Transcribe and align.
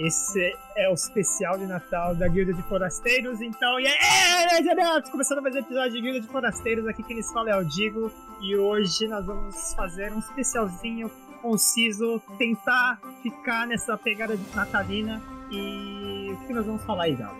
Esse 0.00 0.56
é 0.78 0.88
o 0.88 0.94
especial 0.94 1.58
de 1.58 1.66
Natal 1.66 2.14
da 2.14 2.26
Guilda 2.26 2.54
de 2.54 2.62
Forasteiros. 2.62 3.42
Então, 3.42 3.78
e 3.78 3.86
aí, 3.86 5.10
começando 5.12 5.42
mais 5.42 5.54
um 5.54 5.58
episódio 5.58 5.92
de 5.92 6.00
Guilda 6.00 6.20
de 6.22 6.26
Forasteiros. 6.26 6.86
Aqui 6.86 7.02
quem 7.02 7.18
nos 7.18 7.30
fala 7.30 7.50
é 7.50 7.56
o 7.56 7.62
Digo. 7.62 8.10
E 8.40 8.56
hoje 8.56 9.06
nós 9.08 9.26
vamos 9.26 9.74
fazer 9.74 10.10
um 10.10 10.18
especialzinho 10.18 11.10
conciso, 11.42 12.18
tentar 12.38 12.98
ficar 13.22 13.66
nessa 13.66 13.94
pegada 13.98 14.38
de 14.38 14.56
natalina. 14.56 15.20
E 15.50 16.32
o 16.32 16.46
que 16.46 16.54
nós 16.54 16.64
vamos 16.64 16.82
falar 16.84 17.04
aí, 17.04 17.14
Galo? 17.14 17.36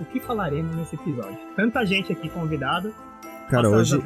O 0.00 0.04
que 0.06 0.18
falaremos 0.18 0.74
nesse 0.74 0.96
episódio? 0.96 1.38
Tanta 1.54 1.86
gente 1.86 2.10
aqui 2.10 2.28
convidada. 2.30 2.92
Cara, 3.48 3.70
hoje, 3.70 3.96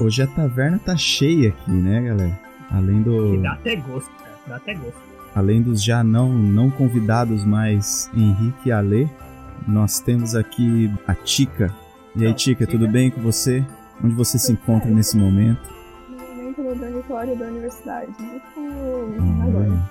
hoje 0.00 0.22
a 0.22 0.26
taverna 0.26 0.80
tá 0.80 0.96
cheia 0.96 1.50
aqui, 1.50 1.70
né, 1.70 2.02
galera? 2.02 2.40
Além 2.72 3.02
do. 3.02 3.30
Que 3.30 3.38
dá 3.38 3.52
até 3.52 3.76
gosto, 3.76 4.10
cara. 4.16 4.34
Dá 4.48 4.56
até 4.56 4.74
gosto. 4.74 5.15
Além 5.36 5.60
dos 5.60 5.84
já 5.84 6.02
não, 6.02 6.32
não 6.32 6.70
convidados 6.70 7.44
mais 7.44 8.10
Henrique 8.16 8.70
e 8.70 8.72
Alê, 8.72 9.06
nós 9.68 10.00
temos 10.00 10.34
aqui 10.34 10.90
a 11.06 11.14
Tica. 11.14 11.70
E 12.16 12.24
aí, 12.24 12.32
Tica, 12.32 12.66
tudo 12.66 12.88
bem 12.88 13.10
com 13.10 13.20
você? 13.20 13.62
Onde 14.02 14.14
você 14.14 14.38
se 14.38 14.52
encontra 14.52 14.90
nesse 14.90 15.14
momento? 15.14 15.60
No 16.08 16.16
momento 16.16 16.62
no 16.62 16.74
dormitório 16.74 17.36
da 17.36 17.48
universidade. 17.48 18.10
Muito 18.56 19.42
agora. 19.42 19.90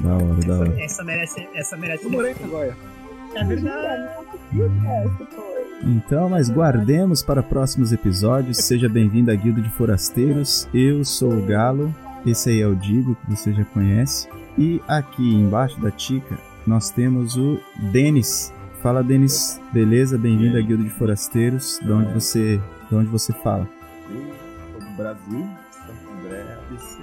Da 0.00 0.14
hora, 0.14 0.46
da 0.46 0.58
hora. 0.60 0.82
Essa 0.82 1.04
merece. 1.04 1.46
Essa 1.54 1.76
merece. 1.76 2.04
Eu 2.04 2.10
morei 2.10 2.32
em 2.32 2.40
Nagoya. 2.40 2.74
É 3.34 3.44
verdade. 3.44 4.08
Então, 5.82 6.30
mas 6.30 6.48
guardemos 6.48 7.22
para 7.22 7.42
próximos 7.42 7.92
episódios. 7.92 8.56
Seja 8.56 8.88
bem-vindo 8.88 9.30
à 9.30 9.34
Guilda 9.34 9.60
de 9.60 9.68
Forasteiros. 9.68 10.66
Eu 10.72 11.04
sou 11.04 11.34
o 11.34 11.44
Galo. 11.44 11.94
Esse 12.26 12.50
aí 12.50 12.60
é 12.60 12.66
o 12.66 12.74
Digo, 12.74 13.14
que 13.14 13.30
você 13.30 13.52
já 13.52 13.64
conhece. 13.64 14.28
E 14.56 14.82
aqui 14.88 15.34
embaixo 15.34 15.80
da 15.80 15.90
Tica, 15.90 16.38
nós 16.66 16.90
temos 16.90 17.36
o 17.36 17.60
Denis. 17.92 18.52
Fala, 18.82 19.02
Denis. 19.02 19.60
Beleza? 19.72 20.18
Bem-vindo 20.18 20.58
à 20.58 20.60
Guilda 20.60 20.84
de 20.84 20.90
Forasteiros. 20.90 21.78
De 21.82 21.90
onde 21.92 22.12
você, 22.12 22.60
de 22.88 22.94
onde 22.94 23.08
você 23.08 23.32
fala? 23.32 23.68
Eu 24.10 24.34
sou 24.72 24.88
do 24.88 24.96
Brasil, 24.96 25.48
Santo 25.70 26.10
André, 26.18 26.58
ABC. 26.66 26.98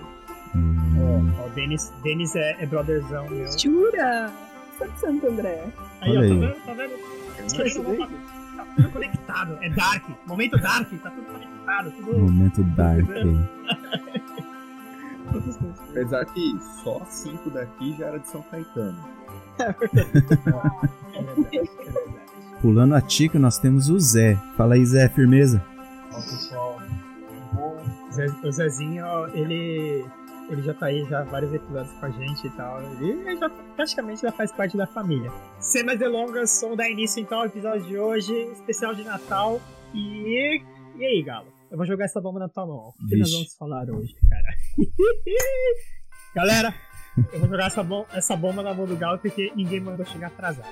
Hum. 0.55 1.31
Ó, 1.39 1.45
o 1.47 1.49
Denis, 1.49 1.93
Denis 2.03 2.35
é, 2.35 2.63
é 2.63 2.65
brotherzão 2.65 3.29
meu. 3.29 3.47
Jura? 3.57 4.31
Sou 4.77 4.87
de 4.87 4.99
Santo 4.99 5.27
André. 5.27 5.65
Aí, 6.01 6.17
Olha 6.17 6.19
ó, 6.19 6.23
aí. 6.23 6.29
tá 6.29 6.35
vendo? 6.35 6.65
Tá 6.65 6.73
vendo? 6.73 8.15
Tá 8.55 8.65
tudo 8.75 8.89
conectado. 8.89 9.57
É 9.61 9.69
Dark. 9.69 10.03
Momento 10.27 10.57
Dark. 10.59 10.89
Tá 11.01 11.09
tudo 11.09 11.25
conectado. 11.25 11.91
Tudo... 11.91 12.19
Momento 12.19 12.63
Dark. 12.63 13.05
Apesar 15.89 16.25
que 16.25 16.57
só 16.83 17.01
cinco 17.05 17.49
daqui 17.49 17.95
já 17.97 18.07
era 18.07 18.19
de 18.19 18.27
São 18.27 18.41
Caetano. 18.43 18.97
É 19.57 19.71
verdade, 19.71 20.09
é 21.13 21.21
verdade. 21.21 21.69
Pulando 22.61 22.93
a 22.95 23.01
Tica, 23.01 23.39
nós 23.39 23.57
temos 23.57 23.89
o 23.89 23.97
Zé. 23.99 24.35
Fala 24.57 24.75
aí, 24.75 24.85
Zé, 24.85 25.07
firmeza. 25.07 25.63
Ó, 26.11 26.15
pessoal. 26.15 26.77
O 27.55 28.11
Zé- 28.13 28.35
O 28.43 28.51
Zezinho, 28.51 29.05
ele, 29.33 30.05
ele 30.49 30.61
já 30.61 30.73
tá 30.73 30.87
aí 30.87 31.05
já 31.05 31.21
há 31.21 31.23
vários 31.23 31.53
episódios 31.53 31.93
com 31.99 32.05
a 32.05 32.09
gente 32.09 32.47
e 32.47 32.49
tal. 32.51 32.81
Ele 32.81 33.37
já 33.37 33.49
praticamente 33.77 34.21
já 34.23 34.31
faz 34.33 34.51
parte 34.51 34.75
da 34.75 34.85
família. 34.87 35.31
Sem 35.59 35.85
mais 35.85 35.99
delongas, 35.99 36.59
vamos 36.61 36.77
dar 36.77 36.89
início 36.89 37.21
então 37.21 37.39
ao 37.39 37.45
episódio 37.45 37.83
de 37.85 37.97
hoje, 37.97 38.33
especial 38.51 38.93
de 38.93 39.03
Natal. 39.05 39.61
E. 39.93 40.61
E 40.97 41.05
aí, 41.05 41.23
Galo? 41.23 41.47
Eu 41.75 41.77
vou 41.77 41.85
jogar 41.85 42.05
essa 42.05 42.21
bomba 42.21 42.39
na 42.39 42.47
tua 42.47 42.65
mão. 42.65 42.93
O 42.97 43.05
que 43.05 43.17
nós 43.17 43.29
vamos 43.29 43.53
falar 43.55 43.83
hoje, 43.89 44.15
cara? 44.29 44.55
Galera, 46.33 46.73
eu 47.33 47.39
vou 47.41 47.49
jogar 47.49 47.65
essa, 47.67 47.83
bom- 47.83 48.05
essa 48.13 48.33
bomba 48.33 48.63
na 48.63 48.73
mão 48.73 48.85
do 48.85 48.95
Galo 48.95 49.19
porque 49.19 49.51
ninguém 49.57 49.81
mandou 49.81 50.05
chegar 50.05 50.27
atrasado. 50.27 50.69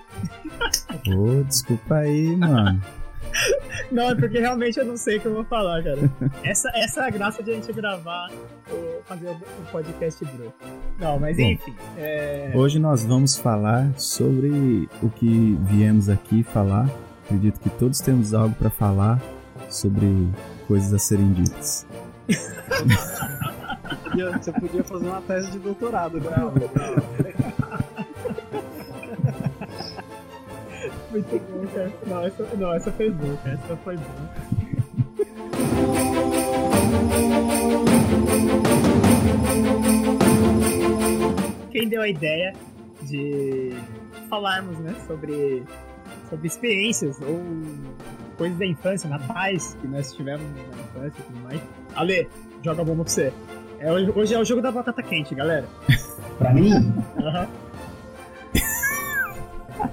Ô, 1.13 1.43
desculpa 1.43 1.95
aí, 1.95 2.37
mano. 2.37 2.81
Não, 3.91 4.11
é 4.11 4.15
porque 4.15 4.39
realmente 4.39 4.79
eu 4.79 4.85
não 4.85 4.95
sei 4.95 5.17
o 5.17 5.19
que 5.21 5.25
eu 5.25 5.33
vou 5.33 5.43
falar, 5.43 5.83
cara. 5.83 5.97
Essa, 6.41 6.69
essa 6.73 7.01
é 7.03 7.07
a 7.07 7.09
graça 7.09 7.43
de 7.43 7.51
a 7.51 7.53
gente 7.55 7.73
gravar, 7.73 8.29
o, 8.71 9.01
fazer 9.03 9.27
o, 9.27 9.31
o 9.33 9.65
podcast 9.73 10.23
bruto. 10.23 10.53
Não, 10.99 11.19
mas 11.19 11.35
Bom. 11.35 11.43
enfim. 11.43 11.75
É, 11.97 12.51
Hoje 12.55 12.79
nós 12.79 13.03
vamos 13.03 13.37
falar 13.37 13.91
sobre 13.99 14.87
o 15.01 15.09
que 15.09 15.57
viemos 15.63 16.07
aqui 16.07 16.43
falar. 16.43 16.89
Acredito 17.25 17.59
que 17.59 17.69
todos 17.71 17.99
temos 17.99 18.33
algo 18.33 18.55
para 18.55 18.69
falar 18.69 19.21
sobre 19.69 20.29
coisas 20.73 20.91
a 20.91 20.97
serem 20.97 21.31
ditas. 21.33 21.85
você 24.41 24.51
podia 24.53 24.83
fazer 24.83 25.05
uma 25.05 25.21
tese 25.21 25.51
de 25.51 25.59
doutorado, 25.59 26.19
né? 26.19 26.31
muito 31.11 31.39
bom, 31.51 31.67
cara. 31.67 31.93
Não, 32.07 32.25
essa, 32.25 32.43
não, 32.55 32.73
essa 32.73 32.91
foi 32.91 33.11
boa, 33.11 33.37
cara. 33.37 33.53
Essa 33.63 33.77
foi 33.77 33.97
boa. 33.97 34.29
Quem 41.69 41.87
deu 41.87 42.01
a 42.01 42.09
ideia 42.09 42.55
de 43.03 43.73
falarmos, 44.27 44.79
né, 44.79 44.95
sobre, 45.05 45.61
sobre 46.31 46.47
experiências 46.47 47.21
ou 47.21 47.39
coisas 48.33 48.57
da 48.57 48.65
infância, 48.65 49.09
natais 49.09 49.77
que 49.81 49.87
nós 49.87 50.13
tivemos 50.13 50.45
na 50.55 50.61
infância 50.83 51.19
e 51.19 51.23
tudo 51.23 51.43
mais. 51.43 51.61
Ale, 51.95 52.27
joga 52.63 52.83
bomba 52.83 53.03
pra 53.03 53.13
você. 53.13 53.33
É, 53.79 53.91
hoje, 53.91 54.33
é 54.33 54.39
o 54.39 54.45
jogo 54.45 54.61
da 54.61 54.71
batata 54.71 55.01
quente, 55.03 55.35
galera. 55.35 55.65
Pra 56.39 56.51
mim, 56.53 56.71
Aham. 57.21 57.47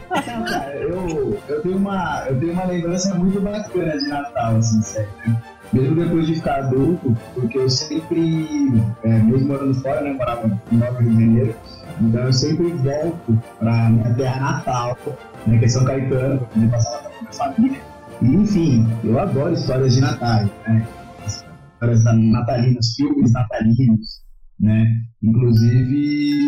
cara, 0.09 0.75
eu, 0.77 1.39
eu, 1.49 1.63
tenho 1.63 1.77
uma, 1.77 2.25
eu 2.29 2.39
tenho 2.41 2.53
uma 2.53 2.65
lembrança 2.65 3.15
muito 3.15 3.41
bacana 3.41 3.99
de 3.99 4.09
Natal, 4.09 4.57
assim, 4.57 4.81
sério. 4.83 5.09
né? 5.27 5.43
Mesmo 5.73 5.95
depois 6.03 6.27
de 6.27 6.35
ficar 6.37 6.57
adulto, 6.65 7.17
porque 7.35 7.59
eu 7.59 7.69
sempre, 7.71 8.73
é, 9.05 9.09
mesmo 9.19 9.49
morando 9.49 9.75
fora, 9.75 10.01
né, 10.01 10.11
eu 10.11 10.15
morava 10.15 10.49
no 10.49 10.59
Rio 10.71 11.11
de 11.11 11.21
Janeiro, 11.25 11.55
então 12.01 12.23
eu 12.25 12.33
sempre 12.33 12.73
volto 12.73 13.39
pra 13.59 13.89
minha 13.91 14.15
terra 14.15 14.41
natal, 14.41 14.99
né, 15.47 15.59
que 15.59 15.65
é 15.65 15.69
São 15.69 15.85
Caetano, 15.85 16.39
pra 16.39 16.47
poder 16.49 16.71
passar 16.71 16.91
Natal 16.93 17.11
com 17.11 17.17
a 17.17 17.21
minha 17.21 17.33
família. 17.33 17.81
Enfim, 18.23 18.87
eu 19.05 19.19
adoro 19.19 19.55
histórias 19.55 19.95
de 19.95 20.01
Natal, 20.01 20.45
né? 20.67 20.87
Histórias 21.27 22.05
natalinas, 22.05 22.95
filmes 22.97 23.33
natalinos, 23.33 24.23
né? 24.59 24.87
Inclusive, 25.23 26.39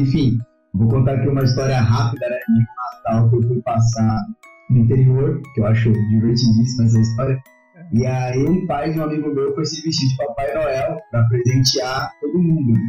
enfim, 0.00 0.38
Vou 0.74 0.88
contar 0.88 1.16
aqui 1.16 1.28
uma 1.28 1.44
história 1.44 1.78
rápida, 1.78 2.26
né, 2.30 2.38
de 2.48 2.52
um 2.54 2.64
Natal 2.94 3.28
que 3.28 3.36
eu 3.36 3.42
fui 3.42 3.62
passar 3.62 4.24
no 4.70 4.78
interior, 4.78 5.42
que 5.54 5.60
eu 5.60 5.66
acho 5.66 5.92
divertidíssima 5.92 6.86
essa 6.86 6.98
história. 6.98 7.42
E 7.92 8.06
aí, 8.06 8.42
o 8.42 8.66
pai 8.66 8.90
de 8.90 8.98
um 8.98 9.04
amigo 9.04 9.34
meu 9.34 9.54
foi 9.54 9.66
se 9.66 9.82
vestir 9.82 10.08
de 10.08 10.16
Papai 10.16 10.54
Noel 10.54 10.98
pra 11.10 11.24
presentear 11.24 12.10
todo 12.22 12.38
mundo, 12.38 12.72
né? 12.72 12.80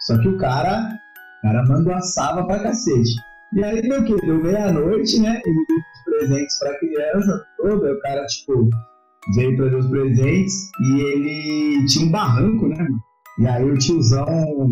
Só 0.00 0.18
que 0.18 0.28
o 0.28 0.38
cara, 0.38 0.88
o 1.38 1.42
cara 1.42 1.62
mandou 1.66 1.92
a 1.92 2.00
sava 2.00 2.46
pra 2.46 2.62
cacete. 2.62 3.16
E 3.52 3.62
aí, 3.62 3.82
deu 3.82 4.00
o 4.00 4.04
quê? 4.04 4.16
Deu 4.24 4.42
meia-noite, 4.42 5.20
né? 5.20 5.42
Ele 5.44 5.58
presentes 6.18 6.58
pra 6.58 6.78
criança 6.78 7.44
toda. 7.56 7.92
O 7.92 8.00
cara, 8.00 8.24
tipo, 8.26 8.68
veio 9.34 9.56
trazer 9.56 9.76
os 9.76 9.86
presentes 9.86 10.54
e 10.80 11.00
ele 11.00 11.86
tinha 11.86 12.06
um 12.06 12.10
barranco, 12.10 12.68
né? 12.68 12.86
E 13.38 13.46
aí, 13.46 13.70
o 13.70 13.76
tiozão 13.76 14.24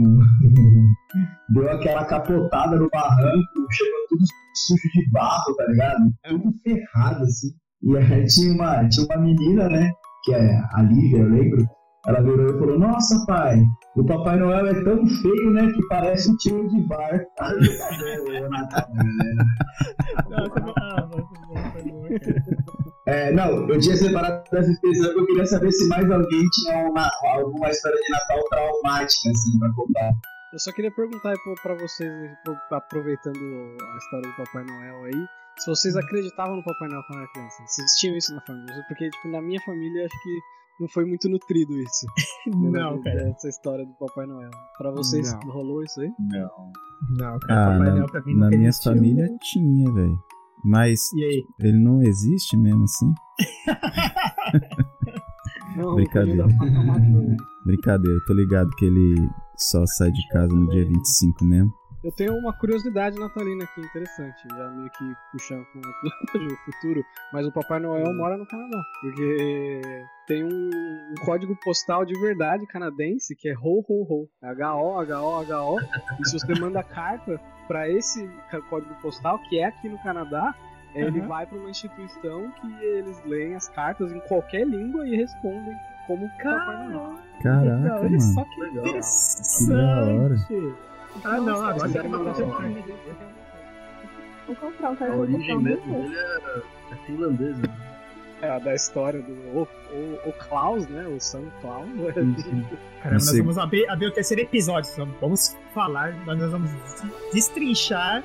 deu 1.51 1.71
aquela 1.71 2.05
capotada 2.07 2.77
no 2.77 2.89
barranco, 2.89 3.67
chegou 3.71 3.99
tudo 4.09 4.25
sujo 4.67 4.89
de 4.95 5.11
barro, 5.11 5.55
tá 5.57 5.67
ligado? 5.67 6.15
Tudo 6.27 6.53
ferrado, 6.63 7.25
assim. 7.25 7.49
E 7.83 7.97
aí 7.97 8.27
tinha 8.27 8.55
uma, 8.55 8.89
tinha 8.89 9.07
uma 9.07 9.19
menina, 9.19 9.69
né? 9.69 9.91
Que 10.25 10.35
é 10.35 10.63
a 10.73 10.83
Lívia, 10.83 11.19
eu 11.19 11.29
lembro. 11.29 11.69
Ela 12.07 12.21
virou 12.21 12.55
e 12.55 12.59
falou: 12.59 12.79
Nossa, 12.79 13.25
pai, 13.27 13.63
o 13.97 14.05
Papai 14.05 14.37
Noel 14.39 14.67
é 14.67 14.85
tão 14.85 15.07
feio, 15.07 15.51
né? 15.53 15.67
Que 15.73 15.87
parece 15.89 16.31
um 16.31 16.37
tio 16.37 16.69
de 16.69 16.81
bar. 16.87 17.25
Aí 17.41 17.57
eu 17.57 17.79
falei, 17.79 18.45
"Ô, 18.45 18.49
Natal, 18.51 18.89
né?" 18.95 19.35
É, 23.07 23.33
não, 23.33 23.69
eu 23.69 23.79
tinha 23.79 23.97
separado 23.97 24.43
essa 24.57 24.71
expressão 24.71 25.07
porque 25.09 25.21
eu 25.21 25.27
queria 25.27 25.47
saber 25.47 25.71
se 25.73 25.87
mais 25.89 26.11
alguém 26.11 26.43
tinha 26.49 26.89
uma, 26.89 27.11
alguma 27.35 27.69
história 27.71 27.99
de 28.01 28.11
Natal 28.11 28.43
traumática, 28.51 29.31
assim, 29.31 29.59
pra 29.59 29.71
contar. 29.75 30.13
Eu 30.53 30.59
só 30.59 30.73
queria 30.73 30.91
perguntar 30.95 31.35
pra 31.63 31.75
vocês, 31.75 32.11
pro- 32.45 32.77
aproveitando 32.77 33.37
a 33.37 33.97
história 33.99 34.31
do 34.31 34.37
Papai 34.37 34.65
Noel 34.65 35.05
aí, 35.05 35.27
se 35.59 35.67
vocês 35.71 35.97
acreditavam 35.97 36.57
no 36.57 36.65
Papai 36.65 36.89
Noel 36.89 37.03
quando 37.09 37.19
era 37.21 37.29
criança. 37.33 37.63
Vocês 37.67 37.91
tinham 37.99 38.17
isso 38.17 38.35
na 38.35 38.41
família? 38.43 38.85
Porque, 38.89 39.11
tipo, 39.11 39.29
na 39.29 39.43
minha 39.43 39.61
família 39.67 40.07
acho 40.07 40.23
que 40.23 40.39
não 40.81 40.89
foi 40.89 41.05
muito 41.05 41.29
nutrido 41.29 41.73
isso. 41.79 42.07
Não, 42.57 43.01
cara. 43.03 43.31
Essa 43.31 43.49
história 43.49 43.85
do 43.87 43.93
Papai 43.95 44.27
Noel. 44.27 44.51
Pra 44.77 44.91
vocês 44.91 45.33
Não. 45.33 45.53
rolou 45.53 45.83
isso 45.83 46.01
aí? 46.01 46.11
Não. 46.19 46.51
Não, 47.19 47.39
cara. 47.39 47.63
Ah, 47.67 47.71
Papai 47.73 47.79
na, 47.89 47.95
Noel 47.95 48.07
pra 48.07 48.23
mim 48.23 48.35
na 48.35 48.45
nunca 48.47 48.57
minha 48.57 48.69
existiu. 48.69 48.93
família 48.93 49.29
tinha, 49.41 49.93
velho. 49.93 50.19
Mas 50.65 51.13
E 51.15 51.25
aí? 51.25 51.45
ele 51.61 51.79
não 51.79 52.03
existe 52.03 52.57
mesmo 52.57 52.85
assim? 52.85 53.13
Não, 55.77 55.95
Brincadeira. 55.97 56.47
não. 56.47 57.37
Brincadeira, 57.67 58.19
tô 58.27 58.33
ligado 58.35 58.71
que 58.77 58.85
ele, 58.85 59.29
só 59.57 59.85
sai 59.87 60.11
de 60.11 60.29
casa 60.29 60.55
no 60.55 60.69
dia 60.71 60.85
25 60.87 61.45
mesmo. 61.45 61.73
Eu 62.05 62.13
tenho 62.13 62.37
uma 62.37 62.53
curiosidade 62.53 63.19
natalina 63.19 63.65
aqui 63.65 63.81
interessante, 63.81 64.47
já 64.47 64.69
meio 64.69 64.91
que 64.91 65.15
puxando 65.33 65.65
com 65.73 65.79
o 65.79 66.57
futuro, 66.71 67.03
mas 67.33 67.47
o 67.47 67.53
Papai 67.53 67.81
Noel 67.81 68.15
mora 68.15 68.37
no 68.37 68.47
Canadá, 68.47 68.79
porque 69.01 69.81
tem 70.27 70.45
um, 70.45 70.69
um 70.69 71.25
código 71.25 71.57
postal 71.65 72.05
de 72.05 72.13
verdade 72.21 72.67
canadense 72.67 73.35
que 73.35 73.49
é 73.49 73.55
ho 73.55 73.83
ho 73.89 74.03
ho, 74.03 74.29
H-O, 74.43 75.01
H-O, 75.01 75.41
H-O, 75.41 75.81
e 76.21 76.29
se 76.29 76.39
você 76.39 76.55
manda 76.61 76.83
carta 76.83 77.41
para 77.67 77.89
esse 77.89 78.29
código 78.69 78.95
postal, 79.01 79.39
que 79.49 79.59
é 79.59 79.65
aqui 79.65 79.89
no 79.89 79.97
Canadá, 80.03 80.55
ele 80.95 81.21
Aham. 81.21 81.29
vai 81.29 81.47
para 81.47 81.57
uma 81.57 81.71
instituição 81.71 82.51
que 82.61 82.85
eles 82.85 83.25
leem 83.25 83.55
as 83.55 83.69
cartas 83.71 84.13
em 84.13 84.21
qualquer 84.29 84.67
língua 84.67 85.09
e 85.09 85.17
respondem 85.17 85.75
como 86.07 86.29
Papai 86.43 86.87
Noel. 86.87 87.15
Caraca, 87.43 88.01
olha 88.01 88.11
mano. 88.11 88.21
só 88.21 88.45
que 88.45 88.61
Legal. 88.61 88.87
interessante. 88.87 89.59
Que 89.59 89.73
da 89.73 90.05
hora. 90.05 90.94
Ah, 91.23 91.37
não, 91.37 91.45
Nossa, 91.45 91.87
agora 91.87 92.09
mandar 92.09 92.43
uma 92.43 92.57
pra 92.57 92.69
Vou 94.47 94.57
comprar 94.57 94.91
um 94.91 94.93
A 94.93 94.97
cartão 94.97 95.21
origem 95.21 95.59
mesmo 95.59 95.93
dele 96.03 96.15
é, 96.17 96.63
é 96.93 96.97
finlandesa. 97.07 97.63
né? 97.63 97.77
É, 98.43 98.51
a 98.51 98.59
da 98.59 98.75
história 98.75 99.23
do 99.23 99.33
o, 99.33 99.69
o, 99.93 100.29
o 100.29 100.33
Klaus, 100.33 100.87
né? 100.89 101.07
O 101.07 101.19
São 101.21 101.43
Klaus. 101.63 101.89
Caramba, 103.03 103.15
nós 103.15 103.39
vamos 103.39 103.57
abrir, 103.59 103.89
abrir 103.89 104.07
o 104.09 104.11
terceiro 104.13 104.43
episódio. 104.43 104.91
Vamos- 104.97 105.15
Vamos 105.21 105.57
falar, 105.73 106.13
nós 106.27 106.39
nós 106.39 106.51
vamos 106.51 106.71
destrinchar 107.33 108.23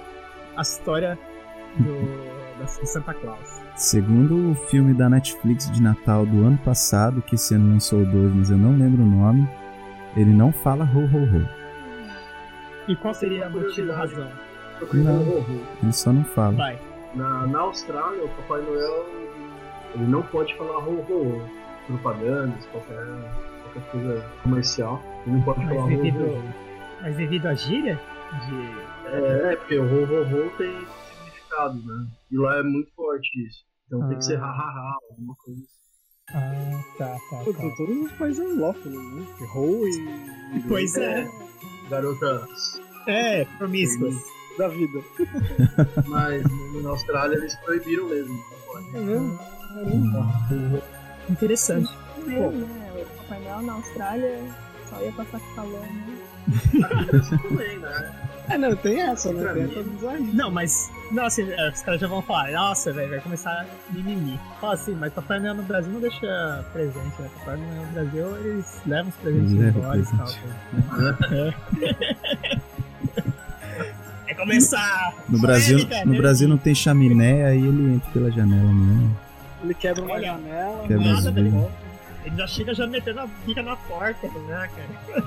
a 0.57 0.61
história 0.61 1.17
do, 1.77 2.59
da 2.59 2.67
Santa 2.67 3.13
Claus. 3.13 3.59
Segundo 3.77 4.51
o 4.51 4.55
filme 4.55 4.93
da 4.93 5.09
Netflix 5.09 5.71
de 5.71 5.81
Natal 5.81 6.25
do 6.25 6.43
ano 6.45 6.57
passado, 6.57 7.21
que 7.21 7.35
esse 7.35 7.53
ano 7.55 7.71
lançou 7.71 8.03
dois, 8.05 8.33
mas 8.35 8.49
eu 8.49 8.57
não 8.57 8.75
lembro 8.77 9.03
o 9.03 9.05
nome, 9.05 9.47
ele 10.17 10.33
não 10.33 10.51
fala 10.51 10.83
ho 10.83 10.99
ho 10.99 11.23
ho. 11.23 11.59
E 12.89 12.95
qual 12.97 13.13
seria 13.13 13.45
a 13.45 13.49
motivo, 13.49 13.91
a 13.91 13.95
razão? 13.95 14.29
Não. 14.93 15.21
Ele 15.83 15.93
só 15.93 16.11
não 16.11 16.23
fala. 16.23 16.55
Vai. 16.55 16.79
Na, 17.15 17.45
na 17.47 17.59
Austrália, 17.59 18.23
o 18.23 18.29
Papai 18.29 18.61
Noel 18.61 19.05
ele 19.95 20.05
não 20.07 20.21
pode 20.23 20.55
falar 20.57 20.77
ho 20.79 20.99
ho 21.09 21.13
ho. 21.37 21.49
Propagandas, 21.87 22.65
qualquer, 22.67 23.03
qualquer 23.63 23.91
coisa 23.91 24.25
comercial. 24.43 25.01
Ele 25.25 25.35
não 25.37 25.41
pode 25.43 25.59
Mas 25.59 25.69
falar 25.69 25.85
ho 25.85 25.87
devido- 25.89 26.19
ho 26.23 26.37
ho. 26.37 26.53
Mas 27.01 27.15
devido 27.17 27.45
à 27.47 27.53
gíria 27.53 27.99
de. 28.47 29.09
É, 29.11 29.53
é, 29.53 29.55
porque 29.55 29.77
o 29.79 29.83
ho 29.83 30.03
ho 30.05 30.21
ho 30.45 30.49
tem 30.57 30.71
significado, 31.17 31.75
né? 31.85 32.07
E 32.31 32.37
lá 32.37 32.57
é 32.59 32.63
muito 32.63 32.91
forte 32.95 33.45
isso. 33.47 33.63
Então 33.87 34.07
tem 34.07 34.17
que 34.17 34.25
ser 34.25 34.39
Ah. 34.39 34.45
ha 34.45 34.49
ha 34.51 34.69
ha, 34.69 34.97
alguma 35.11 35.35
coisa 35.43 35.61
assim. 35.61 35.79
Ah, 36.31 36.81
tá, 36.99 37.07
tá. 37.31 37.43
Pô, 37.43 37.53
tá. 37.53 37.63
Todos 37.75 37.97
os 38.05 38.11
países 38.13 38.39
anglófonos, 38.39 39.15
né? 39.15 39.25
Errou 39.41 39.87
e. 39.87 40.63
Pois 40.67 40.95
é. 40.95 41.27
Garotas. 41.89 42.81
É, 43.07 43.45
promíscuas. 43.57 44.15
Da 44.57 44.67
vida. 44.67 44.99
Mas 46.07 46.43
na 46.83 46.89
Austrália 46.89 47.37
eles 47.37 47.55
proibiram 47.55 48.09
mesmo. 48.09 48.43
É 48.93 48.99
mesmo? 48.99 49.39
Interessante. 51.29 51.89
Mesmo, 52.25 52.51
né? 52.51 52.91
O 53.01 53.17
Papai 53.17 53.39
Noel 53.39 53.61
na 53.61 53.73
Austrália 53.73 54.39
só 54.89 55.01
ia 55.01 55.11
passar 55.13 55.39
falando. 55.55 56.19
Isso 57.13 57.37
também, 57.39 57.79
né? 57.79 58.38
É, 58.49 58.57
não, 58.57 58.75
tem 58.75 58.99
essa, 59.01 59.31
né? 59.31 59.53
Tem 59.53 59.63
essa 59.63 59.83
bizarrice. 59.83 60.35
Não, 60.35 60.49
mas. 60.51 60.89
Nossa, 61.11 61.41
é, 61.41 61.69
os 61.69 61.81
caras 61.81 62.01
já 62.01 62.07
vão 62.07 62.21
falar, 62.21 62.51
nossa, 62.51 62.91
velho, 62.91 63.09
vai 63.09 63.19
começar 63.19 63.65
mimimi. 63.91 64.39
Fala 64.59 64.73
assim, 64.73 64.95
mas 64.95 65.13
Papai 65.13 65.39
Noel 65.39 65.55
no 65.55 65.63
Brasil 65.63 65.91
não 65.93 66.01
deixa 66.01 66.65
presente, 66.73 67.21
né? 67.21 67.29
Papai 67.39 67.57
Noel 67.57 67.85
no 67.85 67.91
Brasil, 67.93 68.37
eles 68.37 68.81
levam 68.85 69.09
os 69.09 69.15
presentes 69.15 69.51
embora 69.51 69.99
e 69.99 70.05
tal. 70.05 71.17
presente. 71.17 71.55
É 74.27 74.33
começar! 74.35 75.11
No 75.27 75.39
Brasil, 75.39 75.79
polêmica, 75.79 76.05
no 76.05 76.11
né? 76.11 76.17
Brasil 76.19 76.47
não 76.47 76.57
tem 76.57 76.75
chaminé, 76.75 77.45
aí 77.47 77.57
ele 77.57 77.95
entra 77.95 78.11
pela 78.11 78.29
janela 78.29 78.71
mesmo. 78.71 79.17
Ele 79.63 79.73
quebra 79.73 80.03
uma 80.03 80.21
janela. 80.21 80.83
quebra 80.87 81.03
nada, 81.03 81.17
as 81.17 81.25
ele 81.25 81.41
vigas. 81.41 81.53
volta. 81.53 81.75
Ele 82.25 82.35
já 82.37 82.47
chega 82.47 82.73
já 82.75 82.85
metendo 82.85 83.21
a 83.21 83.27
pica 83.43 83.63
na 83.63 83.75
porta, 83.75 84.27
né, 84.27 84.69
cara? 84.75 85.23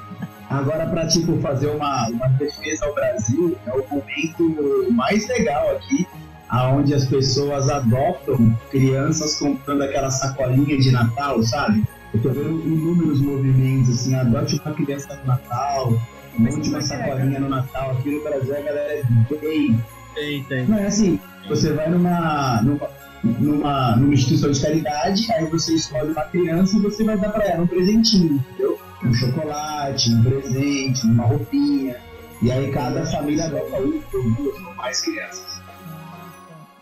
Agora, 0.52 0.86
pra 0.86 1.06
tipo, 1.06 1.40
fazer 1.40 1.68
uma, 1.68 2.08
uma 2.08 2.28
defesa 2.28 2.84
ao 2.84 2.94
Brasil, 2.94 3.56
é 3.66 3.70
o 3.70 3.84
momento 3.88 4.92
mais 4.92 5.26
legal 5.26 5.70
aqui, 5.76 6.06
aonde 6.48 6.92
as 6.92 7.06
pessoas 7.06 7.70
adotam 7.70 8.54
crianças 8.70 9.36
comprando 9.38 9.82
aquela 9.82 10.10
sacolinha 10.10 10.78
de 10.78 10.90
Natal, 10.90 11.42
sabe? 11.42 11.82
Eu 12.12 12.20
tô 12.20 12.28
vendo 12.28 12.60
inúmeros 12.66 13.20
movimentos, 13.22 13.94
assim, 13.94 14.14
adote 14.14 14.60
uma 14.62 14.74
criança 14.74 15.16
no 15.16 15.26
Natal, 15.26 15.98
monte 16.38 16.68
uma 16.68 16.82
sacolinha 16.82 17.40
no 17.40 17.48
Natal. 17.48 17.92
Aqui 17.92 18.10
no 18.10 18.22
Brasil 18.22 18.54
a 18.54 18.60
galera 18.60 18.92
é 18.92 19.02
bem 19.40 19.82
Tem, 20.14 20.44
tem. 20.44 20.66
Não, 20.66 20.76
é 20.76 20.86
assim, 20.86 21.18
você 21.48 21.72
vai 21.72 21.88
numa, 21.88 22.60
numa, 22.60 22.90
numa, 23.24 23.96
numa 23.96 24.12
instituição 24.12 24.50
de 24.50 24.60
caridade, 24.60 25.32
aí 25.32 25.46
você 25.46 25.72
escolhe 25.72 26.12
uma 26.12 26.24
criança 26.24 26.76
e 26.76 26.80
você 26.80 27.02
vai 27.04 27.16
dar 27.16 27.30
pra 27.30 27.46
ela 27.46 27.62
um 27.62 27.66
presentinho, 27.66 28.34
entendeu? 28.34 28.78
Um 29.04 29.14
chocolate, 29.14 30.10
um 30.10 30.22
presente, 30.22 31.06
uma 31.06 31.26
roupinha. 31.26 31.96
E 32.42 32.50
aí 32.50 32.70
cada 32.72 33.04
família 33.06 33.46
adota 33.46 33.80
um, 33.80 33.94
ou 33.96 34.34
duas 34.34 34.56
ou 34.56 34.74
mais 34.74 35.00
crianças. 35.00 35.62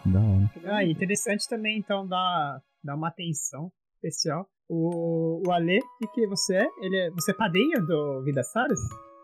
Da 0.04 0.20
hora. 0.20 0.50
Ah, 0.64 0.84
interessante 0.84 1.48
também, 1.48 1.78
então, 1.78 2.06
dar, 2.06 2.60
dar 2.82 2.94
uma 2.94 3.08
atenção 3.08 3.70
especial. 3.96 4.46
O, 4.68 5.42
o 5.46 5.52
Ale, 5.52 5.78
o 5.78 5.98
que, 5.98 6.06
que 6.08 6.26
você 6.26 6.56
é? 6.56 6.66
Ele 6.80 6.96
é? 6.96 7.10
Você 7.10 7.32
é 7.32 7.34
padrinho 7.34 7.84
do 7.86 8.22
Vida 8.22 8.42
Saras? 8.42 8.80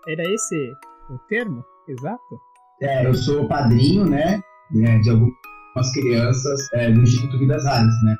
Era 0.08 0.22
esse 0.22 0.72
o 1.10 1.18
termo 1.28 1.64
exato? 1.88 2.40
É, 2.82 3.06
eu 3.06 3.14
sou 3.14 3.48
padrinho, 3.48 4.04
né, 4.04 4.40
né, 4.70 4.98
de 4.98 5.10
algumas 5.10 5.34
crianças 5.92 6.60
é, 6.74 6.90
do 6.90 7.00
Instituto 7.00 7.38
Vidas 7.38 7.64
Raras, 7.64 8.02
né? 8.02 8.16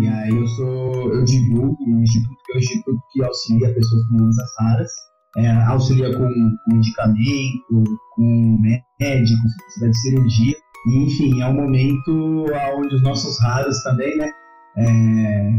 E 0.00 0.08
aí 0.08 0.30
eu 0.30 0.46
sou, 0.46 1.14
eu 1.14 1.24
divulgo 1.24 1.76
o 1.84 2.02
Instituto, 2.02 2.36
que 2.44 2.52
é 2.52 2.56
o 2.56 2.58
Instituto 2.58 3.00
que 3.12 3.22
auxilia 3.24 3.74
pessoas 3.74 4.06
com 4.08 4.16
doenças 4.16 4.48
raras, 4.58 4.90
é, 5.36 5.50
auxilia 5.50 6.16
com, 6.16 6.28
com 6.28 6.74
medicamento, 6.74 7.84
com 8.14 8.58
médico, 8.98 9.48
se 9.48 9.80
precisar 9.80 9.88
de 9.88 9.98
cirurgia, 9.98 10.56
e 10.86 11.04
enfim, 11.04 11.40
é 11.40 11.46
um 11.46 11.54
momento 11.54 12.46
onde 12.76 12.94
os 12.94 13.02
nossos 13.02 13.40
raros 13.40 13.82
também, 13.82 14.16
né, 14.16 14.30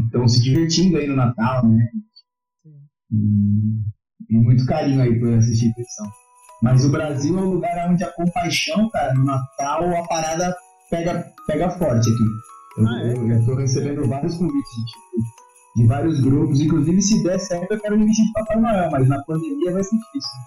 estão 0.05 0.27
se 0.27 0.41
divertindo 0.41 0.97
aí 0.97 1.07
no 1.07 1.15
Natal, 1.15 1.67
né? 1.67 1.85
E, 3.11 4.35
e 4.35 4.37
muito 4.37 4.65
carinho 4.65 5.01
aí 5.01 5.19
por 5.19 5.29
essa 5.29 5.49
instituição. 5.49 6.07
Mas 6.61 6.85
o 6.85 6.91
Brasil 6.91 7.37
é 7.37 7.41
um 7.41 7.51
lugar 7.51 7.89
onde 7.89 8.03
a 8.03 8.13
compaixão, 8.13 8.89
cara, 8.89 9.13
no 9.13 9.25
Natal 9.25 9.95
a 9.95 10.07
parada 10.07 10.55
pega, 10.89 11.25
pega 11.47 11.69
forte 11.71 12.09
aqui. 12.09 12.23
Eu, 12.77 12.87
Ah, 12.87 13.01
é? 13.03 13.13
eu, 13.17 13.27
eu 13.29 13.45
tô 13.45 13.55
recebendo 13.55 14.07
vários 14.07 14.35
convites 14.37 14.71
de, 15.75 15.81
de 15.81 15.87
vários 15.87 16.19
grupos, 16.21 16.59
inclusive 16.61 17.01
se 17.01 17.23
der 17.23 17.39
certo 17.39 17.71
eu 17.71 17.79
quero 17.79 17.97
me 17.97 18.05
vestir 18.05 18.25
de 18.25 18.33
Papai 18.33 18.59
Noel, 18.59 18.91
mas 18.91 19.07
na 19.07 19.21
pandemia 19.23 19.71
vai 19.73 19.83
ser 19.83 19.95
difícil. 19.97 20.39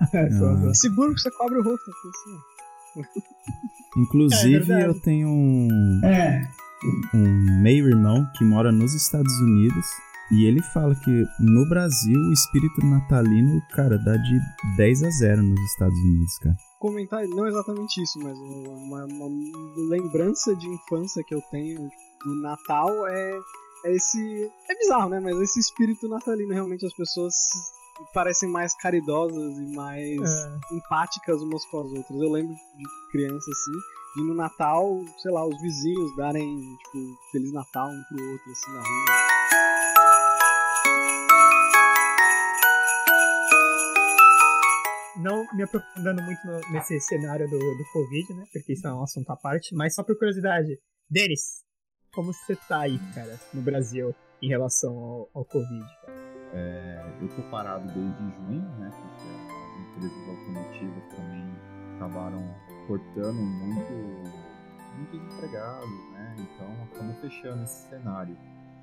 Ah, 0.00 0.68
É 0.70 0.74
seguro 0.74 1.14
que 1.14 1.20
você 1.20 1.30
cobre 1.32 1.58
o 1.58 1.62
rosto. 1.64 1.90
assim, 1.90 3.02
ó. 3.96 4.00
inclusive, 4.00 4.54
É 4.56 4.58
verdade. 4.60 4.84
eu 4.84 5.00
tenho 5.00 5.28
um, 5.28 6.00
É, 6.04 6.48
um 7.14 7.60
meio-irmão 7.62 8.24
que 8.36 8.44
mora 8.44 8.70
nos 8.70 8.94
Estados 8.94 9.32
Unidos 9.40 9.86
e 10.30 10.44
ele 10.46 10.62
fala 10.62 10.94
que 10.94 11.24
no 11.40 11.68
Brasil 11.68 12.18
o 12.18 12.32
espírito 12.32 12.84
natalino, 12.86 13.60
cara, 13.72 13.98
dá 13.98 14.16
de 14.16 14.38
10 14.76 15.02
a 15.04 15.10
0 15.10 15.42
nos 15.42 15.60
Estados 15.72 15.98
Unidos, 15.98 16.38
cara. 16.38 16.56
Comentar, 16.78 17.26
não 17.28 17.46
exatamente 17.46 18.02
isso, 18.02 18.18
mas 18.22 18.36
uma, 18.38 19.04
uma 19.04 19.28
lembrança 19.88 20.54
de 20.54 20.68
infância 20.68 21.24
que 21.26 21.34
eu 21.34 21.42
tenho 21.50 21.88
do 22.24 22.34
Natal 22.42 23.06
é, 23.08 23.38
é 23.86 23.94
esse. 23.94 24.50
É 24.68 24.74
bizarro, 24.78 25.08
né? 25.08 25.18
Mas 25.20 25.36
esse 25.40 25.58
espírito 25.60 26.08
natalino, 26.08 26.52
realmente 26.52 26.84
as 26.86 26.92
pessoas 26.94 27.34
parecem 28.14 28.48
mais 28.48 28.74
caridosas 28.76 29.58
e 29.58 29.74
mais 29.74 30.20
É. 30.20 30.58
empáticas 30.76 31.40
umas 31.42 31.64
com 31.66 31.80
as 31.80 31.90
outras. 31.92 32.20
Eu 32.20 32.30
lembro 32.30 32.54
de 32.54 33.10
criança 33.10 33.50
assim, 33.50 33.72
e 34.20 34.22
no 34.28 34.34
Natal, 34.34 35.04
sei 35.20 35.32
lá, 35.32 35.44
os 35.46 35.60
vizinhos 35.60 36.14
darem, 36.16 36.46
tipo, 36.84 36.98
Feliz 37.32 37.52
Natal 37.52 37.88
um 37.88 38.02
pro 38.08 38.30
outro, 38.30 38.52
assim, 38.52 38.72
na 38.72 38.78
rua. 38.80 39.27
Não 45.18 45.44
me 45.54 45.62
aprofundando 45.64 46.22
muito 46.22 46.46
no- 46.46 46.60
nesse 46.72 47.00
cenário 47.00 47.48
do, 47.48 47.58
do 47.58 47.84
Covid, 47.92 48.34
né? 48.34 48.44
Porque 48.52 48.72
isso 48.72 48.86
é 48.86 48.92
um 48.92 49.02
assunto 49.02 49.30
à 49.30 49.36
parte, 49.36 49.74
mas 49.74 49.94
só 49.94 50.02
por 50.04 50.16
curiosidade. 50.16 50.78
Denis, 51.10 51.62
como 52.12 52.32
você 52.32 52.54
tá 52.68 52.80
aí, 52.80 52.98
cara, 53.14 53.38
no 53.52 53.62
Brasil, 53.62 54.14
em 54.42 54.48
relação 54.48 54.96
ao, 54.96 55.30
ao 55.34 55.44
Covid, 55.44 55.84
cara? 56.02 56.18
É, 56.52 57.04
eu 57.20 57.28
tô 57.28 57.42
parado 57.50 57.86
desde 57.86 58.36
junho, 58.36 58.62
né? 58.78 58.90
Porque 58.90 59.28
as 59.98 60.08
empresas 60.08 60.28
automotivas 60.28 61.04
também 61.14 61.52
acabaram 61.96 62.54
cortando 62.86 63.34
muito, 63.34 63.92
muitos 64.96 65.34
empregados, 65.34 65.90
né? 66.12 66.36
Então 66.38 66.86
estamos 66.92 67.16
fechando 67.20 67.62
esse 67.64 67.88
cenário. 67.88 68.36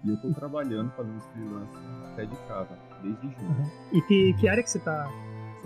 E 0.04 0.10
eu 0.10 0.18
tô 0.22 0.32
trabalhando, 0.34 0.92
fazendo 0.92 1.20
freelance 1.32 1.74
até 2.12 2.25
de 2.25 2.36
casa, 2.48 2.77
desde 3.01 3.22
junho. 3.22 3.72
E 3.92 4.01
que, 4.04 4.34
que 4.39 4.48
área 4.48 4.62
que 4.62 4.70
você 4.70 4.77
tá, 4.80 5.10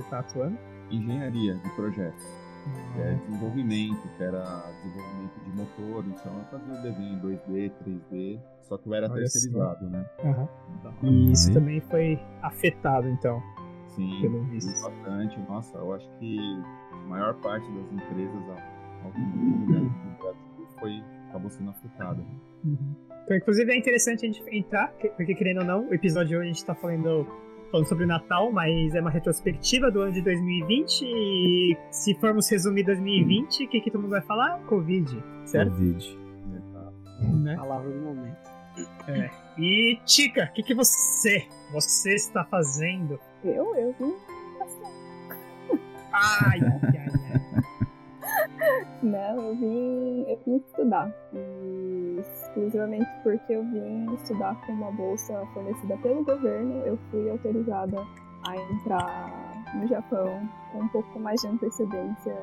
você 0.02 0.10
tá 0.10 0.20
atuando? 0.20 0.58
Engenharia 0.92 1.56
de 1.56 1.70
projetos. 1.76 2.26
Que 2.94 3.02
é 3.02 3.14
desenvolvimento, 3.14 4.02
que 4.18 4.24
era 4.24 4.44
desenvolvimento 4.84 5.40
de 5.46 5.50
motor, 5.56 6.06
então 6.08 6.38
eu 6.38 6.44
fazia 6.46 6.74
o 6.74 6.82
desenho 6.84 7.14
em 7.14 7.20
2D, 7.20 7.72
3D, 7.84 8.40
só 8.62 8.78
que 8.78 8.88
eu 8.88 8.94
era 8.94 9.06
Olha 9.10 9.16
terceirizado, 9.22 9.90
né? 9.90 10.06
Aham. 10.24 10.48
E 11.04 11.32
isso 11.32 11.48
Uhum. 11.50 11.54
também 11.56 11.80
foi 11.82 12.20
afetado, 12.42 13.08
então, 13.08 13.42
Sim, 13.96 14.20
pelo 14.22 14.44
visto. 14.44 14.82
bastante. 14.84 15.40
Nossa, 15.48 15.78
eu 15.78 15.94
acho 15.94 16.08
que 16.20 16.38
a 16.92 16.96
maior 17.08 17.34
parte 17.36 17.66
das 17.72 17.92
empresas 17.92 18.44
automotivas 19.04 19.70
né, 19.70 19.92
Brasil 20.20 20.68
foi, 20.80 21.04
acabou 21.30 21.50
sendo 21.50 21.70
afetada. 21.72 22.22
Uhum. 22.64 22.96
Então, 23.24 23.38
inclusive, 23.38 23.72
é 23.72 23.78
interessante 23.78 24.26
a 24.26 24.32
gente 24.32 24.44
entrar, 24.56 24.90
que- 24.94 25.10
porque 25.10 25.34
querendo 25.34 25.60
ou 25.60 25.66
não, 25.66 25.88
o 25.88 25.94
episódio 25.94 26.30
de 26.30 26.36
hoje 26.38 26.50
a 26.50 26.54
gente 26.54 26.66
tá 26.66 26.76
falando, 26.76 27.26
falando 27.72 27.88
sobre 27.88 28.04
o 28.04 28.08
Natal, 28.08 28.52
mas 28.52 28.94
é 28.96 29.02
uma 29.02 29.10
retrospectiva 29.10 29.90
do 29.92 30.02
ano 30.02 30.12
de 30.12 30.22
2020. 30.22 31.06
E 31.06 31.78
se 31.92 32.14
formos 32.16 32.50
resumir 32.50 32.84
2020, 32.84 33.66
o 33.66 33.68
que, 33.68 33.82
que 33.82 33.92
todo 33.92 34.02
mundo 34.02 34.12
vai 34.12 34.22
falar? 34.22 34.60
Covid, 34.66 35.24
certo? 35.46 35.72
Covid. 35.72 36.20
Né? 37.44 37.56
Palavra 37.56 37.90
do 37.90 38.00
momento. 38.00 38.50
É. 39.08 39.30
E, 39.58 40.00
Tica, 40.06 40.46
o 40.46 40.54
que, 40.54 40.64
que 40.64 40.74
você, 40.74 41.46
você 41.74 42.16
está 42.16 42.46
fazendo? 42.46 43.20
Eu, 43.44 43.76
eu. 43.76 43.96
Ai, 46.12 46.60
ai, 46.62 46.80
ai, 46.84 46.98
ai. 46.98 47.19
Não, 49.04 49.36
eu 49.42 49.56
vim, 49.56 50.26
eu 50.28 50.40
vim 50.46 50.56
estudar. 50.58 51.12
E 51.34 52.20
exclusivamente 52.20 53.10
porque 53.24 53.54
eu 53.54 53.64
vim 53.64 54.14
estudar 54.16 54.56
com 54.66 54.74
uma 54.74 54.92
bolsa 54.92 55.46
fornecida 55.54 55.96
pelo 55.98 56.24
governo, 56.24 56.82
eu 56.86 56.98
fui 57.10 57.30
autorizada 57.30 57.98
a 58.48 58.56
entrar 58.56 59.64
no 59.76 59.88
Japão 59.88 60.50
com 60.72 60.80
um 60.80 60.88
pouco 60.90 61.20
mais 61.20 61.40
de 61.42 61.48
antecedência 61.48 62.36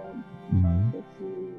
Uhum. 0.52 0.90
do 0.90 1.02
que 1.18 1.54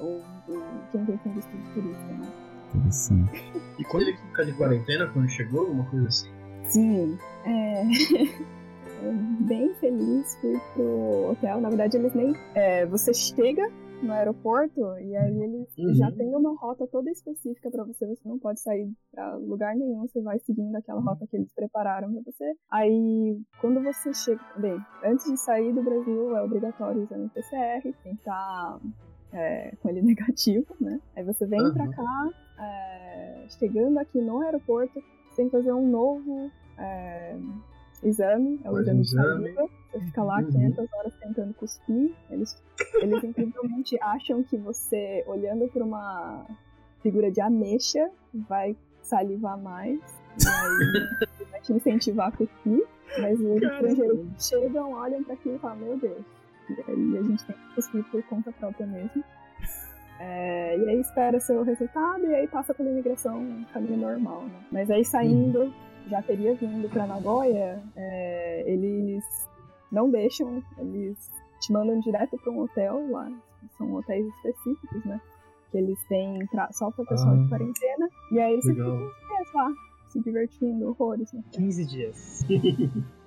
ou, 0.00 0.20
do- 0.46 0.62
quem 0.92 1.04
tem 1.04 1.16
com 1.18 1.30
visto 1.32 1.50
de 1.50 1.74
turista, 1.74 2.04
né? 2.06 2.26
Interessante. 2.74 3.52
E 3.78 3.84
quando 3.84 4.02
ele 4.04 4.16
fica 4.16 4.46
de 4.46 4.52
quarentena, 4.54 5.06
quando 5.08 5.28
chegou, 5.28 5.60
alguma 5.62 5.84
coisa 5.90 6.08
assim? 6.08 6.30
Sim, 6.64 7.18
é. 7.44 7.82
bem 9.40 9.74
feliz, 9.74 10.36
fui 10.40 10.58
pro 10.74 11.30
hotel. 11.32 11.60
Na 11.60 11.68
verdade, 11.68 11.96
eles 11.96 12.14
nem. 12.14 12.34
é, 12.54 12.86
você 12.86 13.12
chega 13.12 13.70
no 14.02 14.12
aeroporto 14.12 14.80
e 14.98 15.14
aí 15.16 15.42
eles 15.42 15.68
Uhum. 15.78 15.94
já 15.94 16.10
tem 16.12 16.34
uma 16.34 16.54
rota 16.56 16.86
toda 16.86 17.10
específica 17.10 17.70
pra 17.70 17.84
você. 17.84 18.06
Você 18.06 18.28
não 18.28 18.38
pode 18.38 18.60
sair 18.60 18.90
pra 19.12 19.36
lugar 19.36 19.74
nenhum, 19.76 20.00
você 20.06 20.20
vai 20.20 20.38
seguindo 20.40 20.74
aquela 20.76 21.00
rota 21.00 21.26
que 21.26 21.36
eles 21.36 21.52
prepararam 21.52 22.12
pra 22.12 22.22
você. 22.22 22.54
Aí, 22.70 23.40
quando 23.60 23.82
você 23.82 24.12
chega. 24.14 24.40
Bem, 24.56 24.78
antes 25.04 25.24
de 25.30 25.36
sair 25.38 25.72
do 25.72 25.82
Brasil, 25.82 26.36
é 26.36 26.42
obrigatório 26.42 27.00
o 27.00 27.04
exame 27.04 27.28
PCR, 27.30 27.92
tentar. 28.02 28.78
É, 29.32 29.76
com 29.80 29.88
ele 29.88 30.02
negativo, 30.02 30.74
né? 30.80 31.00
Aí 31.14 31.22
você 31.22 31.46
vem 31.46 31.62
Uhum. 31.62 31.72
pra 31.72 31.88
cá, 31.88 32.28
é, 32.58 33.46
chegando 33.50 33.96
aqui 33.98 34.20
no 34.20 34.40
aeroporto, 34.40 34.94
você 35.28 35.36
tem 35.36 35.44
que 35.46 35.52
fazer 35.52 35.72
um 35.72 35.88
novo 35.88 36.50
é, 36.76 37.36
exame, 38.08 38.60
é 38.64 38.70
o 38.70 38.78
exame 38.80 38.98
um 38.98 39.02
de 39.02 39.08
exame. 39.08 39.42
saliva. 39.52 39.68
Você 39.92 40.00
fica 40.00 40.22
lá 40.22 40.38
Uhum. 40.38 40.50
500 40.50 40.92
horas 40.92 41.14
tentando 41.16 41.54
cuspir. 41.54 42.12
Eles, 42.30 42.62
eles 43.02 43.24
incrivelmente 43.24 43.98
acham 44.02 44.42
que 44.44 44.56
você, 44.56 45.24
olhando 45.26 45.68
para 45.68 45.84
uma 45.84 46.46
figura 47.02 47.30
de 47.30 47.40
ameixa, 47.40 48.08
vai 48.32 48.76
salivar 49.02 49.58
mais. 49.58 49.98
E 50.38 50.48
aí 50.48 51.46
vai 51.50 51.60
te 51.60 51.72
incentivar 51.72 52.28
a 52.28 52.32
cuspir. 52.32 52.82
Mas 53.20 53.40
os 53.40 53.60
estrangeiros 53.60 54.26
chegam, 54.38 54.92
olham 54.92 55.24
para 55.24 55.34
aquilo 55.34 55.56
e 55.56 55.58
falam, 55.58 55.76
meu 55.78 55.98
Deus. 55.98 56.24
E 56.68 56.72
aí 56.88 57.18
a 57.18 57.22
gente 57.22 57.44
tem 57.44 57.56
que 57.56 57.74
cuspir 57.74 58.04
por 58.04 58.22
conta 58.24 58.52
própria 58.52 58.86
mesmo. 58.86 59.24
É, 60.20 60.76
e 60.78 60.88
aí 60.88 61.00
espera 61.00 61.40
seu 61.40 61.62
resultado 61.62 62.24
e 62.26 62.34
aí 62.34 62.46
passa 62.46 62.74
pela 62.74 62.90
imigração 62.90 63.64
caminho 63.72 63.96
normal, 63.96 64.42
né? 64.44 64.60
Mas 64.70 64.90
aí 64.90 65.02
saindo, 65.04 65.72
já 66.10 66.20
teria 66.22 66.54
vindo 66.54 66.88
pra 66.90 67.06
Nagoya, 67.06 67.82
é, 67.96 68.64
eles 68.70 69.22
não 69.90 70.10
deixam, 70.10 70.62
eles 70.78 71.16
te 71.60 71.72
mandam 71.72 71.98
direto 72.00 72.36
pra 72.38 72.52
um 72.52 72.60
hotel 72.60 73.10
lá, 73.10 73.30
são 73.78 73.92
hotéis 73.94 74.26
específicos, 74.36 75.04
né? 75.04 75.20
Que 75.70 75.78
eles 75.78 75.98
têm 76.08 76.44
pra- 76.46 76.70
só 76.72 76.90
pra 76.90 77.04
pessoal 77.04 77.34
Ah. 77.34 77.42
de 77.42 77.48
quarentena, 77.48 78.08
e 78.32 78.40
aí 78.40 78.52
eles 78.54 78.64
ficam 78.64 78.90
Legal. 78.92 79.08
15 79.08 79.28
dias 79.28 79.54
lá, 79.54 79.72
se 80.08 80.20
divertindo, 80.22 80.88
horrores, 80.88 81.32
né? 81.32 81.42
15 81.52 81.84
dias. 81.86 82.44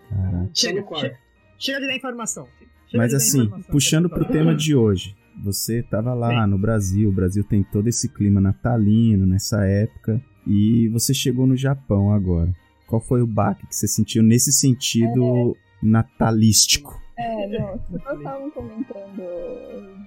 Caraca. 0.10 0.50
Chega, 0.54 0.86
chega, 0.96 1.18
chega 1.58 1.80
de 1.82 1.88
dar 1.88 1.96
informação. 1.96 2.48
Chega 2.88 3.04
Mas 3.04 3.12
dar 3.12 3.18
assim, 3.18 3.44
informação, 3.44 3.72
puxando 3.72 4.10
pro 4.10 4.26
tema 4.26 4.54
de 4.56 4.76
hoje, 4.76 5.16
você 5.44 5.82
tava 5.84 6.14
lá 6.14 6.44
Sim. 6.44 6.50
no 6.50 6.58
Brasil, 6.58 7.10
o 7.10 7.14
Brasil 7.14 7.44
tem 7.44 7.64
todo 7.64 7.88
esse 7.88 8.10
clima 8.10 8.40
natalino 8.42 9.26
nessa 9.26 9.66
época, 9.66 10.22
e 10.46 10.90
você 10.90 11.14
chegou 11.14 11.48
no 11.48 11.56
Japão 11.56 12.12
agora. 12.14 12.54
Qual 12.88 13.02
foi 13.02 13.22
o 13.22 13.28
baque 13.28 13.66
que 13.68 13.76
você 13.76 13.88
sentiu 13.88 14.22
nesse 14.24 14.52
sentido 14.52 15.56
natalístico? 15.82 17.02
É, 17.18 17.48
não, 17.48 17.74
as 17.74 17.82
pessoas 17.82 18.18
estavam 18.18 18.52
comentando 18.52 19.24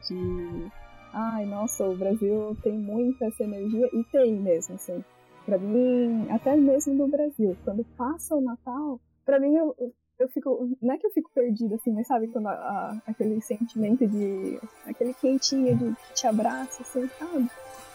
de. 0.09 0.67
Ai, 1.13 1.47
nossa, 1.47 1.85
o 1.85 1.97
Brasil 1.97 2.57
tem 2.63 2.79
muita 2.79 3.27
essa 3.27 3.45
energia, 3.45 3.89
e 3.93 4.05
tem 4.13 4.35
mesmo, 4.41 4.75
assim. 4.75 5.03
Pra 5.45 5.57
mim, 5.59 6.27
até 6.31 6.57
mesmo 6.57 6.95
no 6.95 7.09
Brasil, 7.09 7.57
quando 7.65 7.85
passa 7.97 8.35
o 8.35 8.41
Natal, 8.41 9.01
pra 9.25 9.39
mim 9.39 9.55
eu, 9.55 9.75
eu 10.19 10.29
fico. 10.29 10.69
Não 10.83 10.95
é 10.95 10.99
que 10.99 11.07
eu 11.07 11.13
fico 11.13 11.31
perdida, 11.33 11.77
assim, 11.77 11.93
mas 11.93 12.07
sabe 12.09 12.27
quando 12.29 12.49
a- 12.49 12.53
a- 12.53 13.03
aquele 13.07 13.41
sentimento 13.41 14.07
de. 14.07 14.59
aquele 14.87 15.15
quentinho 15.15 15.77
de 15.77 15.85
que 15.95 16.15
te 16.15 16.27
abraça, 16.27 16.83
assim, 16.83 17.09
sabe? 17.19 17.49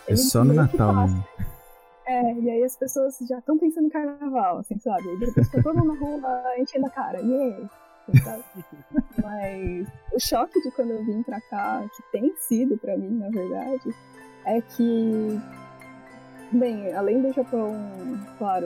É 0.08 0.16
só 0.16 0.44
no 0.44 0.54
Natal, 0.54 0.96
né? 1.08 1.24
É, 2.06 2.34
e 2.34 2.50
aí 2.50 2.64
as 2.64 2.76
pessoas 2.76 3.18
já 3.30 3.38
estão 3.40 3.58
pensando 3.58 3.86
em 3.86 3.90
carnaval, 3.90 4.60
assim, 4.60 4.78
sabe? 4.80 5.04
E 5.08 5.18
de 5.20 5.26
repente 5.26 5.52
tá 5.52 5.62
todo 5.62 5.78
mundo 5.78 5.94
na 5.94 6.00
rua 6.00 6.44
enchendo 6.58 6.88
a 6.88 6.90
cara, 6.90 7.20
yeah! 7.20 7.70
Mas 9.24 9.88
o 10.14 10.20
choque 10.20 10.60
de 10.62 10.72
quando 10.72 10.92
eu 10.92 11.06
vim 11.06 11.22
pra 11.24 11.40
cá, 11.42 11.84
que 11.96 12.04
tem 12.12 12.34
sido 12.38 12.78
pra 12.78 12.98
mim, 12.98 13.20
na 13.20 13.30
verdade, 13.30 13.96
é 14.46 14.60
que, 14.62 15.40
bem, 16.52 16.92
além 16.94 17.22
do 17.22 17.32
Japão, 17.32 17.76
claro, 18.38 18.66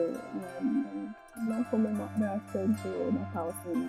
não, 0.62 1.54
não 1.56 1.64
comemora 1.64 2.40
tanto 2.52 2.88
o 2.88 3.12
Natal, 3.12 3.50
assim, 3.50 3.86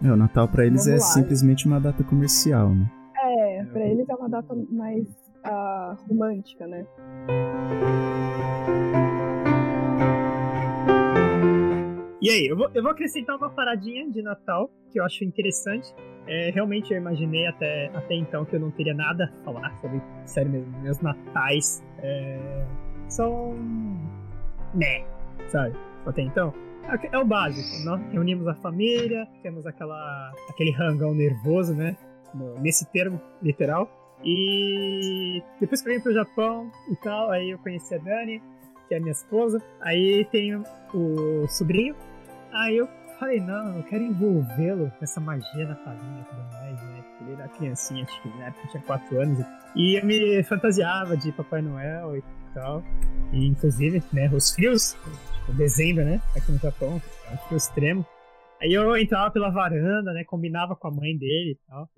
de 0.00 0.06
É, 0.06 0.12
o 0.12 0.16
Natal 0.16 0.48
pra 0.48 0.66
eles 0.66 0.86
é 0.86 0.96
Vamos 0.96 1.04
lá. 1.04 1.12
simplesmente 1.14 1.66
uma 1.66 1.80
data 1.80 2.02
comercial, 2.02 2.74
né? 2.74 2.90
É, 3.20 3.64
pra 3.64 3.86
eles 3.86 4.08
é 4.08 4.14
uma 4.14 4.28
data 4.28 4.54
mais 4.70 5.06
ah, 5.44 5.96
romântica, 6.08 6.66
né? 6.66 6.84
E 12.20 12.30
aí, 12.30 12.46
eu 12.46 12.56
vou, 12.56 12.70
eu 12.74 12.82
vou 12.82 12.90
acrescentar 12.90 13.36
uma 13.36 13.50
paradinha 13.50 14.10
de 14.10 14.22
Natal 14.22 14.70
que 14.90 14.98
eu 14.98 15.04
acho 15.04 15.24
interessante. 15.24 15.94
É, 16.26 16.50
realmente 16.50 16.92
eu 16.92 16.98
imaginei 16.98 17.46
até, 17.46 17.90
até 17.94 18.14
então 18.14 18.44
que 18.44 18.56
eu 18.56 18.60
não 18.60 18.70
teria 18.70 18.94
nada 18.94 19.32
a 19.32 19.44
falar 19.44 19.74
sobre, 19.80 20.02
sério 20.26 20.50
mesmo, 20.50 20.80
meus 20.80 21.00
natais 21.00 21.82
é, 22.02 22.66
são. 23.08 23.54
né, 24.74 25.04
sabe? 25.46 25.74
Até 26.06 26.22
então. 26.22 26.52
É 26.84 27.16
é 27.16 27.18
o 27.18 27.24
básico, 27.24 27.84
nós 27.84 28.00
reunimos 28.12 28.48
a 28.48 28.54
família, 28.54 29.28
temos 29.42 29.66
aquela, 29.66 30.32
aquele 30.48 30.70
rangão 30.70 31.14
nervoso, 31.14 31.74
né? 31.74 31.96
nesse 32.60 32.86
termo 32.90 33.20
literal. 33.42 33.90
E 34.24 35.42
depois 35.60 35.80
que 35.80 35.88
eu 35.88 35.94
vim 35.94 36.00
pro 36.00 36.12
Japão 36.12 36.70
e 36.90 36.96
tal, 36.96 37.30
aí 37.30 37.50
eu 37.50 37.58
conheci 37.58 37.94
a 37.94 37.98
Dani, 37.98 38.42
que 38.88 38.94
é 38.94 39.00
minha 39.00 39.12
esposa. 39.12 39.62
Aí 39.80 40.24
tem 40.30 40.56
o 40.94 41.46
sobrinho. 41.48 41.94
Aí 42.52 42.76
eu 42.76 42.88
falei, 43.18 43.40
não, 43.40 43.76
eu 43.76 43.82
quero 43.84 44.04
envolvê-lo 44.04 44.92
nessa 45.00 45.20
magia 45.20 45.66
natalina 45.66 46.20
e 46.20 46.24
tudo 46.24 46.42
mais, 46.52 46.82
né? 46.82 47.04
Ele 47.20 47.32
era 47.32 47.48
criancinha, 47.48 48.04
acho 48.04 48.22
que 48.22 48.28
na 48.28 48.46
época 48.46 48.68
tinha 48.68 48.82
4 48.82 49.20
anos. 49.20 49.46
E 49.74 49.98
eu 49.98 50.06
me 50.06 50.42
fantasiava 50.44 51.16
de 51.16 51.32
Papai 51.32 51.60
Noel 51.60 52.16
e 52.16 52.22
tal. 52.54 52.82
E 53.32 53.46
inclusive, 53.46 54.02
né, 54.12 54.30
os 54.32 54.52
frios, 54.52 54.96
tipo, 55.40 55.52
dezembro, 55.56 56.04
né? 56.04 56.20
Aqui 56.36 56.52
no 56.52 56.58
Japão, 56.58 57.02
é 57.28 57.34
um 57.34 57.38
frio 57.38 57.56
extremo. 57.56 58.06
Aí 58.60 58.72
eu 58.72 58.96
entrava 58.96 59.30
pela 59.30 59.50
varanda, 59.50 60.12
né? 60.12 60.24
Combinava 60.24 60.74
com 60.74 60.88
a 60.88 60.90
mãe 60.90 61.16
dele 61.16 61.52
e 61.52 61.58
tal. 61.68 61.88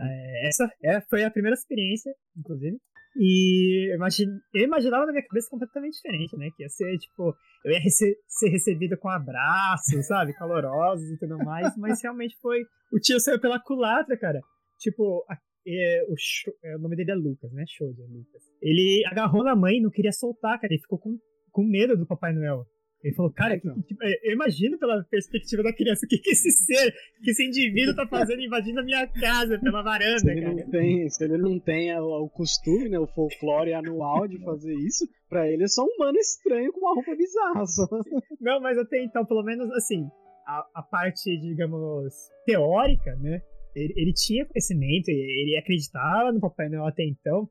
É, 0.00 0.48
essa 0.48 0.70
é, 0.82 1.00
foi 1.02 1.24
a 1.24 1.30
primeira 1.30 1.54
experiência, 1.54 2.12
inclusive. 2.36 2.76
E 3.16 3.90
eu, 3.92 3.96
imagine, 3.96 4.30
eu 4.54 4.64
imaginava 4.64 5.06
na 5.06 5.12
minha 5.12 5.24
cabeça 5.26 5.48
completamente 5.50 5.94
diferente, 5.94 6.36
né? 6.36 6.48
Que 6.56 6.62
ia 6.64 6.68
ser, 6.68 6.96
tipo, 6.98 7.34
eu 7.64 7.72
ia 7.72 7.78
rece- 7.80 8.16
ser 8.28 8.48
recebido 8.48 8.96
com 8.98 9.08
abraços, 9.08 10.06
sabe? 10.08 10.32
Calorosos 10.34 11.08
e 11.10 11.18
tudo 11.18 11.38
mais. 11.38 11.76
Mas 11.76 12.02
realmente 12.02 12.36
foi. 12.40 12.60
O 12.92 12.98
tio 12.98 13.20
saiu 13.20 13.40
pela 13.40 13.60
culatra, 13.60 14.16
cara. 14.18 14.40
Tipo, 14.80 15.24
a- 15.30 15.38
é, 15.66 16.02
o, 16.08 16.14
é, 16.64 16.76
o 16.76 16.78
nome 16.80 16.96
dele 16.96 17.12
é 17.12 17.14
Lucas, 17.14 17.50
né? 17.52 17.64
Show 17.68 17.92
de 17.92 18.02
Lucas. 18.02 18.42
Ele 18.60 19.02
agarrou 19.06 19.42
na 19.44 19.54
mãe 19.56 19.76
e 19.78 19.82
não 19.82 19.90
queria 19.90 20.12
soltar, 20.12 20.60
cara. 20.60 20.72
Ele 20.72 20.80
ficou 20.82 20.98
com, 20.98 21.16
com 21.52 21.64
medo 21.64 21.96
do 21.96 22.06
Papai 22.06 22.32
Noel. 22.32 22.66
Ele 23.04 23.14
falou, 23.14 23.30
cara, 23.30 23.60
que- 23.60 23.68
que- 23.82 23.96
eu 24.22 24.32
imagino 24.32 24.78
pela 24.78 25.04
perspectiva 25.04 25.62
da 25.62 25.74
criança 25.74 26.06
o 26.06 26.08
que, 26.08 26.16
que 26.16 26.30
esse 26.30 26.50
ser, 26.50 26.90
que 27.22 27.30
esse 27.32 27.44
indivíduo 27.46 27.94
tá 27.94 28.06
fazendo 28.06 28.40
invadindo 28.40 28.80
a 28.80 28.82
minha 28.82 29.06
casa 29.06 29.58
pela 29.58 29.78
Se 29.80 29.84
varanda, 29.84 30.32
ele 30.32 30.40
cara. 30.40 30.54
não 30.54 30.70
tem, 30.70 31.10
se 31.10 31.24
ele 31.24 31.36
não 31.36 31.58
tem 31.60 31.94
o, 31.98 32.28
costume, 32.30 32.88
né, 32.88 32.98
o 32.98 33.06
folclore 33.06 33.74
anual 33.74 34.26
de 34.26 34.38
fazer 34.42 34.74
isso, 34.74 35.06
pra 35.28 35.46
ele 35.46 35.64
é 35.64 35.68
só 35.68 35.82
um 35.84 35.98
mano 35.98 36.16
estranho 36.18 36.72
com 36.72 36.80
uma 36.80 36.94
roupa 36.94 37.14
bizarra. 37.14 37.66
Só. 37.66 37.86
Não, 38.40 38.58
mas 38.60 38.78
até 38.78 39.02
então, 39.04 39.24
pelo 39.26 39.42
menos 39.42 39.70
assim, 39.72 40.08
a, 40.46 40.66
a 40.76 40.82
parte, 40.82 41.36
digamos, 41.40 42.14
teórica, 42.46 43.14
né? 43.16 43.42
Ele, 43.76 43.92
ele 43.96 44.12
tinha 44.14 44.46
conhecimento, 44.46 45.08
ele 45.08 45.20
ele 45.42 45.56
acreditava 45.58 46.32
no 46.32 46.40
Papai 46.40 46.68
Noel 46.68 46.86
até 46.86 47.04
então, 47.04 47.48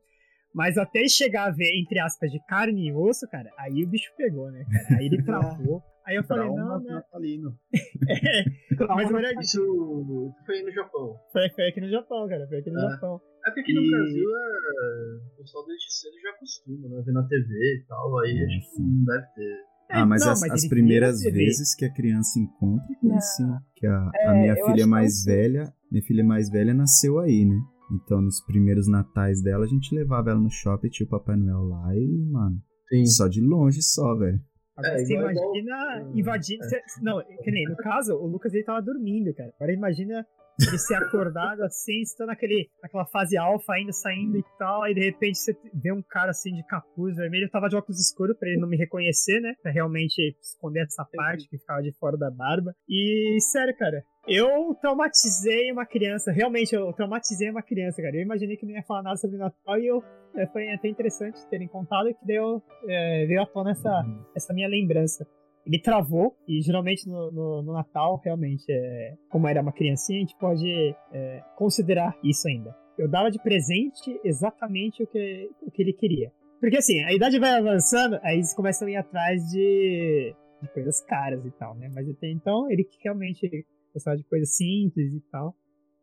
mas 0.54 0.78
até 0.78 1.00
ele 1.00 1.08
chegar 1.08 1.48
a 1.48 1.50
ver, 1.50 1.70
entre 1.80 1.98
aspas, 1.98 2.30
de 2.30 2.38
carne 2.46 2.88
e 2.88 2.92
osso, 2.92 3.26
cara, 3.28 3.50
aí 3.58 3.82
o 3.84 3.88
bicho 3.88 4.10
pegou, 4.16 4.50
né, 4.52 4.64
cara? 4.70 4.98
Aí 5.00 5.06
ele 5.06 5.22
travou. 5.24 5.82
Aí 6.06 6.16
eu 6.16 6.24
falei, 6.24 6.46
não, 6.48 6.54
Trauma 6.54 6.80
né? 6.80 6.92
natalino. 6.92 7.58
Mas 8.94 9.10
na 9.10 9.18
verdade, 9.18 9.40
Isso, 9.40 9.58
isso 9.60 10.34
foi 10.46 10.62
no 10.62 10.70
Japão. 10.72 11.16
foi, 11.32 11.48
foi 11.50 11.68
aqui 11.68 11.80
no 11.80 11.88
Japão, 11.90 12.28
cara, 12.28 12.46
foi 12.46 12.58
aqui 12.58 12.70
no 12.70 12.78
É. 12.78 12.90
Japão. 12.90 13.20
É 13.46 13.50
porque 13.50 13.60
aqui 13.60 13.74
no 13.74 13.82
E- 13.82 13.90
Brasil 13.90 14.24
é... 14.28 15.32
o 15.32 15.36
pessoal 15.42 15.66
desde 15.66 15.92
cedo 15.94 16.12
já 16.22 16.30
acostuma, 16.30 16.88
né? 16.88 17.02
Ver 17.04 17.12
na 17.12 17.22
TV 17.26 17.46
e 17.54 17.84
tal, 17.88 18.18
aí 18.20 18.38
É, 18.38 18.44
acho 18.44 18.74
que 18.76 18.82
não 18.82 19.04
deve 19.04 19.26
ter. 19.34 19.56
Ah, 19.90 20.06
mas 20.06 20.24
não, 20.24 20.32
as, 20.32 20.42
as 20.44 20.62
ele 20.62 20.70
primeiras 20.70 21.22
vezes 21.22 21.74
que 21.74 21.84
a 21.84 21.92
criança 21.92 22.38
encontra, 22.38 22.86
tem 23.00 23.10
Não. 23.10 23.20
sim. 23.20 23.46
Que 23.76 23.86
a, 23.86 23.98
a 23.98 24.12
É, 24.36 24.40
minha 24.40 24.54
filha 24.56 24.86
mais 24.86 25.24
que- 25.24 25.30
velha, 25.30 25.72
minha 25.90 26.02
filha 26.04 26.24
mais 26.24 26.50
velha 26.50 26.72
nasceu 26.74 27.18
aí, 27.18 27.44
né? 27.44 27.56
Então, 27.90 28.20
nos 28.20 28.40
primeiros 28.44 28.88
natais 28.88 29.42
dela, 29.42 29.64
a 29.64 29.68
gente 29.68 29.94
levava 29.94 30.30
ela 30.30 30.40
no 30.40 30.50
shopping, 30.50 30.88
tinha 30.88 31.06
o 31.06 31.10
Papai 31.10 31.36
Noel 31.36 31.64
lá 31.64 31.94
e, 31.96 32.26
mano, 32.30 32.56
Sim. 32.88 33.06
só 33.06 33.28
de 33.28 33.40
longe 33.40 33.82
só, 33.82 34.14
velho. 34.16 34.40
Agora 34.76 34.94
É, 35.00 35.04
você 35.04 35.14
igual- 35.14 35.30
igual- 35.30 35.56
imagina 35.56 36.10
invadir. 36.18 36.58
cê- 36.64 36.82
não, 37.02 37.22
que 37.42 37.50
nem 37.50 37.64
no 37.68 37.76
caso, 37.76 38.14
o 38.14 38.26
Lucas 38.26 38.52
ele 38.54 38.64
tava 38.64 38.82
dormindo, 38.82 39.32
cara. 39.34 39.52
Agora 39.56 39.72
imagina 39.72 40.26
ele 40.60 40.78
ser 40.78 40.94
acordado 40.94 41.62
assim, 41.62 42.00
estando 42.00 42.28
naquele, 42.28 42.68
naquela 42.82 43.04
fase 43.06 43.36
alfa 43.36 43.72
ainda 43.74 43.92
saindo 43.92 44.38
e 44.38 44.44
tal, 44.58 44.82
aí 44.82 44.94
de 44.94 45.00
repente 45.00 45.38
você 45.38 45.56
vê 45.74 45.92
um 45.92 46.02
cara 46.02 46.30
assim 46.30 46.52
de 46.54 46.64
capuz 46.66 47.14
vermelho, 47.16 47.44
eu 47.46 47.50
tava 47.50 47.68
de 47.68 47.76
óculos 47.76 48.00
escuros 48.00 48.36
pra 48.38 48.48
ele 48.48 48.60
não 48.60 48.68
me 48.68 48.76
reconhecer, 48.76 49.40
né? 49.40 49.54
Pra 49.62 49.70
realmente 49.72 50.36
esconder 50.42 50.84
essa 50.84 51.04
parte 51.14 51.48
que 51.48 51.58
ficava 51.58 51.82
de 51.82 51.92
fora 51.98 52.16
da 52.16 52.30
barba. 52.30 52.72
E 52.88 53.36
sério, 53.52 53.76
cara, 53.76 54.02
eu 54.26 54.74
traumatizei 54.80 55.70
uma 55.72 55.84
criança, 55.86 56.32
realmente 56.32 56.74
eu 56.74 56.92
traumatizei 56.92 57.50
uma 57.50 57.62
criança, 57.62 58.00
cara. 58.02 58.16
Eu 58.16 58.22
imaginei 58.22 58.56
que 58.56 58.64
não 58.66 58.72
ia 58.74 58.82
falar 58.82 59.02
nada 59.02 59.16
sobre 59.16 59.36
Natal 59.36 59.78
e 59.78 59.86
eu. 59.86 60.02
é, 60.36 60.46
foi 60.48 60.68
até 60.70 60.88
interessante 60.88 61.38
terem 61.48 61.68
contado 61.68 62.08
que 62.14 62.26
deu, 62.26 62.62
é, 62.88 63.26
veio 63.26 63.42
à 63.42 63.46
tona 63.46 63.70
essa, 63.72 64.02
essa 64.34 64.52
minha 64.54 64.68
lembrança. 64.68 65.26
Ele 65.66 65.78
travou, 65.80 66.36
e 66.46 66.60
geralmente 66.60 67.08
no, 67.08 67.30
no- 67.32 67.62
no 67.62 67.72
Natal, 67.72 68.20
realmente, 68.22 68.64
é, 68.70 69.14
como 69.30 69.48
era 69.48 69.62
uma 69.62 69.72
criancinha, 69.72 70.18
a 70.18 70.20
gente 70.20 70.36
pode 70.38 70.94
é, 71.12 71.42
considerar 71.56 72.14
isso 72.22 72.46
ainda. 72.48 72.74
Eu 72.98 73.08
dava 73.08 73.30
de 73.30 73.42
presente 73.42 74.20
exatamente 74.22 75.02
o 75.02 75.06
que, 75.06 75.50
o 75.62 75.70
que 75.70 75.82
ele 75.82 75.92
queria. 75.94 76.30
Porque 76.60 76.76
assim, 76.76 77.02
a 77.04 77.12
idade 77.12 77.38
vai 77.38 77.50
avançando, 77.58 78.18
aí 78.22 78.36
eles 78.36 78.54
começam 78.54 78.86
a 78.86 78.90
ir 78.90 78.96
atrás 78.96 79.42
de, 79.50 80.34
de 80.62 80.68
coisas 80.68 81.00
caras 81.00 81.44
e 81.44 81.50
tal, 81.52 81.74
né? 81.76 81.90
Mas 81.94 82.08
até 82.08 82.28
então, 82.30 82.70
ele 82.70 82.86
realmente 83.02 83.66
gostava 83.94 84.16
de 84.16 84.24
coisas 84.24 84.56
simples 84.56 85.14
e 85.14 85.20
tal. 85.30 85.54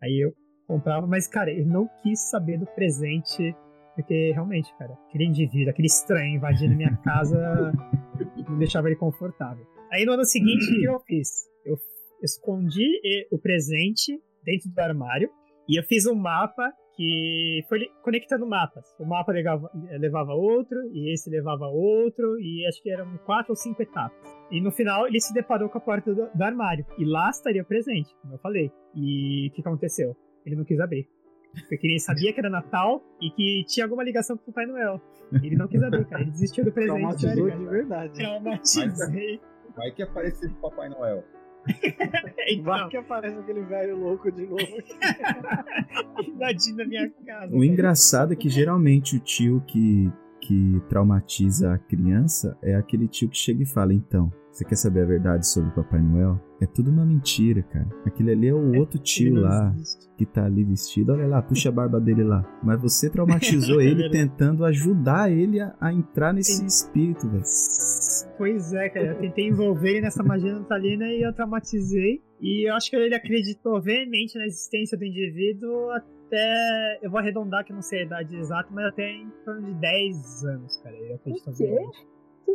Aí 0.01 0.23
eu 0.23 0.33
comprava, 0.67 1.05
mas 1.05 1.27
cara, 1.27 1.51
ele 1.51 1.65
não 1.65 1.87
quis 2.01 2.29
saber 2.29 2.57
do 2.57 2.65
presente, 2.65 3.55
porque 3.95 4.31
realmente, 4.31 4.73
cara, 4.77 4.93
aquele 5.07 5.25
indivíduo, 5.25 5.69
aquele 5.69 5.87
estranho 5.87 6.37
invadindo 6.37 6.75
minha 6.75 6.95
casa 7.03 7.73
não 8.47 8.57
deixava 8.57 8.87
ele 8.87 8.95
confortável. 8.95 9.65
Aí 9.91 10.05
no 10.05 10.13
ano 10.13 10.25
seguinte, 10.25 10.63
o 10.63 10.79
que 10.79 10.85
eu 10.85 10.99
fiz? 11.01 11.29
Eu 11.65 11.77
escondi 12.23 12.87
o 13.31 13.37
presente 13.37 14.19
dentro 14.43 14.69
do 14.69 14.79
armário 14.79 15.29
e 15.67 15.77
eu 15.77 15.83
fiz 15.83 16.05
um 16.05 16.15
mapa 16.15 16.71
que 16.95 17.63
foi 17.67 17.87
conectando 18.03 18.47
mapas. 18.47 18.85
O 18.99 19.05
mapa 19.05 19.31
levava, 19.31 19.69
levava 19.73 20.33
outro, 20.33 20.77
e 20.91 21.13
esse 21.13 21.29
levava 21.29 21.65
outro, 21.65 22.39
e 22.39 22.65
acho 22.67 22.81
que 22.81 22.91
eram 22.91 23.17
quatro 23.25 23.51
ou 23.51 23.55
cinco 23.55 23.81
etapas. 23.81 24.17
E 24.51 24.61
no 24.61 24.71
final 24.71 25.07
ele 25.07 25.19
se 25.19 25.33
deparou 25.33 25.69
com 25.69 25.77
a 25.77 25.81
porta 25.81 26.13
do, 26.13 26.29
do 26.33 26.43
armário. 26.43 26.85
E 26.97 27.05
lá 27.05 27.29
estaria 27.29 27.61
o 27.61 27.65
presente, 27.65 28.15
como 28.21 28.35
eu 28.35 28.39
falei. 28.39 28.71
E 28.95 29.47
o 29.49 29.51
que 29.53 29.61
aconteceu? 29.61 30.15
Ele 30.45 30.55
não 30.55 30.65
quis 30.65 30.79
abrir. 30.79 31.07
Porque 31.67 31.85
ele 31.85 31.99
sabia 31.99 32.31
que 32.33 32.39
era 32.39 32.49
Natal 32.49 33.03
e 33.21 33.29
que 33.29 33.65
tinha 33.67 33.85
alguma 33.85 34.03
ligação 34.03 34.37
com 34.37 34.43
o 34.43 34.53
Papai 34.53 34.65
Noel. 34.65 35.01
Ele 35.43 35.55
não 35.55 35.67
quis 35.67 35.83
abrir, 35.83 36.05
cara. 36.05 36.21
Ele 36.21 36.31
desistiu 36.31 36.63
do 36.63 36.71
presente. 36.71 36.97
Traumatizou 36.97 37.47
cara. 37.47 37.59
de 37.59 37.65
verdade. 37.65 38.13
Traumatizei. 38.13 39.41
Vai 39.75 39.91
que 39.91 40.03
aparece 40.03 40.47
o 40.47 40.55
Papai 40.55 40.89
Noel. 40.89 41.23
Vai 42.63 42.77
Então, 42.79 42.89
que 42.89 42.97
aparece 42.97 43.37
aquele 43.37 43.61
velho 43.61 43.97
louco 43.97 44.31
de 44.31 44.45
novo. 44.45 44.61
invadindo 46.27 46.81
a 46.81 46.85
minha 46.85 47.09
casa. 47.25 47.55
O 47.55 47.63
engraçado 47.63 48.33
é 48.33 48.35
que 48.35 48.49
geralmente 48.49 49.15
o 49.15 49.19
tio 49.19 49.61
que, 49.67 50.11
que 50.41 50.81
traumatiza 50.89 51.73
a 51.73 51.77
criança 51.77 52.57
é 52.61 52.75
aquele 52.75 53.07
tio 53.07 53.29
que 53.29 53.37
chega 53.37 53.63
e 53.63 53.65
fala: 53.65 53.93
Então, 53.93 54.31
você 54.51 54.65
quer 54.65 54.75
saber 54.75 55.03
a 55.03 55.05
verdade 55.05 55.47
sobre 55.47 55.69
o 55.69 55.73
Papai 55.73 56.01
Noel? 56.01 56.37
É 56.59 56.65
tudo 56.65 56.91
uma 56.91 57.05
mentira, 57.05 57.63
cara. 57.63 57.87
Aquele 58.05 58.31
ali 58.31 58.47
é 58.49 58.53
o 58.53 58.77
outro 58.77 58.97
Ele 58.97 59.03
tio 59.03 59.35
lá 59.41 59.73
existe. 59.75 60.09
que 60.17 60.25
tá 60.25 60.45
ali 60.45 60.63
vestido. 60.63 61.13
Olha 61.13 61.25
lá, 61.25 61.41
puxa 61.41 61.69
a 61.69 61.71
barba 61.71 61.99
dele 61.99 62.23
lá. 62.23 62.45
Mas 62.61 62.79
você 62.81 63.09
traumatizou 63.09 63.79
É 63.79 63.85
ele 63.89 64.09
tentando 64.09 64.65
ajudar 64.65 65.31
ele 65.31 65.59
a, 65.59 65.73
a 65.79 65.93
entrar 65.93 66.33
nesse 66.33 66.65
espírito, 66.65 67.29
velho. 67.29 67.43
Pois 68.37 68.73
é, 68.73 68.89
cara. 68.89 69.07
Eu 69.07 69.19
tentei 69.19 69.47
envolver 69.47 69.91
ele 69.91 70.01
nessa 70.01 70.23
magia 70.23 70.53
natalina 70.53 71.07
e 71.07 71.21
eu 71.21 71.33
traumatizei. 71.33 72.21
E 72.39 72.69
eu 72.69 72.75
acho 72.75 72.89
que 72.89 72.95
ele 72.95 73.15
acreditou 73.15 73.81
veemente 73.81 74.37
na 74.37 74.45
existência 74.45 74.97
do 74.97 75.05
indivíduo 75.05 75.89
até. 75.91 76.99
Eu 77.01 77.11
vou 77.11 77.19
arredondar 77.19 77.63
que 77.65 77.71
eu 77.71 77.75
não 77.75 77.81
sei 77.81 77.99
a 77.99 78.03
idade 78.03 78.35
exata, 78.35 78.69
mas 78.71 78.85
até 78.85 79.11
em 79.11 79.29
torno 79.45 79.61
de 79.63 79.73
10 79.79 80.45
anos, 80.45 80.77
cara. 80.77 80.95
Ele 80.95 81.13
acreditou 81.13 81.53
veemente. 81.53 82.07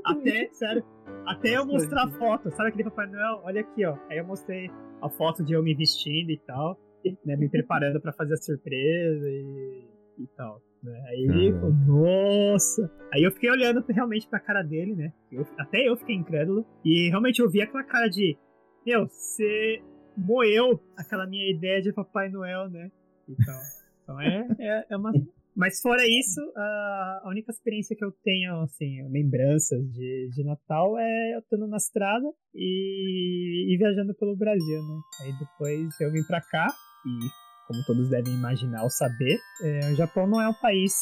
Até, 0.05 0.48
sério, 0.52 0.85
até 1.26 1.57
eu 1.57 1.66
mostrar 1.66 2.05
a 2.05 2.09
foto. 2.09 2.50
Sabe 2.50 2.68
aquele 2.68 2.85
Papai 2.85 3.07
Noel? 3.07 3.40
Olha 3.44 3.61
aqui, 3.61 3.85
ó. 3.85 3.96
Aí 4.11 4.18
eu 4.18 4.24
mostrei 4.24 4.70
a 5.00 5.09
foto 5.09 5.44
de 5.44 5.55
eu 5.55 5.62
me 5.62 5.74
vestindo 5.74 6.31
e 6.31 6.38
tal, 6.38 6.79
né? 7.24 7.37
Me 7.37 7.48
preparando 7.48 8.00
pra 8.00 8.12
fazer 8.12 8.35
a 8.35 8.37
surpresa 8.37 9.29
e, 9.29 9.85
e 10.18 10.26
tal. 10.37 10.61
Né? 10.90 11.03
Aí 11.09 11.53
falou, 11.61 11.72
nossa. 11.72 12.90
Aí 13.12 13.22
eu 13.22 13.31
fiquei 13.33 13.51
olhando 13.51 13.85
realmente 13.88 14.29
pra 14.29 14.40
cara 14.40 14.62
dele, 14.62 14.94
né? 14.94 15.12
Eu- 15.31 15.46
até 15.59 15.88
eu 15.88 15.96
fiquei 15.96 16.14
incrédulo. 16.16 16.64
E 16.85 17.09
realmente 17.09 17.40
eu 17.40 17.51
vi 17.51 17.61
aquela 17.62 17.85
cara 17.85 18.09
de, 18.09 18.37
meu, 18.85 19.07
você 19.07 19.83
moeu 20.16 20.81
aquela 20.96 21.27
minha 21.27 21.51
ideia 21.51 21.83
de 21.83 21.92
Papai 21.92 22.29
Noel, 22.31 22.70
né? 22.70 22.90
Então, 23.29 23.55
então 24.03 24.20
é, 24.20 24.46
é, 24.59 24.87
é 24.90 24.96
uma. 24.96 25.12
Mas 25.55 25.81
fora 25.81 26.03
isso, 26.07 26.40
a 26.55 27.20
a 27.25 27.29
única 27.31 27.51
experiência 27.51 27.96
que 27.96 28.05
eu 28.05 28.12
tenho, 28.22 28.61
assim, 28.61 29.03
lembranças 29.11 29.83
de, 29.90 30.29
de 30.35 30.44
Natal 30.44 30.99
é 30.99 31.35
eu 31.35 31.38
estando 31.40 31.66
na 31.66 31.79
estrada 31.79 32.27
e, 32.55 33.72
e 33.75 33.77
viajando 33.79 34.14
pelo 34.14 34.37
Brasil, 34.37 34.83
né? 34.83 35.01
Aí 35.22 35.33
depois 35.38 36.01
eu 36.01 36.12
vim 36.12 36.22
pra 36.27 36.40
cá 36.42 36.66
e, 37.07 37.45
como 37.66 37.85
todos 37.85 38.09
devem 38.09 38.35
imaginar 38.35 38.83
ou 38.83 38.90
saber, 38.90 39.38
é, 39.62 39.90
o 39.92 39.96
Japão 39.96 40.26
não 40.26 40.40
é 40.40 40.48
um 40.48 40.55
país 40.55 40.92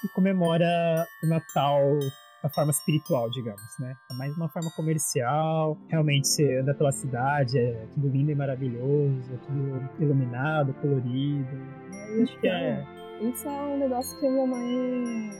que 0.00 0.08
comemora 0.08 1.06
o 1.22 1.26
Natal 1.26 1.80
da 2.42 2.48
forma 2.48 2.70
espiritual, 2.70 3.30
digamos, 3.30 3.78
né? 3.78 3.94
É 4.10 4.14
mais 4.14 4.34
uma 4.36 4.48
forma 4.48 4.70
comercial. 4.70 5.76
Realmente 5.88 6.28
você 6.28 6.58
anda 6.58 6.74
pela 6.74 6.92
cidade, 6.92 7.58
é 7.58 7.86
tudo 7.94 8.08
lindo 8.08 8.30
e 8.30 8.34
maravilhoso, 8.34 9.22
é 9.32 9.36
tudo 9.46 9.90
iluminado, 9.98 10.72
colorido. 10.74 11.58
Eu 12.08 12.22
acho 12.22 12.40
que 12.40 12.48
é. 12.48 12.84
Isso 13.20 13.46
é 13.46 13.50
um 13.50 13.78
negócio 13.78 14.18
que 14.18 14.26
a 14.26 14.30
minha 14.30 14.46
mãe 14.46 15.30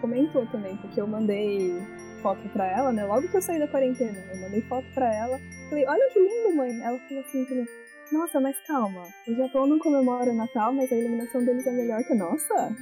comentou 0.00 0.46
também, 0.46 0.76
porque 0.76 1.00
eu 1.00 1.06
mandei 1.06 1.82
foto 2.22 2.48
pra 2.50 2.66
ela, 2.66 2.92
né? 2.92 3.04
Logo 3.04 3.28
que 3.28 3.36
eu 3.36 3.42
saí 3.42 3.58
da 3.58 3.68
quarentena, 3.68 4.18
eu 4.32 4.40
mandei 4.40 4.60
foto 4.62 4.86
pra 4.94 5.12
ela. 5.12 5.38
Falei, 5.68 5.84
olha 5.86 6.10
que 6.12 6.20
lindo, 6.20 6.56
mãe. 6.56 6.70
Ela 6.80 6.98
falou 6.98 7.24
assim 7.24 7.44
pra 7.44 7.56
mim, 7.56 7.66
nossa, 8.12 8.40
mas 8.40 8.56
calma, 8.66 9.02
o 9.26 9.34
Japão 9.34 9.66
não 9.66 9.78
comemora 9.78 10.30
o 10.30 10.34
Natal, 10.34 10.72
mas 10.72 10.90
a 10.92 10.96
iluminação 10.96 11.44
deles 11.44 11.66
é 11.66 11.72
melhor 11.72 12.02
que 12.04 12.12
a 12.12 12.16
nossa? 12.16 12.54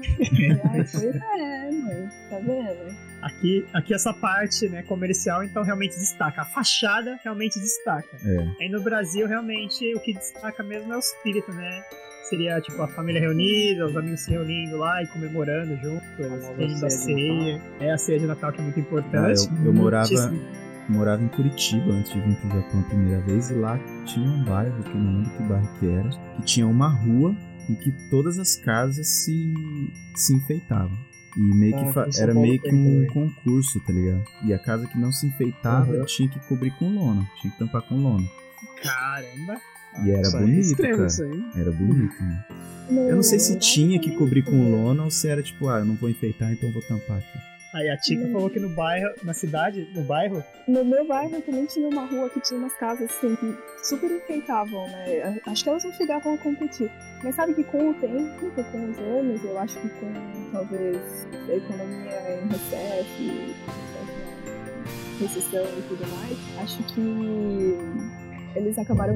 Ai, 0.71 0.85
pois 0.91 1.05
é, 1.05 1.71
mãe, 1.71 2.09
tá 2.31 2.39
vendo? 2.41 2.97
Aqui, 3.23 3.67
aqui 3.73 3.95
essa 3.95 4.13
parte 4.13 4.69
né, 4.69 4.83
comercial, 4.83 5.43
então, 5.43 5.63
realmente 5.63 5.97
destaca. 5.99 6.43
A 6.43 6.45
fachada 6.45 7.19
realmente 7.25 7.59
destaca. 7.59 8.17
É. 8.25 8.65
Aí 8.65 8.69
no 8.69 8.83
Brasil, 8.83 9.27
realmente, 9.27 9.95
o 9.95 10.01
que 10.01 10.13
destaca 10.13 10.63
mesmo 10.63 10.93
é 10.93 10.97
o 10.97 10.99
espírito, 11.01 11.51
né? 11.53 11.83
Seria, 12.29 12.61
tipo, 12.61 12.81
a 12.83 12.89
família 12.89 13.21
reunida, 13.21 13.87
os 13.87 13.97
amigos 13.97 14.21
se 14.21 14.31
reunindo 14.31 14.77
lá 14.79 15.03
e 15.03 15.07
comemorando 15.09 15.77
juntos, 15.77 16.07
Famosa 16.17 16.55
tendo 16.57 16.87
a 16.87 16.91
ceia. 16.91 17.63
É 17.81 17.93
a 17.93 17.99
ceia 17.99 18.19
de 18.19 18.27
Natal 18.27 18.51
que 18.53 18.61
é 18.61 18.63
muito 18.63 18.79
Ah, 18.79 18.81
importante. 18.83 19.49
eu, 19.61 19.67
eu 19.67 19.73
morava, 19.75 20.07
Muitíssimo. 20.09 20.41
Morava 20.89 21.23
em 21.23 21.29
Curitiba 21.29 21.93
antes 21.93 22.13
de 22.13 22.21
vir 22.21 22.37
pro 22.37 22.49
Japão 22.51 22.81
a 22.81 22.85
primeira 22.85 23.21
vez 23.23 23.51
e 23.51 23.55
lá 23.55 23.79
tinha 24.05 24.29
um 24.29 24.45
bairro, 24.45 24.83
que 24.83 24.91
eu 24.91 24.97
não 24.97 25.13
lembro 25.19 25.31
que 25.37 25.43
bairro 25.45 25.79
que 25.79 25.87
era, 25.89 26.11
que 26.37 26.43
tinha 26.45 26.67
uma 26.67 26.89
rua 26.89 27.35
em 27.69 27.75
que 27.75 27.91
todas 28.11 28.39
as 28.39 28.57
casas 28.57 29.07
se, 29.07 29.55
se 30.15 30.35
enfeitavam. 30.35 30.97
E 31.37 31.41
meio 31.41 31.73
que 31.77 31.99
Ah, 31.99 32.13
São 32.13 32.23
era 32.23 32.35
meio 32.35 32.61
que 32.61 32.73
um 32.73 33.07
concurso, 33.09 33.81
tá 33.81 33.93
ligado? 33.93 34.23
E 34.45 34.53
a 34.55 34.59
casa 34.59 34.87
que 34.87 34.97
não 34.99 35.11
se 35.11 35.27
enfeitava 35.27 35.93
Uhum. 35.93 36.05
tinha 36.05 36.29
que 36.29 36.39
cobrir 36.47 36.71
com 36.79 36.89
lona, 36.95 37.27
tinha 37.41 37.53
que 37.53 37.59
tampar 37.59 37.83
com 37.83 37.97
lona. 37.97 38.25
Caramba. 38.83 39.61
E 40.05 40.11
era 40.11 40.21
Isso 40.23 40.37
é 40.37 40.41
bonito, 40.41 40.61
extremo, 40.61 40.97
cara. 40.97 41.07
isso 41.07 41.23
aí. 41.25 41.45
Era 41.57 41.73
bonito, 41.73 42.23
né? 42.23 42.45
Eu 43.09 43.17
não 43.17 43.23
sei 43.23 43.39
se 43.41 43.59
tinha 43.59 43.99
que 43.99 44.15
cobrir 44.17 44.43
com 44.43 44.71
lona 44.71 45.05
ou 45.05 45.11
se 45.11 45.27
era 45.27 45.43
tipo, 45.43 45.69
ah, 45.69 45.79
eu 45.79 45.87
não 45.87 45.95
vou 45.95 46.11
enfeitar, 46.11 46.53
então 46.53 46.71
vou 46.71 46.83
tampar 46.83 47.17
aqui. 47.17 47.39
Aí 47.75 47.91
a 47.91 47.97
Tica 47.97 48.25
Hum. 48.25 48.33
falou 48.33 48.49
que 48.49 48.61
no 48.61 48.69
bairro, 48.69 49.13
na 49.25 49.35
cidade, 49.35 49.87
no 49.95 50.03
bairro, 50.03 50.43
No 50.69 50.85
meu 50.85 51.05
bairro 51.07 51.41
também 51.43 51.67
tinha 51.67 51.89
uma 51.89 52.07
rua 52.07 52.31
que 52.31 52.41
tinha 52.41 52.59
umas 52.59 52.73
casas 52.77 53.11
assim 53.11 53.35
que 53.37 53.55
super 53.85 54.11
enfeitavam, 54.11 54.87
né? 54.89 55.41
Acho 55.45 55.65
que 55.65 55.69
elas 55.69 55.83
não 55.85 55.93
chegavam 55.93 56.35
a 56.35 56.39
competir. 56.39 56.89
Mas 57.23 57.35
sabe 57.35 57.53
que 57.55 57.65
com 57.65 57.91
o 57.91 57.95
tempo, 57.95 58.51
com 58.71 58.91
os 58.91 58.99
anos, 58.99 59.43
eu 59.45 59.59
acho 59.59 59.81
que 59.81 59.89
com 59.89 60.13
talvez 60.53 61.27
a 61.33 61.53
economia 61.53 62.41
em 62.43 62.49
recesso, 62.49 63.55
recessão 65.21 65.65
e 65.79 65.83
tudo 65.89 66.07
mais, 66.17 66.39
acho 66.63 66.83
que 66.95 67.77
eles 68.57 68.79
acabaram 68.79 69.15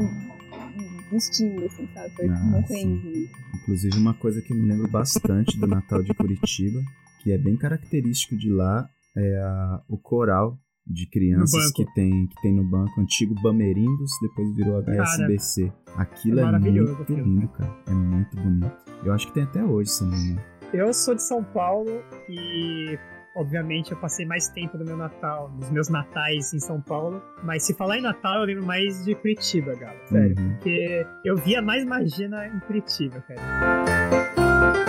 vestindo, 1.12 1.64
assim, 1.64 1.88
sabe? 1.94 2.10
Foi 2.14 2.28
Ah, 2.28 2.38
morrendo. 2.40 3.28
Inclusive, 3.54 3.96
uma 3.98 4.14
coisa 4.14 4.42
que 4.42 4.52
me 4.52 4.66
lembro 4.68 4.88
bastante 4.88 5.56
do 5.58 5.66
Natal 5.66 6.02
de 6.02 6.12
Curitiba, 6.14 6.82
que 7.18 7.32
é 7.32 7.38
bem 7.38 7.56
característico 7.56 8.36
de 8.36 8.50
lá, 8.50 8.88
é 9.16 9.38
a- 9.40 9.82
o 9.88 9.96
coral 9.98 10.58
de 10.86 11.06
crianças 11.06 11.70
que 11.72 11.84
tem, 11.94 12.26
que 12.28 12.40
tem 12.40 12.54
no 12.54 12.64
banco, 12.64 12.98
antigo 13.00 13.34
Bamerindos, 13.42 14.10
depois 14.22 14.54
virou 14.56 14.78
HSBC. 14.78 15.70
Aquilo 15.96 16.40
é 16.40 16.44
é, 16.44 16.50
muito 16.50 17.12
lindo, 17.14 17.48
cara. 17.48 17.76
É 17.86 17.90
muito 17.92 18.36
bonito. 18.36 18.72
Eu 19.04 19.12
acho 19.12 19.26
que 19.26 19.34
tem 19.34 19.42
até 19.42 19.62
hoje, 19.62 19.90
se 19.90 20.02
não 20.04 20.10
me 20.10 20.16
engano. 20.30 20.40
Eu 20.72 20.92
sou 20.94 21.14
de 21.14 21.22
São 21.22 21.44
Paulo 21.44 21.90
e, 22.28 22.98
obviamente, 23.36 23.92
eu 23.92 23.98
passei 23.98 24.24
mais 24.24 24.48
tempo 24.48 24.78
do 24.78 24.84
meu 24.84 24.96
Natal, 24.96 25.50
dos 25.58 25.70
meus 25.70 25.88
natais 25.90 26.52
em 26.54 26.58
São 26.58 26.80
Paulo. 26.80 27.22
Mas 27.44 27.64
se 27.64 27.74
falar 27.74 27.98
em 27.98 28.02
Natal, 28.02 28.40
eu 28.40 28.44
lembro 28.46 28.64
mais 28.64 29.04
de 29.04 29.14
Curitiba, 29.14 29.74
galera. 29.74 30.06
Sério. 30.06 30.34
Uhum. 30.38 30.54
Porque 30.54 31.06
eu 31.24 31.36
via 31.36 31.60
mais 31.60 31.84
magia 31.84 32.28
em 32.46 32.60
Curitiba, 32.60 33.20
cara. 33.28 34.87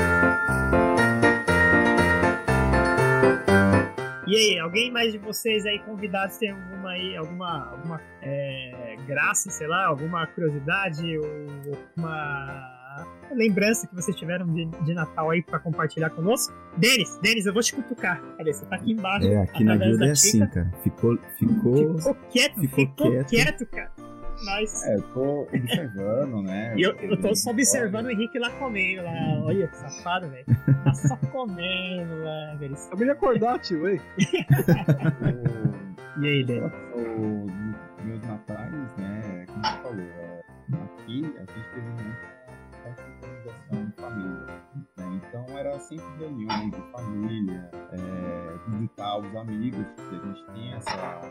E 4.30 4.36
aí, 4.36 4.60
alguém 4.60 4.92
mais 4.92 5.12
de 5.12 5.18
vocês 5.18 5.66
aí 5.66 5.80
convidados 5.80 6.38
tem 6.38 6.52
alguma 6.52 6.90
aí, 6.92 7.18
alguma, 7.18 7.70
alguma 7.72 8.02
é, 8.22 8.96
graça, 9.08 9.50
sei 9.50 9.68
lá, 9.68 9.88
alguma 9.88 10.28
curiosidade 10.28 11.18
ou 11.18 11.26
alguma 11.26 12.80
lembrança 13.32 13.88
que 13.88 13.96
vocês 13.96 14.16
tiveram 14.16 14.46
de, 14.48 14.66
de 14.66 14.94
Natal 14.94 15.32
aí 15.32 15.42
pra 15.42 15.60
compartilhar 15.60 16.10
conosco? 16.12 16.54
Denis, 16.78 17.18
Denis, 17.22 17.46
eu 17.46 17.54
vou 17.54 17.62
te 17.62 17.74
cutucar. 17.74 18.22
Cadê? 18.38 18.54
Você 18.54 18.66
tá 18.66 18.76
aqui 18.76 18.92
embaixo. 18.92 19.28
É, 19.28 19.42
aqui 19.42 19.64
na 19.64 19.76
guilda 19.76 19.98
da 19.98 20.08
é 20.08 20.12
assim, 20.12 20.46
cara. 20.48 20.72
Ficou, 20.84 21.18
ficou, 21.38 21.98
Ficou 21.98 22.16
quieto, 22.30 22.60
ficou 22.60 22.86
ficou, 22.86 23.12
quieto. 23.12 23.30
quieto. 23.30 23.66
cara. 23.68 23.92
Nós. 24.46 24.84
É, 24.86 24.96
eu 24.96 25.02
tô 25.14 25.42
observando, 25.42 26.42
né? 26.44 26.74
E 26.78 26.82
eu, 26.82 26.96
eu 26.96 27.20
tô 27.22 27.36
só 27.36 27.52
observando 27.52 28.06
o 28.08 28.12
Henrique 28.12 28.40
lá 28.40 28.50
comendo 28.52 29.04
lá. 29.04 29.42
Olha 29.44 29.68
que 29.68 29.76
safado, 29.78 30.30
velho. 30.30 30.46
Tá 30.84 30.94
só 30.94 31.16
comendo 31.32 32.24
lá, 32.24 32.56
velho. 32.60 32.76
Acabei 32.76 33.06
de 33.06 33.12
acordar, 33.12 33.60
tio, 33.60 33.88
ei. 33.88 33.98
O- 33.98 35.80
E 36.22 36.28
aí, 36.28 36.44
nos 36.44 38.04
meus 38.04 38.22
natais, 38.24 38.98
né, 38.98 39.46
como 39.48 39.64
você 39.66 39.82
falou, 39.82 40.00
é, 40.02 40.42
aqui 40.74 41.24
a 41.38 41.40
gente 41.40 41.70
teve 41.74 41.88
muita 41.88 42.29
então 45.30 45.46
era 45.58 45.78
sempre 45.80 46.06
reuniões 46.18 46.72
de 46.72 46.82
família, 46.92 47.70
é, 47.92 48.72
visitar 48.72 49.20
os 49.20 49.36
amigos, 49.36 49.86
porque 49.96 50.16
a 50.16 50.26
gente 50.26 50.46
tem 50.48 50.74
essa, 50.74 51.22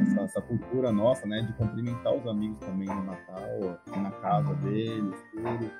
essa, 0.00 0.20
essa 0.20 0.42
cultura 0.42 0.92
nossa, 0.92 1.26
né, 1.26 1.42
de 1.42 1.52
cumprimentar 1.54 2.14
os 2.14 2.26
amigos 2.26 2.58
também 2.60 2.88
no 2.88 3.04
Natal, 3.04 3.80
na 3.96 4.10
casa 4.12 4.54
deles, 4.54 5.14
tudo, 5.32 5.70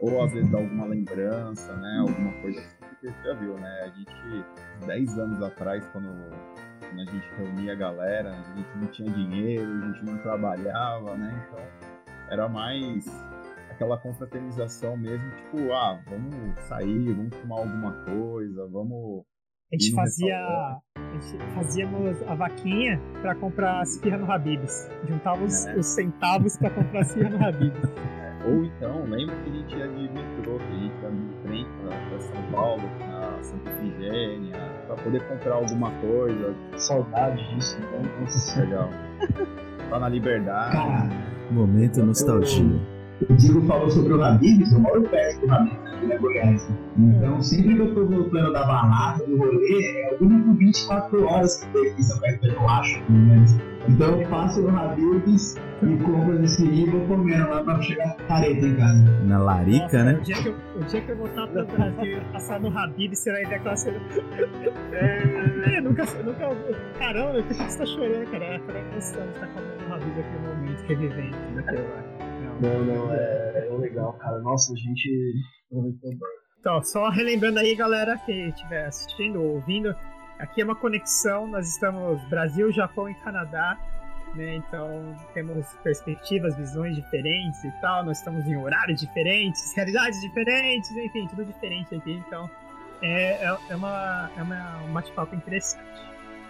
ou 0.00 0.24
às 0.24 0.32
vezes 0.32 0.52
alguma 0.54 0.86
lembrança, 0.86 1.76
né, 1.76 1.98
alguma 2.00 2.32
coisa 2.40 2.60
assim, 2.60 2.76
porque 2.78 3.08
você 3.08 3.22
já 3.22 3.34
viu, 3.34 3.54
né, 3.54 3.80
a 3.82 3.88
gente, 3.88 4.86
10 4.86 5.18
anos 5.18 5.42
atrás, 5.42 5.86
quando 5.92 6.08
quando 6.88 7.00
a 7.00 7.12
gente 7.12 7.28
reunia 7.36 7.72
a 7.72 7.76
galera, 7.76 8.30
a 8.30 8.56
gente 8.56 8.78
não 8.78 8.86
tinha 8.86 9.10
dinheiro, 9.10 9.70
a 9.70 9.92
gente 9.92 10.04
não 10.06 10.18
trabalhava, 10.18 11.16
né? 11.16 11.46
Então 11.46 11.60
era 12.30 12.48
mais 12.48 13.04
aquela 13.78 13.96
confraternização 13.96 14.96
mesmo, 14.96 15.24
tipo, 15.36 15.72
ah, 15.72 16.00
vamos 16.10 16.58
sair, 16.66 17.14
vamos 17.14 17.36
tomar 17.36 17.60
alguma 17.60 17.92
coisa, 18.04 18.68
vamos. 18.72 19.22
A 19.72 19.76
gente 19.76 19.92
E 19.92 19.94
fazia. 19.94 20.36
A 20.36 20.80
gente 21.20 21.38
fazíamos 21.54 22.22
a 22.26 22.34
vaquinha 22.34 23.00
pra 23.22 23.34
comprar 23.36 23.80
as 23.82 24.00
firra 24.00 24.18
no 24.18 24.30
Habibs. 24.30 24.90
Juntava 25.08 25.44
os, 25.44 25.64
É. 25.66 25.76
os 25.76 25.86
centavos 25.86 26.56
pra 26.56 26.70
comprar 26.70 27.00
as 27.02 27.14
firra 27.14 27.30
no 27.30 27.46
Habibs. 27.46 27.78
Ou 28.48 28.64
então, 28.64 29.04
lembra 29.04 29.36
que 29.36 29.50
a 29.50 29.52
gente 29.52 29.76
ia 29.76 29.88
de 29.88 30.08
metrô, 30.12 30.58
que 30.58 30.64
a 30.64 30.78
gente 30.78 31.02
ia 31.02 31.10
de 31.10 31.42
trem 31.44 31.66
pra, 31.82 31.96
pra 32.08 32.20
São 32.20 32.42
Paulo, 32.50 32.82
na 33.00 33.42
Santa 33.42 33.70
Efigênia, 33.70 34.56
pra 34.86 34.96
poder 34.96 35.28
comprar 35.28 35.54
alguma 35.54 35.90
coisa. 36.00 36.54
Saudade 36.78 37.54
disso, 37.54 37.78
então. 37.78 38.02
Nossa, 38.20 38.60
Legal. 38.60 38.88
Tá 39.88 39.98
na 39.98 40.08
liberdade. 40.10 40.76
Momento 41.50 42.02
nostalgia. 42.04 42.97
O 43.20 43.34
Digo 43.34 43.60
falou 43.66 43.90
sobre 43.90 44.12
o 44.12 44.22
Habibs, 44.22 44.72
eu 44.72 44.80
moro 44.80 45.02
perto 45.02 45.46
do 45.46 45.52
Habibs 45.52 45.92
aqui 45.92 46.06
na 46.06 46.16
Goiás. 46.18 46.68
Então, 46.96 47.42
sempre 47.42 47.74
que 47.74 47.80
eu 47.80 47.94
tô 47.94 48.06
voltando 48.06 48.52
da 48.52 48.64
balada, 48.64 49.24
do 49.26 49.36
rolê, 49.36 50.02
é 50.02 50.16
o 50.20 50.24
único 50.24 50.52
24 50.54 51.24
horas 51.24 51.56
que 51.56 51.72
tem 51.72 51.90
aqui 51.90 52.00
em 52.00 52.04
São 52.04 52.20
Caetano, 52.20 52.54
eu 52.54 52.68
acho, 52.68 53.02
pelo 53.02 53.18
menos. 53.18 53.56
Então, 53.88 54.20
eu 54.20 54.28
passo 54.28 54.60
no 54.60 54.76
Habibs 54.76 55.56
e 55.82 55.96
compro 56.02 56.44
esse 56.44 56.64
e 56.64 56.90
vou 56.90 57.00
comendo 57.06 57.48
lá 57.48 57.62
pra 57.62 57.80
chegar 57.80 58.16
careta 58.28 58.66
em 58.66 58.76
casa. 58.76 59.04
Na 59.24 59.38
larica, 59.38 59.84
Nossa, 59.84 60.04
né? 60.04 60.18
O 60.18 60.22
dia, 60.22 60.36
que 60.36 60.48
eu, 60.48 60.54
o 60.76 60.84
dia 60.84 61.00
que 61.00 61.10
eu 61.10 61.16
voltar 61.16 61.46
pro 61.46 61.66
Brasil 61.66 62.18
e 62.18 62.32
passar 62.32 62.60
no 62.60 62.76
Habib, 62.76 63.14
você 63.14 63.32
vai 63.32 63.44
ver 63.44 63.54
aquela 63.54 63.76
cena. 63.76 64.00
É, 64.92 65.78
eu 65.78 65.82
nunca, 65.82 66.04
nunca. 66.24 66.56
Caramba, 66.98 67.42
por 67.42 67.44
que 67.44 67.54
você 67.54 67.78
tá 67.78 67.86
chorando, 67.86 68.30
cara? 68.30 68.44
É 68.44 68.56
aquela 68.56 68.78
emoção 68.80 69.22
de 69.22 69.28
estar 69.30 69.46
comendo 69.46 69.88
no 69.88 69.94
Habib 69.94 70.16
naquele 70.16 70.46
momento, 70.46 70.80
revivendo 70.86 71.36
tudo 71.48 71.60
aquilo 71.60 71.82
lá. 71.82 72.17
Não, 72.60 72.84
não, 72.84 73.14
é, 73.14 73.68
é 73.68 73.76
legal, 73.78 74.12
cara. 74.14 74.38
Nossa, 74.40 74.72
a 74.72 74.76
gente 74.76 75.32
aproveitou 75.70 76.10
bem. 76.10 76.18
Então, 76.60 76.82
só 76.82 77.08
relembrando 77.08 77.58
aí, 77.60 77.74
galera, 77.74 78.18
que 78.18 78.32
estiver 78.32 78.86
assistindo 78.86 79.40
ou 79.40 79.54
ouvindo, 79.56 79.94
aqui 80.38 80.60
é 80.60 80.64
uma 80.64 80.74
conexão, 80.74 81.46
nós 81.46 81.68
estamos 81.68 82.20
Brasil, 82.28 82.72
Japão 82.72 83.08
e 83.08 83.14
Canadá, 83.16 83.78
né? 84.34 84.56
Então 84.56 85.14
temos 85.32 85.66
perspectivas, 85.84 86.56
visões 86.56 86.96
diferentes 86.96 87.62
e 87.64 87.70
tal, 87.80 88.04
nós 88.04 88.18
estamos 88.18 88.44
em 88.46 88.56
horários 88.56 89.00
diferentes, 89.00 89.72
realidades 89.74 90.20
diferentes, 90.20 90.90
enfim, 90.90 91.26
tudo 91.28 91.44
diferente 91.44 91.94
aqui, 91.94 92.12
então 92.26 92.50
é, 93.00 93.44
é, 93.44 93.56
é 93.70 93.76
uma, 93.76 94.30
é 94.36 94.42
uma, 94.42 94.82
um 94.82 94.92
bate-papo 94.92 95.34
interessante. 95.34 95.84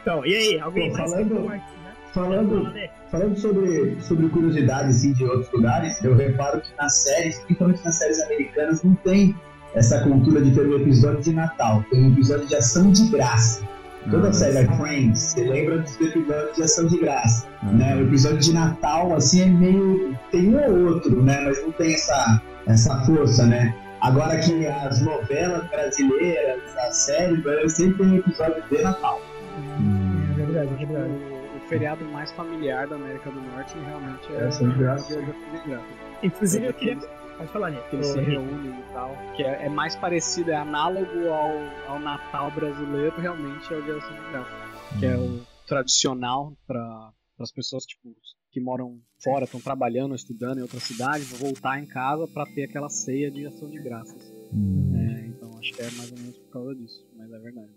Então, 0.01 0.25
e 0.25 0.35
aí, 0.35 0.59
alguém 0.61 0.91
Pô, 0.91 0.97
mais 0.97 1.11
falando- 1.11 1.37
compartilhar? 1.37 1.78
Falando, 2.13 2.73
falando 3.11 3.39
sobre, 3.39 3.97
sobre 4.01 4.29
curiosidades 4.29 4.97
assim, 4.97 5.13
de 5.13 5.25
outros 5.25 5.51
lugares, 5.53 6.03
eu 6.03 6.15
reparo 6.17 6.61
que 6.61 6.71
nas 6.79 6.95
séries, 6.97 7.39
principalmente 7.41 7.85
nas 7.85 7.95
séries 7.97 8.21
americanas, 8.23 8.83
não 8.83 8.95
tem 8.97 9.37
essa 9.75 10.01
cultura 10.03 10.41
de 10.41 10.51
ter 10.53 10.67
um 10.67 10.77
episódio 10.77 11.21
de 11.23 11.33
Natal. 11.33 11.85
Tem 11.91 12.03
um 12.05 12.13
episódio 12.13 12.47
de 12.47 12.57
ação 12.57 12.91
de 12.91 13.09
graça. 13.09 13.63
Toda 14.11 14.29
Ah, 14.29 14.31
a 14.31 14.33
série 14.33 14.67
Friends, 14.77 15.19
você 15.21 15.45
lembra 15.45 15.79
dos 15.79 16.01
episódios 16.01 16.57
de 16.57 16.63
ação 16.63 16.87
de 16.87 16.99
graça. 16.99 17.47
ah, 17.63 17.67
né? 17.73 17.97
O 17.97 18.03
episódio 18.07 18.39
de 18.39 18.55
Natal, 18.55 19.15
assim, 19.15 19.43
é 19.43 19.47
meio. 19.47 20.17
tem 20.31 20.55
um 20.55 20.59
ou 20.59 20.95
outro, 20.95 21.23
né? 21.23 21.41
Mas 21.45 21.61
não 21.63 21.73
tem 21.73 21.93
essa, 21.93 22.41
essa 22.67 22.99
força, 23.05 23.45
né? 23.47 23.75
Agora 24.01 24.39
que 24.39 24.67
as 24.67 25.03
novelas 25.03 25.69
brasileiras, 25.69 26.61
as 26.87 26.97
séries, 26.97 27.43
sempre 27.75 27.99
tem 27.99 28.07
um 28.07 28.17
episódio 28.17 28.63
de 28.71 28.83
Natal. 28.83 29.21
hum, 29.79 30.23
É 30.33 30.35
verdade, 30.47 30.71
é 30.83 30.87
verdade. 30.87 31.38
Feriado 31.69 32.05
mais 32.07 32.33
familiar 32.33 32.89
da 32.89 32.97
América 32.97 33.31
do 33.31 33.41
Norte 33.41 33.75
realmente 33.79 34.27
é 34.33 34.41
É 34.41 34.47
o 34.47 34.51
Dia 34.51 34.69
de 34.69 34.79
Graça. 34.79 35.19
Inclusive, 36.23 36.67
eu 36.67 36.75
queria. 36.75 37.19
Pode 37.37 37.53
falar, 37.53 37.71
Nê. 37.71 37.81
que 37.83 37.97
eles 37.97 38.07
se 38.09 38.21
reúnem 38.21 38.81
e 38.81 38.93
tal. 38.93 39.15
Que 39.37 39.45
é, 39.45 39.67
é 39.67 39.69
mais 39.69 39.95
parecido, 39.95 40.51
é 40.51 40.57
análogo 40.57 41.29
ao, 41.29 41.53
ao 41.93 42.01
Natal 42.01 42.51
brasileiro, 42.51 43.15
realmente 43.21 43.73
é 43.73 43.77
o 43.77 43.83
Dia 43.83 43.95
de 43.95 44.31
Graça. 44.31 44.99
Que 44.99 45.07
é 45.07 45.17
o 45.17 45.41
tradicional 45.67 46.57
para 46.67 47.13
as 47.39 47.53
pessoas 47.53 47.85
tipo, 47.85 48.17
que 48.51 48.61
moram 48.61 48.99
fora, 49.23 49.45
estão 49.45 49.61
trabalhando, 49.61 50.15
estudando 50.15 50.59
em 50.59 50.63
outra 50.63 50.81
cidade, 50.81 51.23
vão 51.25 51.51
voltar 51.51 51.79
em 51.79 51.87
casa 51.87 52.27
para 52.27 52.45
ter 52.47 52.65
aquela 52.65 52.89
ceia 52.89 53.31
de 53.31 53.47
ação 53.47 53.71
de 53.71 53.79
graças. 53.79 54.33
hum. 54.53 54.93
É, 54.97 55.27
então 55.27 55.57
acho 55.59 55.73
que 55.73 55.81
é 55.81 55.91
mais 55.93 56.11
ou 56.11 56.19
menos 56.19 56.39
por 56.39 56.51
causa 56.51 56.75
disso, 56.75 57.07
mas 57.17 57.31
é 57.31 57.39
verdade. 57.39 57.71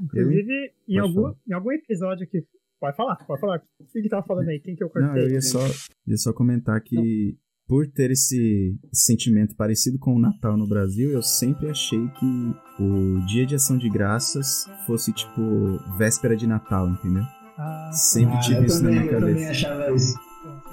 Inclusive, 0.00 0.72
em 0.88 0.98
algum, 0.98 1.34
em 1.46 1.52
algum 1.52 1.72
episódio 1.72 2.26
que. 2.26 2.44
Pode 2.82 2.96
falar, 2.96 3.14
pode 3.24 3.40
falar. 3.40 3.62
O 3.80 3.84
que 3.92 4.02
que 4.02 4.08
tava 4.08 4.26
falando 4.26 4.48
aí? 4.48 4.58
Quem 4.58 4.74
que 4.74 4.82
eu 4.82 4.90
Não, 4.92 5.04
cortei? 5.06 5.22
eu 5.24 5.30
ia 5.30 5.40
só, 5.40 5.60
ia 6.04 6.16
só 6.16 6.32
comentar 6.32 6.80
que 6.80 7.38
por 7.68 7.86
ter 7.86 8.10
esse 8.10 8.76
sentimento 8.92 9.54
parecido 9.54 10.00
com 10.00 10.16
o 10.16 10.18
Natal 10.18 10.56
no 10.56 10.66
Brasil, 10.66 11.10
eu 11.12 11.22
sempre 11.22 11.70
achei 11.70 12.08
que 12.08 12.54
o 12.82 13.24
Dia 13.26 13.46
de 13.46 13.54
Ação 13.54 13.78
de 13.78 13.88
Graças 13.88 14.68
fosse 14.84 15.12
tipo 15.12 15.40
véspera 15.96 16.36
de 16.36 16.44
Natal, 16.46 16.88
entendeu? 16.88 17.22
Ah, 17.56 17.90
Sempre 17.92 18.34
Ah, 18.34 18.40
tive 18.40 18.66
isso 18.66 18.82
na 18.82 18.88
também, 18.90 19.00
minha 19.04 19.12
eu 19.12 19.20
também 19.20 19.34
cabeça. 19.44 19.50
achava 19.52 19.92
isso. 19.94 20.18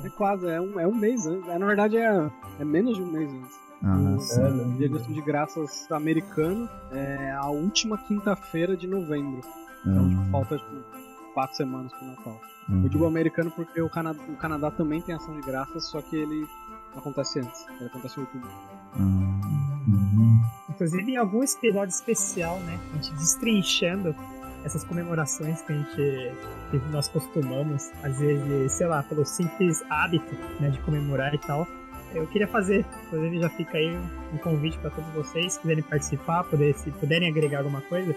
É 0.04 0.10
quase, 0.10 0.48
é 0.48 0.60
um, 0.60 0.80
é 0.80 0.88
um 0.88 0.96
mês 0.96 1.28
antes. 1.28 1.48
É, 1.48 1.60
na 1.60 1.66
verdade, 1.68 1.96
é, 1.98 2.32
é 2.60 2.66
menos 2.66 2.98
de 2.98 3.04
um 3.04 3.12
mês 3.12 3.30
antes. 3.32 3.56
Ah, 3.84 4.16
O- 4.18 4.20
sim. 4.20 4.42
O 4.42 4.78
Dia 4.78 4.90
de 4.90 4.96
Ação 4.98 5.14
de 5.14 5.22
Graças 5.22 5.92
americano 5.92 6.68
é 6.92 7.32
a 7.34 7.48
última 7.50 8.00
quinta-feira 8.00 8.76
de 8.76 8.88
novembro. 8.88 9.42
Então, 9.86 10.10
tipo, 10.10 10.22
Ah, 10.22 10.28
falta 10.32 10.58
tipo, 10.58 10.99
quatro 11.30 11.56
semanas 11.56 11.92
pro 11.94 12.06
Natal. 12.06 12.42
ah. 12.70 12.82
Eu 12.84 12.90
digo 12.90 13.06
americano 13.06 13.52
porque 13.52 13.82
o 13.82 13.90
Canadá, 13.90 14.22
o 14.28 14.36
Canadá 14.36 14.72
também 14.72 15.02
tem 15.02 15.16
ação 15.16 15.40
de 15.40 15.46
graças, 15.46 15.86
só 15.86 16.02
que 16.02 16.16
ele 16.16 16.48
acontece 16.96 17.40
antes. 17.40 17.66
Ele 17.80 17.86
acontece 17.86 18.20
em 18.20 18.24
outubro. 18.24 18.50
Uhum. 18.98 20.42
Inclusive 20.70 21.12
em 21.12 21.18
algum 21.18 21.44
episódio 21.44 21.94
especial, 21.94 22.60
né? 22.62 22.80
A 22.94 22.96
gente 22.96 23.14
destrinchando 23.14 24.16
essas 24.64 24.84
comemorações 24.84 25.62
que 25.62 25.74
a 25.74 25.76
gente 25.76 26.34
que 26.72 26.78
nós 26.92 27.08
costumamos, 27.08 27.90
às 28.04 28.20
vezes, 28.20 28.74
sei 28.74 28.88
lá, 28.88 29.02
pelo 29.04 29.26
simples 29.26 29.84
hábito 29.90 30.36
né, 30.60 30.70
de 30.70 30.80
comemorar 30.80 31.34
e 31.34 31.38
tal. 31.40 31.68
Eu 32.14 32.26
queria 32.28 32.48
fazer, 32.48 32.86
inclusive 33.06 33.40
já 33.40 33.50
fica 33.50 33.78
aí 33.78 33.98
um 34.34 34.38
convite 34.38 34.78
para 34.80 34.90
todos 34.90 35.12
vocês, 35.14 35.54
se 35.54 35.60
quiserem 35.60 35.84
participar, 35.84 36.44
poder, 36.44 36.74
se 36.76 36.90
puderem 36.92 37.30
agregar 37.30 37.60
alguma 37.60 37.82
coisa, 37.82 38.16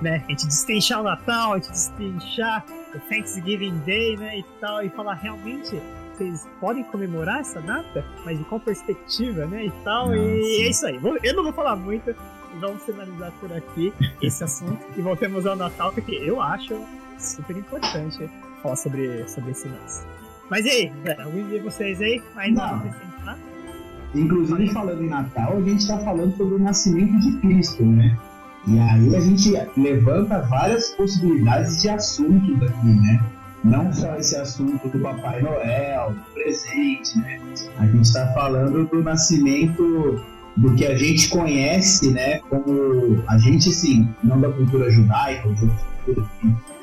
né? 0.00 0.22
A 0.26 0.30
gente 0.30 0.46
destrinchar 0.46 1.00
o 1.00 1.04
Natal, 1.04 1.52
a 1.52 1.56
gente 1.58 1.70
destrinchar 1.70 2.64
o 2.94 2.98
Thanksgiving 3.08 3.78
Day, 3.78 4.16
né? 4.16 4.38
E 4.38 4.42
tal, 4.60 4.82
e 4.82 4.90
falar 4.90 5.14
realmente 5.14 5.80
vocês 6.14 6.48
podem 6.60 6.84
comemorar 6.84 7.40
essa 7.40 7.60
data, 7.60 8.04
mas 8.24 8.38
de 8.38 8.44
qual 8.44 8.60
perspectiva, 8.60 9.46
né? 9.46 9.66
E 9.66 9.70
tal. 9.82 10.10
Ah, 10.10 10.16
e 10.16 10.62
é 10.62 10.70
isso 10.70 10.86
aí. 10.86 11.00
Eu 11.22 11.34
não 11.34 11.42
vou 11.42 11.52
falar 11.52 11.76
muito. 11.76 12.14
Vamos 12.60 12.84
finalizar 12.84 13.32
por 13.40 13.52
aqui 13.52 13.92
esse 14.22 14.44
assunto 14.44 14.78
e 14.96 15.02
voltemos 15.02 15.44
ao 15.44 15.56
Natal, 15.56 15.92
porque 15.92 16.14
eu 16.14 16.40
acho 16.40 16.80
super 17.18 17.56
importante 17.56 18.30
falar 18.62 18.76
sobre, 18.76 19.28
sobre 19.28 19.50
esse 19.50 19.66
lance. 19.66 20.06
Mas 20.48 20.64
e 20.64 20.68
aí, 20.68 20.92
galera, 21.02 21.24
algum 21.24 21.48
de 21.48 21.58
vocês 21.58 22.00
aí 22.00 22.22
mais 22.34 22.54
Não. 22.54 22.82
Inclusive, 24.14 24.72
falando 24.72 25.02
em 25.02 25.08
Natal, 25.08 25.56
a 25.56 25.60
gente 25.60 25.80
está 25.80 25.98
falando 25.98 26.36
sobre 26.36 26.54
o 26.54 26.58
nascimento 26.60 27.18
de 27.18 27.36
Cristo, 27.40 27.84
né? 27.84 28.16
E 28.66 28.78
aí 28.78 29.14
a 29.14 29.20
gente 29.20 29.52
levanta 29.76 30.40
várias 30.42 30.90
possibilidades 30.90 31.82
de 31.82 31.88
assuntos 31.90 32.62
aqui, 32.62 32.86
né? 32.86 33.22
Não 33.62 33.92
só 33.92 34.16
esse 34.16 34.36
assunto 34.36 34.88
do 34.88 34.98
Papai 34.98 35.42
Noel, 35.42 36.12
do 36.12 36.34
presente, 36.34 37.18
né? 37.18 37.40
A 37.78 37.86
gente 37.86 38.04
está 38.04 38.26
falando 38.32 38.86
do 38.86 39.02
nascimento 39.02 40.22
do 40.56 40.74
que 40.74 40.86
a 40.86 40.96
gente 40.96 41.28
conhece, 41.28 42.10
né? 42.10 42.38
Como 42.50 43.22
a 43.26 43.38
gente, 43.38 43.72
sim, 43.72 44.08
não 44.22 44.40
da 44.40 44.50
cultura 44.50 44.90
judaica, 44.90 45.48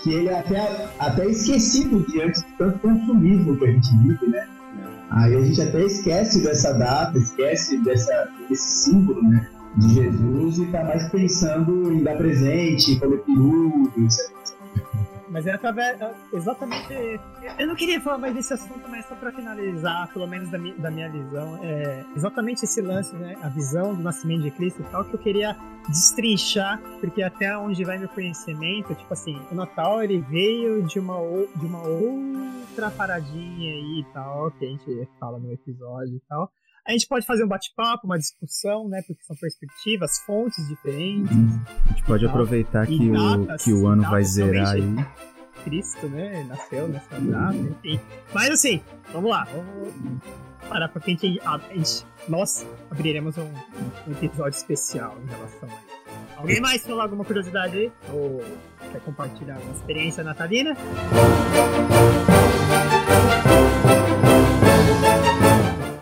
que 0.04 0.12
ele 0.12 0.30
é 0.30 0.40
até, 0.40 0.90
até 1.00 1.28
esquecido 1.28 2.06
diante 2.12 2.42
de 2.42 2.52
tanto 2.58 2.80
consumismo 2.80 3.58
que 3.58 3.66
a 3.66 3.72
gente 3.72 3.98
vive, 3.98 4.28
né? 4.28 4.48
Aí 5.10 5.36
a 5.36 5.42
gente 5.42 5.62
até 5.62 5.84
esquece 5.84 6.44
dessa 6.44 6.74
data, 6.74 7.18
esquece 7.18 7.78
dessa, 7.80 8.30
desse 8.50 8.84
símbolo, 8.84 9.22
né? 9.24 9.50
De 9.78 9.94
Jesus 9.94 10.58
e 10.58 10.66
tá 10.68 10.84
mais 10.84 11.10
pensando 11.10 11.94
em 11.94 12.04
dar 12.04 12.18
presente, 12.18 13.00
comer 13.00 13.20
peru, 13.20 13.92
etc. 13.98 14.42
Mas 15.32 15.48
é 15.48 15.54
através. 15.54 15.98
Exatamente. 16.34 16.94
Eu 17.58 17.66
não 17.66 17.76
queria 17.76 18.02
falar 18.02 18.18
mais 18.18 18.34
desse 18.34 18.54
assunto, 18.54 18.88
mas 18.90 19.06
só 19.06 19.16
pra 19.16 19.32
finalizar, 19.32 20.12
pelo 20.12 20.28
menos 20.28 20.50
da 20.50 20.58
minha, 20.58 20.76
da 20.76 20.92
minha 20.92 21.10
visão, 21.10 21.58
é 21.64 22.04
exatamente 22.16 22.66
esse 22.66 22.82
lance, 22.82 23.16
né? 23.16 23.38
A 23.42 23.48
visão 23.48 23.96
do 23.96 24.04
nascimento 24.04 24.42
de 24.42 24.52
Cristo 24.52 24.82
e 24.82 24.92
tal, 24.92 25.06
que 25.06 25.14
eu 25.14 25.20
queria 25.20 25.56
destrinchar, 25.88 26.82
porque 27.00 27.24
até 27.24 27.58
onde 27.58 27.84
vai 27.86 27.98
meu 27.98 28.10
conhecimento, 28.10 28.94
tipo 28.94 29.14
assim, 29.14 29.40
o 29.50 29.56
Natal 29.56 30.04
ele 30.04 30.20
veio 30.20 30.84
de 30.84 31.00
uma, 31.00 31.16
de 31.56 31.66
uma 31.66 31.82
outra 31.82 32.92
paradinha 32.92 33.74
aí 33.74 34.02
e 34.02 34.06
tal, 34.14 34.52
que 34.52 34.66
a 34.66 34.68
gente 34.68 35.08
fala 35.18 35.40
no 35.40 35.52
episódio 35.54 36.18
e 36.18 36.22
tal. 36.28 36.52
A 36.92 36.94
gente 36.94 37.08
pode 37.08 37.26
fazer 37.26 37.46
um 37.46 37.48
bate-papo, 37.48 38.06
uma 38.06 38.18
discussão, 38.20 38.86
né? 38.90 39.02
Porque 39.08 39.24
são 39.24 39.34
perspectivas, 39.38 40.20
fontes 40.26 40.68
diferentes. 40.68 41.32
A 41.32 41.90
gente 41.94 42.04
pode 42.04 42.26
Tá. 42.26 42.30
aproveitar 42.30 42.86
que 42.86 43.10
o, 43.10 43.38
datas, 43.48 43.64
que 43.64 43.72
o 43.72 43.88
ano 43.88 44.04
vai 44.04 44.22
zerar 44.26 44.72
aí. 44.74 44.84
Cristo, 45.64 46.10
né? 46.10 46.44
Nasceu 46.50 46.90
nessa 46.90 47.18
data, 47.18 47.56
enfim. 47.56 47.98
Mas 48.34 48.50
assim, 48.50 48.82
vamos 49.14 49.32
lá, 49.32 49.48
vamos 49.54 50.22
parar 50.68 50.90
porque 50.90 51.12
a 51.12 51.14
gente, 51.14 51.40
a 51.46 51.58
gente- 51.74 52.06
nós 52.28 52.68
abriremos 52.90 53.38
um, 53.38 53.44
um 54.08 54.12
episódio 54.12 54.58
especial 54.58 55.18
em 55.24 55.28
relação 55.28 55.70
a 55.70 55.74
isso. 55.74 56.36
Alguém 56.36 56.60
mais 56.60 56.86
falar 56.86 57.04
alguma 57.04 57.24
curiosidade 57.24 57.78
aí? 57.78 57.92
Ou 58.12 58.44
quer 58.92 59.00
compartilhar 59.00 59.58
uma 59.60 59.72
experiência 59.72 60.26
natalina? 60.26 60.76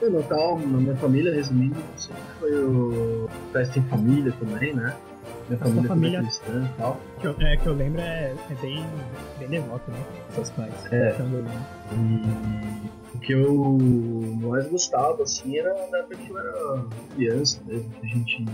O 0.09 0.19
Natal, 0.19 0.59
na 0.59 0.77
minha 0.79 0.95
família, 0.95 1.33
resumindo, 1.33 1.75
sempre 1.95 2.21
foi 2.39 2.51
o 2.65 3.29
festa 3.53 3.77
em 3.79 3.83
família 3.83 4.33
também, 4.39 4.73
né? 4.73 4.95
Minha 5.47 5.59
família, 5.59 5.87
família- 5.87 5.87
família 5.87 6.21
cristã 6.21 6.69
e 6.73 6.77
tal. 6.77 6.99
Que 7.19 7.27
eu, 7.27 7.35
é, 7.39 7.57
que 7.57 7.67
eu 7.67 7.73
lembro 7.73 8.01
é, 8.01 8.35
é 8.49 8.55
bem, 8.61 8.85
bem 9.37 9.47
devoto, 9.49 9.91
né? 9.91 9.99
Seus 10.33 10.49
pais. 10.51 10.73
É. 10.91 11.11
Então. 11.11 11.27
E 11.93 13.15
o 13.15 13.19
que 13.19 13.33
eu 13.33 13.77
mais 14.47 14.67
gostava, 14.67 15.23
assim, 15.23 15.57
era 15.57 15.73
na 15.91 15.97
época 15.99 16.15
que 16.15 16.29
eu 16.31 16.37
era 16.39 16.85
criança 17.15 17.61
mesmo, 17.67 17.89
que 17.99 18.05
a 18.05 18.09
gente 18.09 18.45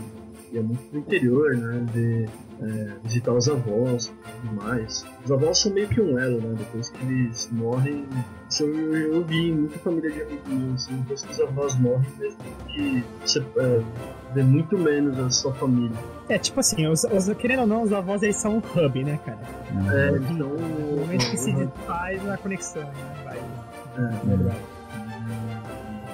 ia 0.52 0.62
muito 0.62 0.82
pro 0.90 1.00
interior, 1.00 1.56
né? 1.56 1.86
Ver, 1.94 2.30
é, 2.62 2.88
visitar 3.04 3.34
os 3.34 3.50
avós 3.50 4.08
e 4.08 4.48
tudo 4.48 4.64
mais. 4.64 5.06
Os 5.26 5.32
avós 5.32 5.60
são 5.60 5.72
meio 5.74 5.88
que 5.88 6.00
um 6.02 6.18
elo, 6.18 6.40
né? 6.42 6.56
Depois 6.58 6.90
que 6.90 7.06
eles 7.06 7.50
morrem. 7.52 8.06
Isso 8.50 8.64
eu, 8.64 8.96
eu 8.96 9.24
vi 9.26 9.52
muita 9.52 9.78
família 9.80 10.12
de 10.12 10.22
amigos 10.22 10.48
meus, 10.48 10.74
assim, 10.86 10.96
depois 10.98 11.22
que 11.24 11.32
os 11.32 11.40
avós 11.42 11.76
morrem, 11.80 12.10
mesmo 12.20 12.40
que 12.68 13.04
você 13.26 13.40
é, 13.58 13.82
vê 14.34 14.44
muito 14.44 14.78
menos 14.78 15.20
a 15.20 15.30
sua 15.30 15.54
família. 15.56 15.98
É, 16.30 16.38
tipo 16.38 16.60
assim, 16.60 16.88
os, 16.88 17.04
os- 17.04 17.34
querendo 17.38 17.62
ou 17.62 17.68
não, 17.68 17.82
os 17.84 17.92
avós 17.92 18.22
eles 18.24 18.36
são 18.38 18.58
um 18.58 18.86
hub, 18.86 19.04
né, 19.04 19.20
cara? 19.26 19.40
É, 19.94 20.10
Ah, 20.10 20.18
então. 20.32 20.48
No 20.50 20.98
momento 21.02 21.30
que 21.30 21.38
se 21.38 21.50
Uhum. 21.52 21.66
desfaz 21.66 22.30
a 22.30 22.38
conexão, 22.38 22.84
né? 22.84 23.22
Vai. 23.26 23.38
É, 23.98 24.26
Verdade. 24.26 24.58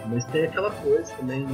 Mas 0.10 0.26
tem 0.26 0.46
aquela 0.46 0.72
coisa 0.72 1.14
também 1.14 1.46
de 1.46 1.54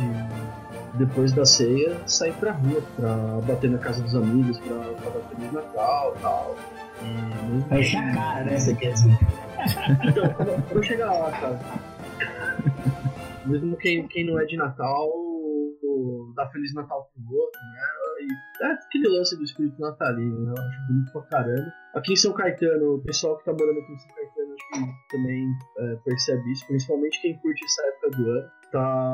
depois 0.96 1.34
da 1.34 1.46
ceia 1.46 1.98
sair 2.08 2.34
pra 2.34 2.52
rua 2.52 2.82
pra 2.96 3.16
bater 3.46 3.70
na 3.70 3.78
casa 3.78 4.02
dos 4.02 4.16
amigos, 4.16 4.58
pra, 4.60 4.76
pra 4.76 5.10
dar 5.10 5.20
Feliz 5.30 5.52
Natal 5.52 6.16
e 6.16 6.22
tal. 6.22 6.56
E 7.04 7.92
a 7.92 8.16
cara, 8.16 8.46
né? 8.46 8.60
Você 8.60 8.76
quer 8.76 8.94
dizer. 8.94 9.18
Então, 10.08 10.64
quando 10.70 10.84
chegar 10.84 11.12
lá, 11.12 11.32
cara. 11.32 11.60
Mesmo 13.46 13.78
quem, 13.78 14.08
quem 14.08 14.26
não 14.26 14.40
é 14.40 14.46
de 14.46 14.58
Natal, 14.58 15.10
dá 16.36 16.48
Feliz 16.50 16.74
Natal 16.74 17.10
pro 17.14 17.38
outro, 17.38 17.60
né? 17.62 17.80
E 18.20 18.66
é 18.66 18.72
aquele 18.72 19.08
lance 19.10 19.38
do 19.38 19.44
espírito 19.44 19.80
natalino, 19.80 20.40
né? 20.46 20.54
Eu 20.56 20.64
acho 20.64 20.88
bonito 20.88 21.12
pra 21.12 21.22
caramba. 21.24 21.74
Aqui 21.96 22.14
em 22.14 22.16
São 22.16 22.34
Caetano, 22.34 22.96
o 22.96 23.02
pessoal 23.02 23.38
que 23.38 23.46
tá 23.46 23.54
morando 23.54 23.80
aqui 23.80 23.94
em 23.94 23.98
São 24.00 24.16
Caetano, 24.16 24.47
que 24.74 25.18
também 25.18 25.48
é, 25.78 25.96
percebe 26.04 26.52
isso, 26.52 26.66
principalmente 26.68 27.22
quem 27.22 27.38
curte 27.40 27.64
essa 27.66 27.82
época 27.88 28.10
do 28.12 28.30
ano. 28.30 28.50
Tá 28.72 29.12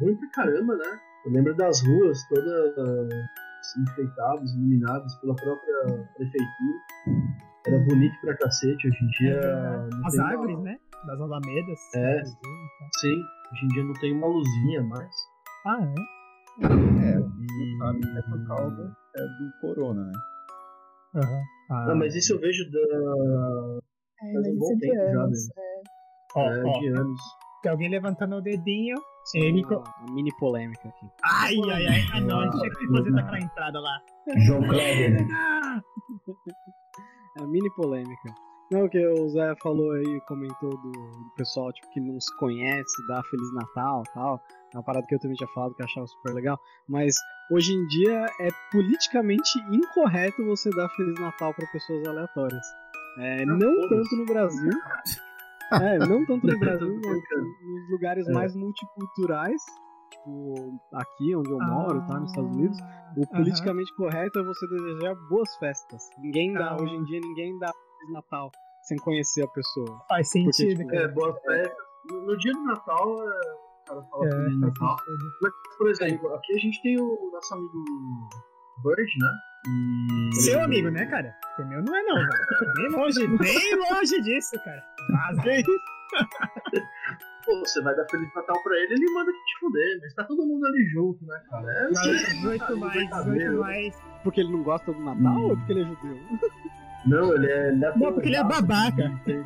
ruim 0.00 0.16
pra 0.16 0.30
caramba, 0.30 0.76
né? 0.76 1.00
Eu 1.24 1.32
lembro 1.32 1.54
das 1.56 1.82
ruas 1.86 2.18
todas 2.28 2.78
assim, 2.78 3.82
enfeitadas, 3.82 4.52
iluminadas 4.54 5.14
pela 5.16 5.34
própria 5.34 6.06
prefeitura. 6.16 6.78
Era 7.66 7.78
bonito 7.80 8.14
pra 8.20 8.36
cacete, 8.36 8.86
hoje 8.88 8.98
em 9.04 9.08
dia. 9.18 9.40
não 9.92 10.06
As 10.06 10.12
tem 10.12 10.20
uma- 10.20 10.30
árvores, 10.30 10.60
né? 10.60 10.78
Das 11.06 11.20
alamedas. 11.20 11.78
É. 11.94 12.22
Tá. 12.22 12.28
Sim, 13.00 13.22
hoje 13.52 13.64
em 13.64 13.68
dia 13.68 13.84
não 13.84 13.92
tem 13.94 14.12
uma 14.12 14.26
luzinha 14.28 14.82
mais. 14.82 15.14
Ah, 15.66 15.78
é? 15.82 16.64
É, 16.64 17.18
E... 17.18 17.78
sabe, 17.78 18.18
é 18.18 18.22
por 18.22 18.46
causa 18.46 18.96
é, 19.16 19.20
do 19.22 19.60
corona, 19.60 20.04
né? 20.04 20.12
Aham. 21.16 21.42
Ah, 21.70 21.86
Não, 21.88 21.96
mas 21.96 22.14
isso 22.14 22.34
eu 22.34 22.38
vejo 22.40 22.70
da... 22.70 23.78
É, 24.22 24.32
Faz 24.32 24.46
um 24.48 24.58
bom 24.58 24.78
tempo 24.78 24.94
já, 24.94 25.22
anos. 25.22 25.48
né? 25.48 25.54
é. 25.56 25.82
ó, 26.36 26.42
é, 26.42 26.64
ó, 26.64 26.78
de 26.78 26.88
anos. 26.88 27.20
tem 27.62 27.72
alguém 27.72 27.90
levantando 27.90 28.36
o 28.36 28.40
dedinho. 28.40 28.96
Só 29.26 29.38
Ele 29.38 29.64
uma, 29.64 29.82
mini 30.12 30.30
polêmica 30.38 30.88
aqui. 30.88 31.06
Ai, 31.24 31.54
ai, 31.72 31.86
ai. 31.86 32.00
Ah, 32.12 32.20
não, 32.20 32.40
a 32.40 32.44
gente 32.44 32.58
tinha 32.60 32.70
que 32.70 32.86
fazer 32.86 33.12
daquela 33.12 33.40
entrada 33.40 33.80
lá. 33.80 34.00
João 34.46 34.62
Kleber. 34.68 35.26
É 37.36 37.40
uma 37.40 37.48
mini 37.48 37.68
polêmica. 37.74 38.34
Não, 38.70 38.84
o 38.84 38.90
que 38.90 38.98
o 39.06 39.28
Zé 39.28 39.54
falou 39.62 39.92
aí, 39.92 40.20
comentou 40.26 40.70
do, 40.70 40.90
do 40.90 41.30
pessoal 41.36 41.72
tipo, 41.72 41.88
que 41.92 42.00
não 42.00 42.20
se 42.20 42.36
conhece, 42.36 43.06
dá 43.06 43.22
Feliz 43.30 43.54
Natal 43.54 44.02
e 44.04 44.12
tal. 44.12 44.40
É 44.74 44.76
uma 44.76 44.82
parada 44.82 45.06
que 45.06 45.14
eu 45.14 45.20
também 45.20 45.36
tinha 45.36 45.48
falado 45.50 45.74
que 45.74 45.82
eu 45.82 45.86
achava 45.86 46.06
super 46.06 46.34
legal. 46.34 46.58
Mas 46.88 47.14
hoje 47.52 47.72
em 47.72 47.86
dia 47.86 48.26
é 48.40 48.48
politicamente 48.72 49.58
incorreto 49.70 50.44
você 50.46 50.70
dar 50.70 50.88
Feliz 50.90 51.14
Natal 51.20 51.54
para 51.54 51.66
pessoas 51.68 52.08
aleatórias. 52.08 52.66
É, 53.18 53.44
não 53.46 53.58
foda-se. 53.58 53.88
tanto 53.88 54.16
no 54.16 54.26
Brasil. 54.26 54.70
É, 55.72 55.98
não 55.98 56.24
tanto 56.26 56.46
no 56.46 56.58
Brasil, 56.58 57.00
mas 57.04 57.22
nos 57.62 57.90
lugares 57.90 58.28
É. 58.28 58.32
mais 58.32 58.54
multiculturais, 58.54 59.60
tipo 60.12 60.80
aqui 60.92 61.34
onde 61.34 61.50
eu 61.50 61.58
moro, 61.58 62.06
tá, 62.06 62.20
nos 62.20 62.30
Estados 62.30 62.54
Unidos, 62.56 62.78
o 63.16 63.20
Aham. 63.22 63.26
politicamente 63.36 63.94
correto 63.96 64.38
é 64.38 64.42
você 64.44 64.66
desejar 64.68 65.14
boas 65.28 65.56
festas. 65.56 66.02
Ninguém 66.18 66.52
dá, 66.52 66.70
Ah. 66.70 66.76
hoje 66.80 66.94
em 66.94 67.04
dia, 67.04 67.20
ninguém 67.20 67.58
dá 67.58 67.70
Feliz 68.00 68.12
Natal 68.14 68.50
sem 68.82 68.96
conhecer 68.98 69.42
a 69.42 69.48
pessoa. 69.48 70.00
Faz 70.08 70.30
sentido, 70.30 70.78
tipo, 70.78 70.88
cara. 70.90 71.02
É, 71.02 71.08
boa 71.08 71.34
festa. 71.40 71.76
No 72.12 72.36
dia 72.38 72.52
do 72.52 72.62
Natal, 72.64 73.22
é, 73.22 73.26
o 73.26 73.84
cara 73.88 74.02
fala 74.10 74.26
É, 74.26 74.30
Feliz 74.30 74.60
Natal. 74.60 74.96
Mas, 75.42 75.52
por 75.78 75.88
exemplo, 75.90 76.34
aqui 76.34 76.52
a 76.54 76.58
gente 76.58 76.80
tem 76.82 76.96
o 77.00 77.30
nosso 77.32 77.54
amigo 77.54 77.84
Bird, 78.84 79.10
né? 79.18 79.30
E... 79.68 80.34
Seu 80.42 80.62
amigo, 80.62 80.90
né, 80.90 81.06
cara? 81.06 81.34
Porque 81.40 81.64
meu 81.64 81.82
não 81.82 81.96
é 81.96 82.02
não, 82.02 82.16
velho. 82.16 82.72
Bem 82.74 82.88
longe, 82.90 83.26
bem 83.38 83.76
longe 83.90 84.20
disso, 84.22 84.56
cara. 84.64 84.82
Mas 85.10 85.38
é 85.46 85.60
isso. 85.60 85.70
Pô, 87.44 87.58
você 87.60 87.80
vai 87.82 87.94
dar 87.94 88.04
Feliz 88.10 88.28
Natal 88.34 88.60
pra 88.62 88.74
ele, 88.76 88.94
ele 88.94 89.12
manda 89.12 89.30
te 89.32 89.58
fuder. 89.60 89.98
Mas 90.02 90.14
tá 90.14 90.24
todo 90.24 90.44
mundo 90.46 90.66
ali 90.66 90.84
junto, 90.92 91.24
né, 91.26 91.40
cara? 91.48 91.70
É 91.70 91.90
Galera, 91.92 92.16
assim, 92.16 92.36
18 92.36 92.76
mais, 92.76 92.92
18 92.92 93.10
verdadeiro. 93.10 93.60
mais. 93.60 94.02
Porque 94.22 94.40
ele 94.40 94.52
não 94.52 94.62
gosta 94.62 94.92
do 94.92 95.00
Natal 95.00 95.42
ou 95.42 95.56
porque 95.56 95.72
ele 95.72 95.82
é 95.82 95.84
judeu? 95.84 96.18
Não, 97.06 97.34
ele 97.34 97.46
é. 97.46 97.68
Ele 97.68 97.84
é 97.84 97.96
Não, 97.96 98.12
porque 98.12 98.28
ele 98.28 98.36
é 98.36 98.44
babaca. 98.44 99.12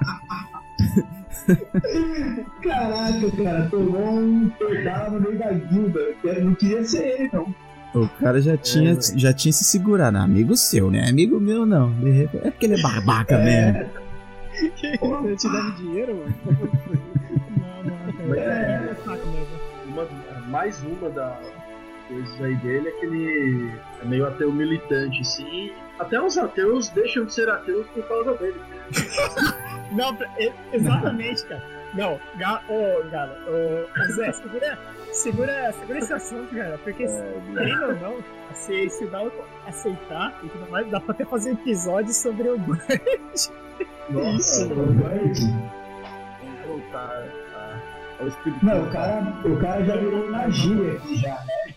Caraca, 2.62 3.30
cara, 3.42 3.68
tomou 3.70 4.20
um 4.20 4.50
pedal 4.50 5.10
no 5.12 5.20
meio 5.20 5.38
da 5.38 5.52
guilda. 5.52 6.00
Eu 6.24 6.44
não 6.44 6.54
queria 6.54 6.84
ser 6.84 7.20
ele, 7.20 7.30
não. 7.32 7.54
O 7.94 8.08
cara 8.20 8.40
já 8.40 8.56
tinha, 8.56 8.94
velho. 8.94 9.18
já 9.18 9.32
tinha 9.32 9.52
se 9.52 9.64
segurado. 9.64 10.16
Amigo 10.18 10.56
seu, 10.56 10.90
né? 10.90 11.08
Amigo 11.08 11.40
meu 11.40 11.66
não. 11.66 11.92
É 12.44 12.50
porque 12.50 12.66
ele 12.66 12.78
é 12.78 12.82
babaca 12.82 13.38
mesmo. 13.38 13.90
Ele 15.24 15.36
te 15.36 15.48
deve 15.48 15.70
dinheiro, 15.76 16.16
mano? 16.16 16.34
Não, 17.56 17.82
não, 17.84 18.12
cara. 18.12 18.40
É, 18.40 18.90
é 18.90 18.94
saco 18.94 19.26
mesmo. 19.28 19.60
Uma, 19.86 20.06
mais 20.48 20.82
uma 20.82 21.08
das 21.08 21.38
coisas 22.10 22.40
aí 22.42 22.56
dele 22.56 22.88
é 22.88 22.90
que 22.92 23.06
ele 23.06 23.72
é 24.02 24.04
meio 24.04 24.26
ateu 24.26 24.52
militante, 24.52 25.20
assim. 25.20 25.72
Até 25.98 26.20
os 26.20 26.36
ateus 26.36 26.88
deixam 26.90 27.24
de 27.24 27.32
ser 27.34 27.48
ateus 27.48 27.86
por 27.88 28.06
causa 28.08 28.34
dele. 28.34 28.60
Não, 29.92 30.16
exatamente, 30.72 31.44
cara. 31.46 31.62
Não, 31.94 32.20
ga, 32.36 32.62
ô, 32.68 33.10
Galo, 33.10 33.32
ô, 33.48 34.00
ô, 34.00 34.12
Zé, 34.12 34.30
segura, 34.30 34.78
segura, 35.10 35.72
segura 35.72 35.98
esse 35.98 36.12
assunto, 36.12 36.54
cara, 36.54 36.78
porque 36.84 37.04
querendo 37.04 37.82
ou 37.86 37.94
não, 37.96 38.16
assim, 38.48 38.88
se 38.88 39.06
dá 39.06 39.24
o- 39.24 39.32
aceitar 39.66 40.38
e 40.44 40.48
tudo 40.48 40.70
mais, 40.70 40.88
dá 40.88 41.00
pra 41.00 41.12
até 41.12 41.24
fazer 41.24 41.50
um 41.50 41.54
episódio 41.54 42.12
sobre 42.12 42.48
o 42.48 42.56
Nossa, 44.10 44.66
O 44.66 44.86
Bird. 44.86 45.40
Vamos 46.40 46.66
voltar 46.66 47.26
espírito. 48.28 48.64
Não, 48.64 48.82
o 48.82 48.90
cara, 48.90 49.22
o 49.44 49.56
cara 49.60 49.84
já 49.84 49.96
virou 49.96 50.26
uma 50.26 50.48
gíria 50.50 50.92
aqui 50.92 51.16
já, 51.16 51.34
né? 51.34 51.74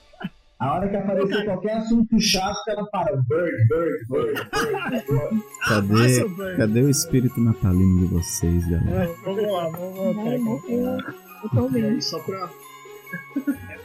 A 0.63 0.75
hora 0.75 0.87
que 0.87 0.95
aparecer 0.95 1.43
qualquer 1.43 1.73
assunto 1.73 2.17
chato, 2.21 2.63
cara 2.65 2.85
para. 2.85 3.17
Bird, 3.17 3.67
bird, 3.67 4.05
bird, 4.07 4.49
bird. 4.49 5.09
bird. 5.09 5.43
Cadê, 5.67 6.55
cadê 6.55 6.81
o 6.83 6.89
espírito 6.89 7.41
natalino 7.41 7.99
de 7.99 8.05
vocês, 8.05 8.65
galera? 8.69 9.13
Vamos 9.25 9.51
lá, 9.51 9.67
vamos 9.67 10.15
voltar. 10.15 11.15
e 11.43 11.49
também. 11.53 11.83
aí, 11.83 12.01
só 12.01 12.17
pra, 12.19 12.49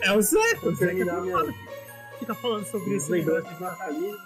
É 0.03 0.13
o 0.13 0.23
Zé, 0.23 0.39
o 0.63 0.73
Zé 0.77 0.95
que 0.95 1.05
tá 1.05 1.21
minha, 1.21 1.55
que 2.21 2.27
tá 2.27 2.35
falando 2.37 2.65
sobre 2.67 2.95
isso. 2.95 3.11
lembranças 3.11 3.59
natalinas, 3.59 4.21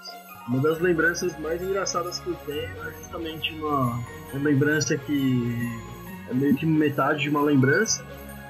uma 0.46 0.60
das 0.60 0.78
lembranças 0.78 1.38
mais 1.38 1.62
engraçadas 1.62 2.20
que 2.20 2.28
eu 2.28 2.34
tenho 2.44 2.86
é 2.86 2.92
justamente 2.98 3.54
uma, 3.54 3.98
uma 4.34 4.44
lembrança 4.44 4.98
que 4.98 5.56
é 6.30 6.34
meio 6.34 6.54
que 6.54 6.66
metade 6.66 7.22
de 7.22 7.30
uma 7.30 7.40
lembrança, 7.40 8.04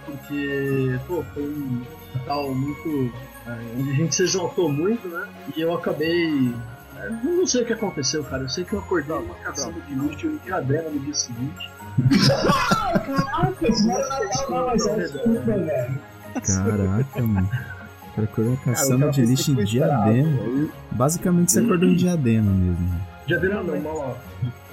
porque, 0.04 0.98
pô, 1.06 1.22
foi 1.34 1.44
um 1.44 1.82
Natal 2.14 2.54
muito. 2.54 3.12
É, 3.46 3.58
onde 3.78 3.90
a 3.90 3.94
gente 3.94 4.14
se 4.14 4.22
exaltou 4.22 4.68
muito, 4.70 5.08
né? 5.08 5.26
E 5.56 5.60
eu 5.60 5.74
acabei. 5.74 6.54
é, 6.96 7.06
eu 7.06 7.32
não 7.32 7.46
sei 7.46 7.62
o 7.62 7.66
que 7.66 7.72
aconteceu, 7.72 8.22
cara. 8.24 8.42
Eu 8.42 8.48
sei 8.48 8.64
que 8.64 8.72
eu 8.72 8.78
acordei 8.78 9.14
uma 9.16 9.34
caçamba 9.36 9.80
de 9.80 9.94
lixo 9.94 10.26
em 10.26 10.36
Diadema 10.38 10.90
no 10.90 11.00
dia 11.00 11.14
seguinte. 11.14 11.70
Caraca, 13.06 13.68
isso 13.68 13.86
não 13.86 13.98
é 13.98 14.08
Natal, 14.08 14.50
não, 14.50 14.66
mas 14.66 14.86
é 14.86 14.94
desculpa, 14.96 15.40
velho. 15.40 16.00
Caraca, 16.46 17.22
mano. 17.22 17.50
O 18.12 18.14
cara 18.14 18.24
acordou 18.24 18.56
caçamba 18.58 18.98
cara 18.98 19.12
de 19.12 19.26
lixo 19.26 19.52
em 19.52 19.64
diadema. 19.64 20.70
Basicamente 20.90 21.52
você 21.52 21.60
acordou 21.60 21.88
em 21.88 21.96
diadema 21.96 22.50
mesmo. 22.50 23.00
Diadema 23.26 23.62
não, 23.62 23.80
mal 23.80 24.18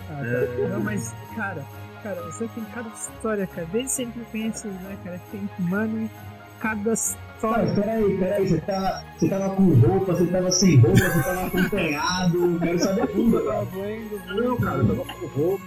Ah, 0.09 0.15
tá. 0.15 0.67
Não, 0.69 0.79
mas, 0.81 1.13
cara, 1.35 1.63
cara, 2.03 2.21
você 2.23 2.47
tem 2.49 2.63
cada 2.73 2.89
história, 2.89 3.47
cara. 3.47 3.67
Desde 3.71 3.91
sempre 3.91 4.21
conhece, 4.31 4.67
né, 4.67 4.97
cara? 5.03 5.21
Tem, 5.31 5.49
mano, 5.59 6.09
cada 6.59 6.93
História. 7.39 7.73
peraí, 7.73 8.17
peraí, 8.17 8.49
você, 8.49 8.59
tá, 8.59 9.01
você 9.17 9.29
tava 9.29 9.55
com 9.55 9.73
roupa, 9.75 10.13
você 10.13 10.27
tava 10.27 10.51
sem 10.51 10.75
roupa, 10.75 10.97
você 10.97 11.23
tava 11.23 11.47
acompanhado, 11.47 12.59
quero 12.59 12.79
saber 12.79 13.07
tudo 13.07 13.37
agora. 13.37 13.65
Não, 14.27 14.57
cara, 14.57 14.79
eu 14.79 14.87
tava 14.87 15.05
com 15.05 15.25
roupa, 15.27 15.63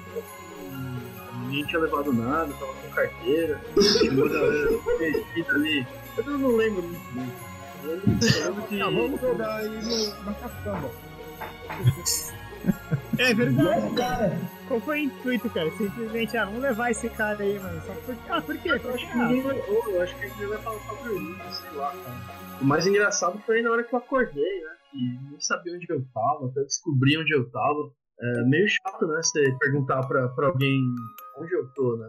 ninguém 1.46 1.64
tinha 1.64 1.80
levado 1.80 2.12
nada, 2.12 2.52
tava 2.52 2.74
com 2.74 2.88
carteira, 2.90 3.58
galera 3.74 4.68
vestida 4.98 5.52
ali. 5.52 5.86
Eu 6.18 6.38
não 6.38 6.56
lembro 6.56 6.82
muito 6.82 7.14
bem. 7.14 7.32
Eu 7.84 7.90
lembro, 7.90 8.62
que. 8.64 8.82
Ah, 8.82 8.90
vamos 8.90 9.18
jogar 9.18 9.64
ele 9.64 9.80
no, 9.80 10.24
na 10.24 10.34
caçamba. 10.34 10.90
É 13.18 13.34
verdade, 13.34 13.80
Não, 13.80 13.94
cara, 13.94 14.38
Qual 14.66 14.80
foi 14.80 15.00
o 15.00 15.04
intuito, 15.04 15.50
cara? 15.50 15.70
Simplesmente, 15.72 16.36
ah, 16.36 16.46
vamos 16.46 16.62
levar 16.62 16.90
esse 16.90 17.08
cara 17.10 17.42
aí, 17.42 17.58
mano. 17.58 17.82
Só 17.82 17.94
por... 17.94 18.16
Ah, 18.28 18.40
por 18.40 18.56
quê? 18.58 18.70
Eu 18.70 18.94
acho 18.94 19.10
que 19.10 19.18
ninguém 19.18 19.42
levou, 19.42 19.90
eu 19.90 20.02
acho 20.02 20.16
que 20.16 20.28
gente 20.28 20.46
vai 20.46 20.58
falar 20.58 20.78
pra 20.78 20.94
dormir, 21.02 21.36
sei 21.50 21.70
lá, 21.72 21.90
cara. 21.90 22.42
O 22.60 22.64
mais 22.64 22.86
engraçado 22.86 23.38
foi 23.40 23.60
na 23.60 23.70
hora 23.70 23.84
que 23.84 23.94
eu 23.94 23.98
acordei, 23.98 24.64
né? 24.64 24.70
Que 24.90 24.98
nem 24.98 25.40
sabia 25.40 25.74
onde 25.74 25.86
eu 25.90 26.04
tava, 26.14 26.46
até 26.46 26.62
descobri 26.62 27.18
onde 27.18 27.34
eu 27.34 27.50
tava. 27.50 27.92
É 28.20 28.44
meio 28.44 28.66
chato, 28.68 29.06
né? 29.06 29.20
Você 29.22 29.56
perguntar 29.58 30.06
pra, 30.06 30.28
pra 30.28 30.46
alguém 30.46 30.80
onde 31.38 31.52
eu 31.54 31.66
tô, 31.74 31.96
né? 31.96 32.08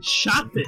Chato? 0.00 0.60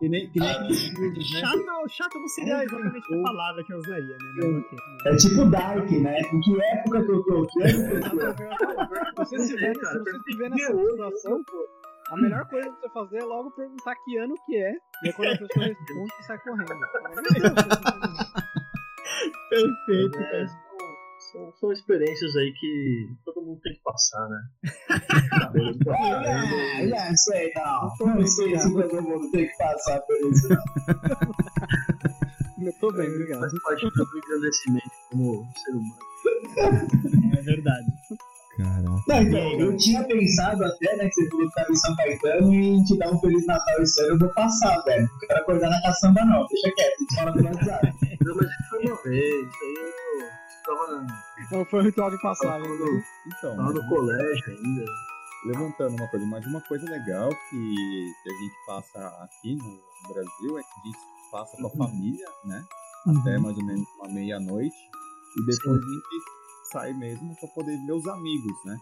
Que 0.00 0.08
nem, 0.08 0.30
que 0.30 0.40
nem 0.40 0.50
aqueles 0.50 0.88
vídeos, 0.98 1.30
né? 1.34 1.40
Chato, 1.40 1.88
chato 1.90 2.18
não 2.18 2.28
seria 2.28 2.64
exatamente 2.64 3.14
a 3.14 3.22
palavra 3.22 3.62
que 3.64 3.72
eu 3.74 3.78
usaria, 3.78 4.16
né? 4.16 4.58
Ok. 4.58 4.78
é 5.04 5.16
tipo 5.16 5.44
Dark, 5.50 5.90
né? 5.90 6.20
Em 6.20 6.40
que 6.40 6.62
época 6.62 7.04
que 7.04 7.10
eu 7.10 7.22
tô? 7.22 7.46
Que 7.46 7.62
época 7.68 8.00
que 8.00 8.16
eu 8.16 8.34
tô? 8.34 9.24
Se 9.26 9.36
você 9.36 9.46
se 9.46 9.56
vê, 9.56 9.74
se 9.74 9.98
você 9.98 10.18
se 10.24 10.36
vê 10.38 10.48
nessa 10.48 10.74
situação, 10.74 11.44
pô, 11.44 11.68
a 12.12 12.16
melhor 12.16 12.48
coisa 12.48 12.70
pra 12.70 12.80
você 12.80 12.88
fazer 12.88 13.18
é 13.18 13.24
logo 13.24 13.50
perguntar 13.50 13.94
que 13.96 14.16
ano 14.16 14.34
que 14.46 14.56
é, 14.56 14.72
e 14.72 15.08
aí 15.08 15.12
quando 15.12 15.32
a 15.34 15.38
pessoa 15.38 15.66
responde, 15.68 16.12
você 16.16 16.22
sai 16.22 16.38
correndo. 16.38 16.80
Perfeito, 19.50 20.18
É, 20.18 20.22
cara. 20.30 20.46
São, 21.32 21.52
são, 21.58 21.72
experiências 21.72 22.36
aí 22.36 22.52
que 22.52 23.08
todo 23.24 23.42
mundo 23.42 23.60
tem 23.62 23.74
que 23.74 23.82
passar, 23.82 24.28
né? 24.28 24.40
Ah, 25.90 26.86
já 26.86 27.14
sei, 27.14 27.52
não. 27.54 28.14
Não 28.14 28.26
sei 28.26 28.58
se 28.58 28.72
todo 28.72 29.02
mundo 29.02 29.30
tem 29.30 29.46
que 29.46 29.56
passar 29.56 30.00
por 30.00 30.16
isso. 30.16 30.48
não. 30.48 30.58
Eu 32.66 32.72
tô 32.74 32.92
bem, 32.92 33.08
obrigado. 33.08 33.40
Faz 33.40 33.62
parte 33.62 33.86
do 33.86 33.92
meu 33.96 34.06
engrandecimento 34.18 34.90
como 35.10 35.48
ser 35.56 35.70
humano. 35.70 37.38
É 37.38 37.42
verdade. 37.42 37.86
Caraca. 38.56 39.02
Não, 39.08 39.22
então, 39.22 39.60
eu 39.60 39.76
tinha 39.78 40.04
pensado 40.04 40.64
até, 40.64 40.96
né, 40.96 41.08
que 41.08 41.24
você 41.24 41.46
que 41.46 41.54
tava 41.54 41.72
em 41.72 41.76
São 41.76 41.96
Caetano 41.96 42.54
e 42.54 42.84
te 42.84 42.98
dar 42.98 43.10
um 43.10 43.18
Feliz 43.18 43.46
Natal 43.46 43.80
esse 43.80 44.02
ano, 44.02 44.12
eu 44.12 44.18
vou 44.18 44.28
passar, 44.34 44.78
velho. 44.82 45.08
Não 45.10 45.18
quero 45.20 45.40
acordar 45.40 45.70
na 45.70 45.82
caçamba, 45.82 46.24
não. 46.26 46.46
Deixa 46.48 46.74
quieto, 46.74 46.94
a 46.94 46.98
gente 46.98 47.14
fala 47.14 47.32
pelo 47.32 47.46
WhatsApp. 47.46 47.94
Não, 48.20 48.36
mas 48.36 48.48
foi 48.68 48.84
uma 48.84 49.02
vez, 49.02 49.48
isso 49.48 49.64
aí 49.64 49.74
eu 49.76 50.39
tava, 50.76 51.06
Não 51.52 51.64
foi 51.64 51.80
um 51.80 51.84
ritual 51.84 52.10
de 52.10 52.20
passagem. 52.22 52.62
tava, 52.62 52.74
no, 52.74 53.02
Então, 53.26 53.56
tava 53.56 53.72
no 53.72 53.88
colégio 53.88 54.44
ainda. 54.48 54.84
levantando 55.46 55.96
uma 55.96 56.08
coisa, 56.08 56.26
mas 56.26 56.46
uma 56.46 56.60
coisa 56.62 56.84
legal 56.90 57.28
que, 57.48 58.12
que 58.22 58.30
a 58.30 58.34
gente 58.34 58.54
passa 58.66 59.08
aqui 59.24 59.54
no 59.56 60.12
Brasil 60.14 60.58
é 60.58 60.62
que 60.62 60.80
a 60.80 60.86
gente 60.86 60.98
passa 61.30 61.56
com 61.56 61.66
a 61.66 61.70
família, 61.70 62.26
né? 62.44 62.64
Até 63.20 63.38
mais 63.38 63.56
ou 63.56 63.64
menos 63.64 63.86
uma 63.98 64.08
meia-noite. 64.12 64.76
E 65.38 65.46
depois 65.46 65.80
a 65.80 65.86
gente 65.86 66.70
sai 66.72 66.92
mesmo 66.92 67.34
pra 67.38 67.48
poder 67.50 67.76
ver 67.86 67.92
os 67.92 68.06
amigos, 68.06 68.64
né? 68.64 68.76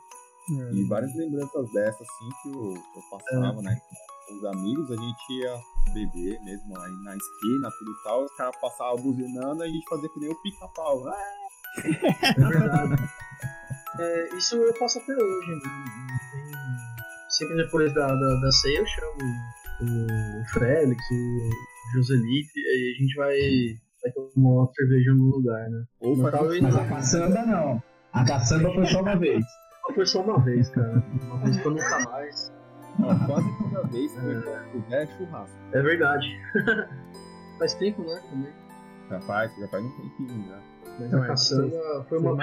E 0.72 0.82
várias 0.88 1.14
lembranças 1.14 1.70
dessas, 1.72 2.00
assim, 2.00 2.28
que 2.42 2.48
eu, 2.48 2.74
eu 2.74 3.02
passava, 3.10 3.60
né? 3.62 3.78
Com 4.26 4.34
os 4.34 4.44
amigos, 4.46 4.90
a 4.90 4.96
gente 4.96 5.32
ia 5.32 5.54
beber 5.92 6.40
mesmo 6.42 6.78
aí 6.78 6.92
na 7.04 7.14
esquina, 7.16 7.70
tudo 7.78 7.90
e 7.92 8.02
tal. 8.04 8.24
Os 8.24 8.34
caras 8.36 8.56
passavam 8.60 8.96
buzinando 9.02 9.62
e 9.62 9.68
a 9.68 9.70
gente 9.70 9.86
fazia 9.88 10.08
que 10.08 10.20
nem 10.20 10.30
o 10.30 10.42
pica-pau. 10.42 11.06
Ah, 11.06 11.47
É 11.84 12.48
verdade. 12.48 13.02
É, 14.00 14.28
isso 14.36 14.56
eu 14.56 14.74
faço 14.76 14.98
até 14.98 15.12
hoje. 15.14 15.50
né? 15.54 15.60
Sempre 17.30 17.56
depois 17.56 17.92
da, 17.94 18.06
da, 18.06 18.40
da 18.40 18.52
ceia 18.52 18.78
eu 18.78 18.86
chamo 18.86 19.18
o 19.80 20.44
Félix, 20.58 21.02
o 21.10 21.50
Joselito, 21.94 22.50
e 22.56 22.66
aí 22.66 22.94
a 22.96 23.00
gente 23.02 23.14
vai, 23.14 23.38
vai 24.02 24.12
uma 24.36 24.68
cerveja 24.74 25.10
em 25.10 25.12
algum 25.12 25.30
lugar, 25.36 25.68
né? 25.70 25.84
Não 26.02 26.10
um 26.10 26.14
indo- 26.54 26.62
Mas 26.62 26.76
a 26.76 26.84
caçamba 26.86 27.42
não. 27.46 27.82
A 28.12 28.24
caçamba 28.24 28.72
foi 28.74 28.86
só 28.86 29.02
uma 29.02 29.16
vez. 29.16 29.44
Mas 29.86 29.94
Foi 29.94 30.06
só 30.06 30.22
uma 30.22 30.38
vez, 30.44 30.68
cara. 30.70 31.02
Uma 31.22 31.38
vez 31.44 31.56
pra 31.58 31.70
nunca 31.70 31.98
mais. 32.10 32.52
Ó, 33.00 33.26
quase 33.26 33.58
toda 33.58 33.86
vez 33.88 34.12
que 34.12 34.18
eu 34.18 34.42
puder 34.72 35.02
é 35.02 35.06
churrasco. 35.16 35.56
É 35.72 35.82
verdade. 35.82 36.26
Faz 37.58 37.74
tempo, 37.74 38.02
né? 38.02 38.20
Também. 38.30 38.52
Já 39.10 39.20
faz, 39.22 39.56
já 39.58 39.68
faz 39.68 39.84
um 39.84 39.90
tempinho 39.90 40.48
já. 40.48 40.60
Mas 40.98 41.10
Não, 41.10 41.22
a 41.22 41.24
é, 41.24 41.28
caçamba 41.28 42.06
foi 42.08 42.18
uma 42.18 42.36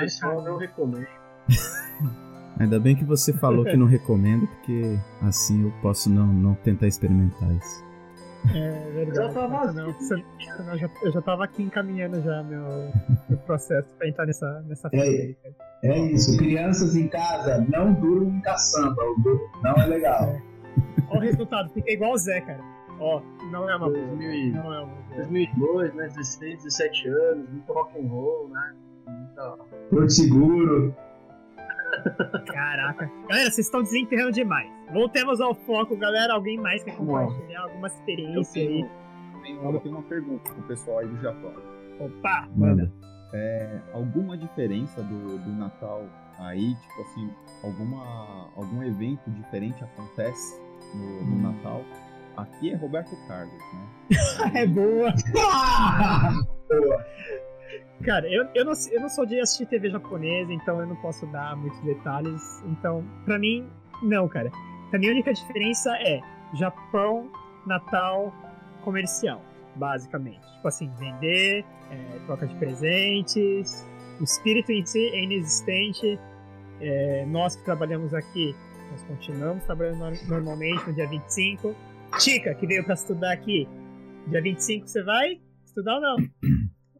não 0.44 0.58
recomendo. 0.58 1.08
Ainda 2.58 2.80
bem 2.80 2.96
que 2.96 3.04
você 3.04 3.34
falou 3.34 3.66
que 3.66 3.76
não 3.76 3.86
recomenda, 3.86 4.48
porque 4.48 4.98
assim 5.22 5.64
eu 5.64 5.74
posso 5.82 6.10
não, 6.10 6.28
não 6.28 6.56
tentar 6.56 6.88
experimentar 6.88 7.52
isso. 7.52 7.86
É 8.54 8.92
verdade. 8.92 9.18
Já 9.18 9.34
tava 9.34 9.66
Mas 9.66 9.76
não, 9.76 9.88
eu 9.88 10.78
já, 10.78 10.90
eu 11.04 11.12
já 11.12 11.22
tava 11.22 11.44
aqui 11.44 11.64
encaminhando 11.64 12.22
já 12.22 12.44
meu, 12.44 12.92
meu 13.28 13.38
processo 13.40 13.88
pra 13.98 14.08
entrar 14.08 14.26
nessa, 14.26 14.64
nessa 14.68 14.90
fila 14.90 15.04
aí. 15.04 15.36
É 15.84 16.00
isso. 16.00 16.38
Crianças 16.38 16.96
em 16.96 17.08
casa, 17.08 17.66
não 17.70 17.94
durmam 17.94 18.38
em 18.38 18.42
caçamba. 18.42 18.96
Não 19.64 19.74
é 19.74 19.86
legal. 19.88 20.36
Ó 21.10 21.18
o 21.18 21.20
resultado, 21.20 21.70
fica 21.74 21.92
igual 21.92 22.14
o 22.14 22.18
Zé, 22.18 22.40
cara. 22.42 22.64
Ó, 23.00 23.22
não 23.52 23.70
é 23.70 23.76
uma 23.76 23.90
boa. 23.90 24.00
2000 24.08 24.32
e- 24.34 24.52
Não 24.52 24.74
é 24.74 24.80
uma 24.80 24.86
boa. 24.88 25.16
2002, 25.16 25.94
né? 25.96 26.08
16, 26.08 26.64
17 26.64 27.08
anos, 27.10 27.50
muito 27.50 27.72
rock 27.74 28.00
and 28.00 28.08
roll, 28.08 28.50
né? 28.50 28.76
Muita... 29.08 29.58
Porto 29.90 30.10
Seguro. 30.10 30.96
Caraca. 32.48 33.10
Galera, 33.30 33.52
vocês 33.52 33.68
estão 33.68 33.82
desenterrando 33.82 34.32
demais. 34.32 34.70
Voltemos 34.92 35.40
ao 35.42 35.54
foco, 35.54 35.96
galera. 35.96 36.34
Alguém 36.34 36.58
mais 36.58 36.84
quer 36.84 36.96
compartilhar 36.96 37.62
alguma 37.64 37.88
Eu 37.88 37.92
experiência 37.94 38.62
aí? 38.62 38.68
tenho, 38.68 38.90
tenho, 39.44 39.72
eu 39.72 39.80
tenho 39.80 39.96
uma 39.96 40.04
pergunta 40.04 40.52
pro 40.52 40.64
pessoal 40.64 41.00
aí 41.00 41.08
do 41.08 41.18
Japão. 41.22 41.54
Opa! 42.00 42.48
Manda. 42.56 42.92
É, 43.34 43.80
alguma 43.94 44.38
diferença 44.38 45.02
do, 45.02 45.38
do 45.40 45.50
Natal 45.52 46.04
aí, 46.40 46.76
tipo 46.76 47.02
assim, 47.02 47.30
alguma, 47.64 48.50
algum 48.56 48.84
evento 48.84 49.30
diferente 49.30 49.84
acontece 49.84 50.62
no, 50.94 51.26
no 51.26 51.42
Natal? 51.52 51.82
Aqui 52.38 52.72
é 52.72 52.76
Roberto 52.76 53.16
Carlos, 53.28 53.54
né? 53.54 53.88
É 54.62 54.68
boa! 54.68 55.14
Cara, 58.04 58.28
eu, 58.32 58.46
eu, 58.54 58.66
não, 58.66 58.74
eu 58.92 59.02
não 59.02 59.10
sou 59.10 59.26
de 59.26 59.40
assistir 59.40 59.66
TV 59.68 59.90
japonesa, 59.90 60.52
então 60.54 60.80
eu 60.80 60.86
não 60.86 60.96
posso 60.98 61.26
dar 61.28 61.56
muitos 61.56 61.80
detalhes. 61.82 62.62
Então, 62.66 63.04
pra 63.24 63.40
mim, 63.40 63.68
não, 64.04 64.28
cara. 64.28 64.52
Pra 64.90 65.00
mim, 65.00 65.08
a 65.08 65.12
única 65.12 65.34
diferença 65.34 65.96
é 65.98 66.20
Japão, 66.54 67.30
Natal, 67.66 68.34
comercial, 68.84 69.42
basicamente. 69.76 70.42
Tipo 70.56 70.68
assim, 70.68 70.92
vender, 71.00 71.66
é, 71.90 72.20
troca 72.26 72.46
de 72.46 72.56
presentes, 72.56 73.88
o 74.20 74.24
espírito 74.24 74.72
em 74.72 74.86
si 74.86 75.08
é 75.10 75.24
inexistente. 75.24 76.20
É, 76.82 77.26
nós 77.28 77.56
que 77.56 77.64
trabalhamos 77.64 78.14
aqui, 78.14 78.54
nós 78.92 79.02
continuamos 79.04 79.64
trabalhando 79.64 79.98
no- 80.28 80.28
normalmente 80.28 80.86
no 80.86 80.94
dia 80.94 81.08
25. 81.08 81.74
Chica, 82.20 82.56
que 82.56 82.66
veio 82.66 82.84
pra 82.86 82.94
estudar 82.94 83.34
aqui, 83.34 83.68
dia 84.28 84.42
25 84.42 84.88
você 84.88 85.04
vai 85.04 85.42
estudar 85.66 85.96
ou 85.96 86.02
não? 86.02 86.16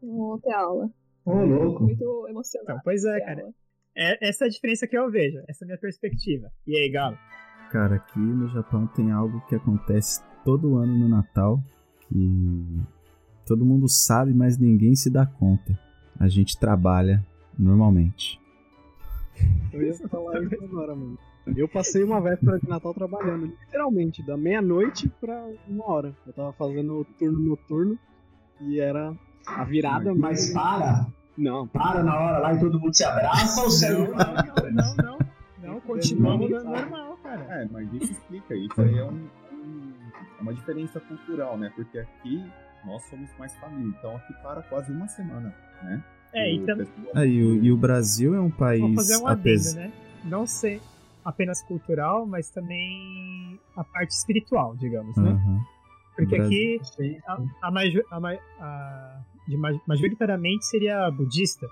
Vou 0.02 0.38
ter 0.40 0.52
aula. 0.52 0.90
Ô, 1.24 1.42
louco. 1.42 1.84
Muito 1.84 2.26
emocionado. 2.28 2.72
Então, 2.72 2.80
pois 2.84 3.04
é, 3.04 3.20
cara. 3.20 3.40
aula. 3.40 3.54
É, 3.96 4.28
essa 4.28 4.44
é 4.44 4.46
a 4.46 4.50
diferença 4.50 4.86
que 4.86 4.96
eu 4.96 5.10
vejo, 5.10 5.38
essa 5.48 5.64
é 5.64 5.66
a 5.66 5.68
minha 5.68 5.78
perspectiva. 5.78 6.50
E 6.66 6.76
aí, 6.76 6.90
Galo? 6.90 7.16
Cara, 7.70 7.96
aqui 7.96 8.18
no 8.18 8.48
Japão 8.48 8.86
tem 8.88 9.10
algo 9.10 9.40
que 9.46 9.54
acontece 9.54 10.22
todo 10.44 10.76
ano 10.76 10.96
no 10.96 11.08
Natal 11.08 11.60
que 12.08 12.82
todo 13.46 13.64
mundo 13.64 13.88
sabe, 13.88 14.34
mas 14.34 14.58
ninguém 14.58 14.94
se 14.94 15.10
dá 15.10 15.26
conta. 15.26 15.78
A 16.20 16.28
gente 16.28 16.58
trabalha 16.58 17.24
normalmente. 17.58 18.40
Eu 19.72 19.82
ia 19.82 19.94
falar 20.08 20.42
isso 20.42 20.64
agora, 20.64 20.94
mano. 20.94 21.18
Eu 21.54 21.68
passei 21.68 22.02
uma 22.02 22.20
véspera 22.20 22.58
de 22.58 22.68
Natal 22.68 22.92
trabalhando, 22.92 23.46
literalmente, 23.46 24.22
da 24.22 24.36
meia-noite 24.36 25.08
pra 25.20 25.46
uma 25.68 25.88
hora. 25.88 26.14
Eu 26.26 26.32
tava 26.32 26.52
fazendo 26.54 27.00
o 27.00 27.04
turno 27.04 27.38
noturno 27.40 27.98
e 28.60 28.80
era 28.80 29.14
a 29.46 29.64
virada. 29.64 30.14
Mas 30.14 30.52
para. 30.52 31.06
Não, 31.38 31.68
Para 31.68 32.02
na 32.02 32.18
hora 32.18 32.38
lá 32.38 32.54
e 32.54 32.58
todo 32.58 32.80
mundo 32.80 32.94
se 32.94 33.04
abraça 33.04 33.60
ou 33.62 33.70
segue? 33.70 34.08
Não, 34.08 34.14
não, 34.16 34.72
não, 34.72 34.96
não. 34.96 35.18
Não, 35.62 35.80
continuamos 35.80 36.50
no 36.50 36.64
normal, 36.64 37.18
cara. 37.22 37.42
É, 37.50 37.68
mas 37.70 37.92
isso 37.92 38.12
explica, 38.12 38.54
isso 38.54 38.80
aí 38.80 38.98
é, 38.98 39.04
um, 39.04 39.28
um- 39.52 39.92
é 40.38 40.42
uma 40.42 40.54
diferença 40.54 40.98
cultural, 41.00 41.58
né? 41.58 41.70
Porque 41.76 41.98
aqui 41.98 42.42
nós 42.86 43.02
somos 43.10 43.28
mais 43.38 43.54
família, 43.58 43.94
então 43.98 44.16
aqui 44.16 44.32
para 44.42 44.62
quase 44.62 44.90
uma 44.92 45.06
semana, 45.08 45.54
né? 45.82 46.02
É, 46.32 46.54
então, 46.54 46.76
pessoal- 46.78 47.06
Ah, 47.14 47.26
e, 47.26 47.42
o, 47.44 47.62
e 47.64 47.70
o 47.72 47.76
Brasil 47.76 48.34
é 48.34 48.40
um 48.40 48.48
vou 48.48 48.58
país. 48.58 48.94
fazer 48.94 49.16
um 49.18 49.26
adendo, 49.26 49.48
apes- 49.50 49.74
né? 49.74 49.92
Não 50.24 50.46
ser 50.46 50.80
apenas 51.26 51.62
cultural, 51.62 52.24
mas 52.26 52.50
também 52.50 53.58
a 53.76 53.84
parte 53.84 54.10
espiritual, 54.12 54.76
digamos, 54.76 55.16
né? 55.16 55.30
Aham. 55.30 55.60
Porque 56.16 56.36
Brasil- 56.38 56.76
aqui 56.76 56.80
Sim. 56.96 57.18
a, 57.26 57.66
a, 57.68 57.70
maju- 57.70 58.04
a 58.10 58.16
a- 58.60 59.20
de 59.46 59.56
ma- 59.56 59.80
majoritariamente 59.86 60.64
seria 60.64 61.10
budista. 61.10 61.66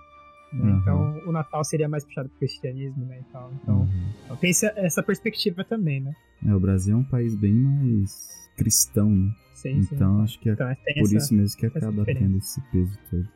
né? 0.52 0.70
Uhum. 0.70 0.78
Então 0.78 1.18
o 1.26 1.32
Natal 1.32 1.64
seria 1.64 1.88
mais 1.88 2.04
puxado 2.04 2.28
pro 2.28 2.38
cristianismo, 2.38 3.04
né? 3.06 3.20
e 3.20 3.32
tal. 3.32 3.50
Então, 3.54 3.80
Uhum. 3.80 4.10
então 4.24 4.36
tem 4.36 4.50
essa, 4.50 4.72
essa 4.76 5.02
perspectiva 5.02 5.64
também, 5.64 6.00
né? 6.00 6.12
É, 6.46 6.54
o 6.54 6.60
Brasil 6.60 6.94
é 6.94 6.98
um 6.98 7.04
país 7.04 7.34
bem 7.34 7.54
mais 7.54 8.50
cristão, 8.56 9.08
né? 9.10 9.32
Sim, 9.54 9.82
sim. 9.82 9.94
Então 9.94 10.20
acho 10.22 10.38
que 10.40 10.50
é 10.50 10.52
Então, 10.52 10.66
por 10.66 11.00
essa- 11.04 11.16
isso 11.16 11.34
mesmo 11.34 11.58
que 11.58 11.66
acaba 11.66 11.90
diferença. 11.92 12.20
tendo 12.20 12.38
esse 12.38 12.60
peso 12.70 12.98
todo. 13.10 13.28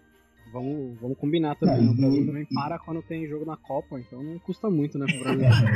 Vamos, 0.52 0.98
vamos 1.00 1.18
combinar 1.18 1.54
também. 1.56 1.76
É, 1.76 1.80
né? 1.80 1.90
O 1.90 1.94
Brasil 1.94 2.22
e- 2.22 2.26
também 2.26 2.46
para 2.54 2.78
quando 2.78 3.02
tem 3.02 3.26
jogo 3.26 3.44
na 3.44 3.56
Copa, 3.56 3.98
então 3.98 4.22
não 4.22 4.38
custa 4.40 4.68
muito, 4.70 4.98
né, 4.98 5.06
pro 5.06 5.18
Brasil. 5.36 5.68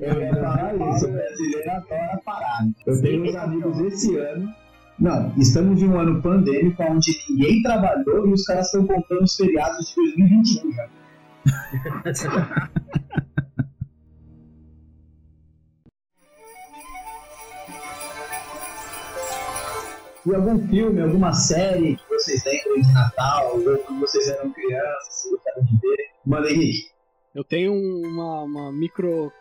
Eu 0.00 0.20
ia 0.22 0.34
falar 0.34 0.74
isso, 0.74 1.06
o 1.06 1.12
brasileiro 1.12 1.70
adora 1.70 2.20
parar. 2.24 2.68
Eu 2.86 3.00
tenho 3.02 3.24
uns 3.24 3.34
amigos 3.36 3.80
esse 3.80 4.16
ano. 4.16 4.48
Não, 4.98 5.32
estamos 5.36 5.82
em 5.82 5.88
um 5.88 5.98
ano 5.98 6.22
pandêmico 6.22 6.82
onde 6.82 7.12
ninguém 7.28 7.62
trabalhou 7.62 8.26
e 8.28 8.32
os 8.32 8.44
caras 8.44 8.66
estão 8.66 8.86
contando 8.86 9.24
os 9.24 9.36
feriados 9.36 9.88
de 9.88 9.94
2021 9.96 10.72
já. 10.72 10.88
E 20.26 20.34
algum 20.34 20.58
filme, 20.66 21.00
alguma 21.00 21.32
série 21.32 21.94
que 21.96 22.08
vocês 22.08 22.42
lembram 22.44 22.82
de 22.82 22.92
Natal, 22.92 23.54
ou 23.54 23.78
quando 23.78 24.00
vocês 24.00 24.28
eram 24.28 24.50
crianças, 24.50 25.06
vocês 25.08 25.34
gostaram 25.34 25.64
de 25.64 25.78
ver? 25.78 26.10
Manda 26.26 26.50
Henrique. 26.50 26.90
Eu 27.32 27.44
tenho 27.44 27.72
uma, 27.72 28.42
uma 28.42 28.72
micro 28.72 29.32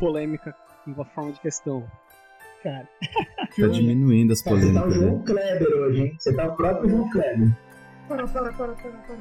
polêmica 0.00 0.56
em 0.86 0.92
uma 0.92 1.04
forma 1.04 1.30
de 1.32 1.40
questão. 1.40 1.84
Cara, 2.64 2.88
Tá 3.56 3.66
diminuindo 3.68 4.32
as 4.32 4.42
Cara, 4.42 4.56
você 4.56 4.72
tá 4.72 4.80
o 4.80 4.82
polêmicas, 4.82 5.00
né? 5.00 5.06
João 5.08 5.22
Kleber 5.22 5.76
hoje, 5.76 6.00
hein? 6.02 6.16
Você 6.18 6.34
tá 6.34 6.46
o 6.46 6.56
próprio 6.56 6.90
João 6.90 7.10
Kleber. 7.10 7.56
para, 8.08 8.26
para, 8.26 8.52
para, 8.52 8.72
para, 8.72 8.90
para. 8.90 9.16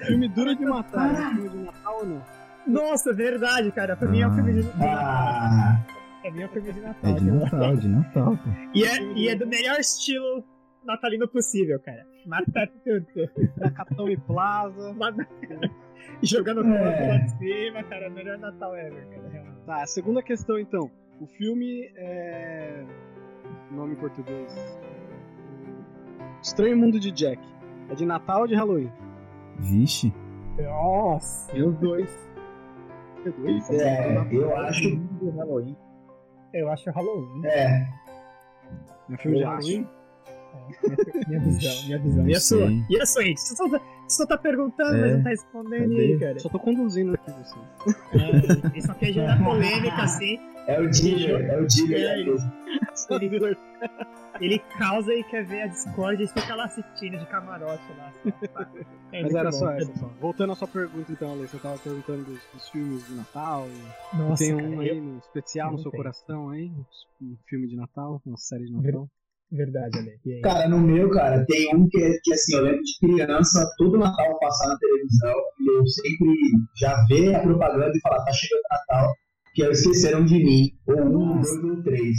O 0.00 0.06
filme 0.06 0.28
Duro 0.28 0.56
de 0.56 0.64
Matar 0.64 1.14
é 1.14 1.18
um 1.20 1.34
filme 1.34 1.48
de 1.50 1.56
Natal 1.58 1.98
ou 1.98 2.06
não? 2.06 2.22
Nossa, 2.66 3.12
verdade, 3.12 3.70
cara. 3.72 3.94
Pra 3.94 4.08
mim 4.08 4.22
é 4.22 4.28
um 4.28 4.34
filme 4.34 4.54
de, 4.54 4.62
de 4.62 4.78
Natal. 4.78 4.88
Ah, 4.88 5.80
Pra 6.22 6.30
mim 6.30 6.42
é 6.42 6.46
um 6.46 6.48
filme 6.48 6.72
de 6.72 6.80
Natal. 6.80 7.10
É 7.10 7.14
de 7.14 7.30
Natal, 7.30 7.76
de 7.76 7.88
Natal, 7.88 8.36
pô. 8.36 8.50
E 8.74 8.84
é, 8.84 9.02
e 9.14 9.28
é 9.28 9.34
do 9.34 9.46
melhor 9.46 9.78
estilo 9.80 10.44
natalino 10.84 11.26
possível, 11.28 11.78
cara. 11.80 12.06
Mata 12.26 12.68
tudo. 12.84 13.06
Da 13.56 13.70
Capitão 13.70 14.08
e 14.08 14.16
Plaza. 14.16 14.92
Mata- 14.94 15.26
Jogando 16.22 16.62
É. 16.64 17.08
lá 17.08 17.16
de 17.18 17.30
cima, 17.38 17.82
cara. 17.84 18.10
Melhor 18.10 18.38
Natal 18.38 18.76
ever, 18.76 19.06
cara. 19.08 19.28
realmente. 19.28 19.60
Tá, 19.66 19.82
a 19.82 19.86
segunda 19.86 20.22
questão 20.22 20.58
então. 20.58 20.90
O 21.20 21.26
filme 21.26 21.90
é. 21.96 22.84
Nome 23.70 23.92
em 23.94 23.96
português. 23.96 24.52
Estranho 26.42 26.76
Mundo 26.76 26.98
de 26.98 27.10
Jack. 27.12 27.40
É 27.90 27.94
de 27.94 28.04
Natal 28.06 28.42
ou 28.42 28.46
de 28.46 28.54
Halloween? 28.54 28.90
Vixe, 29.58 30.12
Nossa. 30.58 31.54
E 31.56 31.62
os 31.62 31.76
dois. 31.78 32.30
É 33.26 33.30
dois? 33.30 33.70
é, 33.70 34.26
eu 34.32 34.56
acho. 34.56 34.96
do 34.96 35.30
Halloween. 35.30 35.76
Eu 36.52 36.70
acho 36.70 36.90
Halloween. 36.90 37.46
É, 37.46 37.86
É 39.12 39.16
filme 39.16 39.38
de 39.38 39.44
Halloween? 39.44 39.88
É, 40.84 41.28
minha 41.28 41.40
visão, 41.40 41.84
minha 41.86 41.98
visão. 41.98 42.28
E 42.28 42.34
a 42.34 42.40
sua? 42.40 42.68
E 42.90 43.00
a 43.00 43.06
sua, 43.06 43.22
gente? 43.24 43.40
Você 43.40 43.56
só, 43.56 43.68
tá- 43.68 43.80
você 44.06 44.16
só 44.16 44.26
tá 44.26 44.36
perguntando, 44.38 44.96
É. 44.96 45.00
mas 45.00 45.12
não 45.16 45.22
tá 45.22 45.30
respondendo 45.30 45.90
Cadê? 45.90 46.00
aí, 46.00 46.18
cara. 46.18 46.38
Só 46.40 46.48
tô 46.48 46.58
conduzindo 46.58 47.14
aqui 47.14 47.30
vocês. 47.30 47.94
É, 48.12 48.66
ele 48.72 48.82
só 48.82 48.94
quer 48.94 49.12
gerar 49.12 49.42
polêmica, 49.44 50.02
assim. 50.02 50.38
é 50.66 50.80
o 50.80 50.90
dealer, 50.90 51.50
é 51.50 51.60
o 51.60 51.66
dealer. 51.66 52.00
É, 52.00 52.24
da 52.24 52.28
coisa. 52.28 52.52
Ele, 53.10 53.56
ele 54.40 54.58
causa 54.78 55.12
e 55.14 55.22
quer 55.24 55.44
ver 55.44 55.62
a 55.62 55.66
Discord 55.66 56.22
e 56.22 56.26
fica 56.28 56.54
lá 56.54 56.64
assistindo 56.64 57.18
de 57.18 57.26
camarote 57.26 57.82
lá. 57.96 58.08
assim. 58.08 58.32
É 59.12 59.22
Mas 59.22 59.34
era 59.34 59.50
bom. 59.50 59.56
só 59.58 59.72
essa. 59.72 59.92
Só. 59.98 60.06
Voltando 60.20 60.52
à 60.52 60.54
sua 60.56 60.68
pergunta 60.68 61.10
então, 61.10 61.32
Ale, 61.32 61.48
você 61.48 61.58
tava 61.58 61.76
perguntando 61.78 62.22
dos, 62.22 62.38
dos 62.54 62.68
filmes 62.68 63.04
de 63.08 63.14
Natal. 63.14 63.66
Nossa, 64.14 64.44
tem 64.44 64.54
cara, 64.56 64.68
um 64.68 64.74
eu- 64.74 64.92
aí 64.92 65.00
no 65.00 65.18
especial 65.18 65.66
eu 65.68 65.72
no 65.72 65.78
seu 65.80 65.90
tenho. 65.90 66.00
coração 66.04 66.50
aí? 66.50 66.70
Um 67.20 67.36
filme 67.48 67.66
de 67.66 67.74
Natal, 67.76 68.22
uma 68.24 68.36
série 68.36 68.66
de 68.66 68.72
Natal. 68.72 69.08
Verdade, 69.50 69.98
Ale. 69.98 70.40
Cara, 70.42 70.68
no 70.68 70.78
meu, 70.78 71.10
cara, 71.10 71.44
tem 71.44 71.74
um 71.74 71.88
que, 71.88 72.20
que 72.22 72.32
assim, 72.32 72.54
eu 72.54 72.62
lembro 72.62 72.82
de 72.82 72.98
criança, 73.00 73.68
todo 73.76 73.98
Natal 73.98 74.38
passar 74.38 74.68
na 74.68 74.78
televisão, 74.78 75.34
e 75.58 75.76
eu 75.76 75.86
sempre 75.88 76.28
já 76.76 76.94
ver 77.08 77.34
a 77.34 77.40
propaganda 77.42 77.90
e 77.92 78.00
falar, 78.00 78.24
tá 78.24 78.32
chegando 78.32 78.62
Natal, 78.70 79.12
que 79.56 79.62
é 79.64 79.68
o 79.68 79.72
Esqueceram 79.72 80.24
de 80.24 80.36
Mim, 80.36 80.70
ou 80.86 81.00
um, 81.04 81.34
dois 81.40 81.64
ou 81.64 81.82
três. 81.82 82.16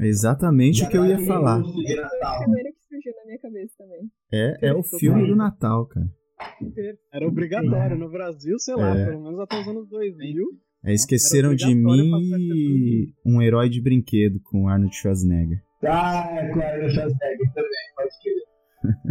É 0.00 0.06
exatamente 0.06 0.84
o 0.84 0.88
que 0.88 0.96
eu 0.96 1.04
ia 1.06 1.18
falar. 1.26 1.62
foi 1.62 1.70
o 1.70 1.74
primeiro 1.74 2.68
que 2.72 2.82
surgiu 2.88 3.12
na 3.16 3.24
minha 3.26 3.38
cabeça 3.38 3.72
também. 3.78 4.10
É, 4.32 4.68
é 4.68 4.74
o 4.74 4.82
filme 4.82 5.26
do 5.26 5.34
Natal, 5.36 5.86
cara. 5.86 6.06
Era 7.12 7.26
obrigatório. 7.26 7.96
No 7.98 8.10
Brasil, 8.10 8.58
sei 8.58 8.74
lá, 8.76 8.96
É. 8.96 9.06
pelo 9.06 9.22
menos 9.22 9.40
até 9.40 9.58
os 9.60 9.66
anos 9.68 9.88
2000. 9.88 10.44
É 10.84 10.92
Esqueceram 10.92 11.54
de 11.54 11.74
mim 11.74 12.10
e 12.54 13.12
um 13.24 13.40
herói 13.42 13.68
de 13.68 13.80
brinquedo 13.82 14.38
com 14.44 14.68
Arnold 14.68 14.94
Schwarzenegger. 14.94 15.60
Ah, 15.82 16.28
é 16.30 16.48
com 16.52 16.60
Arnold 16.60 16.92
Schwarzenegger 16.94 17.52
também, 17.54 17.70
pode 17.96 18.10
crer. 18.22 18.46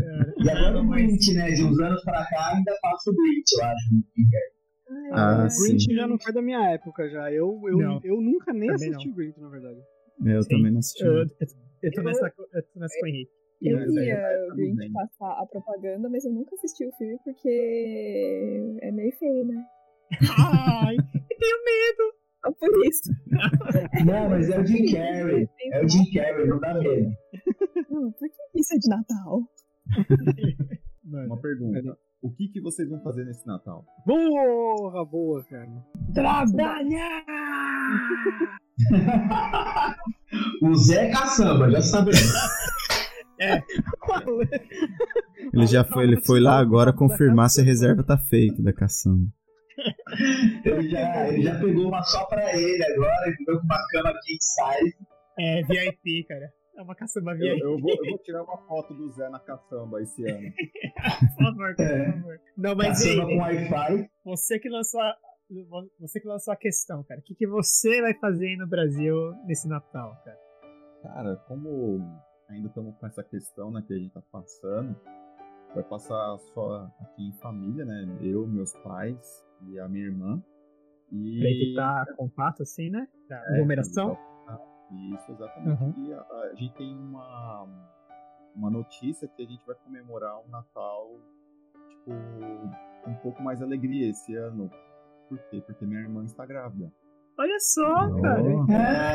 Cara, 0.06 0.34
E 0.38 0.50
agora 0.50 0.72
não, 0.74 0.86
o 0.86 0.90
Grinch, 0.92 1.34
né? 1.34 1.48
De 1.52 1.64
uns 1.64 1.80
anos 1.80 2.02
pra 2.04 2.26
cá 2.30 2.54
ainda 2.56 2.74
passa 2.82 3.10
o 3.10 3.14
Grinch, 3.16 3.52
eu 3.60 3.66
acho. 3.66 3.86
Ah, 5.12 5.44
é. 5.44 5.46
O 5.48 5.64
Grinch 5.64 5.84
sim. 5.86 5.96
já 5.96 6.08
não 6.08 6.18
foi 6.20 6.32
da 6.32 6.42
minha 6.42 6.72
época 6.72 7.10
já. 7.10 7.32
Eu, 7.32 7.60
eu, 7.68 7.78
Não. 7.78 8.00
eu 8.04 8.22
nunca 8.22 8.54
nem 8.54 8.70
Também 8.70 8.90
assisti 8.90 9.10
o 9.10 9.14
Grinch, 9.16 9.40
na 9.42 9.50
verdade. 9.50 9.80
É, 10.26 10.36
eu 10.36 10.44
Sim. 10.44 10.50
também 10.50 10.72
não 10.72 10.80
assisti. 10.80 11.04
Eu, 11.04 11.14
eu, 11.14 11.28
eu 11.84 11.92
tô 11.92 12.02
nessa, 12.04 12.34
eu 12.54 12.64
tô 12.64 12.80
nessa 12.80 13.00
com 13.00 13.06
o 13.06 13.08
Henrique. 13.10 13.32
Eu 13.62 13.80
é, 13.80 13.86
via 13.86 14.16
o 14.16 14.50
tudo 14.50 14.56
Grinch 14.56 14.94
passar 14.94 15.42
a 15.42 15.46
propaganda, 15.46 16.10
mas 16.10 16.26
eu 16.26 16.32
nunca 16.32 16.56
assisti 16.56 16.86
o 16.86 16.92
filme 16.94 17.18
porque 17.24 18.78
é 18.82 18.92
meio 18.92 19.12
feio, 19.18 19.46
né? 19.46 19.66
Ai, 20.38 20.96
eu 20.96 21.38
tenho 21.38 21.64
medo. 21.66 22.16
Só 22.44 22.52
por 22.52 22.86
isso. 22.86 23.12
Não, 24.06 24.30
mas 24.30 24.50
é 24.50 24.60
o 24.60 24.66
Jim 24.66 24.92
Carrey. 24.92 25.50
É 25.72 25.84
o 25.84 25.90
Jim 25.90 26.12
Carrey, 26.14 26.48
não 26.48 26.60
dá 26.60 26.74
medo. 26.76 27.12
Por 27.90 28.14
que 28.20 28.60
isso 28.60 28.76
é 28.76 28.78
de 28.78 28.90
Natal? 28.90 29.42
Mano, 31.04 31.26
Uma 31.28 31.42
pergunta. 31.42 31.98
O 32.22 32.32
que, 32.32 32.48
que 32.50 32.62
vocês 32.62 32.90
vão 32.90 33.02
fazer 33.02 33.26
nesse 33.26 33.46
Natal? 33.48 33.86
Porra, 34.06 35.06
boa, 35.06 35.44
cara. 35.46 35.86
trabalhar! 36.14 37.26
O 40.62 40.76
Zé 40.76 41.10
Caçamba, 41.12 41.70
já 41.72 41.82
sabemos. 41.82 42.34
Ele 45.54 45.68
já 45.68 45.84
foi, 45.84 46.04
ele 46.04 46.22
foi 46.22 46.40
lá 46.40 46.58
agora 46.58 46.94
confirmar 46.94 47.50
se 47.50 47.62
a 47.62 47.64
reserva 47.64 48.04
tá 48.04 48.18
feita 48.18 48.62
da 48.62 48.74
caçamba. 48.74 49.28
Ele 50.64 50.90
já, 50.90 51.28
ele 51.28 51.42
já 51.44 51.60
pegou 51.60 51.88
uma 51.90 52.02
só 52.04 52.26
pra 52.26 52.58
ele 52.58 52.84
agora, 52.84 53.30
entendeu? 53.30 53.60
Com 53.60 53.66
uma 53.66 53.88
cama 53.92 54.14
king 54.26 54.40
size. 54.42 54.96
É, 55.38 55.62
VIP, 55.64 56.26
cara. 56.28 56.50
É 56.78 56.82
uma 56.82 56.96
caçamba 56.96 57.32
Eu, 57.34 57.38
VIP, 57.38 57.62
eu 57.62 57.80
vou, 57.80 57.92
eu 57.92 58.10
vou 58.12 58.18
tirar 58.20 58.44
uma 58.44 58.58
foto 58.68 58.94
do 58.94 59.10
Zé 59.14 59.30
na 59.30 59.40
caçamba 59.40 60.02
esse 60.02 60.30
ano. 60.30 60.50
por 61.38 61.44
favor, 61.46 61.76
por 61.76 61.86
É. 61.86 62.12
favor. 62.12 62.40
Não, 62.58 62.76
mas 62.76 62.88
Caçamba 63.04 63.28
aí, 63.28 63.36
com 63.36 63.42
Wi-Fi. 63.42 64.10
você 64.26 64.60
que 64.60 64.70
lançou 64.70 65.02
a, 65.02 65.14
você 66.00 66.20
que 66.20 66.28
lançou 66.28 66.54
a 66.54 66.58
questão, 66.58 67.04
cara. 67.04 67.20
O 67.20 67.24
que, 67.24 67.36
que 67.36 67.48
você 67.48 68.02
vai 68.02 68.14
fazer 68.14 68.48
aí 68.48 68.58
no 68.58 68.68
Brasil 68.68 69.16
nesse 69.46 69.68
Natal, 69.68 70.16
cara? 70.24 70.40
Cara, 71.04 71.36
como 71.48 72.00
ainda 72.50 72.68
estamos 72.68 72.96
com 72.98 73.06
essa 73.08 73.24
questão 73.24 73.72
né, 73.72 73.84
que 73.86 73.94
a 73.94 73.98
gente 73.98 74.12
tá 74.12 74.22
passando, 74.32 74.96
vai 75.74 75.84
passar 75.84 76.38
só 76.54 76.90
aqui 77.02 77.28
em 77.28 77.34
família, 77.34 77.86
né? 77.86 78.18
Eu, 78.22 78.48
meus 78.48 78.74
pais 78.78 79.46
e 79.68 79.80
a 79.80 79.88
minha 79.88 80.06
irmã. 80.06 80.44
E... 81.12 81.40
Pra 81.40 81.50
evitar 81.50 82.16
contato, 82.16 82.64
assim, 82.64 82.90
né? 82.90 83.08
Da 83.30 83.36
É, 83.36 83.54
aglomeração. 83.54 84.18
Isso, 84.92 85.32
exatamente. 85.32 85.84
Uhum. 85.84 86.06
E 86.06 86.14
a, 86.14 86.22
a 86.22 86.56
gente 86.56 86.74
tem 86.76 86.96
uma, 86.96 87.68
uma 88.56 88.70
notícia 88.70 89.28
que 89.28 89.44
a 89.44 89.46
gente 89.46 89.66
vai 89.66 89.76
comemorar 89.84 90.40
um 90.40 90.48
Natal, 90.48 91.20
tipo, 91.90 92.12
com 93.04 93.12
um 93.12 93.16
pouco 93.16 93.42
mais 93.42 93.62
alegria 93.62 94.10
esse 94.10 94.36
ano. 94.36 94.70
Por 95.30 95.38
quê? 95.50 95.62
Porque 95.66 95.86
minha 95.86 96.02
irmã 96.02 96.24
está 96.24 96.46
grávida. 96.46 96.92
Olha 97.38 97.60
só, 97.60 98.08
Oh. 98.08 98.22
cara. 98.22 98.42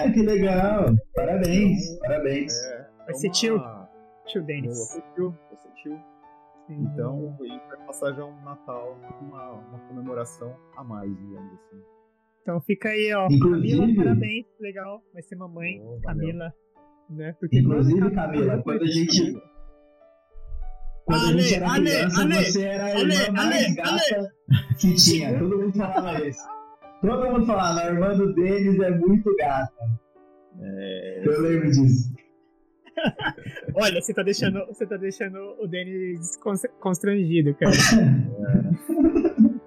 Ah, 0.06 0.12
que 0.12 0.22
legal. 0.22 0.94
Parabéns, 1.14 1.98
parabéns. 2.00 2.52
É, 2.66 2.88
Vai 2.98 3.10
é 3.10 3.14
ser 3.14 3.26
uma- 3.28 3.32
tio. 3.32 3.60
Tio 4.26 4.42
Denis. 4.44 4.78
ser 4.92 5.02
tio, 5.14 5.34
ser 5.56 5.72
tio. 5.82 6.00
Então, 6.68 7.36
a 7.40 7.44
gente 7.44 7.66
vai 7.66 7.86
passar 7.86 8.12
já 8.12 8.24
um 8.24 8.40
Natal 8.44 8.96
uma, 9.22 9.50
uma 9.52 9.78
comemoração 9.88 10.54
a 10.76 10.84
mais, 10.84 11.10
digamos 11.16 11.52
assim. 11.54 11.82
Então 12.42 12.60
fica 12.60 12.88
aí, 12.90 13.12
ó. 13.14 13.26
Inclusive- 13.30 13.78
Camila, 13.80 14.04
parabéns. 14.04 14.46
Legal. 14.60 15.02
Vai 15.12 15.22
ser 15.22 15.36
mamãe. 15.36 15.80
Oh. 15.82 16.00
Camila. 16.02 16.52
Né? 17.08 17.32
Porque 17.40 17.58
Inclusive, 17.58 18.10
Camila, 18.12 18.62
quando 18.62 18.82
a 18.82 18.86
gente. 18.86 19.34
Quando 21.10 21.24
a 21.24 21.28
Ale, 21.28 21.42
gente 21.42 21.54
era 21.54 21.70
Ale, 21.72 21.90
criança, 21.90 22.20
Ale, 22.22 22.34
você 22.44 22.62
era 22.64 22.84
a 22.84 22.86
Ale, 22.98 23.14
irmã 23.14 23.32
mais 23.32 23.64
Ale, 23.64 23.74
gata 23.74 24.32
que 24.78 24.94
tinha. 24.94 25.38
Todo 25.38 25.58
mundo 25.58 25.72
falava 25.76 26.26
isso. 26.26 26.40
Todo 27.00 27.30
mundo 27.32 27.46
falava, 27.46 27.80
a 27.80 27.86
irmã 27.86 28.16
do 28.16 28.34
Denis 28.34 28.78
é 28.80 28.90
muito 28.90 29.34
gata. 29.36 29.72
É, 30.60 31.22
Eu 31.24 31.40
lembro 31.42 31.70
disso. 31.70 32.12
Olha, 33.74 34.00
você 34.02 34.12
tá 34.12 34.22
deixando, 34.22 34.66
você 34.66 34.86
tá 34.86 34.96
deixando 34.96 35.38
o 35.60 35.66
Denis 35.66 36.36
cons- 36.36 36.66
constrangido, 36.80 37.54
cara. 37.54 37.72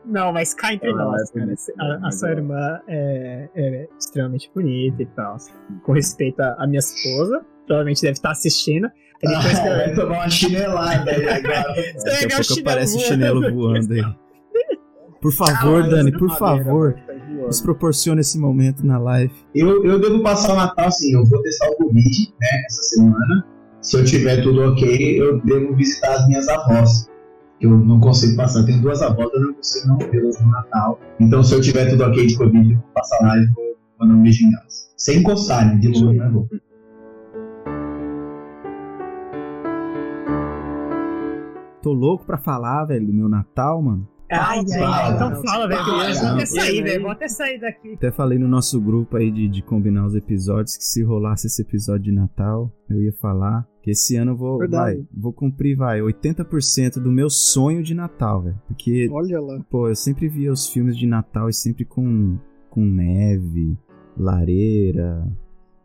Não, 0.05 0.31
mas 0.31 0.53
cá 0.53 0.73
entre 0.73 0.91
Ah, 0.91 0.95
nós, 0.95 1.31
é 1.35 1.39
cara. 1.75 1.99
A, 2.03 2.07
a 2.07 2.11
sua 2.11 2.29
irmã 2.31 2.79
é, 2.87 3.49
é 3.55 3.87
extremamente 3.97 4.51
bonita 4.53 5.01
e 5.01 5.05
tal. 5.07 5.37
Com 5.83 5.93
respeito 5.93 6.39
à 6.41 6.55
à 6.63 6.67
minha 6.67 6.79
esposa, 6.79 7.43
provavelmente 7.65 8.01
deve 8.01 8.11
estar 8.13 8.29
assistindo. 8.31 8.87
E 9.23 9.27
que 9.27 9.33
Ah, 9.35 9.67
eu- 9.67 9.75
vai 9.77 9.93
tomar 9.93 10.15
uma 10.17 10.29
chinelada 10.29 11.11
aí 11.11 11.27
agora. 11.29 11.63
Daqui 12.03 12.23
a 12.25 12.27
o 12.27 12.29
pouco 12.29 12.43
chinelo 12.43 12.61
aparece 12.61 12.91
o 12.91 12.97
voando. 12.99 13.07
chinelo 13.07 13.53
voando 13.53 13.93
aí. 13.93 14.03
Por 15.21 15.31
favor, 15.31 15.89
Dani, 15.89 16.11
por 16.11 16.37
favor, 16.37 16.95
nos 17.47 17.61
proporcione 17.61 18.19
esse 18.21 18.37
momento 18.37 18.85
na 18.85 18.97
live. 18.97 19.33
Eu, 19.55 19.83
eu 19.85 19.97
devo 19.99 20.21
passar 20.21 20.51
o 20.53 20.57
Natal 20.57 20.87
assim, 20.87 21.13
eu 21.13 21.23
vou 21.25 21.41
testar 21.41 21.69
o 21.69 21.75
Covid, 21.75 22.33
né, 22.41 22.47
essa 22.67 22.83
semana. 22.83 23.45
Se 23.81 23.97
eu 23.97 24.03
tiver 24.03 24.41
tudo 24.43 24.61
ok, 24.71 25.21
eu 25.21 25.39
devo 25.41 25.73
visitar 25.75 26.13
as 26.13 26.27
minhas 26.27 26.47
avós. 26.49 27.07
Eu 27.61 27.69
não 27.69 28.01
consigo 28.01 28.35
passar, 28.35 28.59
eu 28.59 28.65
tenho 28.65 28.81
duas 28.81 29.01
avós, 29.01 29.29
eu 29.33 29.39
não 29.39 29.53
consigo 29.53 29.87
não 29.87 29.97
vê-las 29.97 30.41
no 30.41 30.51
Natal. 30.51 30.99
Então 31.21 31.41
se 31.41 31.53
eu 31.55 31.61
tiver 31.61 31.89
tudo 31.89 32.03
ok 32.03 32.27
de 32.27 32.35
Covid, 32.37 32.71
eu 32.73 32.77
vou 32.77 32.87
passar 32.93 33.19
lá 33.21 33.37
e 33.37 33.45
vou 33.47 33.75
mandar 34.01 34.13
um 34.15 34.23
beijinho 34.23 34.51
nelas. 34.51 34.91
Sem 34.97 35.19
encostar, 35.19 35.65
né, 35.67 35.75
de 35.79 35.87
longe, 35.87 36.19
né, 36.19 36.29
Tô 41.83 41.91
louco 41.91 42.25
pra 42.25 42.37
falar, 42.37 42.85
velho, 42.85 43.05
do 43.05 43.13
meu 43.13 43.27
Natal, 43.27 43.81
mano. 43.81 44.07
Ai, 44.31 44.59
ai, 44.73 44.81
ai, 44.81 45.13
então 45.13 45.29
Fala. 45.31 45.43
fala, 45.43 45.67
velho. 45.67 45.83
Vou 45.83 45.99
até 45.99 46.45
sair, 46.45 46.81
velho. 46.81 47.01
Vou 47.01 47.11
até 47.11 47.27
sair 47.27 47.59
daqui. 47.59 47.93
Até 47.93 48.09
falei 48.09 48.39
no 48.39 48.47
nosso 48.47 48.79
grupo 48.81 49.17
aí 49.17 49.29
de, 49.29 49.47
de 49.49 49.61
combinar 49.61 50.05
os 50.05 50.15
episódios 50.15 50.77
que 50.77 50.83
se 50.83 51.03
rolasse 51.03 51.47
esse 51.47 51.61
episódio 51.61 52.05
de 52.05 52.11
Natal, 52.13 52.71
eu 52.89 53.01
ia 53.03 53.11
falar 53.13 53.67
que 53.83 53.91
esse 53.91 54.15
ano 54.15 54.31
eu 54.31 54.37
vou, 54.37 54.59
Verdade. 54.59 54.95
vai, 54.97 55.07
vou 55.13 55.33
cumprir, 55.33 55.75
vai, 55.75 55.99
80% 55.99 57.01
do 57.01 57.11
meu 57.11 57.29
sonho 57.29 57.83
de 57.83 57.93
Natal, 57.93 58.41
velho. 58.43 58.59
Porque, 58.65 59.09
Olha 59.11 59.41
lá. 59.41 59.59
pô, 59.69 59.89
eu 59.89 59.95
sempre 59.95 60.29
via 60.29 60.51
os 60.53 60.69
filmes 60.69 60.97
de 60.97 61.05
Natal 61.05 61.49
e 61.49 61.53
sempre 61.53 61.83
com, 61.83 62.37
com 62.69 62.85
neve, 62.85 63.77
lareira, 64.17 65.27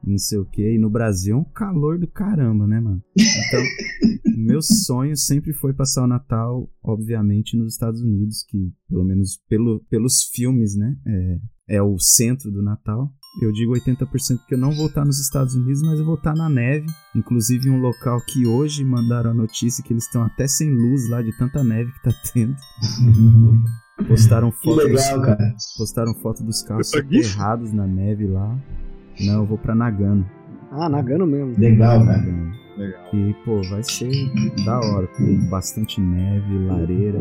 não 0.03 0.19
sei 0.19 0.39
o 0.39 0.45
que. 0.45 0.75
E 0.75 0.79
no 0.79 0.91
Brasil 0.91 1.37
é 1.37 1.39
um 1.39 1.45
calor 1.45 1.99
do 1.99 2.07
caramba, 2.07 2.67
né, 2.67 2.81
mano? 2.81 3.03
Então, 3.17 3.63
o 4.37 4.39
meu 4.39 4.61
sonho 4.63 5.17
sempre 5.17 5.53
foi 5.53 5.73
passar 5.73 6.05
o 6.05 6.09
Natal, 6.09 6.71
obviamente, 6.83 7.57
nos 7.57 7.73
Estados 7.75 8.01
Unidos, 8.01 8.45
que, 8.49 8.73
pelo 8.89 9.05
menos 9.05 9.39
pelo, 9.49 9.81
pelos 9.91 10.25
filmes, 10.33 10.77
né, 10.77 10.97
é, 11.69 11.77
é 11.77 11.83
o 11.83 11.99
centro 11.99 12.51
do 12.51 12.63
Natal. 12.63 13.13
Eu 13.43 13.53
digo 13.53 13.73
80% 13.75 14.39
porque 14.39 14.55
eu 14.55 14.59
não 14.59 14.73
vou 14.73 14.87
estar 14.87 15.05
nos 15.05 15.19
Estados 15.21 15.55
Unidos, 15.55 15.83
mas 15.83 15.99
eu 15.99 16.05
vou 16.05 16.15
estar 16.15 16.35
na 16.35 16.49
neve. 16.49 16.87
Inclusive 17.15 17.69
um 17.69 17.79
local 17.79 18.19
que 18.27 18.47
hoje 18.47 18.83
mandaram 18.85 19.31
a 19.31 19.35
notícia 19.35 19.85
que 19.85 19.93
eles 19.93 20.05
estão 20.05 20.23
até 20.23 20.49
sem 20.49 20.71
luz 20.71 21.09
lá 21.11 21.21
de 21.23 21.37
tanta 21.37 21.63
neve 21.63 21.93
que 21.93 22.03
tá 22.03 22.11
tendo. 22.33 22.57
Postaram 24.09 24.51
Que 24.51 24.59
foto 24.63 24.77
dos, 24.77 24.85
legal, 24.87 25.23
cara. 25.23 25.55
postaram 25.77 26.15
foto 26.15 26.43
dos 26.45 26.63
carros 26.63 26.87
isso? 26.87 26.97
soterrados 26.97 27.73
na 27.73 27.87
neve 27.87 28.27
lá. 28.29 28.57
Não, 29.21 29.35
eu 29.41 29.47
vou 29.47 29.59
pra 29.59 29.75
Nagano. 29.75 30.29
Ah, 30.71 30.89
Nagano 30.89 31.27
mesmo. 31.27 31.55
Legal, 31.59 32.05
cara. 32.05 32.19
Nagano. 32.19 32.53
Legal. 32.77 33.01
E, 33.13 33.35
pô, 33.45 33.63
vai 33.71 33.83
ser 33.83 34.11
da 34.65 34.79
hora, 34.79 35.07
com 35.09 35.37
bastante 35.49 36.01
neve, 36.01 36.59
lareira. 36.67 37.21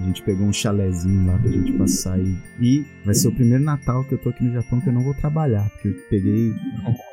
A 0.00 0.04
gente 0.04 0.22
pegou 0.22 0.46
um 0.46 0.52
chalezinho 0.52 1.26
lá 1.26 1.38
pra 1.38 1.50
gente 1.50 1.72
passar 1.72 2.18
e, 2.18 2.36
e 2.60 2.84
vai 3.04 3.14
ser 3.14 3.28
o 3.28 3.32
primeiro 3.32 3.64
Natal 3.64 4.04
que 4.04 4.12
eu 4.12 4.18
tô 4.18 4.28
aqui 4.28 4.44
no 4.44 4.52
Japão 4.52 4.80
que 4.80 4.88
eu 4.88 4.92
não 4.92 5.02
vou 5.02 5.14
trabalhar, 5.14 5.70
porque 5.70 5.88
eu 5.88 5.94
peguei, 6.10 6.52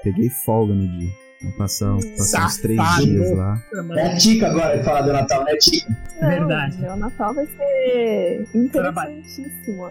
peguei 0.04 0.30
folga 0.30 0.74
no 0.74 0.86
dia. 1.00 1.10
Passar, 1.52 1.96
passar 2.18 2.46
uns 2.46 2.58
três 2.58 2.80
dias 2.98 3.32
lá. 3.32 3.62
É 3.96 4.08
a 4.08 4.18
Tica 4.18 4.48
agora 4.48 4.78
que 4.78 4.84
fala 4.84 5.02
do 5.02 5.14
Natal, 5.14 5.44
né, 5.44 5.56
Tica? 5.58 5.96
Não, 6.22 6.30
Verdade. 6.30 6.78
Meu 6.80 6.96
Natal 6.96 7.34
vai 7.34 7.46
ser 7.46 8.48
interessantíssimo. 8.54 9.90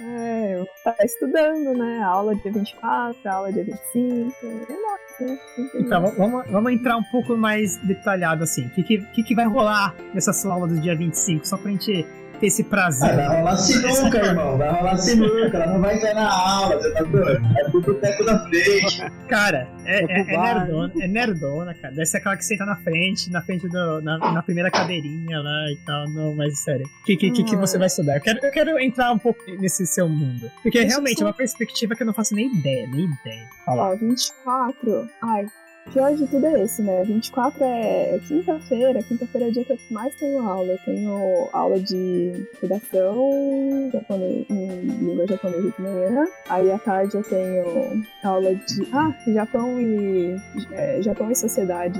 É, 0.00 0.54
eu 0.54 0.58
vou 0.58 0.68
estar 0.92 1.04
estudando, 1.04 1.76
né? 1.76 2.02
Aula 2.02 2.34
dia 2.34 2.52
24, 2.52 3.30
aula 3.30 3.52
dia 3.52 3.64
25. 3.64 4.34
É 4.42 5.26
nossa, 5.26 5.40
Então, 5.74 6.12
vamos, 6.16 6.50
vamos 6.50 6.72
entrar 6.72 6.96
um 6.96 7.04
pouco 7.04 7.36
mais 7.36 7.76
detalhado 7.78 8.42
assim. 8.42 8.66
O 8.66 8.70
que, 8.70 8.82
que, 8.82 9.22
que 9.22 9.34
vai 9.34 9.46
rolar 9.46 9.94
nessa 10.14 10.32
sua 10.32 10.54
aula 10.54 10.66
do 10.66 10.80
dia 10.80 10.96
25? 10.96 11.46
Só 11.46 11.56
pra 11.56 11.70
gente 11.70 12.06
ter 12.40 12.46
esse 12.46 12.64
prazer. 12.64 13.10
Ah, 13.10 13.28
vai 13.28 13.36
rolar 13.36 13.56
sinuca, 13.56 14.18
irmão. 14.18 14.58
Vai 14.58 14.70
rolar 14.70 14.96
sinuca. 14.96 15.56
Ela 15.56 15.66
não 15.66 15.80
vai 15.80 15.96
entrar 15.96 16.14
na 16.14 16.32
aula, 16.32 16.76
você 16.76 16.92
tá 16.92 17.02
doido? 17.02 17.46
É 17.58 17.70
pro 17.70 17.80
boteco 17.82 18.24
da 18.24 18.38
frente. 18.48 19.10
Cara, 19.28 19.68
é, 19.84 20.04
é, 20.04 20.20
é, 20.20 20.24
nerdona, 20.24 20.92
é 21.00 21.06
nerdona, 21.06 21.74
cara. 21.74 21.94
Deve 21.94 22.06
ser 22.06 22.16
aquela 22.16 22.36
que 22.36 22.44
senta 22.44 22.64
na 22.64 22.76
frente, 22.76 23.30
na 23.30 23.42
frente 23.42 23.68
do. 23.68 24.00
na, 24.00 24.18
na 24.32 24.42
primeira 24.42 24.70
cadeirinha 24.70 25.38
lá 25.40 25.70
e 25.70 25.76
tal. 25.84 26.08
Não, 26.08 26.34
mas 26.34 26.58
sério. 26.60 26.86
O 26.86 27.04
que, 27.04 27.16
que, 27.16 27.30
que, 27.30 27.44
que 27.44 27.56
você 27.56 27.76
vai 27.78 27.86
estudar? 27.86 28.16
Eu 28.16 28.20
quero, 28.20 28.38
eu 28.42 28.50
quero 28.50 28.80
entrar 28.80 29.12
um 29.12 29.18
pouco 29.18 29.40
nesse 29.58 29.86
seu 29.86 30.08
mundo. 30.08 30.50
Porque 30.62 30.82
realmente 30.82 31.22
é 31.22 31.26
uma 31.26 31.34
perspectiva 31.34 31.94
que 31.94 32.02
eu 32.02 32.06
não 32.06 32.14
faço 32.14 32.34
nem 32.34 32.52
ideia, 32.52 32.86
nem 32.88 33.04
ideia. 33.04 33.48
Ó, 33.66 33.94
24. 33.96 35.08
Ai, 35.22 35.46
pior 35.92 36.14
de 36.14 36.26
tudo 36.26 36.46
é 36.46 36.62
esse, 36.62 36.82
né? 36.82 37.02
24 37.04 37.62
é 37.62 38.20
quinta-feira. 38.26 39.02
Quinta-feira 39.02 39.46
é 39.46 39.50
o 39.50 39.52
dia 39.52 39.64
que 39.64 39.72
eu 39.72 39.78
mais 39.90 40.14
tenho 40.14 40.42
aula. 40.46 40.72
Eu 40.72 40.78
tenho 40.78 41.48
aula 41.52 41.80
de 41.80 42.46
redação 42.60 43.90
japonês, 43.92 44.46
em 44.48 44.80
língua 44.80 45.26
japonesa 45.26 45.70
de 45.70 45.82
manhã. 45.82 46.24
Aí 46.48 46.70
à 46.70 46.78
tarde 46.78 47.16
eu 47.16 47.22
tenho 47.22 48.04
aula 48.22 48.54
de. 48.54 48.88
Ah, 48.92 49.14
Japão 49.26 49.80
e. 49.80 50.36
é, 50.72 51.02
Japão 51.02 51.30
e 51.30 51.36
sociedade. 51.36 51.98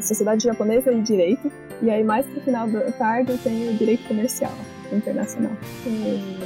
Sociedade 0.00 0.44
japonesa 0.44 0.92
e 0.92 1.00
direito. 1.00 1.50
E 1.82 1.90
aí 1.90 2.04
mais 2.04 2.26
pro 2.26 2.40
final 2.40 2.68
da 2.68 2.90
tarde 2.92 3.32
eu 3.32 3.38
tenho 3.38 3.76
direito 3.76 4.06
comercial 4.06 4.52
internacional. 4.92 5.52
Hum, 5.86 6.38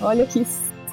olha 0.00 0.26
que 0.26 0.44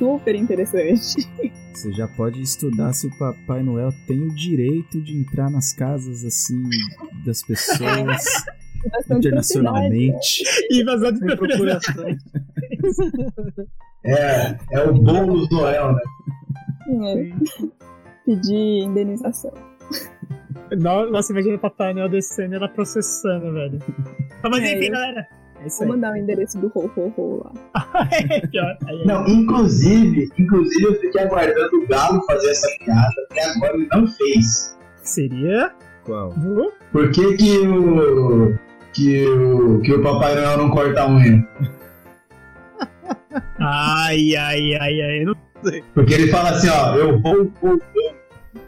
super 0.01 0.35
interessante. 0.35 1.29
Você 1.73 1.91
já 1.93 2.07
pode 2.07 2.41
estudar 2.41 2.91
se 2.93 3.05
o 3.07 3.17
Papai 3.19 3.61
Noel 3.61 3.89
tem 4.07 4.19
o 4.23 4.33
direito 4.33 4.99
de 5.01 5.15
entrar 5.17 5.49
nas 5.51 5.73
casas 5.73 6.25
assim 6.25 6.61
das 7.25 7.43
pessoas 7.43 8.21
internacionalmente. 9.11 10.43
Invasão 10.71 11.11
de 11.11 11.19
procuração. 11.35 12.05
É, 14.03 14.57
é 14.71 14.83
o 14.83 14.93
bônus 14.93 15.47
Noel, 15.51 15.93
né? 15.93 16.01
É. 16.89 17.31
Pedir 18.25 18.83
indenização. 18.83 19.53
No- 20.79 21.09
Nossa, 21.11 21.31
imagina 21.31 21.55
o 21.55 21.59
Papai 21.59 21.93
Noel 21.93 22.09
descendo 22.09 22.53
e 22.53 22.57
ela 22.57 22.67
processando, 22.67 23.53
velho. 23.53 23.79
Mas 24.43 24.63
É, 24.63 24.75
enfim, 24.75 24.85
eu- 24.87 24.91
galera. 24.93 25.27
É 25.63 25.69
Vou 25.69 25.87
mandar 25.89 26.13
o 26.13 26.17
endereço 26.17 26.57
do 26.59 26.71
Ho 26.73 26.89
Ho 26.97 27.13
Ho 27.15 27.43
lá. 27.43 27.51
é. 28.11 29.05
Não, 29.05 29.27
inclusive, 29.27 30.29
inclusive 30.37 30.83
eu 30.85 30.95
fiquei 30.99 31.21
aguardando 31.21 31.77
o 31.77 31.87
Galo 31.87 32.21
fazer 32.25 32.49
essa 32.49 32.67
piada, 32.83 33.09
até 33.29 33.45
agora 33.45 33.75
ele 33.75 33.87
não 33.91 34.07
fez. 34.07 34.75
Seria 35.03 35.71
Qual? 36.03 36.29
do. 36.33 36.73
Por 36.91 37.11
que 37.11 37.35
que 37.37 37.57
o. 37.59 38.57
que 38.93 39.27
o. 39.27 39.81
que 39.81 39.93
o 39.93 40.01
Papai 40.01 40.33
Noel 40.35 40.57
não 40.57 40.69
corta 40.71 41.03
a 41.03 41.07
unha? 41.09 41.47
Ai, 43.59 44.35
ai, 44.35 44.73
ai, 44.75 45.01
ai. 45.01 45.21
eu 45.21 45.27
Não... 45.27 45.35
Porque 45.93 46.15
ele 46.15 46.27
fala 46.31 46.49
assim, 46.49 46.67
ó, 46.69 46.95
eu 46.95 47.19
vou, 47.21 47.51
vou, 47.61 47.79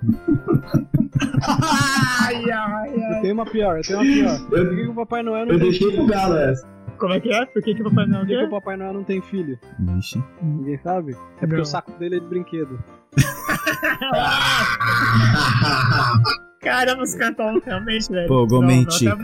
Ai, 1.41 2.52
ai, 2.52 2.94
Eu 2.96 3.04
ai. 3.04 3.22
tenho 3.22 3.34
uma 3.34 3.46
pior, 3.46 3.78
eu 3.78 3.84
tenho 3.84 4.00
uma 4.00 4.06
pior. 4.06 4.48
Por 4.48 4.58
Eu, 4.60 4.70
que, 4.70 4.76
que 4.76 4.88
o 4.88 4.94
Papai 4.94 5.24
Noel 5.24 5.46
não 5.46 5.54
eu 5.54 5.60
deixei 5.60 5.91
pro? 5.91 6.06
Galo 6.06 6.38
essa. 6.38 6.68
Como 7.04 7.14
é 7.16 7.20
que 7.20 7.30
é? 7.34 7.45
Por 7.45 7.62
que, 7.62 7.76
que 7.76 7.82
o 7.82 7.89
Papai 7.89 8.06
Noel 8.06 8.22
Por 8.22 8.28
que, 8.30 8.43
o 8.45 8.49
Papai 8.49 8.78
Noel 8.78 8.93
não 8.93 9.04
tem 9.04 9.22
filho? 9.22 9.60
Vixe. 9.78 10.24
Ninguém 10.41 10.78
sabe? 10.78 11.12
É 11.12 11.39
porque 11.41 11.56
Não. 11.56 11.62
o 11.64 11.66
saco 11.66 11.91
dele 11.99 12.16
é 12.16 12.20
de 12.22 12.26
brinquedo. 12.28 12.82
Caramba, 16.62 17.04
os 17.04 17.14
caras 17.14 17.32
estão 17.32 17.60
realmente, 17.60 18.10
velho. 18.10 18.28
Pô, 18.30 18.39
Não, 18.39 18.47
Gomen 18.47 18.84
não, 18.84 18.88
Tica. 18.88 19.18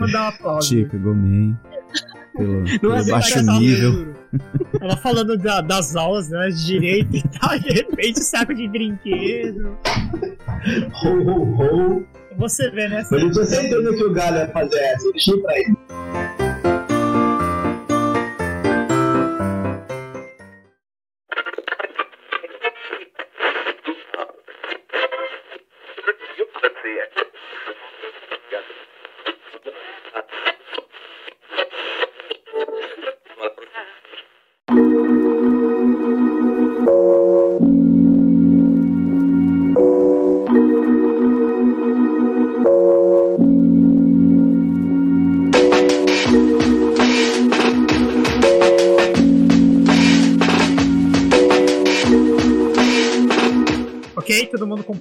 Tica, 0.60 0.98
Gomen. 0.98 1.58
Pelo, 2.36 2.64
pelo 2.80 2.94
é 2.96 3.04
baixo 3.04 3.40
nível. 3.58 4.14
Ela 4.78 4.96
falando 4.98 5.38
da- 5.38 5.62
das 5.62 5.96
aulas, 5.96 6.28
né, 6.28 6.48
de 6.50 6.66
direito 6.66 7.16
e 7.16 7.22
tal, 7.38 7.56
de 7.58 7.70
repente 7.72 8.20
saco 8.22 8.54
de 8.54 8.68
brinquedo. 8.68 9.74
ho, 11.02 11.08
ho, 11.08 11.96
ho. 11.96 12.04
Você 12.36 12.70
vê, 12.70 12.88
né? 12.88 13.02
Eu 13.10 13.30
tinha 13.32 13.44
certeza 13.44 13.90
que 13.94 14.04
o 14.04 14.12
Galo 14.12 14.36
ia 14.36 14.48
fazer 14.48 14.78
essa, 14.78 15.06
eu 15.08 15.12
deixei 15.12 15.36
pra 15.38 15.58
ele. 15.58 15.76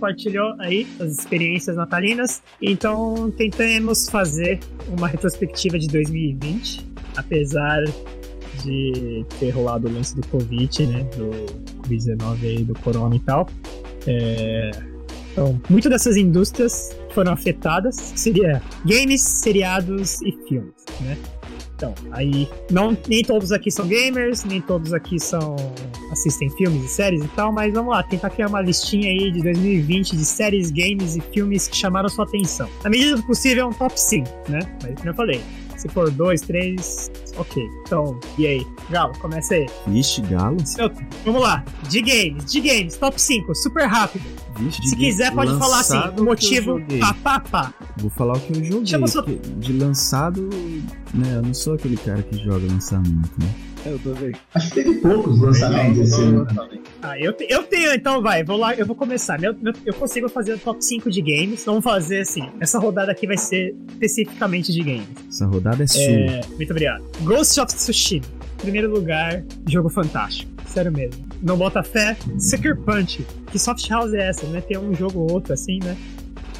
Compartilhou 0.10 0.56
aí 0.60 0.88
as 1.00 1.12
experiências 1.12 1.76
natalinas. 1.76 2.42
Então 2.62 3.32
tentamos 3.32 4.10
fazer 4.10 4.60
uma 4.88 5.08
retrospectiva 5.08 5.78
de 5.78 5.88
2020, 5.88 6.86
apesar 7.16 7.84
de 8.64 9.26
ter 9.40 9.52
rolado 9.52 9.88
o 9.88 9.94
lance 9.94 10.16
do 10.16 10.26
Covid, 10.28 10.88
né? 10.88 11.04
Do 11.16 11.30
Covid-19 11.84 12.44
aí, 12.44 12.64
do 12.64 12.74
Corona 12.80 13.16
e 13.16 13.20
tal. 13.20 13.48
É, 14.08 14.72
Então, 15.32 15.62
muitas 15.70 15.92
dessas 15.92 16.18
indústrias 16.18 16.96
foram 17.14 17.32
afetadas, 17.32 17.96
seria 17.96 18.62
games, 18.84 19.22
seriados 19.22 20.22
e 20.22 20.32
filmes, 20.48 20.74
né? 21.02 21.18
Então, 21.80 21.96
aí, 22.12 22.46
não, 22.70 22.96
nem 23.08 23.24
todos 23.24 23.54
aqui 23.54 23.72
são 23.72 23.88
gamers, 23.88 24.44
nem 24.44 24.60
todos 24.60 24.92
aqui 24.94 25.18
são 25.18 25.56
assistem 26.12 26.50
filmes 26.58 26.84
e 26.84 26.88
séries 26.90 27.24
e 27.24 27.28
tal, 27.30 27.54
mas 27.54 27.74
vamos 27.74 27.94
lá, 27.94 28.04
tentar 28.04 28.32
criar 28.32 28.48
uma 28.48 28.60
listinha 28.60 29.08
aí 29.08 29.32
de 29.32 29.42
2020 29.42 30.18
de 30.18 30.26
séries, 30.26 30.72
games 30.72 31.16
e 31.16 31.22
filmes 31.22 31.70
que 31.70 31.78
chamaram 31.78 32.10
sua 32.10 32.26
atenção. 32.26 32.68
Na 32.84 32.90
medida 32.90 33.16
do 33.16 33.24
possível, 33.24 33.64
é 33.64 33.68
um 33.68 33.74
top 33.74 33.98
5, 33.98 34.30
né? 34.50 34.60
Mas 34.84 34.96
como 34.96 35.10
eu 35.10 35.14
falei, 35.14 35.42
se 35.80 35.88
for 35.90 36.12
dois, 36.12 36.42
três, 36.42 37.10
ok. 37.38 37.64
Então, 37.86 38.20
e 38.38 38.46
aí? 38.46 38.68
Galo, 38.90 39.14
começa 39.20 39.54
aí. 39.56 39.66
Vixe, 39.88 40.22
galo. 40.22 40.58
Seu- 40.66 40.92
Vamos 41.26 41.42
lá, 41.42 41.64
de 41.90 42.02
games, 42.02 42.52
de 42.52 42.60
games, 42.62 42.96
top 42.98 43.20
5, 43.22 43.56
super 43.56 43.86
rápido. 43.86 44.24
Vixe, 44.58 44.82
Se 44.90 44.96
quiser, 44.96 45.34
pode 45.34 45.58
falar 45.58 45.80
assim, 45.80 46.00
motivo, 46.22 46.82
pá, 47.00 47.14
pá, 47.24 47.40
pá. 47.40 47.74
Vou 47.98 48.10
falar 48.10 48.34
o 48.36 48.40
que 48.40 48.52
eu 48.58 48.64
joguei. 48.64 48.86
Chama 48.88 49.08
sua- 49.08 49.24
De 49.26 49.72
lançado, 49.74 50.50
né? 51.14 51.36
Eu 51.36 51.42
não 51.42 51.54
sou 51.54 51.74
aquele 51.76 51.96
cara 51.98 52.22
que 52.22 52.38
joga 52.44 52.68
lançamento, 52.68 53.32
né? 53.40 53.54
É, 53.86 53.92
eu 53.94 54.00
tô 54.00 54.14
vendo. 54.14 54.38
Acho 54.54 54.70
que 54.70 54.76
teve 54.76 54.96
poucos 54.96 55.40
lançamentos 55.40 56.00
esse 56.00 56.22
ano. 56.22 56.46
Ah, 57.02 57.18
eu, 57.18 57.32
te- 57.34 57.48
eu 57.50 57.64
tenho, 57.64 57.94
então 57.94 58.22
vai, 58.22 58.44
vou 58.44 58.58
lá, 58.58 58.76
eu 58.76 58.86
vou 58.86 58.96
começar. 58.96 59.40
Meu- 59.40 59.56
meu- 59.62 59.74
eu 59.86 59.94
consigo 59.94 60.28
fazer 60.28 60.54
o 60.54 60.58
top 60.60 60.84
5 60.84 61.10
de 61.10 61.22
games. 61.22 61.64
Vamos 61.66 61.84
fazer 61.84 62.20
assim. 62.22 62.50
Essa 62.60 62.78
rodada 62.78 63.12
aqui 63.12 63.26
vai 63.26 63.38
ser 63.38 63.74
especificamente 63.90 64.74
de 64.74 64.84
games. 64.84 65.08
Essa 65.30 65.46
rodada 65.46 65.84
é 65.84 65.88
sua. 65.88 66.02
É, 66.02 66.42
muito 66.58 66.72
obrigado. 66.72 67.04
Ghost 67.22 67.60
of 67.60 67.74
Tsushima. 67.74 68.26
Primeiro 68.58 68.92
lugar, 68.92 69.44
jogo 69.68 69.88
fantástico. 69.88 70.52
Sério 70.68 70.92
mesmo. 70.92 71.26
Não 71.42 71.58
bota 71.58 71.82
fé. 71.82 72.18
Sucker 72.38 72.76
Punch. 72.76 73.26
Que 73.50 73.58
soft 73.58 73.88
house 73.90 74.14
é 74.14 74.28
essa, 74.28 74.46
né? 74.48 74.60
Tem 74.60 74.78
um 74.78 74.94
jogo 74.94 75.20
ou 75.20 75.32
outro 75.32 75.54
assim, 75.54 75.80
né? 75.82 75.96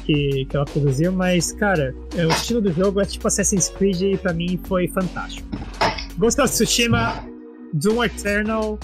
Que, 0.06 0.46
que 0.46 0.56
ela 0.56 0.64
produziu, 0.64 1.12
mas, 1.12 1.52
cara, 1.52 1.94
é, 2.16 2.26
o 2.26 2.30
estilo 2.30 2.60
do 2.62 2.72
jogo 2.72 3.00
é 3.00 3.04
tipo 3.04 3.28
Assassin's 3.28 3.68
Creed 3.68 4.00
e 4.00 4.16
pra 4.16 4.32
mim 4.32 4.58
foi 4.64 4.88
fantástico. 4.88 5.46
Ghost 6.18 6.40
of 6.40 6.50
Tsushima, 6.50 7.24
Doom 7.72 8.04
Eternal, 8.04 8.78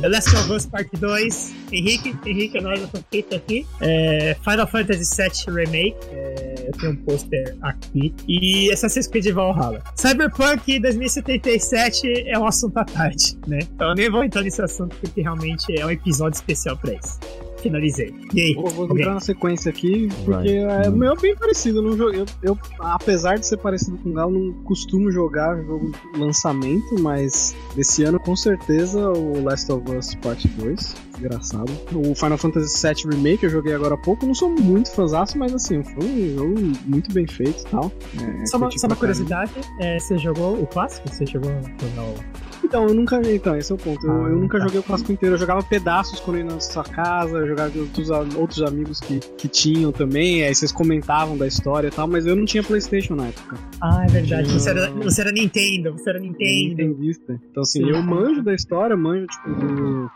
The 0.00 0.08
Last 0.08 0.28
of 0.34 0.50
Us 0.50 0.66
Part 0.66 0.88
2, 0.96 1.54
Henrique, 1.72 2.16
Henrique, 2.24 2.60
nós 2.60 2.80
tô 2.90 2.98
feito 3.10 3.34
aqui. 3.34 3.66
É, 3.80 4.36
Final 4.42 4.66
Fantasy 4.66 5.04
VII 5.16 5.54
Remake, 5.54 5.96
é, 6.12 6.66
eu 6.68 6.72
tenho 6.72 6.92
um 6.92 6.96
pôster 6.96 7.56
aqui. 7.62 8.14
E 8.28 8.70
Assassin's 8.72 9.06
Creed 9.06 9.32
Valhalla. 9.32 9.82
Cyberpunk 9.96 10.78
2077 10.78 12.28
é 12.28 12.38
um 12.38 12.46
assunto 12.46 12.76
à 12.78 12.84
parte, 12.84 13.36
né? 13.46 13.58
Então 13.74 13.90
eu 13.90 13.94
nem 13.94 14.10
vou 14.10 14.22
entrar 14.24 14.42
nesse 14.42 14.62
assunto 14.62 14.96
porque 14.96 15.20
realmente 15.20 15.78
é 15.78 15.84
um 15.84 15.90
episódio 15.90 16.36
especial 16.36 16.76
pra 16.76 16.94
isso. 16.94 17.18
Finalizei. 17.62 18.14
E 18.34 18.40
aí? 18.40 18.54
Vou, 18.54 18.68
vou 18.68 18.98
entrar 18.98 19.14
na 19.14 19.20
sequência 19.20 19.70
aqui, 19.70 20.08
porque 20.24 20.60
Vai. 20.64 20.86
é, 20.86 20.88
o 20.88 20.92
meu 20.92 21.12
é 21.12 21.16
bem 21.16 21.34
parecido. 21.36 21.86
Eu, 21.86 22.12
eu, 22.12 22.26
eu, 22.42 22.58
apesar 22.78 23.38
de 23.38 23.46
ser 23.46 23.56
parecido 23.58 23.96
com 23.98 24.10
o 24.10 24.12
Galo, 24.12 24.32
não 24.32 24.52
costumo 24.64 25.10
jogar 25.10 25.56
jogo 25.64 25.92
de 26.12 26.20
lançamento, 26.20 27.00
mas 27.00 27.54
desse 27.74 28.04
ano 28.04 28.18
com 28.18 28.36
certeza 28.36 29.10
o 29.10 29.42
Last 29.42 29.70
of 29.70 29.90
Us 29.90 30.14
Part 30.16 30.46
2. 30.48 31.12
Desgraçado. 31.12 31.72
O 31.94 32.14
Final 32.14 32.38
Fantasy 32.38 32.86
VII 32.86 33.14
Remake 33.14 33.44
eu 33.44 33.50
joguei 33.50 33.74
agora 33.74 33.94
há 33.94 33.98
pouco. 33.98 34.26
Não 34.26 34.34
sou 34.34 34.48
muito 34.48 34.90
fãzaço, 34.92 35.38
mas 35.38 35.54
assim, 35.54 35.82
foi 35.84 36.04
um 36.04 36.36
jogo 36.36 36.60
muito 36.86 37.12
bem 37.12 37.26
feito 37.26 37.60
e 37.60 37.70
tal. 37.70 37.92
É, 38.20 38.46
Só 38.46 38.56
uma, 38.56 38.66
curti 38.66 38.80
só 38.80 38.86
uma 38.86 38.96
curiosidade, 38.96 39.52
é, 39.78 39.98
você 39.98 40.18
jogou 40.18 40.60
o 40.60 40.66
clássico? 40.66 41.08
Você 41.08 41.26
jogou 41.26 41.50
no... 41.50 42.51
Então, 42.64 42.86
eu 42.86 42.94
nunca. 42.94 43.20
Então, 43.30 43.56
esse 43.56 43.72
é 43.72 43.74
o 43.74 43.78
ponto. 43.78 44.06
Eu, 44.06 44.28
eu 44.28 44.36
nunca 44.36 44.60
joguei 44.60 44.80
o 44.80 44.82
clássico 44.82 45.12
inteiro. 45.12 45.34
Eu 45.34 45.38
jogava 45.38 45.62
pedaços 45.62 46.20
quando 46.20 46.38
ia 46.38 46.44
na 46.44 46.60
sua 46.60 46.84
casa, 46.84 47.38
eu 47.38 47.48
jogava 47.48 47.70
com 47.70 48.40
outros, 48.40 48.62
amigos 48.62 49.00
que, 49.00 49.18
que 49.18 49.48
tinham 49.48 49.92
também. 49.92 50.44
Aí 50.44 50.54
vocês 50.54 50.72
comentavam 50.72 51.36
da 51.36 51.46
história 51.46 51.88
e 51.88 51.90
tal, 51.90 52.06
mas 52.06 52.26
eu 52.26 52.36
não 52.36 52.44
tinha 52.44 52.62
PlayStation 52.62 53.14
na 53.14 53.26
época. 53.26 53.56
Ah, 53.80 54.04
é 54.04 54.08
verdade. 54.08 54.50
Você 54.52 54.70
era, 54.70 54.90
você 54.90 55.20
era 55.20 55.32
Nintendo, 55.32 55.92
você 55.92 56.10
era 56.10 56.18
Nintendo. 56.18 56.82
Nintendista. 56.82 57.40
Então, 57.50 57.62
assim, 57.62 57.84
Sim. 57.84 57.90
eu 57.90 58.02
manjo 58.02 58.42
da 58.42 58.54
história, 58.54 58.96
manjo, 58.96 59.26
tipo, 59.26 59.48
do. 59.50 60.10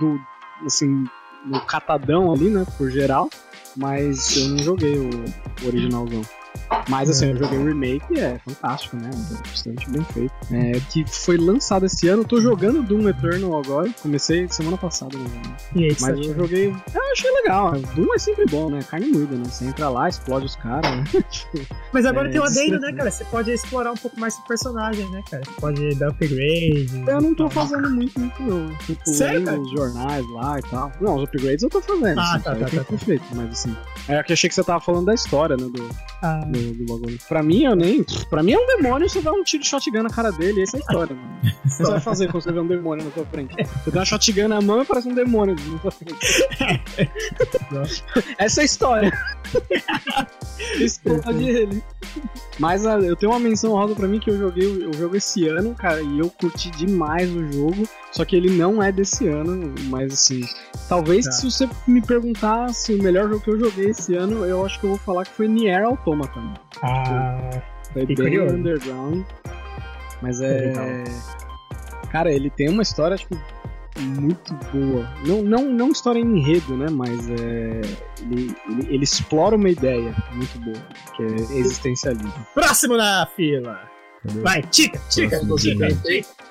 do 0.00 0.18
assim, 0.64 1.04
do 1.46 1.60
catadão 1.66 2.32
ali, 2.32 2.50
né, 2.50 2.64
por 2.76 2.90
geral. 2.90 3.28
Mas 3.76 4.36
eu 4.36 4.48
não 4.48 4.58
joguei 4.58 4.98
o, 4.98 5.08
o 5.08 5.66
originalzão. 5.66 6.22
Mas 6.88 7.08
assim, 7.10 7.30
eu 7.30 7.36
joguei 7.36 7.58
o 7.58 7.64
remake 7.66 8.04
e 8.14 8.20
é 8.20 8.38
fantástico, 8.46 8.96
né? 8.96 9.10
Bastante 9.46 9.88
bem 9.90 10.04
feito. 10.04 10.32
É, 10.52 10.72
que 10.90 11.04
foi 11.06 11.36
lançado 11.36 11.86
esse 11.86 12.08
ano. 12.08 12.22
Eu 12.22 12.26
tô 12.26 12.40
jogando 12.40 12.82
Doom 12.82 13.08
Eternal 13.08 13.58
agora. 13.58 13.90
Comecei 14.02 14.48
semana 14.48 14.76
passada, 14.76 15.16
né? 15.16 15.28
E 15.74 15.84
aí, 15.84 15.96
Mas 16.00 16.18
eu 16.18 16.34
joguei. 16.34 16.68
Eu 16.94 17.12
achei 17.12 17.30
legal. 17.30 17.72
Doom 17.94 18.14
é 18.14 18.18
sempre 18.18 18.46
bom, 18.46 18.70
né? 18.70 18.80
Carne 18.88 19.06
moída, 19.08 19.36
né? 19.36 19.44
Você 19.44 19.64
entra 19.66 19.88
lá, 19.88 20.08
explode 20.08 20.46
os 20.46 20.56
caras. 20.56 20.90
Né? 20.90 21.04
Mas 21.92 22.04
agora 22.06 22.28
É, 22.28 22.32
tem 22.32 22.40
um 22.40 22.44
adendo, 22.44 22.80
né, 22.80 22.92
cara? 22.92 23.10
Você 23.10 23.24
pode 23.24 23.50
explorar 23.50 23.92
um 23.92 23.96
pouco 23.96 24.18
mais 24.18 24.34
o 24.36 24.44
personagem, 24.44 25.08
né, 25.10 25.22
cara? 25.30 25.42
Você 25.44 25.60
pode 25.60 25.94
dar 25.94 26.08
upgrade. 26.08 27.04
Eu 27.06 27.20
não 27.20 27.34
tô 27.34 27.48
fazendo 27.50 27.90
muito, 27.90 28.18
muito 28.18 28.42
não. 28.42 28.68
Tipo, 28.78 29.08
Sério, 29.08 29.44
lendo 29.44 29.62
os 29.62 29.70
jornais 29.70 30.24
lá 30.32 30.58
e 30.58 30.62
tal. 30.62 30.92
Não, 31.00 31.16
os 31.16 31.24
upgrades 31.24 31.62
eu 31.62 31.70
tô 31.70 31.80
fazendo. 31.80 32.18
Ah, 32.18 32.34
assim, 32.34 32.42
tá, 32.44 32.54
tá, 32.54 32.60
tá, 32.60 32.66
que 32.68 32.84
ter 32.84 32.98
feito, 32.98 33.24
mas 33.34 33.50
assim. 33.50 33.76
É 34.08 34.22
que 34.22 34.32
achei 34.32 34.48
que 34.48 34.54
você 34.54 34.64
tava 34.64 34.80
falando 34.80 35.06
da 35.06 35.14
história, 35.14 35.56
né? 35.56 35.64
Do, 35.70 35.88
Ah, 36.22 36.37
do, 36.46 36.74
do 36.74 36.84
bagulho. 36.86 37.18
Pra 37.28 37.42
mim, 37.42 37.64
eu 37.64 37.76
nem. 37.76 38.04
Pra 38.30 38.42
mim 38.42 38.52
é 38.52 38.58
um 38.58 38.66
demônio 38.66 39.08
você 39.08 39.20
dá 39.20 39.32
um 39.32 39.42
tiro 39.42 39.62
de 39.62 39.68
shotgun 39.68 40.02
na 40.02 40.10
cara 40.10 40.30
dele, 40.32 40.62
essa 40.62 40.76
é 40.76 40.78
a 40.78 40.80
história, 40.80 41.14
mano. 41.16 41.28
O 41.42 41.62
que 41.62 41.68
você 41.70 41.82
vai 41.84 42.00
fazer 42.00 42.30
quando 42.30 42.42
você 42.42 42.52
vê 42.52 42.60
um 42.60 42.66
demônio 42.66 43.04
na 43.04 43.10
sua 43.12 43.24
frente? 43.26 43.54
Você 43.56 43.90
tem 43.90 43.98
uma 44.00 44.04
shotgun 44.04 44.48
na 44.48 44.60
mão 44.60 44.82
e 44.82 44.84
parece 44.84 45.08
um 45.08 45.14
demônio 45.14 45.54
na 45.54 45.78
sua 45.80 45.90
frente. 45.90 46.18
essa 48.38 48.60
é 48.60 48.62
a 48.62 48.64
história. 48.64 49.12
Explode 50.80 51.48
ele. 51.48 51.82
Mas 52.58 52.84
ah, 52.84 52.98
eu 52.98 53.14
tenho 53.14 53.32
uma 53.32 53.38
menção 53.38 53.72
rosa 53.72 53.94
pra 53.94 54.08
mim 54.08 54.18
que 54.18 54.30
eu 54.30 54.38
joguei 54.38 54.66
o 54.66 54.92
jogo 54.92 55.16
esse 55.16 55.46
ano, 55.46 55.74
cara, 55.74 56.02
e 56.02 56.18
eu 56.18 56.28
curti 56.30 56.70
demais 56.72 57.30
o 57.30 57.52
jogo. 57.52 57.88
Só 58.10 58.24
que 58.24 58.34
ele 58.34 58.50
não 58.50 58.82
é 58.82 58.90
desse 58.90 59.28
ano, 59.28 59.72
mas 59.88 60.12
assim. 60.12 60.40
Talvez 60.88 61.26
Tá. 61.26 61.32
se 61.32 61.50
você 61.50 61.68
me 61.86 62.00
perguntasse 62.00 62.94
o 62.94 63.02
melhor 63.02 63.28
jogo 63.28 63.40
que 63.40 63.50
eu 63.50 63.58
joguei 63.58 63.90
esse 63.90 64.14
ano, 64.14 64.44
eu 64.44 64.64
acho 64.64 64.80
que 64.80 64.86
eu 64.86 64.90
vou 64.90 64.98
falar 64.98 65.24
que 65.24 65.32
foi 65.32 65.46
Nier 65.46 65.84
Automata. 65.84 66.27
Mano. 66.36 66.54
ah, 66.82 67.50
Foi 67.92 68.06
bem 68.06 68.16
curioso. 68.16 68.54
underground. 68.54 69.24
Mas 70.22 70.40
é. 70.40 71.04
Cara, 72.10 72.32
ele 72.32 72.50
tem 72.50 72.68
uma 72.70 72.82
história, 72.82 73.16
tipo, 73.16 73.38
muito 74.00 74.54
boa. 74.72 75.08
Não, 75.26 75.42
não, 75.42 75.64
não 75.70 75.88
história 75.90 76.18
em 76.18 76.38
enredo, 76.38 76.76
né? 76.76 76.86
Mas 76.90 77.28
é. 77.30 77.80
Ele, 78.22 78.54
ele, 78.68 78.94
ele 78.94 79.04
explora 79.04 79.56
uma 79.56 79.68
ideia 79.68 80.14
muito 80.32 80.58
boa, 80.60 80.76
que 81.16 81.22
é 81.22 81.58
existencialismo. 81.58 82.32
próximo 82.54 82.96
na 82.96 83.26
fila. 83.36 83.80
Vai, 84.42 84.62
Tica, 84.62 84.98
Tica, 85.08 85.38
Tica. 85.56 85.86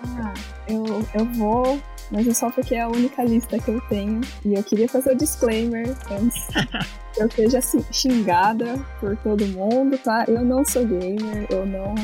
Ah, 0.05 0.33
eu, 0.69 1.05
eu 1.13 1.25
vou, 1.33 1.81
mas 2.11 2.27
é 2.27 2.33
só 2.33 2.49
porque 2.51 2.75
é 2.75 2.81
a 2.81 2.87
única 2.87 3.23
lista 3.23 3.57
que 3.59 3.69
eu 3.71 3.81
tenho. 3.89 4.21
E 4.45 4.53
eu 4.53 4.63
queria 4.63 4.87
fazer 4.87 5.11
o 5.13 5.17
disclaimer 5.17 5.95
antes 6.11 6.47
que 7.13 7.21
eu 7.23 7.31
seja 7.31 7.57
assim, 7.59 7.83
xingada 7.91 8.75
por 8.99 9.17
todo 9.17 9.43
mundo, 9.47 9.97
tá? 9.97 10.23
Eu 10.27 10.45
não 10.45 10.63
sou 10.63 10.85
gamer, 10.85 11.47
eu 11.49 11.65
não, 11.65 11.95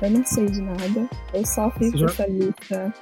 eu 0.00 0.10
não 0.10 0.24
sei 0.24 0.46
de 0.46 0.60
nada. 0.62 1.08
Eu 1.34 1.44
só 1.44 1.70
fiz 1.72 1.92
joga- 1.92 2.12
essa 2.12 2.26
lista. 2.28 2.94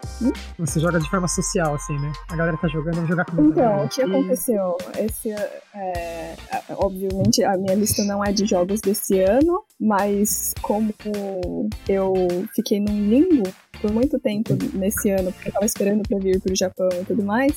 Você 0.58 0.80
joga 0.80 0.98
de 0.98 1.08
forma 1.10 1.28
social, 1.28 1.74
assim, 1.74 1.98
né? 1.98 2.10
A 2.30 2.36
galera 2.36 2.56
tá 2.56 2.68
jogando, 2.68 2.96
vou 2.96 3.06
jogar 3.06 3.24
com 3.26 3.44
Então, 3.46 3.84
o 3.84 3.88
que 3.88 4.00
aconteceu? 4.02 4.76
Esse, 4.98 5.30
é, 5.74 6.34
obviamente, 6.70 7.44
a 7.44 7.56
minha 7.58 7.74
lista 7.74 8.02
não 8.04 8.24
é 8.24 8.32
de 8.32 8.46
jogos 8.46 8.80
desse 8.80 9.20
ano, 9.20 9.62
mas 9.78 10.54
como 10.62 10.94
eu 11.88 12.14
fiquei 12.54 12.80
num 12.80 13.08
limbo 13.08 13.42
por 13.80 13.92
muito 13.92 14.18
tempo 14.18 14.56
nesse 14.74 15.10
ano, 15.10 15.32
porque 15.32 15.48
eu 15.48 15.52
tava 15.52 15.66
esperando 15.66 16.02
pra 16.08 16.18
vir 16.18 16.40
pro 16.40 16.54
Japão 16.56 16.88
e 17.00 17.04
tudo 17.04 17.22
mais, 17.24 17.52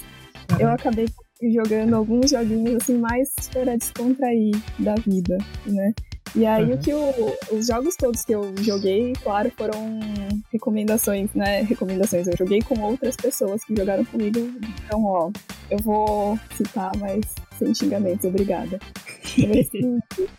eu 0.59 0.69
acabei 0.69 1.07
jogando 1.53 1.95
alguns 1.95 2.29
joguinhos 2.31 2.75
assim 2.83 2.97
mais 2.97 3.29
para 3.51 3.75
descontrair 3.77 4.51
da 4.79 4.95
vida, 4.95 5.37
né? 5.65 5.93
E 6.35 6.45
aí 6.45 6.65
Uhum. 6.65 6.73
o 6.75 6.77
que 6.77 6.93
o- 6.93 7.57
os 7.57 7.67
jogos 7.67 7.95
todos 7.95 8.23
que 8.23 8.33
eu 8.33 8.53
joguei, 8.59 9.11
claro, 9.21 9.51
foram 9.57 9.99
recomendações, 10.51 11.29
né? 11.33 11.61
Recomendações. 11.63 12.27
Eu 12.27 12.37
joguei 12.37 12.61
com 12.61 12.79
outras 12.81 13.15
pessoas 13.17 13.63
que 13.65 13.75
jogaram 13.75 14.05
comigo. 14.05 14.39
Então, 14.85 15.03
ó, 15.03 15.29
eu 15.69 15.77
vou 15.79 16.39
citar, 16.55 16.91
mas 16.99 17.21
sem 17.59 17.73
xingamentos, 17.75 18.23
obrigada. 18.25 18.79
Número. 19.37 20.03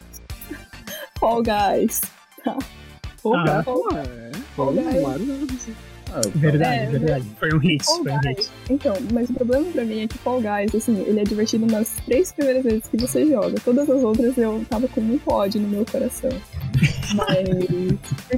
Fall 1.20 1.43
Guys. 1.43 2.01
Tá. 2.45 2.57
Ah. 2.59 3.59
é. 3.59 3.62
Fall 3.62 3.83
Guys. 3.91 4.41
Disse. 5.46 5.74
Ah, 6.14 6.20
eu 6.24 6.30
Verdade, 6.32 6.78
É, 6.80 6.86
verdade. 6.86 7.24
Foi 7.38 7.55
um 7.55 7.59
hit, 7.59 7.84
Fall 7.84 8.03
foi 8.03 8.12
um 8.12 8.18
hit. 8.18 8.50
Então, 8.68 8.94
mas 9.14 9.30
o 9.30 9.32
problema 9.32 9.64
pra 9.72 9.82
mim 9.84 10.03
é 10.03 10.09
que 10.09 10.18
Fall 10.18 10.42
Guys, 10.42 10.74
assim, 10.74 11.00
ele 11.07 11.20
é 11.20 11.24
divertido 11.24 11.64
nas 11.66 11.88
três 12.05 12.30
primeiras 12.32 12.62
vezes 12.64 12.86
que 12.86 12.98
você 12.98 13.26
joga. 13.26 13.55
Todas 13.64 13.88
as 13.88 14.03
outras 14.03 14.36
eu 14.36 14.62
tava 14.68 14.86
com 14.88 15.00
muito 15.00 15.30
ódio 15.30 15.59
no 15.61 15.68
meu 15.68 15.86
coração. 15.86 16.30
Mas. 17.16 17.48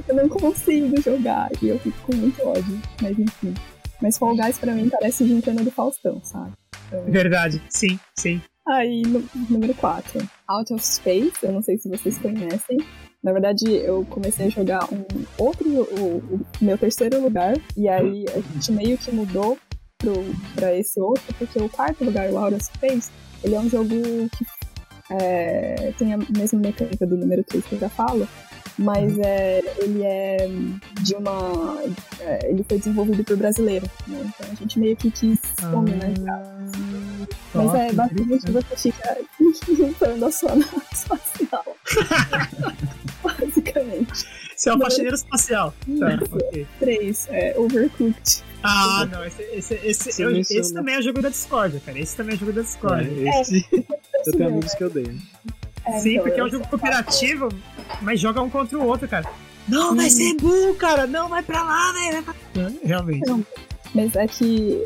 eu 0.07 0.15
não 0.15 0.29
consigo 0.29 1.01
jogar 1.01 1.49
e 1.61 1.67
eu 1.67 1.79
fico 1.79 1.97
com 2.03 2.15
muito 2.15 2.41
ódio. 2.47 2.79
Mas 3.01 3.19
enfim. 3.19 3.53
Mas 4.01 4.17
Fall 4.17 4.35
Guys 4.37 4.57
pra 4.57 4.73
mim 4.73 4.89
parece 4.89 5.27
gincana 5.27 5.61
do 5.63 5.71
Faustão, 5.71 6.21
sabe? 6.23 6.51
Então, 6.87 7.03
Verdade, 7.05 7.61
sim, 7.69 7.99
sim. 8.17 8.41
Aí, 8.67 9.03
no- 9.03 9.23
número 9.49 9.73
4. 9.75 10.27
Out 10.47 10.73
of 10.73 10.85
Space, 10.85 11.33
eu 11.43 11.51
não 11.51 11.61
sei 11.61 11.77
se 11.77 11.87
vocês 11.89 12.17
conhecem. 12.17 12.77
Na 13.25 13.33
verdade, 13.33 13.65
eu 13.65 14.05
comecei 14.07 14.45
a 14.45 14.49
jogar 14.49 14.87
um 14.93 15.03
outro, 15.39 15.67
o, 15.67 16.17
o 16.35 16.45
meu 16.61 16.77
terceiro 16.77 17.19
lugar, 17.19 17.55
e 17.75 17.89
aí 17.89 18.23
a 18.29 18.39
gente 18.39 18.71
meio 18.71 18.99
que 18.99 19.11
mudou 19.11 19.57
pro, 19.97 20.13
pra 20.53 20.77
esse 20.77 20.99
outro, 20.99 21.33
porque 21.35 21.57
o 21.59 21.67
quarto 21.67 22.03
lugar, 22.05 22.29
o 22.29 22.37
of 22.37 22.63
Space, 22.63 23.09
ele 23.43 23.55
é 23.55 23.59
um 23.59 23.67
jogo 23.67 23.95
que 24.37 24.45
é, 25.09 25.91
tem 25.97 26.13
a 26.13 26.17
mesma 26.17 26.59
mecânica 26.59 27.07
do 27.07 27.17
número 27.17 27.43
3 27.43 27.65
que 27.65 27.73
eu 27.73 27.79
já 27.79 27.89
falo, 27.89 28.27
mas 28.77 29.17
é, 29.17 29.59
ele 29.79 30.03
é 30.03 30.47
de 31.01 31.15
uma. 31.15 31.81
é, 32.19 32.51
ele 32.51 32.63
foi 32.63 32.77
desenvolvido 32.77 33.23
por 33.23 33.37
brasileiro, 33.37 33.89
né? 34.05 34.19
Então 34.23 34.51
a 34.51 34.55
gente 34.55 34.79
meio 34.79 34.95
que 34.95 35.09
quis 35.09 35.39
homenagear. 35.73 36.43
Mas 37.55 37.71
Top, 37.71 37.77
é 37.77 37.91
basicamente 37.91 38.51
você 38.51 38.91
fica 38.91 39.17
limpando 39.67 40.25
a 40.25 40.31
sua 40.31 40.53
nave 40.55 40.81
espacial. 40.93 41.65
basicamente. 43.39 44.25
Você 44.55 44.69
é 44.69 44.73
um 44.75 44.79
faxineiro 44.79 45.15
espacial. 45.15 45.73
Tá, 45.99 46.15
Isso. 46.15 46.35
ok. 46.35 46.67
Três, 46.79 47.27
é 47.29 47.53
Overcooked. 47.57 48.43
Ah, 48.63 49.07
não, 49.11 49.23
esse, 49.25 49.41
esse, 49.53 49.73
esse, 49.83 50.11
Você 50.11 50.23
eu- 50.25 50.31
esse 50.39 50.73
também 50.73 50.95
é 50.95 51.01
jogo 51.01 51.21
da 51.21 51.29
Discord, 51.29 51.79
cara. 51.81 51.99
Esse 51.99 52.15
também 52.15 52.35
é 52.35 52.37
jogo 52.37 52.51
da 52.53 52.61
Discord. 52.61 53.27
É, 53.27 53.41
esse, 53.41 53.65
eu 54.25 54.31
tenho 54.33 54.49
amigos 54.49 54.73
que 54.73 54.83
odeiam. 54.83 55.15
É, 55.85 55.99
Sim, 55.99 56.11
então, 56.13 56.23
porque 56.23 56.39
é 56.39 56.43
um 56.43 56.47
eu- 56.47 56.51
jogo 56.51 56.67
cooperativo, 56.67 57.49
mas 58.01 58.19
joga 58.19 58.41
um 58.41 58.49
contra 58.49 58.77
o 58.77 58.85
outro, 58.87 59.07
cara. 59.07 59.29
Não, 59.67 59.95
vai 59.95 60.09
ser 60.09 60.35
burro, 60.35 60.73
cara. 60.75 61.05
Não, 61.07 61.27
vai 61.29 61.43
pra 61.43 61.61
lá, 61.63 61.93
né? 61.93 62.11
Vai 62.11 62.21
pra- 62.23 62.71
Realmente. 62.83 63.45
Mas 63.93 64.15
é 64.15 64.27
que 64.27 64.81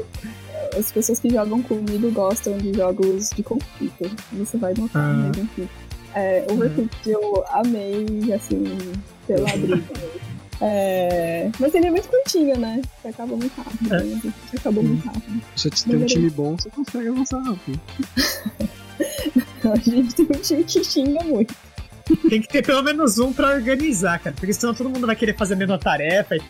as 0.77 0.91
pessoas 0.91 1.19
que 1.19 1.29
jogam 1.29 1.61
comigo 1.61 2.11
gostam 2.11 2.57
de 2.57 2.73
jogos 2.73 3.29
de 3.31 3.43
conflito. 3.43 4.09
Você 4.33 4.57
vai 4.57 4.73
notar, 4.77 5.01
Ah. 5.01 5.31
Mas 6.19 6.71
enfim. 6.71 6.89
É, 6.99 7.05
Overcooked 7.05 7.09
eu 7.09 7.45
amei, 7.49 8.33
assim, 8.33 8.63
pela 9.27 9.49
briga. 9.57 9.83
É, 10.61 11.49
mas 11.57 11.73
ele 11.73 11.87
é 11.87 11.91
muito 11.91 12.09
curtinho, 12.09 12.57
né? 12.57 12.81
Você 13.01 13.07
acaba 13.07 13.35
muito 13.35 13.55
rápido. 13.61 13.93
É. 13.93 14.03
né? 14.03 14.33
Você 14.49 14.57
acabou 14.57 14.83
muito 14.83 15.05
rápido. 15.05 15.41
Se 15.55 15.69
você 15.69 15.89
tem 15.89 15.95
um 15.97 16.05
time 16.05 16.29
bom, 16.29 16.57
você 16.57 16.69
consegue 16.69 17.07
avançar 17.07 17.39
rápido. 17.39 17.79
A 19.63 19.75
gente 19.77 20.13
tem 20.15 20.25
um 20.25 20.41
time 20.41 20.63
que 20.63 20.83
xinga 20.83 21.23
muito. 21.23 21.55
Tem 22.29 22.41
que 22.41 22.47
ter 22.47 22.65
pelo 22.65 22.81
menos 22.81 23.19
um 23.19 23.31
pra 23.31 23.51
organizar, 23.51 24.19
cara. 24.19 24.35
Porque 24.37 24.51
senão 24.53 24.73
todo 24.73 24.89
mundo 24.89 25.05
vai 25.05 25.15
querer 25.15 25.37
fazer 25.37 25.53
a 25.53 25.57
mesma 25.57 25.77
tarefa 25.77 26.35
e 26.35 26.41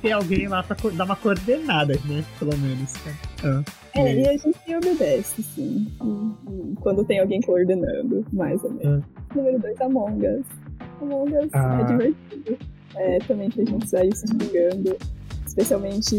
ter 0.00 0.12
alguém 0.12 0.48
lá 0.48 0.62
pra 0.62 0.76
dar 0.90 1.04
uma 1.04 1.16
coordenada, 1.16 1.98
né? 2.04 2.24
Pelo 2.38 2.56
menos, 2.56 2.92
cara. 2.92 3.16
É, 3.44 3.83
e 3.96 4.28
a 4.28 4.36
gente 4.36 4.76
obedece, 4.76 5.42
sim. 5.42 5.86
Hum, 6.02 6.32
hum, 6.46 6.74
Quando 6.80 7.04
tem 7.04 7.20
alguém 7.20 7.40
coordenando, 7.40 8.24
mais 8.32 8.62
ou 8.64 8.72
menos. 8.72 9.04
Número 9.34 9.58
2, 9.60 9.80
Among 9.80 10.26
Us. 10.26 10.46
Among 11.00 11.32
Us 11.36 11.50
Ah. 11.52 11.80
é 11.80 11.84
divertido. 11.84 12.58
É, 12.96 13.18
também 13.20 13.50
pra 13.50 13.64
gente 13.64 13.88
sair 13.88 14.14
se 14.14 14.26
xingando. 14.28 14.96
Especialmente 15.46 16.18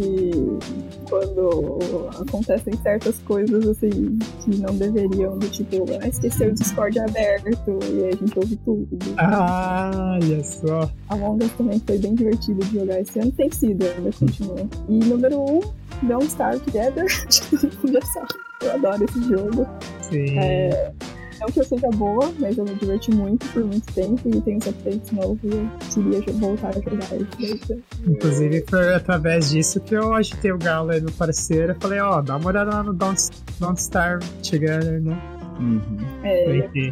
quando 1.09 1.77
acontecem 2.21 2.73
certas 2.81 3.17
coisas 3.19 3.67
assim 3.67 4.17
que 4.43 4.57
não 4.61 4.75
deveriam, 4.77 5.37
do 5.37 5.49
tipo, 5.49 5.83
ah, 6.01 6.07
esqueceu 6.07 6.49
o 6.49 6.53
Discord 6.53 6.97
aberto 6.99 7.77
e 7.91 8.03
aí 8.05 8.09
a 8.13 8.15
gente 8.15 8.39
ouve 8.39 8.55
tudo. 8.57 8.87
Ah, 9.17 10.17
olha 10.21 10.43
só. 10.43 10.89
Among 11.09 11.43
Us 11.43 11.51
também 11.53 11.79
foi 11.85 11.97
bem 11.97 12.15
divertido 12.15 12.59
de 12.65 12.79
jogar 12.79 13.01
esse 13.01 13.19
ano, 13.19 13.31
tem 13.33 13.51
sido, 13.51 13.83
ainda 13.85 14.11
continua. 14.17 14.55
E 14.87 14.99
número 14.99 15.37
1, 15.41 15.57
um, 15.57 15.61
Don't 16.03 16.25
Starve 16.27 16.59
Together. 16.61 17.05
Acho 17.27 17.41
que 17.49 17.57
todo 17.57 17.75
mundo 17.77 17.93
já 17.93 18.01
sabe. 18.01 18.27
Eu 18.61 18.71
adoro 18.73 19.03
esse 19.03 19.29
jogo. 19.29 19.67
Sim. 20.01 20.39
É, 20.39 20.93
não 21.39 21.47
que 21.47 21.59
eu 21.59 21.63
seja 21.65 21.89
boa, 21.91 22.33
mas 22.39 22.57
eu 22.57 22.63
me 22.63 22.75
diverti 22.75 23.11
muito 23.11 23.45
por 23.49 23.63
muito 23.65 23.93
tempo 23.93 24.21
e 24.25 24.41
tem 24.41 24.57
uns 24.57 24.67
updates 24.67 25.11
novos 25.11 25.39
e 25.43 25.47
eu 25.47 26.21
queria 26.21 26.33
voltar 26.33 26.69
a 26.69 26.73
jogar 26.73 27.39
isso. 27.39 27.83
Inclusive 28.07 28.63
foi 28.69 28.93
através 28.93 29.49
disso 29.49 29.79
que 29.81 29.95
eu 29.95 30.13
agitei 30.13 30.51
o 30.51 30.57
Galo 30.57 30.91
aí 30.91 31.01
no 31.01 31.11
parceiro. 31.11 31.73
Eu 31.73 31.81
falei, 31.81 31.99
ó, 31.99 32.21
dá 32.21 32.37
uma 32.37 32.47
olhada 32.47 32.71
lá 32.71 32.83
no 32.83 32.93
Don't, 32.93 33.21
Don't 33.59 33.79
Starve 33.79 34.25
Together, 34.49 35.01
né? 35.01 35.17
Uhum. 35.59 35.97
É, 36.23 36.49
ele 36.49 36.67
que 36.69 36.91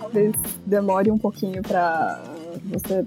talvez 0.00 0.34
demore 0.66 1.10
um 1.10 1.18
pouquinho 1.18 1.62
pra 1.62 2.20
você 2.64 3.04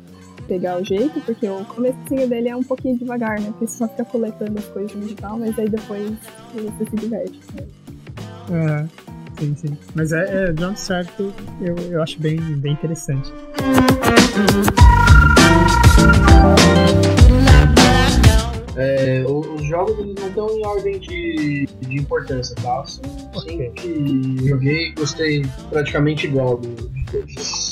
pegar 0.51 0.77
o 0.81 0.83
jeito, 0.83 1.21
porque 1.21 1.47
o 1.47 1.63
comecinho 1.63 2.27
dele 2.27 2.49
é 2.49 2.55
um 2.57 2.61
pouquinho 2.63 2.97
devagar, 2.99 3.39
né? 3.39 3.51
Porque 3.51 3.67
você 3.67 3.77
só 3.77 3.87
fica 3.87 4.03
coletando 4.03 4.59
as 4.59 4.65
coisas 4.65 4.93
no 4.93 5.01
digital, 5.03 5.39
mas 5.39 5.57
aí 5.57 5.69
depois 5.69 6.11
você 6.53 6.89
se 6.89 6.95
diverte. 6.97 7.39
né? 7.55 7.63
É, 8.51 9.39
sim, 9.39 9.55
sim. 9.55 9.77
Mas 9.95 10.11
é, 10.11 10.49
é 10.49 10.51
Don't 10.51 10.77
Starve 10.77 11.09
eu, 11.61 11.73
eu 11.89 12.03
acho 12.03 12.19
bem, 12.19 12.35
bem 12.57 12.73
interessante. 12.73 13.31
É, 18.75 19.23
os 19.25 19.63
jogos 19.67 19.97
eles 19.99 20.15
não 20.15 20.27
estão 20.27 20.49
em 20.49 20.65
ordem 20.65 20.99
de, 20.99 21.65
de 21.79 21.95
importância, 21.97 22.55
tá? 22.61 22.83
São 22.85 23.03
Ok. 23.35 23.57
cinco 23.57 23.73
que 23.75 24.47
joguei 24.49 24.89
e 24.89 24.93
gostei 24.95 25.45
praticamente 25.69 26.27
igual 26.27 26.57
do, 26.57 26.67
de 26.89 27.05
todos. 27.05 27.70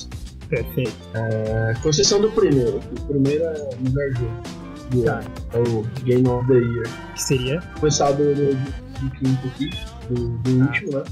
Perfeito. 0.49 0.95
É, 1.13 1.73
com 1.81 1.89
exceção 1.89 2.19
do 2.21 2.31
primeiro, 2.31 2.77
o 2.77 3.01
primeiro 3.07 3.43
é 3.43 3.69
o 3.75 3.81
melhor 3.83 4.11
jogo 4.17 4.43
do 4.91 5.03
Tá. 5.03 5.21
É 5.53 5.59
o 5.59 5.83
Game 6.03 6.27
of 6.27 6.47
the 6.47 6.55
Year. 6.55 6.87
Que 7.13 7.21
seria? 7.23 7.61
Começar 7.79 8.11
do, 8.13 8.33
do, 8.33 8.53
do 8.55 9.11
quinto 9.11 9.47
aqui, 9.47 9.69
do, 10.09 10.29
do 10.39 10.63
Ah. 10.63 10.65
último, 10.65 10.91
né? 10.97 11.03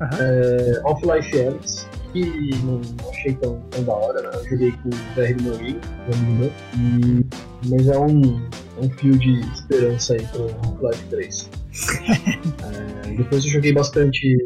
Aham. 0.00 0.18
É, 0.20 0.80
Off-Life 0.84 1.40
Alex, 1.46 1.86
que 2.12 2.50
não 2.64 2.80
achei 3.10 3.34
tão, 3.34 3.60
tão 3.70 3.84
da 3.84 3.92
hora, 3.92 4.22
né? 4.22 4.30
Eu 4.42 4.48
joguei 4.50 4.72
com 4.72 4.88
o 4.88 4.92
VR 5.14 5.34
amigo 6.14 6.32
meu, 6.38 6.52
e- 6.78 7.26
mas 7.68 7.88
é 7.88 7.98
um, 7.98 8.48
um 8.80 8.90
fio 8.96 9.18
de 9.18 9.40
esperança 9.52 10.14
aí 10.14 10.26
pro 10.28 10.44
Half-Life 10.64 11.04
3. 11.10 11.50
É, 13.06 13.10
depois 13.16 13.44
eu 13.44 13.50
joguei 13.50 13.72
bastante 13.72 14.36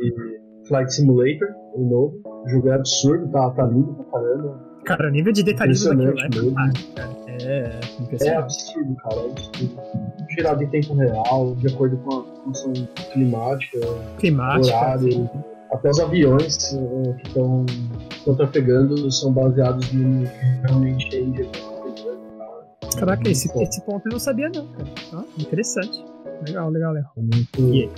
Flight 0.71 0.95
Simulator, 0.95 1.49
o 1.75 1.85
novo. 1.85 2.21
O 2.45 2.49
jogo 2.49 2.69
é 2.71 2.75
absurdo, 2.75 3.29
tá, 3.33 3.51
tá 3.51 3.67
lindo 3.67 3.93
pra 3.93 4.05
caramba. 4.21 4.71
Cara, 4.85 5.09
o 5.09 5.11
nível 5.11 5.33
de 5.33 5.43
detalhismo 5.43 5.91
daquilo 5.95 6.11
Impressionante 6.51 6.91
é 6.93 6.95
cara. 6.95 7.11
É 7.29 7.43
É 7.43 8.03
impressionante. 8.03 8.39
absurdo, 8.39 8.97
cara, 8.97 9.17
é 9.17 9.31
absurdo. 9.31 9.81
Gerado 10.31 10.63
em 10.63 10.67
tempo 10.69 10.95
real, 10.95 11.55
de 11.57 11.67
acordo 11.75 11.97
com 11.99 12.15
a 12.21 12.25
função 12.45 12.73
climática, 13.13 13.79
Climática. 14.19 14.77
horário. 14.77 15.31
Até 15.73 15.91
os 15.91 16.01
aviões 16.01 16.73
eh, 16.75 17.13
que 17.21 17.29
estão 17.29 17.67
trafegando 18.37 19.11
são 19.13 19.33
baseados 19.33 19.93
no 19.93 20.25
que 20.27 20.67
realmente 20.67 21.17
é. 21.17 21.81
Caraca, 22.99 23.29
esse, 23.29 23.49
esse 23.63 23.81
ponto 23.83 24.07
eu 24.07 24.13
não 24.13 24.19
sabia 24.19 24.49
não, 24.49 24.67
cara. 24.69 24.89
Ó, 25.15 25.23
interessante. 25.41 26.05
Legal, 26.47 26.71
legal, 26.71 26.93
legal. 26.93 27.13
É 27.17 27.21
muito, 27.21 27.61
E 27.75 27.83
aí? 27.83 27.91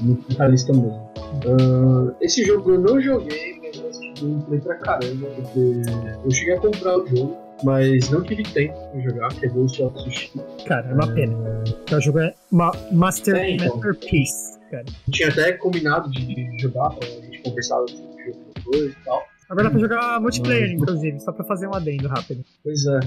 Muito 0.00 0.28
detalhista 0.28 0.72
mesmo. 0.72 1.08
Ah, 1.16 2.14
esse 2.20 2.44
jogo 2.44 2.70
eu 2.72 2.80
não 2.80 3.00
joguei, 3.00 3.58
mas 3.62 3.76
eu 3.78 3.88
assisti 3.88 4.24
gameplay 4.24 4.60
pra 4.60 4.74
caramba, 4.76 5.26
porque 5.28 5.82
eu 6.24 6.30
cheguei 6.30 6.54
a 6.54 6.60
comprar 6.60 6.98
o 6.98 7.06
jogo, 7.06 7.36
mas 7.64 8.08
não 8.10 8.22
tive 8.22 8.42
tempo 8.44 8.74
pra 8.90 9.00
jogar, 9.00 9.28
que 9.28 9.46
é 9.46 9.48
Ghost 9.48 9.82
of 9.82 9.94
Tsushima. 9.96 10.44
Cara, 10.66 10.88
é 10.90 10.94
uma 10.94 11.06
pena. 11.14 11.36
Porque 11.64 11.94
o 11.94 12.00
jogo 12.00 12.18
é 12.20 12.34
uma 12.50 12.72
master, 12.92 13.36
É, 13.36 13.50
então. 13.52 13.76
masterpiece, 13.76 14.58
cara. 14.70 14.84
Eu 15.06 15.12
tinha 15.12 15.28
até 15.28 15.52
combinado 15.52 16.10
de, 16.10 16.26
de 16.34 16.58
jogar, 16.60 16.90
pra 16.90 17.06
gente 17.08 17.42
conversar 17.42 17.76
sobre 17.88 18.22
o 18.22 18.26
jogo 18.26 18.44
depois 18.54 18.92
e 18.92 18.96
tal. 19.04 19.22
Agora 19.50 19.64
dá 19.64 19.70
pra 19.70 19.80
jogar 19.80 20.20
multiplayer, 20.20 20.72
inclusive, 20.72 21.20
só 21.20 21.32
pra 21.32 21.42
fazer 21.44 21.66
um 21.68 21.74
adendo 21.74 22.06
rápido. 22.06 22.44
Pois 22.62 22.84
é, 22.86 23.00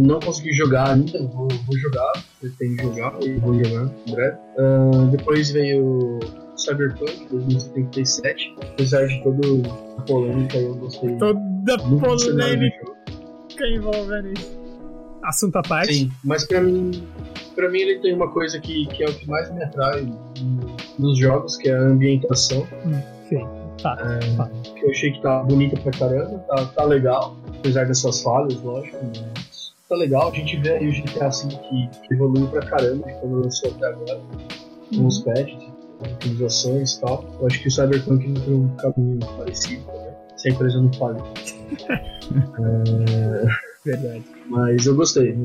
não 0.00 0.20
consegui 0.20 0.52
jogar 0.52 0.92
ainda, 0.94 1.18
vou, 1.26 1.48
vou 1.48 1.78
jogar, 1.78 2.12
pretendo 2.40 2.82
jogar, 2.82 3.14
e 3.22 3.32
vou 3.38 3.54
jogar 3.54 3.90
em 4.06 4.12
breve. 4.14 4.36
Ah, 4.58 5.08
depois 5.10 5.50
veio 5.50 6.20
Cyberpunk 6.56 7.26
2077, 7.30 8.54
apesar 8.62 9.06
de 9.06 9.22
toda 9.24 9.38
a 9.98 10.02
polêmica, 10.02 10.56
eu 10.58 10.74
gostei 10.76 11.16
Toda 11.16 11.40
polêmica 11.98 12.92
envolvendo 13.74 14.32
isso. 14.38 14.62
Assunto 15.24 15.56
à 15.56 15.62
parte. 15.62 15.94
Sim, 15.94 16.10
mas 16.24 16.44
pra 16.44 16.60
mim, 16.60 16.90
pra 17.54 17.68
mim 17.70 17.78
ele 17.80 17.98
tem 18.00 18.14
uma 18.14 18.28
coisa 18.32 18.58
que, 18.60 18.86
que 18.86 19.02
é 19.04 19.08
o 19.08 19.14
que 19.14 19.28
mais 19.28 19.52
me 19.52 19.62
atrai 19.62 20.02
no- 20.02 20.76
nos 20.98 21.18
jogos, 21.18 21.56
que 21.56 21.68
é 21.68 21.74
a 21.76 21.80
ambientação. 21.80 22.66
Sim. 23.28 23.61
Tá. 23.80 23.96
que 24.76 24.84
eu 24.84 24.90
achei 24.90 25.12
que 25.12 25.22
tá 25.22 25.42
bonita 25.42 25.76
pra 25.80 25.90
caramba, 25.92 26.38
tá, 26.48 26.64
tá 26.66 26.84
legal, 26.84 27.36
apesar 27.58 27.86
dessas 27.86 28.22
falhas, 28.22 28.60
lógico, 28.62 28.96
mas 29.04 29.72
tá 29.88 29.96
legal. 29.96 30.28
A 30.28 30.34
gente 30.34 30.56
vê 30.58 30.72
aí 30.72 30.88
o 30.88 30.92
GTA 30.92 31.28
V 31.28 31.48
que, 31.48 31.88
que 32.06 32.14
evoluiu 32.14 32.46
pra 32.48 32.62
caramba 32.62 33.06
de 33.06 33.14
quando 33.14 33.42
lançou 33.42 33.70
até 33.70 33.86
agora, 33.86 34.20
com 34.94 35.06
os 35.06 35.18
patches, 35.20 35.62
atualizações 36.04 36.94
e 36.94 37.00
tal. 37.00 37.24
Eu 37.40 37.46
acho 37.46 37.60
que 37.60 37.68
o 37.68 37.70
Cyberpunk 37.70 38.28
entra 38.28 38.50
um 38.50 38.68
caminho 38.76 39.18
parecido, 39.36 39.84
né? 39.86 40.14
Se 40.36 40.48
a 40.48 40.52
empresa 40.52 40.80
não 40.80 40.92
falha. 40.92 41.22
Verdade. 43.84 44.22
Mas 44.48 44.86
eu 44.86 44.94
gostei. 44.94 45.36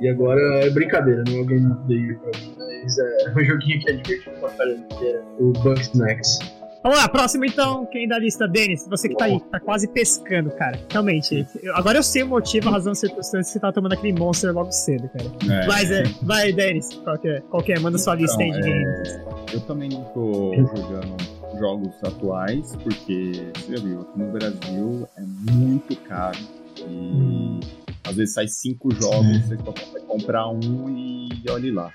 E 0.00 0.08
agora 0.08 0.40
é 0.64 0.70
brincadeira, 0.70 1.22
não 1.28 1.38
é 1.38 1.40
o 1.42 1.46
Game 1.46 1.72
of 1.72 1.86
the 1.86 1.94
Year 1.94 2.18
pra 2.18 2.40
mim, 2.40 2.54
mas 2.58 2.98
é 2.98 3.32
um 3.36 3.44
joguinho 3.44 3.80
que 3.80 3.90
é 3.90 3.92
divertido 3.94 4.36
pra 4.40 4.50
caramba, 4.50 4.84
que 4.98 5.06
é 5.06 5.22
o 5.38 5.52
Bugsnax. 5.52 6.38
Vamos 6.84 6.98
lá, 6.98 7.08
próximo 7.08 7.46
então, 7.46 7.86
quem 7.86 8.06
da 8.06 8.18
lista? 8.18 8.46
Denis, 8.46 8.86
você 8.86 9.08
que 9.08 9.16
tá 9.16 9.24
aí, 9.24 9.40
tá 9.50 9.58
quase 9.58 9.88
pescando, 9.88 10.50
cara. 10.50 10.78
Realmente, 10.90 11.46
eu- 11.62 11.74
agora 11.74 11.96
eu 11.98 12.02
sei 12.02 12.22
o 12.22 12.28
motivo, 12.28 12.68
a 12.68 12.72
razão, 12.72 12.92
a 12.92 12.94
circunstância 12.94 13.42
que 13.42 13.52
você 13.52 13.58
tá 13.58 13.72
tomando 13.72 13.94
aquele 13.94 14.12
monster 14.18 14.52
logo 14.52 14.70
cedo, 14.70 15.08
cara. 15.08 15.24
É. 15.62 15.66
Vai, 15.66 15.86
Zé, 15.86 16.02
vai, 16.20 16.52
Denis, 16.52 16.90
qual 17.02 17.16
que 17.18 17.26
é? 17.28 17.40
Qual 17.48 17.62
que 17.62 17.72
é? 17.72 17.78
Manda 17.78 17.96
sua 17.96 18.14
lista 18.14 18.38
aí 18.42 18.50
de 18.50 18.58
Então, 18.58 18.70
games. 18.70 19.08
é, 19.08 19.56
eu 19.56 19.60
também 19.62 19.88
não 19.88 20.04
tô 20.12 20.52
jogando 20.54 21.16
jogos 21.58 21.94
atuais, 22.04 22.76
porque 22.76 23.32
você 23.56 23.76
já 23.78 23.82
viu, 23.82 24.00
aqui 24.02 24.18
no 24.18 24.30
Brasil 24.30 25.08
é 25.16 25.22
muito 25.52 25.96
caro. 26.02 26.38
E 26.86 27.60
às 28.06 28.14
vezes 28.14 28.34
sai 28.34 28.46
cinco 28.46 28.94
jogos, 28.94 29.40
você 29.46 29.56
só 29.56 29.72
consegue 29.72 30.04
comprar 30.06 30.48
um 30.50 30.90
e 30.94 31.30
olhe 31.48 31.70
lá. 31.70 31.90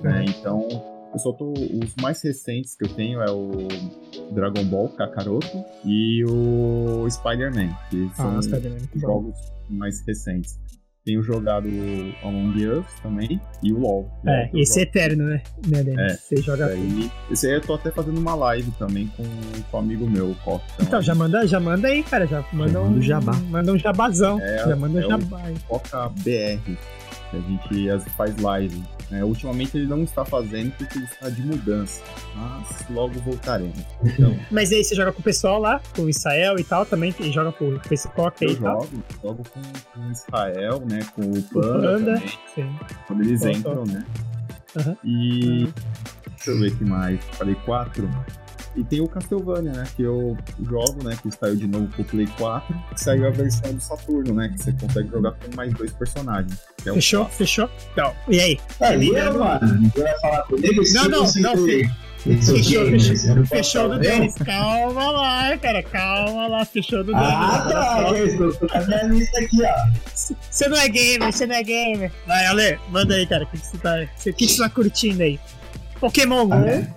Né? 0.00 0.24
Então, 0.28 0.66
eu 1.12 1.18
só 1.18 1.32
tô. 1.32 1.52
Os 1.52 1.94
mais 2.00 2.22
recentes 2.22 2.74
que 2.76 2.84
eu 2.84 2.88
tenho 2.94 3.20
é 3.20 3.30
o 3.30 3.68
Dragon 4.32 4.64
Ball 4.64 4.88
Kakaroto 4.90 5.64
e 5.84 6.24
o 6.24 7.08
Spider-Man, 7.10 7.68
que 7.90 8.10
são 8.16 8.28
Ah, 8.28 8.32
muito 8.32 8.88
bom. 8.94 9.00
jogos 9.00 9.36
mais 9.68 10.04
recentes. 10.06 10.58
Tenho 11.04 11.20
jogado 11.20 11.68
Among 12.22 12.64
Us 12.64 12.86
também 13.02 13.40
e 13.60 13.72
o 13.72 13.78
LoL. 13.80 14.08
É, 14.24 14.48
esse 14.54 14.78
é 14.78 14.82
eterno, 14.84 15.24
né, 15.24 15.42
né? 15.66 15.82
É. 15.98 16.14
Você 16.14 16.36
joga. 16.36 16.66
Aí, 16.66 17.10
esse 17.28 17.48
aí 17.48 17.54
eu 17.54 17.60
tô 17.60 17.74
até 17.74 17.90
fazendo 17.90 18.18
uma 18.18 18.36
live 18.36 18.70
também 18.78 19.08
com, 19.16 19.24
com 19.68 19.76
um 19.76 19.80
amigo 19.80 20.08
meu, 20.08 20.30
o 20.30 20.34
Coca. 20.36 20.64
Então, 20.80 21.02
já 21.02 21.12
manda, 21.12 21.44
já 21.44 21.58
manda 21.58 21.88
aí, 21.88 22.04
cara. 22.04 22.24
Já 22.24 22.44
manda 22.52 22.80
um, 22.80 22.90
manda 22.90 23.02
jabá. 23.02 23.32
Manda 23.50 23.72
um 23.72 23.78
jabazão. 23.78 24.40
É, 24.40 24.58
já 24.58 24.76
manda 24.76 24.94
um 24.96 25.02
é 25.02 25.08
jabá. 25.08 25.40
Coca 25.66 26.08
BR, 26.08 26.76
a 27.36 27.40
gente 27.40 27.90
as- 27.90 28.04
faz 28.16 28.36
live. 28.38 28.82
né? 29.10 29.22
ultimamente 29.22 29.76
ele 29.76 29.86
não 29.86 30.02
está 30.04 30.24
fazendo 30.24 30.72
porque 30.78 30.96
ele 30.96 31.04
está 31.04 31.28
de 31.28 31.42
mudança, 31.42 32.02
mas 32.34 32.88
logo 32.88 33.12
voltaremos. 33.20 33.78
Então, 34.02 34.34
Mas 34.50 34.72
aí 34.72 34.82
você 34.82 34.94
joga 34.94 35.12
com 35.12 35.20
o 35.20 35.22
pessoal 35.22 35.60
lá, 35.60 35.80
com 35.94 36.02
o 36.02 36.08
Israel 36.08 36.58
e 36.58 36.64
tal, 36.64 36.86
também, 36.86 37.14
e 37.20 37.30
joga 37.30 37.52
com, 37.52 37.78
aí 37.80 38.44
eu 38.46 38.50
e 38.52 38.56
tal. 38.56 38.80
jogo, 38.82 39.04
jogo 39.22 39.42
com, 39.52 39.60
com 39.92 40.08
o 40.08 40.12
Israel, 40.12 40.82
né? 40.88 41.00
Com 41.14 41.22
o 41.22 41.38
O 41.38 41.42
Panda, 41.42 41.88
Panda. 41.92 42.14
também, 42.14 42.38
Sim. 42.54 42.76
quando 43.06 43.20
eles 43.22 43.40
Top, 43.42 43.56
entram, 43.58 43.84
né? 43.84 44.04
Aham. 44.78 44.96
E 45.04 45.68
deixa 46.30 46.50
eu 46.50 46.58
ver 46.58 46.68
o 46.72 46.76
que 46.76 46.84
mais. 46.84 47.20
Falei 47.32 47.54
quatro. 47.66 48.08
E 48.74 48.82
tem 48.82 49.00
o 49.00 49.08
Castlevania, 49.08 49.72
né? 49.72 49.84
Que 49.94 50.02
eu 50.02 50.36
jogo, 50.68 51.04
né? 51.04 51.16
Que 51.22 51.30
saiu 51.30 51.56
de 51.56 51.66
novo 51.66 51.86
pro 51.88 52.04
Play 52.04 52.26
4. 52.38 52.74
Que 52.94 53.00
saiu 53.04 53.26
a 53.26 53.30
versão 53.30 53.72
do 53.74 53.80
Saturno, 53.80 54.34
né? 54.34 54.48
Que 54.48 54.62
você 54.62 54.72
consegue 54.72 55.10
jogar 55.10 55.32
com 55.32 55.54
mais 55.54 55.72
dois 55.74 55.92
personagens. 55.92 56.58
é 56.86 56.90
o 56.90 56.94
Fechou? 56.94 57.20
quatro. 57.24 57.36
Fechou? 57.38 57.70
Então, 57.92 58.12
e 58.28 58.40
aí? 58.40 58.58
Aí, 58.80 59.10
mano, 59.32 59.90
você 59.94 60.02
vai 60.02 60.20
falar 60.20 60.42
comigo? 60.44 60.82
Não, 60.94 61.04
não, 61.04 61.20
não, 61.20 61.26
sim. 61.26 61.64
fi- 61.66 61.90
It's 62.24 62.48
Fechou, 63.48 63.88
não 63.88 63.96
do 63.96 64.00
Denis. 64.00 64.34
Calma 64.36 65.10
lá, 65.10 65.58
cara. 65.58 65.82
Calma 65.82 66.46
lá. 66.46 66.64
Fechou 66.64 67.02
do 67.02 67.12
Denis. 67.12 67.20
Ah, 67.28 67.66
tá. 67.68 68.16
É 68.16 68.36
tô 68.36 68.68
com 68.68 68.78
a 68.78 68.80
minha 68.86 69.02
lista 69.04 69.40
aqui, 69.40 69.58
ó. 69.64 70.34
Você 70.50 70.68
não 70.68 70.76
é 70.78 70.88
gamer, 70.88 71.32
você 71.32 71.46
não 71.46 71.54
é 71.56 71.62
gamer. 71.64 72.12
Vai, 72.26 72.46
Ale, 72.46 72.78
manda 72.90 73.14
aí, 73.16 73.26
cara. 73.26 73.42
O 73.42 73.46
que 73.48 73.58
você 73.58 73.76
tá, 73.76 74.06
que 74.22 74.32
que 74.32 74.46
você 74.48 74.62
tá 74.62 74.70
curtindo 74.70 75.22
aí? 75.22 75.38
Pokémon 76.00 76.46
Go. 76.46 76.54
A 76.54 76.58
minha, 76.58 76.96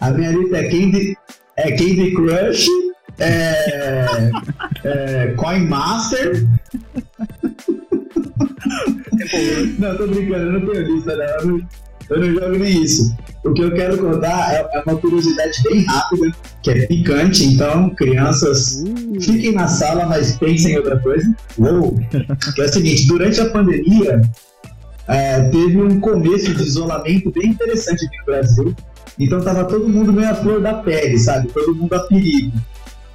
a 0.00 0.10
minha 0.10 0.30
lista 0.32 0.56
é 0.58 0.68
Candy, 0.68 1.16
é 1.56 1.70
Candy 1.72 2.14
Crush, 2.14 2.66
é, 3.18 4.30
é 4.84 5.34
Coin 5.36 5.66
Master. 5.66 6.46
não, 9.78 9.96
tô 9.96 10.06
brincando, 10.06 10.44
eu 10.44 10.52
não 10.52 10.66
tenho 10.66 10.94
lista, 10.94 11.16
não. 11.16 11.24
Eu 11.24 11.46
não, 11.46 11.60
eu 12.10 12.20
não 12.20 12.34
jogo 12.34 12.58
nem 12.58 12.82
isso. 12.82 13.14
O 13.44 13.52
que 13.54 13.62
eu 13.62 13.72
quero 13.72 13.96
contar 13.96 14.52
é, 14.52 14.68
é 14.72 14.82
uma 14.84 14.96
curiosidade 14.96 15.62
bem 15.62 15.84
rápida, 15.86 16.30
que 16.62 16.70
é 16.70 16.86
picante, 16.86 17.44
então, 17.44 17.90
crianças, 17.90 18.82
fiquem 19.20 19.52
na 19.52 19.66
sala, 19.66 20.06
mas 20.06 20.36
pensem 20.36 20.72
em 20.72 20.76
outra 20.76 20.98
coisa. 20.98 21.34
Uou! 21.58 21.98
Que 22.54 22.60
é 22.60 22.64
o 22.64 22.68
seguinte, 22.68 23.06
durante 23.06 23.40
a 23.40 23.48
pandemia, 23.48 24.20
é, 25.08 25.48
teve 25.48 25.80
um 25.80 26.00
começo 26.00 26.54
de 26.54 26.62
isolamento 26.62 27.32
bem 27.32 27.50
interessante 27.50 28.04
aqui 28.04 28.18
no 28.18 28.24
Brasil. 28.26 28.76
Então 29.18 29.40
tava 29.40 29.64
todo 29.64 29.88
mundo 29.88 30.12
meio 30.12 30.30
a 30.30 30.34
flor 30.34 30.60
da 30.60 30.74
pele, 30.74 31.18
sabe? 31.18 31.48
Todo 31.48 31.74
mundo 31.74 31.92
a 31.94 32.00
perigo. 32.00 32.52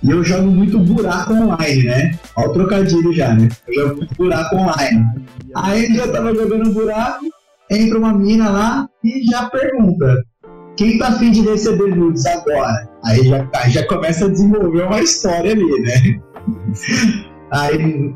E 0.03 0.11
eu 0.11 0.23
jogo 0.23 0.51
muito 0.51 0.77
buraco 0.77 1.33
online, 1.33 1.83
né? 1.83 2.11
Olha 2.35 2.49
o 2.49 2.53
trocadilho 2.53 3.11
já, 3.11 3.33
né? 3.33 3.49
Eu 3.67 3.73
jogo 3.73 3.97
muito 3.97 4.15
buraco 4.15 4.55
online. 4.55 5.05
Aí 5.55 5.97
eu 5.97 6.11
tava 6.11 6.33
jogando 6.35 6.73
buraco, 6.73 7.25
entra 7.71 7.97
uma 7.97 8.13
mina 8.13 8.49
lá 8.49 8.89
e 9.03 9.25
já 9.25 9.49
pergunta: 9.49 10.23
quem 10.77 10.99
tá 10.99 11.07
afim 11.07 11.31
de 11.31 11.41
receber 11.41 11.95
nudes 11.95 12.25
agora? 12.25 12.87
Aí 13.03 13.23
já, 13.23 13.49
já 13.69 13.87
começa 13.87 14.25
a 14.25 14.29
desenvolver 14.29 14.83
uma 14.83 15.01
história 15.01 15.53
ali, 15.53 15.81
né? 15.81 16.19
Aí, 17.51 18.13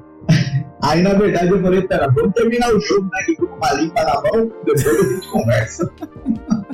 aí 0.83 1.01
na 1.01 1.13
verdade 1.13 1.49
eu 1.49 1.61
falei: 1.61 1.81
pera, 1.83 2.11
vamos 2.11 2.33
terminar 2.33 2.73
o 2.73 2.79
jogo, 2.79 3.03
né? 3.05 3.23
Que 3.25 3.31
eu 3.31 3.37
tô 3.37 3.47
com 3.47 3.55
uma 3.55 3.73
limpa 3.73 4.03
na 4.03 4.21
mão, 4.21 4.51
depois 4.65 4.87
a 4.87 5.13
gente 5.13 5.27
conversa. 5.29 5.89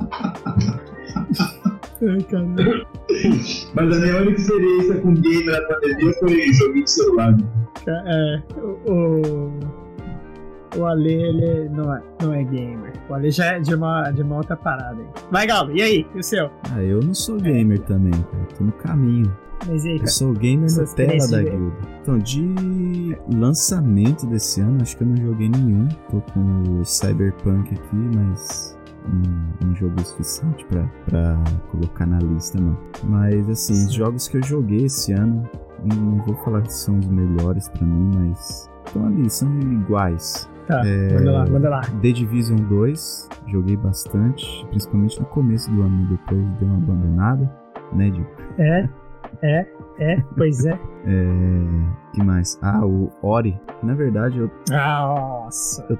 Cara. 1.99 2.85
Mas 3.73 3.97
a 3.97 3.99
minha 3.99 4.17
única 4.21 4.41
experiência 4.41 5.01
com 5.01 5.13
game 5.13 5.45
na 5.45 5.61
pandemia 5.61 6.13
foi 6.19 6.53
joguinho 6.53 6.83
de 6.83 6.91
celular. 6.91 7.37
É, 7.87 8.41
o, 8.57 8.91
o, 8.91 9.59
o 10.77 10.85
Ale, 10.85 11.13
ele 11.13 11.69
não 11.69 11.93
é, 11.95 12.01
não 12.21 12.33
é 12.33 12.43
gamer. 12.43 12.93
O 13.09 13.13
Ale 13.13 13.31
já 13.31 13.45
é 13.53 13.59
de 13.59 13.73
uma, 13.73 14.11
de 14.11 14.21
uma 14.23 14.37
outra 14.37 14.57
parada 14.57 14.99
aí. 14.99 15.07
Vai, 15.31 15.47
Galo, 15.47 15.71
e 15.71 15.81
aí? 15.81 16.05
E 16.13 16.19
o 16.19 16.23
seu? 16.23 16.49
Ah, 16.73 16.83
eu 16.83 16.99
não 17.01 17.13
sou 17.13 17.37
gamer 17.37 17.79
também, 17.81 18.11
cara. 18.11 18.45
Tô 18.57 18.63
no 18.63 18.71
caminho. 18.73 19.31
Mas 19.67 19.85
e 19.85 19.89
aí, 19.89 19.93
Eu 19.93 19.99
cara? 19.99 20.11
sou 20.11 20.33
gamer 20.33 20.69
Sua 20.69 20.83
Nutella 20.83 21.27
da 21.29 21.43
guilda. 21.43 21.75
Então, 22.01 22.19
de 22.19 23.17
lançamento 23.33 24.25
desse 24.27 24.61
ano, 24.61 24.81
acho 24.81 24.97
que 24.97 25.03
eu 25.03 25.07
não 25.07 25.17
joguei 25.17 25.49
nenhum. 25.49 25.87
Tô 26.11 26.19
com 26.33 26.79
o 26.79 26.85
Cyberpunk 26.85 27.73
aqui, 27.73 27.95
mas 28.15 28.77
não, 29.07 29.67
não 29.67 29.75
joguei 29.75 30.03
o 30.03 30.05
suficiente 30.05 30.65
pra, 30.65 30.83
pra 31.05 31.37
colocar 31.71 32.05
na 32.05 32.19
lista, 32.19 32.59
não. 32.59 32.77
Mas, 33.03 33.49
assim, 33.49 33.73
os 33.73 33.93
jogos 33.93 34.27
que 34.27 34.37
eu 34.37 34.43
joguei 34.43 34.85
esse 34.85 35.13
ano, 35.13 35.47
não 35.83 36.17
vou 36.25 36.35
falar 36.37 36.61
que 36.61 36.73
são 36.73 36.97
os 36.99 37.07
melhores 37.07 37.67
pra 37.69 37.85
mim, 37.85 38.11
mas 38.15 38.69
estão 38.85 39.05
ali, 39.05 39.29
são 39.29 39.49
iguais. 39.59 40.49
Tá, 40.67 40.81
É, 40.85 41.13
manda 41.13 41.31
lá, 41.31 41.45
manda 41.45 41.69
lá. 41.69 41.81
The 42.01 42.11
Division 42.11 42.57
2, 42.57 43.29
joguei 43.47 43.77
bastante, 43.77 44.65
principalmente 44.69 45.19
no 45.19 45.25
começo 45.27 45.71
do 45.71 45.83
ano, 45.83 46.07
depois 46.07 46.41
dei 46.59 46.67
uma 46.67 46.77
abandonada, 46.77 47.51
né, 47.93 48.09
Diego? 48.09 48.27
É, 48.57 48.89
é, 49.43 49.67
é, 49.99 50.23
pois 50.35 50.65
é. 50.65 50.77
É. 51.07 52.11
que 52.13 52.23
mais? 52.23 52.57
Ah, 52.63 52.83
o 52.83 53.11
Ori. 53.21 53.55
Na 53.83 53.93
verdade, 53.93 54.39
eu, 54.39 54.49
Nossa, 54.71 55.85
eu 55.87 55.99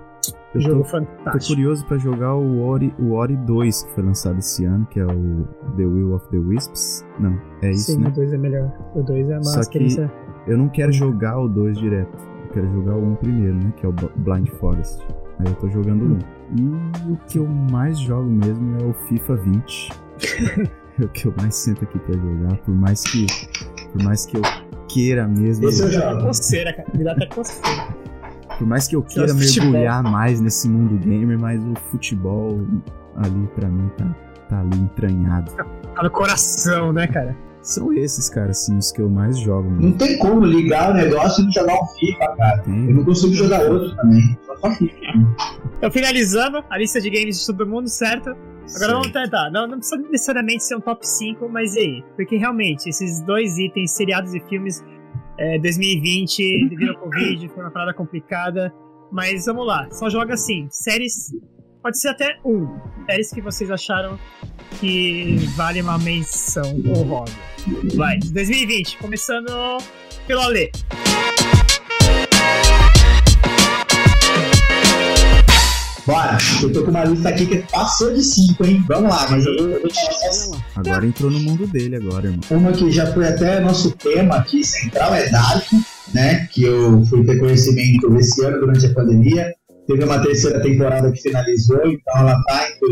jogo 0.56 0.76
tô, 0.78 0.84
tô 0.84 0.90
fantástico. 0.90 1.54
curioso 1.56 1.86
pra 1.86 1.98
jogar 1.98 2.36
o 2.36 2.62
Ori, 2.64 2.94
o 3.00 3.14
Ori 3.14 3.36
2 3.36 3.84
que 3.84 3.92
foi 3.94 4.04
lançado 4.04 4.40
esse 4.40 4.64
ano, 4.66 4.86
que 4.88 5.00
é 5.00 5.06
o 5.06 5.48
The 5.78 5.86
Will 5.86 6.14
of 6.14 6.28
the 6.30 6.38
Wisps. 6.38 7.06
Não, 7.20 7.38
é 7.62 7.72
isso, 7.72 7.92
Sim, 7.94 8.00
né? 8.00 8.10
o 8.10 8.12
2 8.12 8.34
é 8.34 8.38
melhor. 8.38 8.72
O 8.96 9.04
2 9.04 9.30
é 9.30 9.34
uma 9.36 9.44
Só 9.44 9.54
que- 9.56 9.60
experiência. 9.62 10.12
Eu 10.48 10.58
não 10.58 10.70
quero 10.70 10.92
jogar 10.92 11.40
o 11.40 11.48
2 11.50 11.78
direto. 11.78 12.18
Eu 12.46 12.50
quero 12.54 12.72
jogar 12.72 12.96
o 12.96 13.04
1 13.04 13.16
primeiro, 13.16 13.56
né? 13.56 13.74
Que 13.76 13.86
é 13.86 13.90
o 13.90 13.94
Blind 14.18 14.48
Forest. 14.60 15.02
Aí 15.40 15.48
eu 15.48 15.56
tô 15.56 15.68
jogando 15.70 16.04
o 16.04 16.14
1. 16.14 16.20
E 17.08 17.12
o 17.12 17.18
que 17.28 17.40
eu 17.40 17.48
mais 17.48 17.98
jogo 18.00 18.30
mesmo 18.30 18.78
é 18.80 18.84
o 18.86 18.94
FIFA 19.08 19.36
20. 19.38 19.90
é 21.02 21.04
o 21.04 21.10
que 21.10 21.26
eu 21.28 21.34
mais 21.38 21.56
sento 21.56 21.84
aqui 21.84 21.98
pra 22.00 22.14
jogar. 22.18 22.58
Por 22.58 22.76
mais 22.76 23.02
que. 23.04 23.26
Por 23.92 24.04
mais 24.04 24.26
que 24.28 24.38
eu 24.38 24.42
queira 24.88 25.28
mesmo. 25.28 25.68
Esse 25.68 25.82
eu 25.84 25.92
jogo. 25.92 26.22
coceira, 26.28 26.74
cara. 26.74 26.88
Me 26.96 27.04
dá 27.04 27.12
até 27.14 27.26
coceira. 27.26 27.88
Por 28.58 28.68
mais 28.68 28.88
que 28.88 28.96
eu 28.96 29.04
queira 29.04 29.34
mergulhar 29.34 30.04
mais 30.04 30.40
nesse 30.40 30.70
mundo 30.70 30.98
gamer, 30.98 31.38
mas 31.38 31.62
o 31.64 31.74
futebol 31.92 32.62
ali 33.18 33.48
pra 33.56 33.68
mim 33.68 33.90
tá, 33.98 34.16
tá 34.50 34.60
ali 34.60 34.78
entranhado. 34.78 35.52
Tá 35.52 36.04
no 36.04 36.10
coração, 36.10 36.94
né, 36.94 37.08
cara? 37.08 37.36
São 37.62 37.92
esses, 37.92 38.30
cara, 38.30 38.52
assim, 38.52 38.78
os 38.78 38.92
que 38.92 39.02
eu 39.02 39.10
mais 39.10 39.40
jogo. 39.40 39.70
Não 39.72 39.80
Mesmo. 39.80 39.98
tem 39.98 40.20
como 40.20 40.46
ligar 40.46 40.92
o 40.92 40.94
negócio 40.94 41.42
e 41.42 41.46
não 41.46 41.52
jogar 41.52 41.74
um 41.74 41.88
FIFA, 41.88 42.36
cara. 42.38 42.58
Eu 42.60 42.64
Tem. 42.64 42.94
não 42.94 43.04
consigo 43.04 43.34
jogar 43.34 43.62
outro 43.72 43.96
também. 43.96 44.38
Só 44.46 44.56
só 44.58 44.72
FIFA. 44.72 44.96
Então, 45.78 45.92
finalizando 45.92 46.64
a 46.70 46.78
lista 46.78 47.02
de 47.02 47.10
games 47.10 47.40
de 47.40 47.46
todo 47.48 47.66
mundo, 47.68 47.90
certo? 47.90 48.36
Agora 48.76 48.94
vamos 48.94 49.12
tentar. 49.12 49.50
Não, 49.52 49.68
não 49.68 49.78
precisa 49.80 49.98
necessariamente 49.98 50.64
ser 50.64 50.76
um 50.76 50.82
top 50.82 51.08
5, 51.08 51.50
mas 51.50 51.76
e 51.76 51.80
aí? 51.80 52.04
Porque 52.16 52.36
realmente, 52.38 52.88
esses 52.88 53.22
dois 53.22 53.58
itens, 53.58 53.92
seriados 53.92 54.34
e 54.36 54.40
filmes, 54.42 54.84
é, 55.38 55.60
2020, 55.60 56.70
devido 56.70 56.90
ao 56.92 56.98
Covid, 56.98 57.50
foi 57.50 57.64
uma 57.64 57.72
parada 57.72 57.94
complicada. 57.94 58.74
Mas 59.12 59.46
vamos 59.46 59.66
lá, 59.68 59.88
só 59.92 60.10
joga 60.10 60.34
assim. 60.34 60.68
Séries. 60.70 61.32
Pode 61.82 62.00
ser 62.00 62.10
até 62.10 62.40
um. 62.44 62.68
Séries 63.06 63.32
que 63.32 63.42
vocês 63.42 63.70
acharam 63.70 64.20
que 64.80 65.38
vale 65.56 65.82
uma 65.82 65.98
menção 65.98 66.76
honrosa. 66.88 67.34
Vai, 67.96 68.18
de 68.18 68.34
2020, 68.34 68.98
começando 68.98 69.78
pelo 70.28 70.42
Ale. 70.42 70.72
Bora, 76.06 76.38
eu 76.62 76.72
tô 76.72 76.84
com 76.84 76.92
uma 76.92 77.04
lista 77.04 77.30
aqui 77.30 77.48
que 77.48 77.58
passou 77.72 78.14
de 78.14 78.24
5, 78.24 78.64
hein? 78.64 78.86
Vamos 78.88 79.10
lá, 79.10 79.28
mas 79.28 79.44
eu 79.44 79.58
vou, 79.58 79.70
eu 79.70 79.82
vou 79.82 79.92
falar 79.92 80.32
só 80.32 80.62
Agora 80.76 81.04
entrou 81.04 81.32
no 81.32 81.40
mundo 81.40 81.66
dele 81.66 81.96
agora, 81.96 82.28
irmão. 82.28 82.42
Uma 82.52 82.72
que 82.72 82.92
já 82.92 83.12
foi 83.12 83.28
até 83.28 83.60
nosso 83.60 83.90
tema 83.90 84.36
aqui 84.36 84.64
central 84.64 85.16
é 85.16 85.28
Dark, 85.32 85.66
né? 86.14 86.46
Que 86.52 86.64
eu 86.66 87.04
fui 87.06 87.26
ter 87.26 87.40
conhecimento 87.40 88.16
esse 88.18 88.46
ano 88.46 88.60
durante 88.60 88.86
a 88.86 88.94
pandemia. 88.94 89.52
Teve 89.88 90.04
uma 90.04 90.22
terceira 90.22 90.62
temporada 90.62 91.12
que 91.12 91.24
finalizou, 91.24 91.82
então 91.88 92.18
ela 92.20 92.40
tá 92.44 92.70
entre 92.70 92.88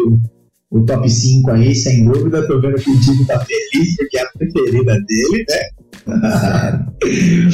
o, 0.72 0.84
top 0.84 1.08
5 1.08 1.52
aí, 1.52 1.76
sem 1.76 2.06
dúvida. 2.06 2.48
Tô 2.48 2.60
vendo 2.60 2.82
que 2.82 2.90
o 2.90 2.98
Diego 2.98 3.28
tá 3.28 3.46
feliz 3.46 3.96
porque 3.96 4.18
é 4.18 4.22
a 4.24 4.30
preferida 4.32 4.94
dele, 4.94 5.46
né? 5.48 5.83
A 6.08 6.80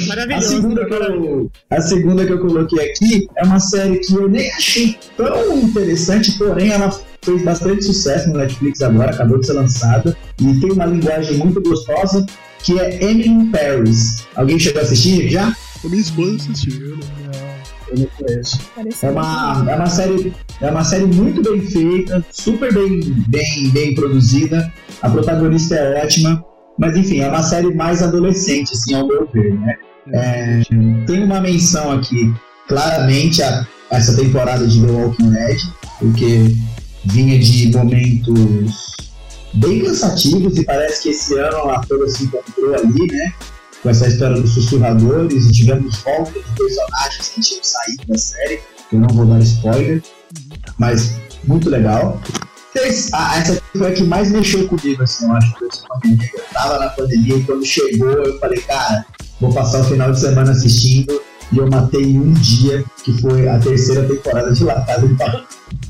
Maravilhoso. 0.08 0.47
segunda, 0.47 0.86
que 0.86 0.93
eu, 0.93 1.52
a 1.70 1.82
segunda 1.82 2.26
que 2.26 2.34
eu 2.34 2.39
coloquei 2.39 2.91
aqui 2.91 3.28
é 3.38 3.43
uma 3.43 3.60
série 3.60 4.00
que 4.00 4.14
eu 4.14 4.30
nem 4.30 4.52
achei 4.52 4.97
tão 5.18 5.58
interessante, 5.58 6.38
porém 6.38 6.70
ela 6.72 6.91
fez 7.22 7.43
bastante 7.43 7.84
sucesso 7.84 8.30
no 8.30 8.38
Netflix 8.38 8.82
agora, 8.82 9.12
acabou 9.12 9.39
de 9.39 9.47
ser 9.47 9.54
lançada, 9.54 10.16
e 10.39 10.60
tem 10.60 10.72
uma 10.72 10.86
linguagem 10.86 11.38
muito 11.38 11.62
gostosa, 11.62 12.26
que 12.64 12.80
é 12.80 13.04
Emily 13.04 13.30
in 13.30 13.52
Paris. 13.52 14.26
Alguém 14.36 14.60
chegou 14.60 14.82
a 14.82 14.84
assistir 14.86 15.30
já? 15.30 15.56
A 15.84 15.88
minha 15.88 16.02
esposa 16.02 16.36
assistiu? 16.36 17.00
Eu 17.89 17.97
não 17.97 18.06
conheço. 18.18 18.60
É 19.02 19.10
uma, 19.10 19.66
é 19.68 19.76
uma 19.76 19.88
série, 19.88 20.34
é 20.62 20.70
uma 20.70 20.84
série 20.84 21.06
muito 21.06 21.41
bem 21.41 21.62
feita, 21.62 22.24
super 22.32 22.74
bem, 22.74 23.00
bem, 23.28 23.70
bem 23.72 23.95
produzida. 23.95 24.72
A 25.02 25.10
protagonista 25.10 25.76
é 25.76 26.04
ótima, 26.04 26.43
mas 26.80 26.95
enfim, 26.95 27.19
é 27.19 27.27
uma 27.27 27.43
série 27.43 27.73
mais 27.75 28.01
adolescente, 28.01 28.73
assim, 28.73 28.95
ao 28.95 29.05
meu 29.05 29.30
ver, 29.32 29.53
né? 29.59 29.75
É, 30.11 30.61
tem 31.05 31.23
uma 31.23 31.41
menção 31.41 31.91
aqui, 31.91 32.34
claramente, 32.67 33.43
a 33.43 33.67
essa 33.91 34.15
temporada 34.15 34.65
de 34.65 34.82
The 34.82 34.91
Walking 34.91 35.32
Dead, 35.32 35.59
porque 35.99 36.55
vinha 37.05 37.38
de 37.38 37.75
momentos 37.75 38.95
bem 39.55 39.84
cansativos 39.84 40.57
e 40.57 40.63
parece 40.63 41.03
que 41.03 41.09
esse 41.09 41.38
ano 41.38 41.69
a 41.69 41.80
toda 41.82 42.07
se 42.07 42.23
encontrou 42.23 42.75
ali, 42.75 43.11
né? 43.11 43.34
Com 43.84 43.89
essa 43.89 44.07
história 44.07 44.39
dos 44.39 44.53
sussurradores 44.53 45.45
e 45.45 45.51
tivemos 45.51 45.97
volta 45.97 46.32
de 46.32 46.55
personagens 46.55 47.30
que 47.30 47.41
tinham 47.41 47.63
saído 47.63 48.03
da 48.07 48.17
série. 48.17 48.59
Eu 48.91 48.99
não 48.99 49.09
vou 49.09 49.25
dar 49.25 49.39
spoiler, 49.39 50.01
mas 50.77 51.15
muito 51.45 51.69
legal. 51.69 52.21
Ah, 53.13 53.39
essa 53.39 53.61
foi 53.76 53.88
a 53.88 53.93
que 53.93 54.03
mais 54.03 54.32
mexeu 54.32 54.67
comigo, 54.67 55.03
assim, 55.03 55.26
eu 55.26 55.34
acho. 55.34 55.53
Principalmente. 55.55 56.32
Eu 56.36 56.43
tava 56.53 56.80
na 56.80 56.89
pandemia 56.89 57.38
e 57.38 57.43
quando 57.43 57.65
chegou, 57.65 58.11
eu 58.11 58.39
falei, 58.39 58.61
cara, 58.61 59.05
vou 59.39 59.53
passar 59.53 59.82
o 59.82 59.84
final 59.86 60.11
de 60.11 60.20
semana 60.20 60.51
assistindo. 60.51 61.22
E 61.51 61.57
eu 61.57 61.67
matei 61.67 62.03
em 62.03 62.20
um 62.20 62.32
dia, 62.34 62.86
que 63.03 63.20
foi 63.22 63.49
a 63.49 63.57
terceira 63.57 64.07
temporada 64.07 64.51
de 64.51 64.63
La 64.63 64.82
Casa 64.86 65.07
de 65.07 65.15
Papel. 65.15 65.41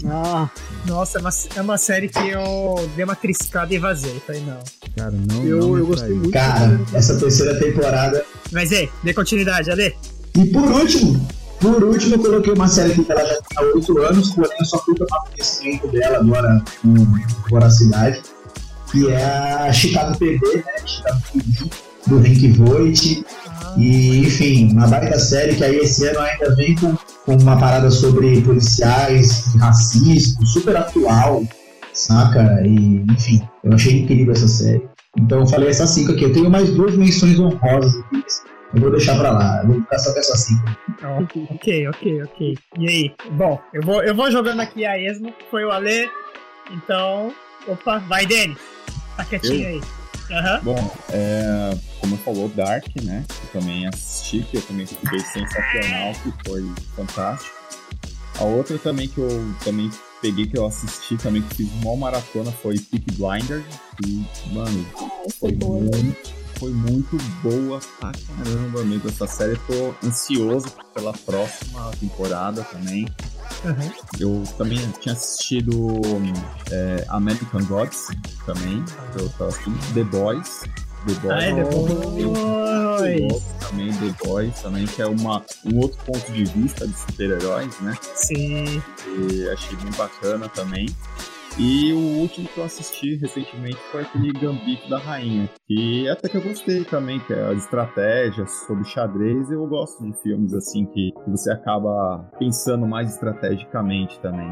Ah, 0.05 0.49
Nossa, 0.85 1.17
é 1.17 1.21
uma, 1.21 1.29
é 1.57 1.61
uma 1.61 1.77
série 1.77 2.07
que 2.07 2.29
eu 2.29 2.89
dei 2.95 3.03
uma 3.03 3.15
triscada 3.15 3.73
e 3.73 3.77
vazei. 3.77 4.21
Falei, 4.25 4.41
não. 4.41 4.59
Cara, 4.95 5.11
não. 5.11 5.43
eu, 5.43 5.59
não 5.59 5.77
eu 5.77 5.85
gostei 5.85 6.13
muito. 6.13 6.31
Cara, 6.31 6.79
essa 6.93 7.17
terceira 7.17 7.59
temporada. 7.59 8.23
Mas 8.53 8.71
ei, 8.71 8.89
dê 9.03 9.13
continuidade, 9.13 9.69
Ale. 9.69 9.93
E 10.37 10.45
por 10.45 10.63
último, 10.63 11.27
por 11.59 11.83
último, 11.83 12.15
eu 12.15 12.19
coloquei 12.19 12.53
uma 12.53 12.67
série 12.67 12.93
que 12.93 13.11
ela 13.11 13.21
já 13.21 13.35
tem 13.41 13.57
há 13.57 13.75
8 13.75 13.97
anos, 13.99 14.29
porém 14.31 14.57
eu 14.59 14.65
só 14.65 14.77
fui 14.79 14.95
tomar 14.95 15.19
conhecimento 15.25 15.87
dela 15.89 16.19
agora 16.19 16.63
com 16.81 16.93
voracidade, 17.49 18.21
que 18.91 19.09
é 19.09 19.23
a 19.23 19.73
Chicago 19.73 20.17
PD, 20.17 20.39
né? 20.55 20.63
Chicago 20.85 21.21
PD, 21.33 21.69
do 22.07 22.17
Hank 22.17 22.47
Voigt. 22.53 23.25
E, 23.77 24.19
enfim, 24.19 24.71
uma 24.71 24.87
baita 24.87 25.19
série 25.19 25.55
que 25.55 25.63
aí 25.63 25.77
esse 25.77 26.07
ano 26.07 26.19
ainda 26.19 26.55
vem 26.55 26.75
com, 26.75 26.97
com 27.25 27.35
uma 27.35 27.57
parada 27.57 27.91
sobre 27.91 28.41
policiais, 28.41 29.53
racismo, 29.57 30.45
super 30.45 30.75
atual, 30.77 31.43
saca? 31.93 32.61
E, 32.65 33.05
enfim, 33.11 33.41
eu 33.63 33.73
achei 33.73 34.01
incrível 34.01 34.33
essa 34.33 34.47
série. 34.47 34.81
Então 35.17 35.41
eu 35.41 35.47
falei 35.47 35.69
essas 35.69 35.89
cinco 35.91 36.11
aqui. 36.13 36.23
Eu 36.23 36.33
tenho 36.33 36.49
mais 36.49 36.69
duas 36.71 36.95
menções 36.95 37.39
honrosas 37.39 37.95
aqui. 37.95 38.23
Eu 38.73 38.81
vou 38.81 38.91
deixar 38.91 39.17
pra 39.17 39.31
lá. 39.31 39.61
Eu 39.61 39.67
vou 39.67 39.81
ficar 39.81 39.99
só 39.99 40.13
com 40.13 40.21
cinco. 40.21 40.63
Ó, 41.03 41.17
ok, 41.55 41.87
ok, 41.87 42.23
ok. 42.23 42.57
E 42.77 42.87
aí? 42.87 43.15
Bom, 43.31 43.59
eu 43.73 43.81
vou, 43.81 44.03
eu 44.03 44.15
vou 44.15 44.29
jogando 44.29 44.59
aqui 44.59 44.85
a 44.85 44.97
esmo. 44.97 45.33
Foi 45.49 45.65
o 45.65 45.71
Ale. 45.71 46.09
Então. 46.71 47.33
Opa, 47.67 47.99
vai, 47.99 48.25
Denis. 48.25 48.57
Tá 49.17 49.25
quietinho 49.25 49.63
Eu? 49.63 49.67
aí. 49.69 49.81
Aham. 50.31 50.59
Bom, 50.61 50.91
é, 51.11 51.77
como 51.99 52.15
falou, 52.17 52.47
Dark, 52.49 52.85
né? 53.01 53.25
Eu 53.29 53.59
também 53.61 53.87
assisti, 53.87 54.43
que 54.43 54.57
eu 54.57 54.61
também 54.61 54.85
fiquei 54.85 55.19
sensacional, 55.19 56.13
que 56.21 56.31
foi 56.47 56.63
fantástico. 56.95 57.57
A 58.39 58.43
outra 58.43 58.77
também 58.77 59.07
que 59.07 59.17
eu 59.17 59.53
também 59.63 59.89
peguei, 60.21 60.45
que 60.45 60.57
eu 60.57 60.67
assisti 60.67 61.17
também, 61.17 61.41
que 61.41 61.55
fiz 61.55 61.69
uma 61.83 61.95
maratona, 61.95 62.51
foi 62.51 62.77
Peak 62.77 63.05
Blinders. 63.13 63.65
E, 64.05 64.23
mano, 64.53 64.85
Essa 65.25 65.39
foi 65.39 65.51
boa. 65.53 65.81
muito, 65.81 66.29
foi 66.59 66.71
muito 66.71 67.17
boa 67.41 67.79
pra 67.99 68.11
caramba 68.11 68.83
mesmo 68.83 69.07
essa 69.09 69.25
série. 69.25 69.53
Eu 69.53 69.59
tô 69.59 70.07
ansioso 70.07 70.67
pela 70.93 71.13
próxima 71.13 71.89
temporada 71.99 72.63
também. 72.63 73.07
aham. 73.65 73.91
Eu 74.19 74.43
também 74.57 74.77
tinha 74.99 75.13
assistido 75.13 76.01
é, 76.71 77.05
American 77.07 77.63
Gods 77.63 78.07
também. 78.45 78.83
Eu 79.17 79.29
tava 79.29 79.47
assistindo 79.49 79.93
The 79.93 80.03
Boys. 80.03 80.61
The 81.07 81.13
Boys. 81.21 81.31
Ah, 81.31 81.43
é 81.43 81.55
The 81.55 81.63
Boys. 81.63 83.19
eu 83.21 83.41
também 83.61 83.93
The 83.93 84.25
Boys 84.25 84.59
também, 84.59 84.85
que 84.85 85.01
é 85.01 85.07
uma, 85.07 85.41
um 85.65 85.77
outro 85.79 85.97
ponto 86.05 86.31
de 86.33 86.43
vista 86.43 86.85
de 86.85 86.93
super-heróis, 86.99 87.79
né? 87.79 87.97
Sim. 88.15 88.83
E 89.07 89.49
achei 89.49 89.77
bem 89.77 89.91
bacana 89.97 90.49
também. 90.49 90.87
E 91.57 91.91
o 91.93 92.19
último 92.19 92.47
que 92.47 92.57
eu 92.57 92.63
assisti 92.63 93.15
recentemente 93.15 93.77
foi 93.91 94.01
aquele 94.01 94.31
Gambito 94.33 94.89
da 94.89 94.97
Rainha, 94.97 95.49
que 95.67 96.07
até 96.07 96.29
que 96.29 96.37
eu 96.37 96.41
gostei 96.41 96.83
também, 96.85 97.19
que 97.19 97.33
é 97.33 97.41
as 97.41 97.63
estratégias 97.63 98.51
sobre 98.65 98.85
xadrez. 98.85 99.49
Eu 99.51 99.65
gosto 99.67 100.03
de 100.03 100.13
filmes 100.21 100.53
assim 100.53 100.85
que 100.85 101.11
você 101.27 101.51
acaba 101.51 102.29
pensando 102.39 102.87
mais 102.87 103.13
estrategicamente 103.13 104.19
também. 104.19 104.49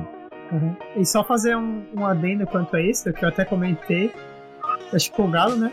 Uhum. 0.51 0.75
E 0.95 1.05
só 1.05 1.23
fazer 1.23 1.55
um, 1.55 1.85
um 1.95 2.05
adendo 2.05 2.45
quanto 2.47 2.75
a 2.75 2.81
isso, 2.81 3.11
que 3.13 3.23
eu 3.23 3.29
até 3.29 3.43
comentei. 3.45 4.11
Acho 4.93 5.11
que 5.11 5.21
o 5.21 5.27
Galo, 5.27 5.55
né? 5.55 5.71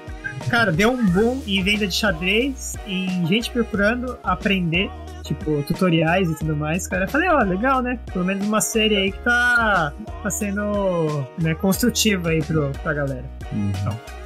Cara, 0.51 0.73
deu 0.73 0.91
um 0.91 1.07
boom 1.07 1.41
em 1.47 1.63
venda 1.63 1.87
de 1.87 1.95
xadrez, 1.95 2.75
em 2.87 3.25
gente 3.27 3.51
procurando 3.51 4.19
aprender, 4.23 4.91
tipo, 5.25 5.63
tutoriais 5.63 6.31
e 6.31 6.39
tudo 6.39 6.55
mais. 6.55 6.87
Cara, 6.87 7.05
eu 7.05 7.09
falei, 7.09 7.29
ó, 7.29 7.39
legal, 7.41 7.83
né? 7.83 7.99
Pelo 8.13 8.25
menos 8.25 8.47
uma 8.47 8.61
série 8.61 8.97
aí 8.97 9.13
que 9.13 9.19
tá, 9.21 9.93
tá 10.23 10.31
sendo 10.31 11.27
né, 11.41 11.55
construtiva 11.55 12.29
aí 12.29 12.43
pro, 12.43 12.71
pra 12.83 12.95
galera. 12.95 13.25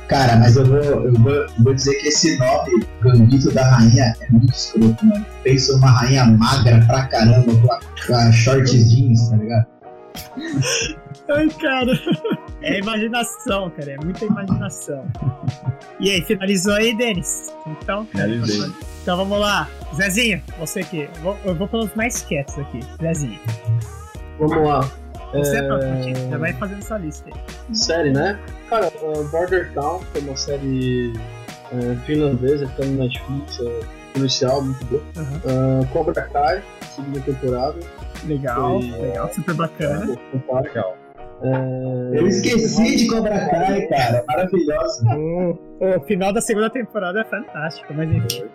Cara, 0.09 0.37
mas 0.37 0.57
eu 0.57 0.67
vou, 0.67 0.79
eu 0.79 1.13
vou, 1.15 1.33
eu 1.33 1.49
vou 1.59 1.75
dizer 1.75 1.95
que 2.01 2.09
esse 2.09 2.39
nome, 2.39 2.87
Gambito 3.03 3.51
da 3.53 3.63
Rainha, 3.71 4.15
é 4.21 4.31
muito 4.31 4.53
escroto, 4.53 5.05
mano. 5.05 5.25
Pensa 5.45 5.77
uma 5.77 5.91
rainha 5.91 6.25
magra 6.27 6.83
pra 6.87 7.07
caramba, 7.07 7.55
com 7.55 7.73
a, 7.73 7.81
com 8.07 8.15
a 8.15 8.33
shorts 8.33 8.91
jeans, 8.91 9.29
tá 9.29 9.37
ligado? 9.37 9.67
Ai, 11.31 11.49
cara. 11.61 11.93
É 12.63 12.79
imaginação, 12.79 13.71
cara. 13.71 13.93
É 13.93 13.97
muita 13.99 14.25
imaginação. 14.25 15.05
E 16.01 16.11
aí, 16.11 16.23
finalizou 16.23 16.75
aí, 16.75 16.97
Denis? 16.97 17.53
Então, 17.67 18.05
Finalizei. 18.07 18.71
então 19.03 19.17
vamos 19.17 19.39
lá. 19.41 19.69
Zezinho, 19.95 20.43
você 20.59 20.81
aqui. 20.81 21.09
Eu 21.17 21.23
vou, 21.23 21.37
eu 21.45 21.55
vou 21.55 21.69
pelos 21.69 21.95
mais 21.95 22.23
quietos 22.23 22.59
aqui. 22.59 22.81
Zezinho. 23.01 23.39
Vamos 24.39 24.67
lá. 24.69 24.81
Você 25.33 25.57
é, 25.57 25.61
É. 25.61 26.31
Já 26.31 26.39
vai 26.39 26.53
fazendo 26.55 26.79
essa 26.79 26.97
lista 26.99 27.29
aí. 27.29 27.77
Série, 27.77 28.11
né? 28.13 28.39
Cara, 28.71 28.91
uh, 29.03 29.25
Border 29.29 29.73
Town, 29.75 30.01
que 30.13 30.19
é 30.19 30.23
uma 30.23 30.37
série 30.37 31.13
uh, 31.73 31.97
finlandesa 32.07 32.67
que 32.67 32.77
tá 32.77 32.85
no 32.87 32.97
Netflix, 33.05 33.61
é 33.61 33.81
policial, 34.15 34.63
muito 34.63 34.85
boa. 34.87 35.03
Aham. 35.17 35.83
Uh, 35.83 35.87
Cobra 35.89 36.23
Kai, 36.23 36.63
segunda 36.95 37.21
temporada. 37.21 37.77
Legal, 38.25 38.81
Foi- 38.81 38.91
legal, 39.01 39.33
super 39.35 39.55
bacana. 39.55 40.17
Contar. 40.33 40.61
Legal. 40.63 40.97
É, 41.43 42.19
Eu 42.19 42.27
esqueci 42.27 42.97
de 42.97 43.07
Cobra 43.09 43.49
Kai, 43.49 43.87
cara. 43.87 44.25
Maravilhosa. 44.27 45.05
O, 45.81 46.01
final 46.07 46.33
da 46.33 46.41
segunda 46.41 46.69
temporada 46.69 47.21
é 47.21 47.25
fantástico, 47.25 47.95
mas 47.95 48.11
enfim. 48.11 48.47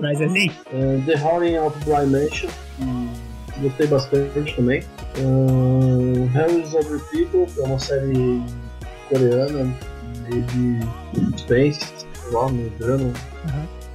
Mas 0.00 0.20
assim, 0.20 0.48
Uh, 0.72 1.02
The 1.06 1.16
Haunting 1.16 1.58
of 1.58 1.76
Bly 1.84 2.06
Mansion, 2.06 2.48
que 3.52 3.60
gostei 3.60 3.86
bastante 3.88 4.54
também. 4.54 4.80
Uh, 5.18 6.30
Hells 6.38 6.76
Over 6.76 7.00
People, 7.10 7.46
que 7.52 7.60
é 7.60 7.64
uma 7.64 7.80
série 7.80 8.40
coreana, 9.08 9.74
meio 10.28 10.42
de 10.44 11.30
suspense, 11.32 11.80
sei 11.80 12.32
lá, 12.32 12.48
meio 12.48 12.70
drama. 12.78 13.12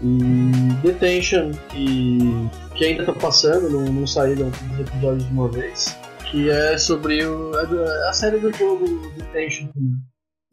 E 0.02 0.74
Detention, 0.82 1.52
que, 1.70 2.50
que 2.76 2.84
ainda 2.84 3.06
tá 3.06 3.14
passando, 3.14 3.70
não, 3.70 3.86
não 3.86 4.06
saíram 4.06 4.52
todos 4.52 4.74
os 4.74 4.80
episódios 4.82 5.26
de 5.26 5.32
uma 5.32 5.48
vez. 5.48 5.98
Que 6.34 6.50
é 6.50 6.78
sobre 6.80 7.24
o, 7.26 7.56
é 7.60 7.66
do- 7.68 7.80
é 7.84 8.10
a 8.10 8.14
série 8.14 8.40
do 8.40 8.52
jogo 8.54 8.86
Detention 9.18 9.68
também. 9.68 9.94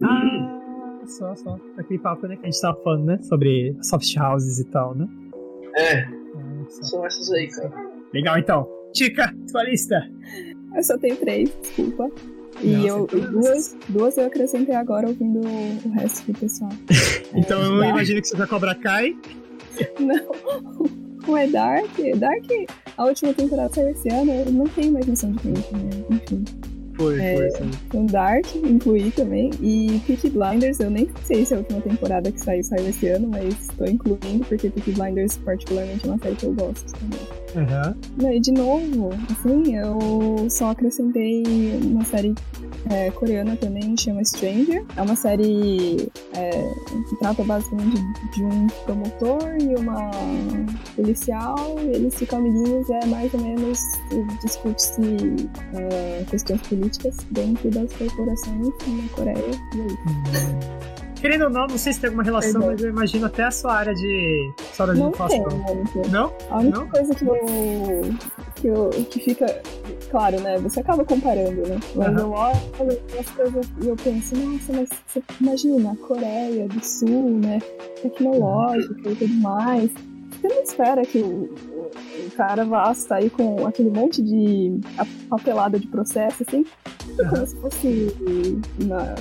ah, 0.03 1.07
só, 1.07 1.35
só. 1.35 1.59
Aquele 1.79 1.99
papo 1.99 2.27
né, 2.27 2.37
que 2.37 2.43
a 2.47 2.51
gente 2.51 2.61
tava 2.61 2.79
falando, 2.83 3.07
né? 3.07 3.19
Sobre 3.23 3.75
soft 3.83 4.15
houses 4.19 4.59
e 4.59 4.65
tal, 4.67 4.95
né? 4.95 5.09
É, 5.77 6.03
Ah, 6.03 6.65
são 6.69 7.05
essas 7.07 7.31
aí, 7.33 7.49
cara. 7.49 7.73
Legal, 8.13 8.39
então. 8.39 8.69
Tica, 8.93 9.35
sua 9.47 9.65
lista. 9.65 10.07
Eu 10.77 10.83
só 10.83 10.99
tenho 10.99 11.17
três, 11.17 11.51
desculpa. 11.63 12.11
E 12.63 12.73
Não, 12.77 12.87
eu, 12.87 13.07
duas, 13.07 13.75
duas 13.89 14.19
eu 14.19 14.27
acrescentei 14.27 14.75
agora 14.75 15.09
ouvindo 15.09 15.41
o 15.41 15.91
resto 15.95 16.31
do 16.31 16.39
pessoal. 16.39 16.71
Então 17.35 17.63
eu 17.63 17.79
Dark. 17.79 17.91
imagino 17.91 18.21
que 18.21 18.27
você 18.29 18.37
vai 18.37 18.47
Cobra 18.47 18.75
Kai. 18.75 19.17
Não. 20.01 21.00
Não 21.31 21.39
é 21.39 21.47
Dark. 21.47 21.89
Dark, 22.17 22.45
a 22.99 23.05
última 23.05 23.33
temporada 23.33 23.73
saiu 23.73 23.91
esse 23.91 24.09
ano, 24.09 24.33
eu 24.33 24.51
não 24.51 24.67
tenho 24.67 24.93
mais 24.93 25.07
noção 25.07 25.31
de 25.31 25.39
tempo, 25.39 25.77
né? 25.77 26.05
Enfim. 26.11 26.45
Foi, 26.95 27.21
É. 27.21 27.37
foi 27.37 27.51
sim. 27.53 27.71
Então 27.87 28.07
Dark, 28.07 28.45
incluí 28.57 29.13
também. 29.13 29.51
E 29.63 30.01
Peaky 30.09 30.31
Blinders, 30.31 30.81
eu 30.81 30.91
nem 30.91 31.09
sei 31.25 31.45
se 31.47 31.55
é 31.55 31.57
a 31.57 31.61
última 31.61 31.81
temporada 31.83 32.33
que 32.33 32.41
saiu, 32.41 32.65
saiu 32.65 32.89
esse 32.89 33.07
ano, 33.07 33.29
mas 33.29 33.45
estou 33.61 33.87
incluindo 33.87 34.45
porque 34.45 34.69
Peaky 34.71 34.91
Blinders 34.91 35.37
particularmente 35.39 36.05
é 36.05 36.09
uma 36.11 36.19
série 36.19 36.35
que 36.35 36.47
eu 36.47 36.53
gosto 36.53 36.93
também. 36.99 37.21
Não, 38.17 38.33
e 38.33 38.41
de 38.41 38.53
novo, 38.53 39.11
assim, 39.31 39.77
eu 39.77 40.49
só 40.49 40.71
acrescentei 40.71 41.43
uma 41.85 42.05
série 42.05 42.35
é, 42.89 43.11
coreana 43.11 43.57
também, 43.57 43.97
chama 43.97 44.25
Stranger. 44.25 44.85
É 44.97 45.03
uma 45.03 45.17
série 45.17 46.09
é, 46.35 46.51
que 47.09 47.17
trata 47.19 47.43
basicamente 47.43 47.97
de, 47.97 48.31
de 48.33 48.45
um 48.45 48.67
promotor 48.85 49.43
e 49.61 49.75
uma 49.75 50.11
policial, 50.97 51.77
e 51.81 51.97
eles 51.97 52.15
ficam 52.15 52.39
amiguinhos 52.39 52.89
e 52.89 52.93
é 52.93 53.07
mais 53.07 53.33
ou 53.35 53.41
menos 53.41 53.79
discute-se 54.43 55.17
é, 55.75 56.25
questões 56.31 56.61
políticas 56.63 57.17
dentro 57.31 57.71
das 57.71 57.93
corporações 57.95 58.69
na 58.87 59.09
Coreia. 59.15 59.37
E 59.75 59.81
é 59.81 59.87
isso. 59.87 61.10
Querendo 61.21 61.45
ou 61.45 61.51
não, 61.51 61.67
não 61.67 61.77
sei 61.79 61.93
se 61.93 62.01
tem 62.01 62.09
alguma 62.09 62.23
relação, 62.23 62.63
mas 62.67 62.83
eu 62.83 62.89
imagino 62.89 63.27
até 63.27 63.45
a 63.45 63.51
sua 63.51 63.75
área 63.75 63.95
de 63.95 64.53
história 64.59 64.95
de 64.95 65.01
Não 65.01 65.11
tem. 65.11 65.41
Mônica. 65.41 66.09
Não? 66.11 66.33
A 66.51 66.59
única 66.59 66.79
Não? 66.79 66.89
coisa 66.89 67.15
que 67.15 67.27
eu, 67.27 67.37
que 68.57 68.67
eu. 68.67 68.91
que 69.11 69.21
fica. 69.21 69.63
Claro, 70.11 70.41
né? 70.41 70.59
Você 70.59 70.81
acaba 70.81 71.05
comparando, 71.05 71.69
né? 71.69 71.79
Mas 71.95 72.09
Aham. 72.09 72.21
eu 72.21 72.31
olho 72.31 72.99
as 73.19 73.31
coisas 73.31 73.67
e 73.83 73.89
eu 73.89 73.97
penso, 73.97 74.35
nossa, 74.37 74.73
mas 74.73 74.89
você 75.07 75.23
imagina, 75.41 75.93
a 75.93 75.97
Coreia 76.07 76.67
do 76.67 76.85
Sul, 76.85 77.39
né? 77.39 77.59
Tecnológica 78.03 79.11
e 79.11 79.15
tudo 79.15 79.35
mais. 79.35 79.91
Você 80.41 80.49
não 80.49 80.63
espera 80.63 81.03
que 81.05 81.19
o, 81.19 81.27
o- 81.45 81.91
cara 82.37 82.65
vá 82.65 82.95
sair 82.95 83.29
com 83.31 83.67
aquele 83.67 83.91
monte 83.91 84.23
de 84.23 84.79
papelada 85.29 85.79
de 85.79 85.87
processo, 85.89 86.43
assim? 86.47 86.65
Como 87.29 87.47
se 87.47 87.57
fosse. 87.57 88.17
Na, 88.87 89.15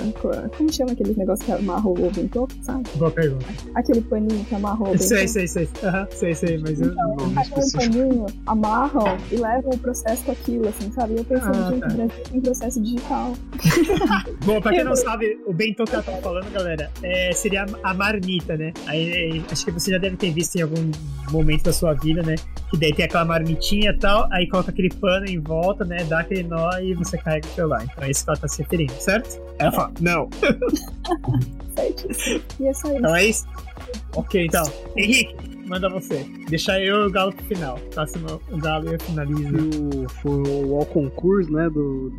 como 0.56 0.72
chama 0.72 0.92
aqueles 0.92 1.16
negócios 1.16 1.44
que 1.44 1.52
amarra 1.52 1.86
o 1.88 1.94
bentô, 2.10 2.48
sabe? 2.62 2.84
Boa 2.94 3.10
pergunta. 3.10 3.44
Aquele 3.74 4.00
paninho 4.00 4.42
que 4.44 4.54
amarra 4.54 4.80
o 4.82 4.92
bentô. 4.92 5.02
Sei, 5.04 5.28
sei, 5.28 5.46
sei. 5.46 5.68
Aham, 5.82 6.08
sei, 6.12 6.34
sei, 6.34 6.58
mas 6.58 6.80
eu 6.80 6.86
Então, 6.92 7.16
não 7.16 7.26
aquele 7.38 7.40
específico. 7.66 7.78
paninho 7.98 8.26
amarram 8.46 9.16
e 9.30 9.36
levam 9.36 9.70
o 9.74 9.78
processo 9.78 10.24
com 10.24 10.32
aquilo, 10.32 10.68
assim, 10.68 10.90
sabe? 10.92 11.14
E 11.14 11.16
eu 11.18 11.24
pensando, 11.24 11.56
Ah, 11.58 11.70
gente, 11.70 11.80
tá. 11.80 11.88
o 11.88 11.92
Brasil 11.96 12.24
tem 12.30 12.40
processo 12.40 12.80
digital. 12.82 13.32
Bom, 14.46 14.60
pra 14.60 14.72
quem 14.72 14.84
não 14.84 14.96
sabe, 14.96 15.38
o 15.46 15.52
bentô 15.52 15.84
que 15.84 15.94
ela 15.94 16.02
tava 16.02 16.18
falando, 16.22 16.50
galera, 16.52 16.90
é, 17.02 17.32
seria 17.32 17.66
a 17.82 17.92
marmita, 17.92 18.56
né? 18.56 18.72
Aí, 18.86 19.42
acho 19.50 19.64
que 19.66 19.70
você 19.72 19.90
já 19.90 19.98
deve 19.98 20.16
ter 20.16 20.32
visto 20.32 20.56
em 20.56 20.62
algum 20.62 20.90
momento 21.30 21.64
da 21.64 21.72
sua 21.72 21.94
vida, 21.94 22.22
né? 22.22 22.34
Que 22.70 22.76
daí 22.76 22.94
tem 22.94 23.04
aquela 23.04 23.24
marmitinha 23.24 23.90
e 23.90 23.98
tal, 23.98 24.28
aí 24.32 24.48
coloca 24.48 24.70
aquele 24.70 24.90
pano 24.90 25.26
em 25.26 25.38
volta, 25.38 25.84
né? 25.84 26.04
Dá 26.04 26.20
aquele 26.20 26.44
nó 26.44 26.70
e 26.78 26.94
você 26.94 27.18
carrega 27.18 27.46
o 27.46 27.50
celular. 27.50 27.84
Então 27.84 28.04
é 28.04 28.10
isso 28.10 28.24
que 28.24 28.30
ela 28.30 28.38
tá 28.38 28.48
se 28.48 28.62
referindo, 28.62 28.92
certo? 28.94 29.40
Ela 29.58 29.72
fala, 29.72 29.92
não. 30.00 30.28
Certíssimo. 31.74 32.42
E 32.60 32.66
é 32.66 32.74
só 32.74 32.88
isso. 32.88 32.98
Então 32.98 33.16
é 33.16 33.24
isso? 33.24 33.46
Ok, 34.14 34.46
então. 34.46 34.72
Henrique, 34.96 35.34
manda 35.66 35.88
você. 35.88 36.26
Deixa 36.48 36.78
eu 36.80 37.04
e 37.04 37.06
o 37.06 37.10
Galo 37.10 37.32
pro 37.32 37.44
final. 37.46 37.78
Próximo, 37.92 38.40
o 38.50 38.58
Galo 38.58 38.90
e 38.90 38.94
eu 38.94 39.00
finalizo. 39.00 39.56
o, 39.56 40.08
foi 40.08 40.32
o 40.32 40.76
All 40.76 40.86
Concurso, 40.86 41.50
né, 41.52 41.68
do, 41.70 42.10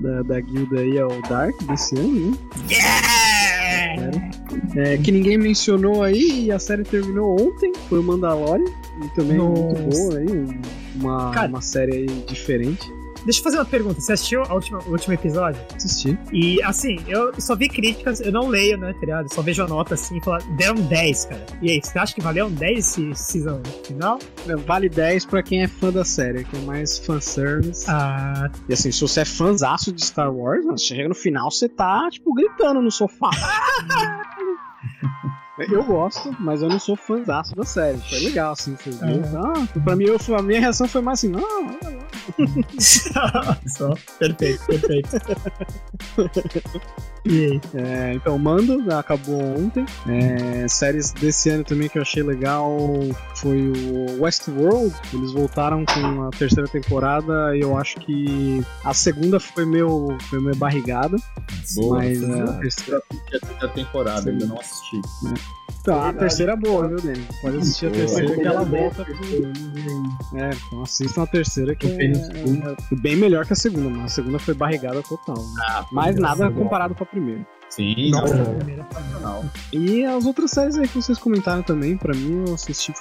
da, 0.00 0.10
da, 0.10 0.22
da 0.22 0.40
guilda 0.40 0.80
aí, 0.80 0.96
é 0.96 1.04
o 1.04 1.22
Dark 1.28 1.54
desse 1.64 1.96
ano, 1.98 2.30
né? 2.30 2.38
Yeah! 2.70 3.27
É, 4.76 4.96
que 4.98 5.10
ninguém 5.10 5.38
mencionou 5.38 6.02
aí 6.02 6.44
e 6.46 6.52
a 6.52 6.58
série 6.58 6.84
terminou 6.84 7.40
ontem, 7.40 7.72
foi 7.88 7.98
o 7.98 8.02
Mandalorian, 8.02 8.64
e 9.04 9.08
também 9.14 9.38
muito 9.38 9.80
Nossa. 9.80 9.98
boa 9.98 10.18
aí, 10.18 10.26
um- 10.30 10.60
uma, 11.00 11.30
Cara. 11.30 11.48
uma 11.48 11.60
série 11.62 11.92
aí 11.96 12.06
diferente. 12.26 12.92
Deixa 13.24 13.40
eu 13.40 13.44
fazer 13.44 13.58
uma 13.58 13.64
pergunta. 13.64 14.00
Você 14.00 14.12
assistiu 14.12 14.42
a 14.44 14.54
última, 14.54 14.78
o 14.86 14.92
último 14.92 15.12
episódio? 15.12 15.60
Assisti. 15.74 16.16
E 16.32 16.62
assim, 16.62 16.96
eu 17.08 17.32
só 17.40 17.56
vi 17.56 17.68
críticas, 17.68 18.20
eu 18.20 18.30
não 18.30 18.46
leio, 18.46 18.78
né, 18.78 18.92
tá 18.94 19.00
ligado? 19.00 19.34
Só 19.34 19.42
vejo 19.42 19.62
a 19.62 19.66
nota 19.66 19.94
assim 19.94 20.16
e 20.18 20.20
falo, 20.24 20.38
deram 20.56 20.76
10, 20.76 21.24
cara. 21.26 21.44
E 21.60 21.68
aí, 21.70 21.80
você 21.82 21.98
acha 21.98 22.14
que 22.14 22.20
valeu 22.22 22.46
um 22.46 22.50
10 22.50 22.78
esse 22.78 23.14
season 23.16 23.60
final? 23.84 24.18
É, 24.46 24.54
Vale 24.54 24.88
10 24.88 25.26
pra 25.26 25.42
quem 25.42 25.62
é 25.62 25.68
fã 25.68 25.90
da 25.90 26.04
série, 26.04 26.44
que 26.44 26.56
é 26.56 26.60
mais 26.60 26.96
fanservice. 26.98 27.84
Ah, 27.88 28.48
E 28.68 28.72
assim, 28.72 28.92
se 28.92 29.00
você 29.00 29.20
é 29.20 29.24
fãzaço 29.24 29.92
de 29.92 30.02
Star 30.04 30.32
Wars, 30.32 30.64
mano, 30.64 30.78
chega 30.78 31.08
no 31.08 31.14
final, 31.14 31.50
você 31.50 31.68
tá, 31.68 32.08
tipo, 32.10 32.32
gritando 32.32 32.80
no 32.80 32.90
sofá. 32.90 33.30
Eu 35.58 35.82
gosto, 35.82 36.34
mas 36.38 36.62
eu 36.62 36.68
não 36.68 36.78
sou 36.78 36.96
fãzaço 36.96 37.54
da 37.54 37.64
série. 37.64 37.98
Foi 37.98 38.20
legal, 38.20 38.52
assim, 38.52 38.76
você 38.76 38.90
viu. 38.90 39.22
Ah, 39.36 39.80
pra 39.82 39.96
mim, 39.96 40.04
eu, 40.04 40.18
a 40.36 40.42
minha 40.42 40.60
reação 40.60 40.86
foi 40.86 41.00
mais 41.00 41.18
assim, 41.18 41.32
ah, 41.34 41.40
lá. 41.40 41.97
Só. 43.66 43.94
Perfeito, 44.18 44.64
perfeito. 44.66 45.08
e 47.24 47.44
aí? 47.44 47.60
É, 47.74 48.14
então, 48.14 48.38
Mando 48.38 48.92
acabou 48.94 49.40
ontem. 49.58 49.84
É, 50.06 50.66
séries 50.68 51.12
desse 51.12 51.50
ano 51.50 51.64
também 51.64 51.88
que 51.88 51.98
eu 51.98 52.02
achei 52.02 52.22
legal 52.22 52.76
foi 53.34 53.70
o 53.70 54.22
Westworld. 54.22 54.94
Eles 55.12 55.32
voltaram 55.32 55.84
com 55.84 56.22
a 56.22 56.30
terceira 56.30 56.68
temporada 56.68 57.56
e 57.56 57.60
eu 57.60 57.76
acho 57.76 57.96
que 58.00 58.64
a 58.84 58.94
segunda 58.94 59.40
foi 59.40 59.66
meio, 59.66 60.16
foi 60.30 60.40
meio 60.40 60.56
barrigada. 60.56 61.16
Boa, 61.74 61.96
mas 61.96 62.22
é, 62.22 62.40
a 62.40 62.52
terceira 62.54 63.02
a 63.60 63.68
temporada, 63.68 64.30
ainda 64.30 64.46
não 64.46 64.58
assisti. 64.58 65.00
Então, 65.88 66.04
a 66.04 66.12
terceira 66.12 66.52
é 66.52 66.56
boa, 66.56 66.86
viu, 66.86 67.00
Dani? 67.00 67.26
Pode 67.40 67.56
assistir 67.56 67.86
a 67.86 67.90
terceira 67.90 68.34
que 68.34 68.46
ela 68.46 68.62
volta 68.62 69.04
pro. 69.06 70.38
É, 70.38 70.50
então 70.66 70.82
assistam 70.82 71.22
a 71.22 71.26
terceira 71.26 71.74
que 71.74 71.86
é, 71.86 72.12
é 72.12 72.96
bem 73.00 73.16
melhor 73.16 73.46
que 73.46 73.54
a 73.54 73.56
segunda, 73.56 73.88
mas 73.88 74.04
a 74.04 74.08
segunda 74.16 74.38
foi 74.38 74.52
barrigada 74.52 75.02
total. 75.02 75.36
né? 75.36 75.62
Ah, 75.66 75.86
Mas 75.90 76.16
nada 76.16 76.50
comparado 76.50 76.94
com 76.94 77.04
a 77.04 77.06
primeira. 77.06 77.40
Sim, 77.70 78.10
Nossa, 78.10 78.34
não, 78.34 78.54
primeira 78.56 78.86
sensacional. 78.92 79.44
E 79.72 80.04
as 80.04 80.26
outras 80.26 80.50
séries 80.50 80.76
aí 80.76 80.86
que 80.86 80.96
vocês 81.00 81.16
comentaram 81.18 81.62
também, 81.62 81.96
pra 81.96 82.14
mim, 82.14 82.44
eu 82.46 82.52
assisti. 82.54 82.92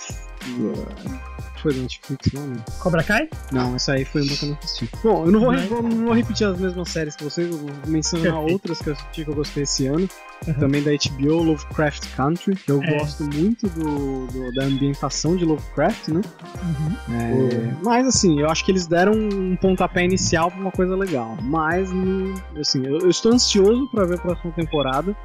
Foi 1.62 1.74
da 1.74 1.82
Netflix, 1.82 2.32
não, 2.34 2.48
né? 2.48 2.56
Cobra 2.80 3.04
Kai? 3.04 3.30
Não, 3.52 3.76
essa 3.76 3.94
aí 3.94 4.06
foi 4.06 4.22
uma 4.22 4.36
que 4.36 4.44
eu 4.46 4.50
não 4.50 4.58
assisti. 4.64 4.90
Bom, 5.04 5.26
eu 5.26 5.32
não 5.32 5.40
vou, 5.40 5.52
Não 5.54 5.68
vou- 5.68 5.84
não 5.84 6.06
vou 6.06 6.14
repetir 6.14 6.48
as 6.48 6.60
mesmas 6.60 6.90
séries 6.90 7.16
que 7.16 7.24
vocês, 7.24 7.50
eu 7.50 7.58
vou 7.58 7.70
mencionar 7.88 8.26
Perfeito. 8.34 8.52
outras 8.54 8.80
que 8.80 8.90
eu 8.90 8.94
assisti 8.94 9.24
que 9.26 9.30
eu 9.32 9.36
gostei 9.36 9.64
esse 9.64 9.88
ano. 9.88 10.08
Uhum. 10.48 10.54
Também 10.54 10.84
da 10.84 10.92
HBO, 10.94 11.42
Lovecraft 11.42 12.08
Country, 12.16 12.56
que 12.56 12.72
eu 12.72 12.82
É. 12.84 13.00
gosto 13.00 13.24
muito 13.24 13.68
do, 13.70 14.28
do- 14.28 14.54
da 14.54 14.66
ambientação 14.66 15.36
de 15.36 15.44
Lovecraft, 15.46 16.10
né? 16.10 16.22
Uhum. 16.64 17.16
É, 17.16 17.74
mas 17.84 18.08
assim, 18.08 18.40
eu 18.40 18.48
acho 18.50 18.64
que 18.64 18.72
eles 18.72 18.86
deram 18.86 19.14
um 19.14 19.56
pontapé 19.56 20.04
inicial 20.06 20.52
pra 20.52 20.60
uma 20.62 20.72
coisa 20.72 20.96
legal. 20.96 21.36
Mas, 21.42 21.92
hum, 21.92 22.36
assim, 22.60 22.86
eu, 22.86 23.00
eu 23.00 23.10
estou 23.10 23.34
ansioso 23.34 23.88
pra 23.90 24.06
ver 24.06 24.16
a 24.16 24.20
próxima 24.20 24.52
temporada. 24.52 25.16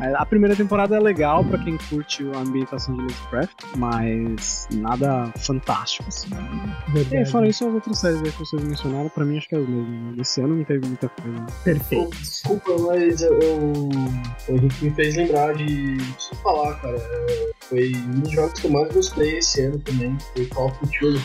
É, 0.00 0.14
A 0.16 0.26
primeira 0.26 0.56
temporada 0.56 0.96
é 0.96 1.00
legal 1.00 1.44
pra 1.44 1.58
quem 1.58 1.78
curte 1.88 2.26
a 2.34 2.38
ambientação 2.40 2.94
de 2.96 3.02
Lovecraft, 3.02 3.54
mas 3.76 4.66
nada 4.72 5.32
fantástico, 5.38 5.66
assim. 6.08 6.28
E 6.88 6.90
Verdade. 6.92 7.30
fora 7.30 7.48
isso, 7.48 7.66
as 7.66 7.74
outras 7.74 7.98
séries 7.98 8.22
aí 8.22 8.32
que 8.32 8.38
vocês 8.38 8.62
mencionaram, 8.62 9.08
pra 9.08 9.24
mim 9.24 9.38
acho 9.38 9.48
que 9.48 9.54
é 9.54 9.58
as 9.58 9.68
mesmas. 9.68 9.88
né? 9.88 10.14
Esse 10.20 10.40
ano 10.40 10.56
não 10.56 10.64
teve 10.64 10.86
muita 10.86 11.08
coisa. 11.08 11.38
né? 11.38 11.46
Perfeito. 11.64 12.16
Desculpa, 12.16 12.70
mas 12.86 13.22
eu, 13.22 13.38
eu- 13.38 13.88
o 14.48 14.52
Henrique 14.56 14.84
me 14.84 14.90
fez 14.92 15.16
lembrar 15.16 15.54
de. 15.54 15.96
Preciso 16.14 16.34
falar, 16.42 16.74
cara. 16.80 16.96
é, 16.96 17.50
Foi 17.68 17.92
um 17.94 18.20
dos 18.20 18.30
jogos 18.32 18.60
que 18.60 18.66
eu 18.66 18.70
mais 18.70 18.92
gostei 18.92 19.38
esse 19.38 19.62
ano 19.62 19.78
também. 19.80 20.16
Foi 20.34 20.46
Call 20.46 20.68
of 20.68 20.78
Duty. 20.86 21.20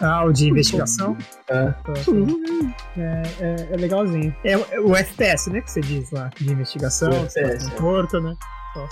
Ah, 0.00 0.24
o 0.24 0.32
de 0.32 0.48
investigação? 0.48 1.16
É. 1.48 1.74
É, 2.96 3.22
é, 3.40 3.68
é 3.72 3.76
legalzinho. 3.76 4.34
É, 4.44 4.56
o- 4.56 4.66
é 4.70 4.80
o 4.80 4.94
FPS, 4.96 5.50
né? 5.50 5.60
Que 5.60 5.70
você 5.70 5.80
diz 5.80 6.10
lá, 6.10 6.30
de 6.38 6.52
investigação, 6.52 7.08
O 7.10 7.14
tá 7.14 7.40
FPS, 7.40 7.64
no 7.66 7.72
é. 7.72 7.76
porto, 7.76 8.20
né? 8.20 8.34
Só. 8.74 8.86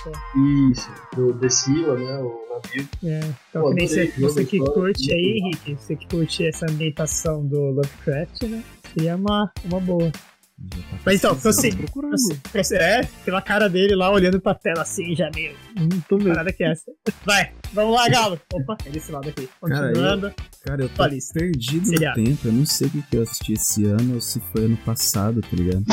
Isso, 0.72 0.90
do 1.14 1.34
The 1.34 1.48
Sila, 1.48 1.96
né? 1.98 2.18
O 2.18 2.46
navio. 2.50 2.88
É, 3.04 3.20
então, 3.50 3.62
Pô, 3.62 3.74
que 3.74 3.86
você, 3.88 4.06
você 4.18 4.44
que 4.44 4.58
curte 4.58 5.12
aí, 5.12 5.38
Henrique, 5.42 5.74
você 5.74 5.96
que 5.96 6.06
curte 6.08 6.46
essa 6.46 6.66
ambientação 6.70 7.46
do 7.46 7.60
Lovecraft, 7.72 8.42
né? 8.44 8.62
Seria 8.94 9.16
uma, 9.16 9.50
uma 9.64 9.80
boa. 9.80 10.10
Tá 10.10 10.78
Mas 11.04 11.16
então, 11.18 11.36
precisando. 11.36 12.14
assim, 12.14 12.76
É, 12.76 13.02
pela 13.26 13.42
cara 13.42 13.68
dele 13.68 13.94
lá 13.94 14.10
olhando 14.10 14.40
pra 14.40 14.54
tela 14.54 14.80
assim, 14.82 15.14
já 15.14 15.30
meio. 15.34 15.54
Hum, 15.78 15.88
tô 16.08 16.16
vendo. 16.16 16.30
Parada 16.30 16.50
que 16.50 16.64
é 16.64 16.72
essa. 16.72 16.90
Vai, 17.26 17.52
vamos 17.74 17.94
lá, 17.94 18.08
Galo. 18.08 18.40
Opa, 18.54 18.74
é 18.86 18.88
desse 18.88 19.12
lado 19.12 19.28
aqui. 19.28 19.46
Cara, 19.60 19.88
Continuando. 19.88 20.34
Cara, 20.64 20.82
eu 20.82 20.88
tô 20.88 20.94
Fala 20.96 21.14
isso. 21.14 21.34
perdido 21.34 21.86
Seriado. 21.86 22.18
no 22.18 22.26
tempo. 22.26 22.48
Eu 22.48 22.52
não 22.54 22.64
sei 22.64 22.86
o 22.88 22.90
que 22.90 23.16
eu 23.18 23.22
assisti 23.22 23.52
esse 23.52 23.84
ano 23.84 24.14
ou 24.14 24.20
se 24.22 24.40
foi 24.50 24.64
ano 24.64 24.78
passado, 24.78 25.42
tá 25.42 25.48
ligado? 25.52 25.84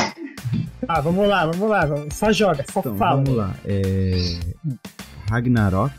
Ah, 0.88 1.00
vamos 1.00 1.28
lá, 1.28 1.46
vamos 1.46 1.68
lá. 1.70 1.86
Vamos. 1.86 2.14
Só 2.14 2.32
joga, 2.32 2.64
só 2.70 2.80
Então, 2.80 2.96
fala. 2.96 3.16
vamos 3.16 3.36
lá. 3.36 3.54
É... 3.64 4.38
Ragnarok, 5.30 5.94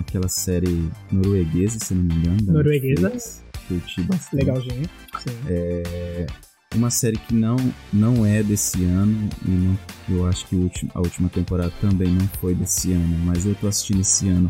aquela 0.00 0.28
série 0.28 0.88
norueguesa, 1.10 1.78
se 1.82 1.94
não 1.94 2.02
me 2.04 2.14
engano. 2.14 2.52
Norueguesa. 2.52 3.08
Netflix. 3.08 3.44
Curti 3.68 4.02
bastante. 4.02 4.36
Legalzinho. 4.36 4.90
Sim. 5.20 5.36
É 5.48 6.26
uma 6.74 6.90
série 6.90 7.16
que 7.16 7.34
não, 7.34 7.56
não 7.92 8.24
é 8.24 8.42
desse 8.42 8.84
ano 8.84 9.28
e 9.44 9.50
não, 9.50 9.78
eu 10.08 10.26
acho 10.28 10.46
que 10.46 10.70
a 10.94 11.00
última 11.00 11.28
temporada 11.28 11.72
também 11.80 12.08
não 12.08 12.26
foi 12.40 12.54
desse 12.54 12.92
ano, 12.92 13.18
mas 13.24 13.44
eu 13.44 13.54
tô 13.56 13.66
assistindo 13.66 14.00
esse 14.02 14.28
ano, 14.28 14.48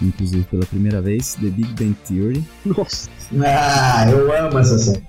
inclusive 0.00 0.44
pela 0.44 0.64
primeira 0.66 1.02
vez, 1.02 1.34
The 1.34 1.48
Big 1.48 1.68
Bang 1.74 1.94
Theory. 2.06 2.44
Nossa, 2.64 3.10
Ah, 3.44 4.08
eu 4.08 4.32
amo 4.46 4.58
essa 4.60 4.78
série. 4.78 5.02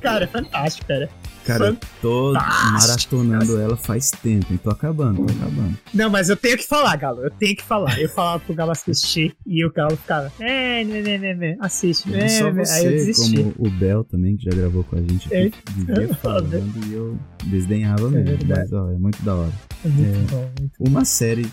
Cara, 0.00 0.24
é 0.24 0.26
fantástico, 0.26 0.88
cara. 0.88 1.08
Cara, 1.44 1.66
eu 1.66 1.76
tô 2.00 2.32
maratonando 2.72 3.60
ela 3.60 3.76
faz 3.76 4.10
tempo, 4.10 4.52
e 4.52 4.58
tô 4.58 4.70
acabando, 4.70 5.24
tô 5.26 5.32
acabando. 5.32 5.78
Não, 5.92 6.08
mas 6.10 6.28
eu 6.30 6.36
tenho 6.36 6.56
que 6.56 6.66
falar, 6.66 6.96
Galo. 6.96 7.22
Eu 7.22 7.30
tenho 7.30 7.56
que 7.56 7.62
falar. 7.62 8.00
Eu 8.00 8.08
falava 8.08 8.40
pro 8.40 8.54
Galo 8.54 8.70
assistir 8.72 9.36
e 9.46 9.64
o 9.64 9.72
Galo 9.72 9.96
ficava. 9.96 10.32
É, 10.40 10.84
né, 10.84 11.02
né, 11.02 11.18
né, 11.18 11.34
né. 11.34 11.56
Assiste. 11.60 12.08
Não 12.10 12.18
É, 12.18 12.28
só 12.28 12.50
né. 12.50 12.64
você, 12.64 12.72
Aí 12.72 12.84
eu 12.86 12.90
desisti. 12.92 13.36
como 13.42 13.54
o 13.58 13.70
Bel 13.70 14.04
também, 14.04 14.36
que 14.36 14.44
já 14.44 14.50
gravou 14.56 14.84
com 14.84 14.96
a 14.96 15.00
gente 15.00 15.32
É. 15.32 15.46
aqui, 15.46 15.58
vivia 15.76 16.14
falando 16.22 16.72
e 16.86 16.92
eu 16.94 17.18
desdenhava 17.44 18.08
mesmo, 18.10 18.38
verdade. 18.38 18.60
mas 18.60 18.72
ó, 18.72 18.90
é 18.90 18.98
muito 18.98 19.22
da 19.22 19.34
hora. 19.34 19.52
É 19.84 19.88
muito 19.88 20.30
bom, 20.30 20.50
muito 20.58 20.74
Uma 20.80 21.04
série 21.04 21.46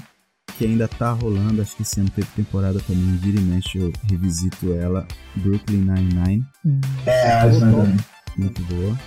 que 0.58 0.66
ainda 0.66 0.88
tá 0.88 1.12
rolando, 1.12 1.62
acho 1.62 1.76
que 1.76 1.82
esse 1.82 2.00
ano 2.00 2.10
teve 2.10 2.28
temporada 2.36 2.80
também, 2.82 3.16
vira 3.18 3.40
e 3.40 3.44
mexe, 3.44 3.78
eu 3.78 3.92
revisito 4.10 4.74
ela, 4.74 5.08
Brooklyn 5.38 5.80
Nine-Nine, 5.80 6.46
bom. 6.64 6.80
É, 7.06 7.32
acho 7.34 7.60
que 7.60 8.21
muito 8.38 8.62
boa. 8.64 8.98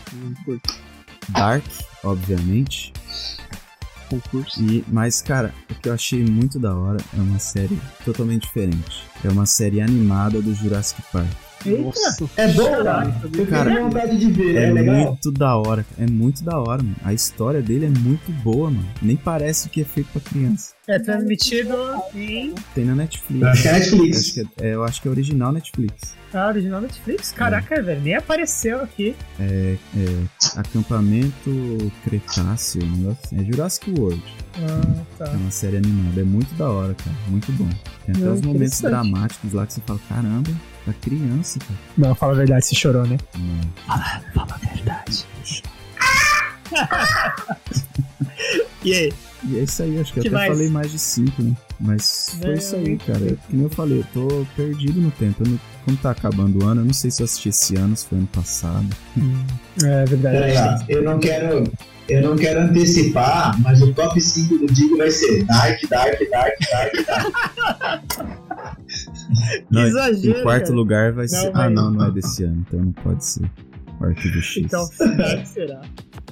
Dark, 1.31 1.65
obviamente, 2.03 2.93
Concurso. 4.09 4.63
e, 4.63 4.85
mas 4.89 5.23
cara, 5.23 5.55
o 5.71 5.75
que 5.75 5.89
eu 5.89 5.95
achei 5.95 6.25
muito 6.25 6.59
da 6.59 6.75
hora 6.77 6.99
é 7.17 7.21
uma 7.21 7.39
série 7.39 7.81
totalmente 8.05 8.43
diferente. 8.43 9.05
É 9.25 9.29
uma 9.29 9.47
série 9.47 9.81
animada 9.81 10.41
do 10.43 10.55
Jurassic 10.55 11.03
Park. 11.11 11.54
Nossa. 11.65 12.25
É 12.37 12.49
bom, 12.49 12.71
cara. 12.85 13.21
Eu 13.37 13.47
Cara, 13.47 13.71
tenho 13.71 13.85
vontade 13.85 14.19
de 14.19 14.31
ver, 14.33 14.57
é, 14.57 14.65
É 14.69 14.73
legal. 14.73 14.95
muito 14.97 15.31
da 15.33 15.57
hora, 15.57 15.85
é 15.99 16.07
muito 16.07 16.43
da 16.45 16.59
hora, 16.59 16.83
mano. 16.83 16.97
A 17.05 17.13
história 17.13 17.63
dele 17.63 17.87
é 17.87 17.89
muito 17.91 18.31
boa, 18.43 18.71
mano. 18.71 18.87
Nem 19.01 19.17
parece 19.17 19.69
que 19.69 19.81
é 19.81 19.85
feito 19.85 20.09
pra 20.13 20.21
criança. 20.21 20.75
É 20.87 20.99
transmitido 20.99 21.75
em. 22.15 22.55
Tem 22.75 22.85
na 22.85 22.95
Netflix. 22.95 23.43
Acho 23.47 23.63
que 23.63 23.69
é 23.69 23.73
Netflix. 23.73 24.19
Acho 24.21 24.35
que 24.35 24.41
é- 24.41 24.69
é, 24.71 24.75
eu 24.75 24.85
acho 24.85 25.01
que 25.01 25.09
é 25.09 25.11
original 25.11 25.51
Netflix. 25.53 26.15
Ah, 26.35 26.49
original 26.49 26.81
Netflix? 26.81 27.33
Caraca, 27.33 27.81
velho, 27.81 28.01
nem 28.03 28.17
apareceu 28.17 28.83
aqui. 28.83 29.15
É, 29.41 29.77
é 29.97 30.59
Acampamento 30.61 31.91
Cretáceo, 32.05 32.83
um 32.85 32.97
negócio 32.97 33.19
assim. 33.25 33.41
É 33.41 33.45
Jurassic 33.45 33.91
World. 33.99 34.23
Ah, 34.59 35.03
tá. 35.19 35.25
É 35.27 35.37
uma 35.37 35.51
série 35.51 35.77
animada. 35.79 36.21
É 36.21 36.25
muito 36.25 36.53
da 36.57 36.69
hora, 36.69 36.95
cara. 36.95 37.17
Muito 37.29 37.51
bom. 37.53 37.69
Tem 38.05 38.15
até 38.15 38.31
os 38.31 38.43
momentos 38.43 38.81
dramáticos 38.81 39.53
lá 39.53 39.67
que 39.67 39.73
você 39.73 39.81
fala, 39.87 39.99
caramba, 40.09 40.51
pra 40.85 40.95
criança, 40.95 41.59
cara. 41.59 41.79
Não, 41.97 42.15
fala 42.15 42.33
a 42.33 42.37
verdade, 42.37 42.67
se 42.67 42.75
chorou, 42.75 43.07
né? 43.07 43.17
Não. 43.37 43.61
Fala 44.35 44.55
a 44.55 44.75
verdade. 44.75 45.25
e 48.85 48.95
aí? 48.95 49.13
E 49.45 49.59
é 49.59 49.63
isso 49.63 49.83
aí, 49.83 50.01
acho 50.01 50.13
que, 50.13 50.21
Que 50.21 50.29
eu 50.29 50.31
até 50.31 50.39
mais? 50.47 50.53
falei 50.53 50.69
mais 50.71 50.91
de 50.91 50.99
cinco, 50.99 51.43
né? 51.43 51.55
Mas 51.81 52.37
foi 52.41 52.51
É, 52.51 52.55
isso 52.55 52.77
aí, 52.77 52.93
eu- 52.93 52.99
cara. 53.07 53.37
Que 53.49 53.57
nem 53.57 53.63
eu 53.65 53.71
falei, 53.71 53.99
eu 54.01 54.05
tô 54.15 54.47
perdido 54.57 55.01
no 55.01 55.11
tempo. 55.13 55.43
Não- 55.47 55.59
como 55.85 55.97
tá 55.99 56.11
acabando 56.13 56.65
o 56.65 56.67
ano, 56.67 56.81
eu 56.81 56.85
não 56.87 56.95
sei 56.95 57.11
se 57.11 57.21
eu 57.21 57.25
assisti 57.25 57.51
esse 57.51 57.77
ano, 57.77 57.95
se 57.97 58.07
foi 58.07 58.17
ano 58.19 58.27
passado. 58.29 58.87
É 59.85 60.05
verdade. 60.07 60.85
Ó, 60.89 60.93
eu 60.93 61.03
não 61.03 61.19
quero. 61.19 61.65
Eu 62.09 62.21
não 62.23 62.37
quero 62.37 62.61
antecipar, 62.61 63.59
mas 63.63 63.81
o 63.81 63.93
top 63.95 64.21
5 64.21 64.59
do 64.59 64.67
Digo 64.73 64.97
vai 64.99 65.11
ser 65.11 65.43
Dark, 65.45 65.81
Dark, 65.89 66.19
Dark, 66.31 66.55
Dark, 66.71 66.93
Dark. 67.07 68.05
Não, 69.71 69.87
exagero, 69.87 70.39
em 70.39 70.43
quarto 70.43 70.65
cara. 70.65 70.75
lugar 70.75 71.13
vai 71.13 71.29
ser. 71.29 71.37
Não, 71.45 71.49
Ah, 71.55 71.65
mas- 71.65 71.73
não, 71.75 71.91
não 71.91 72.07
é 72.07 72.11
desse 72.11 72.45
ano, 72.45 72.65
então 72.67 72.81
não 72.81 72.93
pode 72.93 73.25
ser. 73.25 73.51
Arquivo 74.05 74.41
X. 74.41 74.65
Então, 74.65 74.87
será 74.93 75.37
que 75.37 75.49
será? 75.49 75.81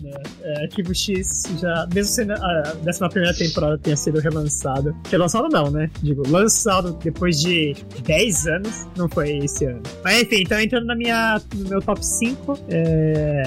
né? 0.02 0.10
É, 0.42 0.62
Arquivo 0.62 0.94
X 0.94 1.44
já, 1.60 1.86
mesmo 1.94 2.12
sendo 2.12 2.32
a 2.32 2.76
11 2.86 3.38
temporada 3.38 3.78
tenha 3.78 3.96
sido 3.96 4.18
relançado, 4.20 4.94
relançado 5.10 5.48
não, 5.48 5.70
né? 5.70 5.88
Digo, 6.02 6.26
lançado 6.28 6.92
depois 7.02 7.40
de 7.40 7.74
10 8.04 8.46
anos, 8.48 8.86
não 8.96 9.08
foi 9.08 9.38
esse 9.38 9.64
ano. 9.64 9.82
Mas 10.04 10.22
enfim, 10.22 10.42
então 10.42 10.60
entrando 10.60 10.86
na 10.86 10.96
minha, 10.96 11.40
no 11.54 11.68
meu 11.68 11.80
top 11.80 12.04
5, 12.04 12.58
é... 12.68 13.42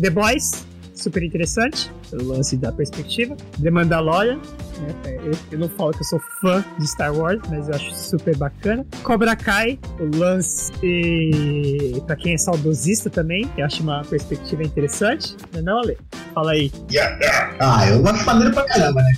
The 0.00 0.08
Boys, 0.08 0.66
super 1.00 1.22
interessante, 1.22 1.90
pelo 2.10 2.28
lance 2.28 2.56
da 2.56 2.70
perspectiva. 2.72 3.36
The 3.62 3.70
Mandalorian, 3.70 4.36
né? 4.36 5.18
eu, 5.24 5.32
eu 5.52 5.58
não 5.58 5.68
falo 5.68 5.92
que 5.92 6.00
eu 6.00 6.04
sou 6.04 6.20
fã 6.40 6.64
de 6.78 6.86
Star 6.86 7.14
Wars, 7.14 7.40
mas 7.48 7.68
eu 7.68 7.74
acho 7.74 7.94
super 7.94 8.36
bacana. 8.36 8.86
Cobra 9.02 9.34
Kai, 9.36 9.78
o 9.98 10.16
lance 10.16 10.72
pra 12.06 12.16
quem 12.16 12.34
é 12.34 12.38
saudosista 12.38 13.10
também, 13.10 13.46
que 13.48 13.62
acha 13.62 13.82
uma 13.82 14.04
perspectiva 14.04 14.62
interessante. 14.62 15.36
Não, 15.52 15.60
é 15.60 15.62
não 15.62 15.78
Ale? 15.78 15.98
Fala 16.34 16.52
aí. 16.52 16.72
Ah, 17.58 17.88
eu 17.88 18.06
acho 18.06 18.26
maneiro 18.26 18.54
pra 18.54 18.64
caramba, 18.64 19.02
né? 19.02 19.12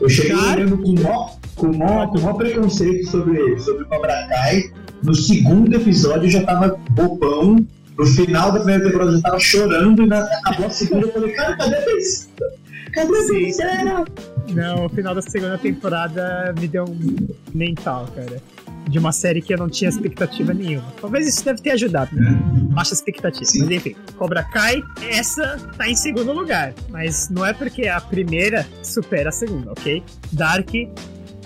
Eu 0.00 0.08
cheguei 0.08 0.34
olhando 0.34 0.78
com 0.78 1.00
mó, 1.00 1.30
com 1.54 1.66
mó, 1.68 2.06
com 2.08 2.18
mó 2.18 2.32
preconceito 2.34 3.10
sobre, 3.10 3.58
sobre 3.60 3.84
Cobra 3.84 4.26
Kai. 4.28 4.70
No 5.02 5.14
segundo 5.14 5.74
episódio 5.74 6.24
eu 6.24 6.30
já 6.30 6.42
tava 6.44 6.78
bobão. 6.90 7.64
No 7.96 8.06
final 8.06 8.50
da 8.50 8.58
primeira 8.58 8.84
temporada 8.84 9.10
eu 9.10 9.16
já 9.16 9.22
tava 9.22 9.38
chorando 9.38 10.02
e 10.02 10.06
na, 10.06 10.24
acabou 10.24 10.66
a 10.66 10.70
segunda 10.70 11.06
eu 11.06 11.12
falei, 11.12 11.32
cara, 11.32 11.56
cadê 11.56 11.76
a 11.76 11.82
terceira? 11.82 12.52
Cadê 12.92 13.18
a 13.18 13.26
terceira? 13.26 14.04
Não, 14.52 14.86
o 14.86 14.88
final 14.88 15.14
da 15.14 15.22
segunda 15.22 15.56
temporada 15.58 16.54
me 16.58 16.66
deu 16.66 16.84
um 16.84 17.28
mental, 17.54 18.08
cara. 18.14 18.42
De 18.88 18.98
uma 18.98 19.12
série 19.12 19.40
que 19.40 19.54
eu 19.54 19.58
não 19.58 19.68
tinha 19.68 19.88
expectativa 19.88 20.52
nenhuma. 20.52 20.92
Talvez 21.00 21.26
isso 21.26 21.44
deve 21.44 21.62
ter 21.62 21.70
ajudado, 21.70 22.14
né? 22.14 22.38
Baixa 22.72 22.92
expectativa. 22.92 23.46
Sim. 23.46 23.60
Mas 23.60 23.70
enfim, 23.70 23.96
Cobra 24.18 24.42
Kai, 24.42 24.82
essa 25.08 25.56
tá 25.78 25.88
em 25.88 25.94
segundo 25.96 26.32
lugar. 26.32 26.74
Mas 26.90 27.30
não 27.30 27.46
é 27.46 27.54
porque 27.54 27.88
a 27.88 28.00
primeira 28.00 28.66
supera 28.82 29.30
a 29.30 29.32
segunda, 29.32 29.72
ok? 29.72 30.02
Dark 30.32 30.68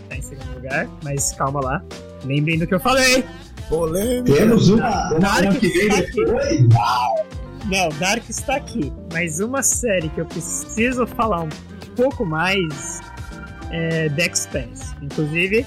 tá 0.09 0.17
em 0.17 0.23
segundo 0.23 0.53
lugar, 0.55 0.89
mas 1.05 1.33
calma 1.33 1.61
lá. 1.61 1.83
Lembrem 2.25 2.59
do 2.59 2.67
que 2.67 2.75
eu 2.75 2.81
falei. 2.81 3.25
Polêmica! 3.69 4.37
Temos 4.37 4.69
uma, 4.69 5.11
Dark 5.19 5.59
que 5.59 5.69
vem 5.69 5.89
está 5.89 5.99
aqui. 5.99 6.25
depois. 6.25 6.61
Não, 7.67 7.89
Dark 7.99 8.29
está 8.29 8.57
aqui. 8.57 8.93
Mas 9.13 9.41
uma 9.41 9.63
série 9.63 10.09
que 10.09 10.21
eu 10.21 10.27
preciso 10.27 11.07
falar 11.07 11.43
um 11.43 11.49
pouco 11.95 12.25
mais 12.25 13.01
é 13.71 14.09
The 14.09 14.27
Expanse. 14.27 14.95
Inclusive, 15.03 15.67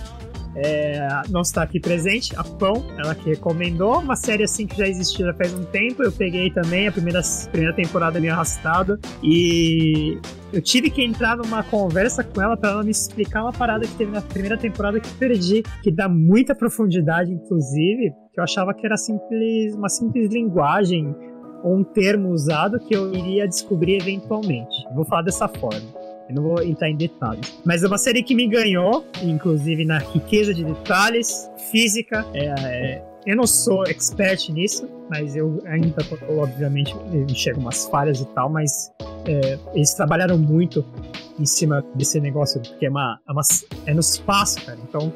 é, 0.55 1.07
não 1.29 1.41
está 1.41 1.63
aqui 1.63 1.79
presente, 1.79 2.35
a 2.35 2.43
Pão, 2.43 2.83
ela 2.97 3.15
que 3.15 3.29
recomendou 3.29 3.99
uma 3.99 4.15
série 4.15 4.43
assim 4.43 4.67
que 4.67 4.77
já 4.77 4.87
existia 4.87 5.27
já 5.27 5.33
faz 5.33 5.53
um 5.53 5.63
tempo. 5.65 6.03
Eu 6.03 6.11
peguei 6.11 6.49
também 6.51 6.87
a 6.87 6.91
primeira, 6.91 7.21
primeira 7.51 7.75
temporada 7.75 8.19
meio 8.19 8.33
arrastada 8.33 8.99
e 9.23 10.19
eu 10.53 10.61
tive 10.61 10.89
que 10.89 11.03
entrar 11.03 11.37
numa 11.37 11.63
conversa 11.63 12.23
com 12.23 12.41
ela 12.41 12.57
para 12.57 12.71
ela 12.71 12.83
me 12.83 12.91
explicar 12.91 13.43
uma 13.43 13.53
parada 13.53 13.87
que 13.87 13.95
teve 13.95 14.11
na 14.11 14.21
primeira 14.21 14.57
temporada 14.57 14.99
que 14.99 15.09
perdi, 15.13 15.63
que 15.81 15.91
dá 15.91 16.09
muita 16.09 16.53
profundidade, 16.53 17.31
inclusive, 17.31 18.11
que 18.33 18.39
eu 18.39 18.43
achava 18.43 18.73
que 18.73 18.85
era 18.85 18.97
simples, 18.97 19.75
uma 19.75 19.89
simples 19.89 20.29
linguagem 20.29 21.15
ou 21.63 21.77
um 21.77 21.83
termo 21.83 22.29
usado 22.29 22.79
que 22.79 22.95
eu 22.95 23.13
iria 23.13 23.47
descobrir 23.47 24.01
eventualmente. 24.01 24.75
Vou 24.95 25.05
falar 25.05 25.21
dessa 25.21 25.47
forma. 25.47 26.01
Eu 26.27 26.35
não 26.35 26.43
vou 26.43 26.63
entrar 26.63 26.89
em 26.89 26.95
detalhes. 26.95 27.61
Mas 27.65 27.83
é 27.83 27.87
uma 27.87 27.97
série 27.97 28.23
que 28.23 28.33
me 28.33 28.47
ganhou, 28.47 29.05
inclusive 29.21 29.85
na 29.85 29.99
riqueza 29.99 30.53
de 30.53 30.63
detalhes, 30.63 31.49
física. 31.71 32.25
é, 32.33 32.45
é, 32.45 33.10
eu 33.25 33.35
não 33.35 33.45
sou 33.45 33.83
expert 33.83 34.49
nisso, 34.51 34.89
mas 35.09 35.35
eu 35.35 35.61
ainda, 35.65 36.03
obviamente, 36.29 36.95
enxergo 37.29 37.59
umas 37.59 37.85
falhas 37.85 38.19
e 38.19 38.25
tal, 38.27 38.49
mas 38.49 38.91
é, 39.25 39.59
eles 39.73 39.93
trabalharam 39.93 40.37
muito 40.37 40.83
em 41.39 41.45
cima 41.45 41.83
desse 41.95 42.19
negócio, 42.19 42.61
porque 42.61 42.85
é, 42.85 42.89
uma, 42.89 43.19
é, 43.27 43.31
uma, 43.31 43.41
é 43.85 43.93
no 43.93 43.99
espaço, 43.99 44.63
cara. 44.65 44.77
Então, 44.87 45.11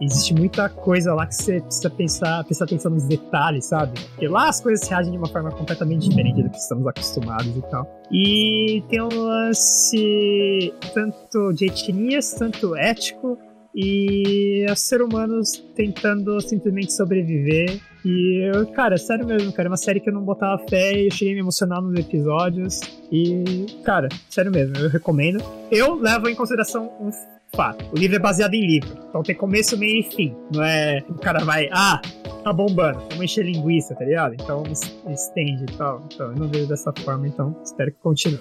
existe 0.00 0.34
muita 0.34 0.68
coisa 0.68 1.14
lá 1.14 1.26
que 1.26 1.34
você 1.34 1.60
precisa 1.60 1.90
pensar, 1.90 2.44
prestar 2.44 2.64
atenção 2.64 2.90
nos 2.90 3.04
detalhes, 3.04 3.66
sabe? 3.66 3.98
Porque 4.10 4.28
lá 4.28 4.48
as 4.48 4.60
coisas 4.60 4.86
reagem 4.88 5.12
de 5.12 5.18
uma 5.18 5.28
forma 5.28 5.50
completamente 5.50 6.08
diferente 6.08 6.42
do 6.42 6.50
que 6.50 6.58
estamos 6.58 6.86
acostumados 6.86 7.56
e 7.56 7.62
tal. 7.62 7.86
E 8.10 8.84
tem 8.88 9.02
um 9.02 9.08
lance 9.08 10.72
tanto 10.94 11.52
de 11.52 11.66
etnias, 11.66 12.34
tanto 12.34 12.76
ético, 12.76 13.38
e 13.78 14.64
os 14.72 14.80
seres 14.80 15.06
humanos 15.06 15.62
tentando 15.74 16.40
simplesmente 16.40 16.94
sobreviver. 16.94 17.78
E 18.04 18.50
eu, 18.54 18.66
cara, 18.68 18.96
sério 18.96 19.26
mesmo, 19.26 19.52
cara, 19.52 19.68
é 19.68 19.70
uma 19.70 19.76
série 19.76 20.00
que 20.00 20.08
eu 20.08 20.14
não 20.14 20.22
botava 20.22 20.58
fé 20.68 20.92
e 20.98 21.06
eu 21.06 21.10
cheguei 21.10 21.32
a 21.32 21.34
me 21.34 21.40
emocionar 21.40 21.82
nos 21.82 21.98
episódios. 21.98 22.80
E, 23.12 23.66
cara, 23.84 24.08
sério 24.30 24.50
mesmo, 24.50 24.76
eu 24.78 24.88
recomendo. 24.88 25.44
Eu 25.70 25.94
levo 25.96 26.28
em 26.28 26.34
consideração 26.34 26.90
um 27.00 27.10
fato. 27.54 27.84
O 27.92 27.98
livro 27.98 28.16
é 28.16 28.18
baseado 28.18 28.54
em 28.54 28.66
livro. 28.66 28.96
Então 29.08 29.22
tem 29.22 29.34
começo, 29.34 29.76
meio 29.76 30.00
e 30.00 30.02
fim. 30.04 30.34
Não 30.54 30.62
é 30.64 31.04
o 31.08 31.14
cara 31.14 31.44
vai, 31.44 31.68
ah, 31.72 32.00
tá 32.42 32.52
bombando, 32.52 33.00
vamos 33.10 33.24
encher 33.24 33.44
linguiça, 33.44 33.94
tá 33.94 34.04
ligado? 34.04 34.34
Então 34.34 34.62
es- 34.70 34.96
estende 35.10 35.64
e 35.64 35.76
tal. 35.76 36.06
Então 36.12 36.30
eu 36.30 36.36
não 36.36 36.48
vejo 36.48 36.66
dessa 36.68 36.92
forma, 37.04 37.26
então 37.28 37.54
espero 37.62 37.92
que 37.92 37.98
continue. 37.98 38.40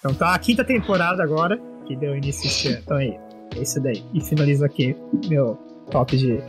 Então 0.00 0.12
tá 0.14 0.34
a 0.34 0.38
quinta 0.38 0.64
temporada 0.64 1.22
agora, 1.22 1.60
que 1.86 1.94
deu 1.96 2.16
início 2.16 2.46
esse 2.46 2.68
ano. 2.68 2.78
Então 2.82 2.96
aí, 2.96 3.18
é 3.56 3.62
isso 3.62 3.80
daí. 3.80 4.02
E 4.12 4.20
finalizo 4.20 4.64
aqui 4.64 4.96
meu 5.28 5.56
top 5.90 6.16
de 6.16 6.40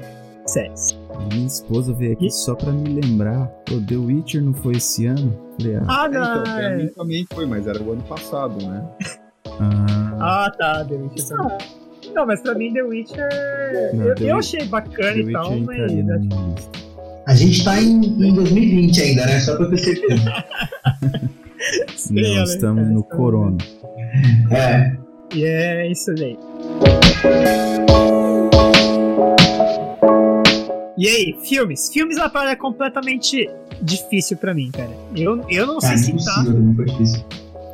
séries. 0.46 0.98
Minha 1.32 1.48
esposa 1.48 1.94
veio 1.94 2.14
aqui 2.14 2.30
só 2.30 2.56
pra 2.56 2.72
me 2.72 3.00
lembrar. 3.02 3.46
Pô, 3.66 3.80
The 3.88 3.96
Witcher 3.96 4.42
não 4.44 4.54
foi 4.54 4.74
esse 4.78 5.06
ano? 5.08 5.34
Falei, 5.60 5.76
ah, 5.78 5.84
Ah, 5.88 6.06
É, 6.06 6.10
então, 6.10 6.36
não! 6.36 6.44
pra 6.44 6.78
mim 6.78 6.88
também 6.96 7.26
foi, 7.34 7.46
mas 7.46 7.68
era 7.68 7.82
o 7.82 7.92
ano 7.94 8.04
passado, 8.04 8.66
né? 8.66 8.84
ah, 9.60 10.46
Ah, 10.46 10.52
tá, 10.58 10.84
The 10.86 10.96
Witcher 10.96 11.28
também. 11.28 11.58
Não, 12.14 12.26
mas 12.26 12.42
pra 12.42 12.54
mim 12.56 12.72
The 12.74 12.82
Witcher. 12.84 13.30
Não, 13.94 14.06
eu, 14.08 14.16
The 14.16 14.32
eu 14.32 14.38
achei 14.38 14.66
bacana 14.66 15.14
The 15.14 15.20
e 15.20 15.32
tal, 15.32 15.52
Witcher 15.52 15.66
mas. 15.66 15.76
entraria 15.78 16.04
na 16.04 16.18
minha 16.20 16.54
lista. 16.56 16.72
A 17.28 17.34
gente 17.34 17.64
tá 17.66 17.82
em, 17.82 18.04
em 18.06 18.34
2020 18.36 19.02
ainda, 19.02 19.26
né? 19.26 19.40
Só 19.40 19.56
pra 19.58 19.68
ter 19.70 19.78
certeza. 19.80 20.24
Não, 22.12 22.22
né, 22.22 22.44
estamos 22.44 22.84
cara, 22.84 22.94
no 22.94 23.04
Corona. 23.04 23.58
É. 24.52 24.96
E 25.34 25.44
é 25.44 25.92
isso 25.92 26.14
daí. 26.14 26.38
E 30.98 31.08
aí, 31.08 31.36
filmes? 31.44 31.90
Filmes 31.94 32.18
é 32.18 32.22
uma 32.22 32.30
parada 32.30 32.56
completamente 32.56 33.50
difícil 33.82 34.38
pra 34.38 34.54
mim, 34.54 34.72
cara. 34.72 34.90
Eu, 35.16 35.46
eu 35.50 35.68
não 35.68 35.78
Cara, 35.78 35.98
sei 35.98 36.18
se 36.18 36.26
tá 36.26 36.42
impossível, 36.42 36.62
não 36.62 36.76
foi 36.76 36.86
difícil. 36.86 37.26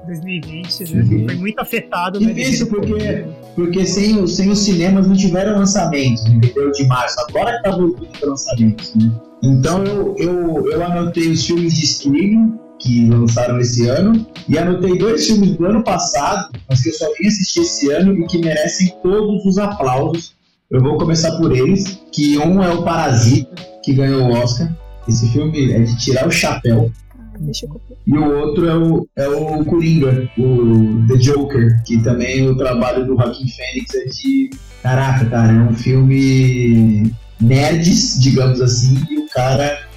2020, 0.07 0.95
né? 0.95 1.25
Foi 1.25 1.35
muito 1.35 1.59
afetado, 1.59 2.19
né? 2.19 2.33
Difícil 2.33 2.67
porque-. 2.67 3.25
Porque 3.55 3.85
sem, 3.85 4.25
sem 4.27 4.49
os 4.49 4.59
cinemas 4.59 5.07
não 5.07 5.15
tiveram 5.15 5.59
lançamentos, 5.59 6.25
entendeu? 6.25 6.71
De 6.71 6.87
março. 6.87 7.15
Agora 7.29 7.55
que 7.57 7.63
tá 7.63 7.71
voltando 7.71 8.07
para 8.19 8.29
lançamentos, 8.29 8.95
né? 8.95 9.11
Então 9.43 9.83
eu, 9.83 10.15
eu, 10.17 10.71
eu 10.71 10.83
anotei 10.83 11.29
os 11.29 11.45
filmes 11.45 11.73
de 11.73 11.85
streaming 11.85 12.59
que 12.81 13.05
lançaram 13.05 13.59
esse 13.59 13.87
ano 13.87 14.25
e 14.49 14.57
anotei 14.57 14.97
dois 14.97 15.27
filmes 15.27 15.55
do 15.55 15.65
ano 15.65 15.83
passado, 15.83 16.51
mas 16.67 16.81
que 16.81 16.89
eu 16.89 16.93
só 16.93 17.05
vim 17.17 17.27
assistir 17.27 17.61
esse 17.61 17.91
ano 17.91 18.13
e 18.17 18.25
que 18.25 18.39
merecem 18.39 18.93
todos 19.03 19.45
os 19.45 19.57
aplausos. 19.57 20.33
Eu 20.69 20.81
vou 20.81 20.97
começar 20.97 21.37
por 21.37 21.55
eles, 21.55 21.99
que 22.11 22.37
um 22.37 22.63
é 22.63 22.73
o 22.73 22.83
Parasita, 22.83 23.53
que 23.83 23.93
ganhou 23.93 24.23
o 24.23 24.33
Oscar 24.33 24.73
Esse 25.07 25.29
filme 25.29 25.71
é 25.71 25.79
de 25.79 25.97
tirar 25.97 26.27
o 26.27 26.31
chapéu. 26.31 26.91
E 28.07 28.17
o 28.17 28.39
outro 28.39 28.67
é 28.67 28.75
o, 28.75 29.07
é 29.15 29.27
o 29.27 29.65
Coringa, 29.65 30.29
o 30.37 31.07
The 31.07 31.17
Joker, 31.17 31.83
que 31.83 32.01
também 32.03 32.47
o 32.47 32.55
trabalho 32.55 33.05
do 33.05 33.15
Joaquin 33.15 33.47
Phoenix 33.47 33.95
é 33.95 34.05
de. 34.05 34.49
Caraca, 34.83 35.25
cara, 35.25 35.51
é 35.51 35.59
um 35.61 35.73
filme 35.73 37.11
nerds, 37.39 38.19
digamos 38.19 38.61
assim, 38.61 38.95
e 39.09 39.17
o 39.17 39.27
cara 39.29 39.90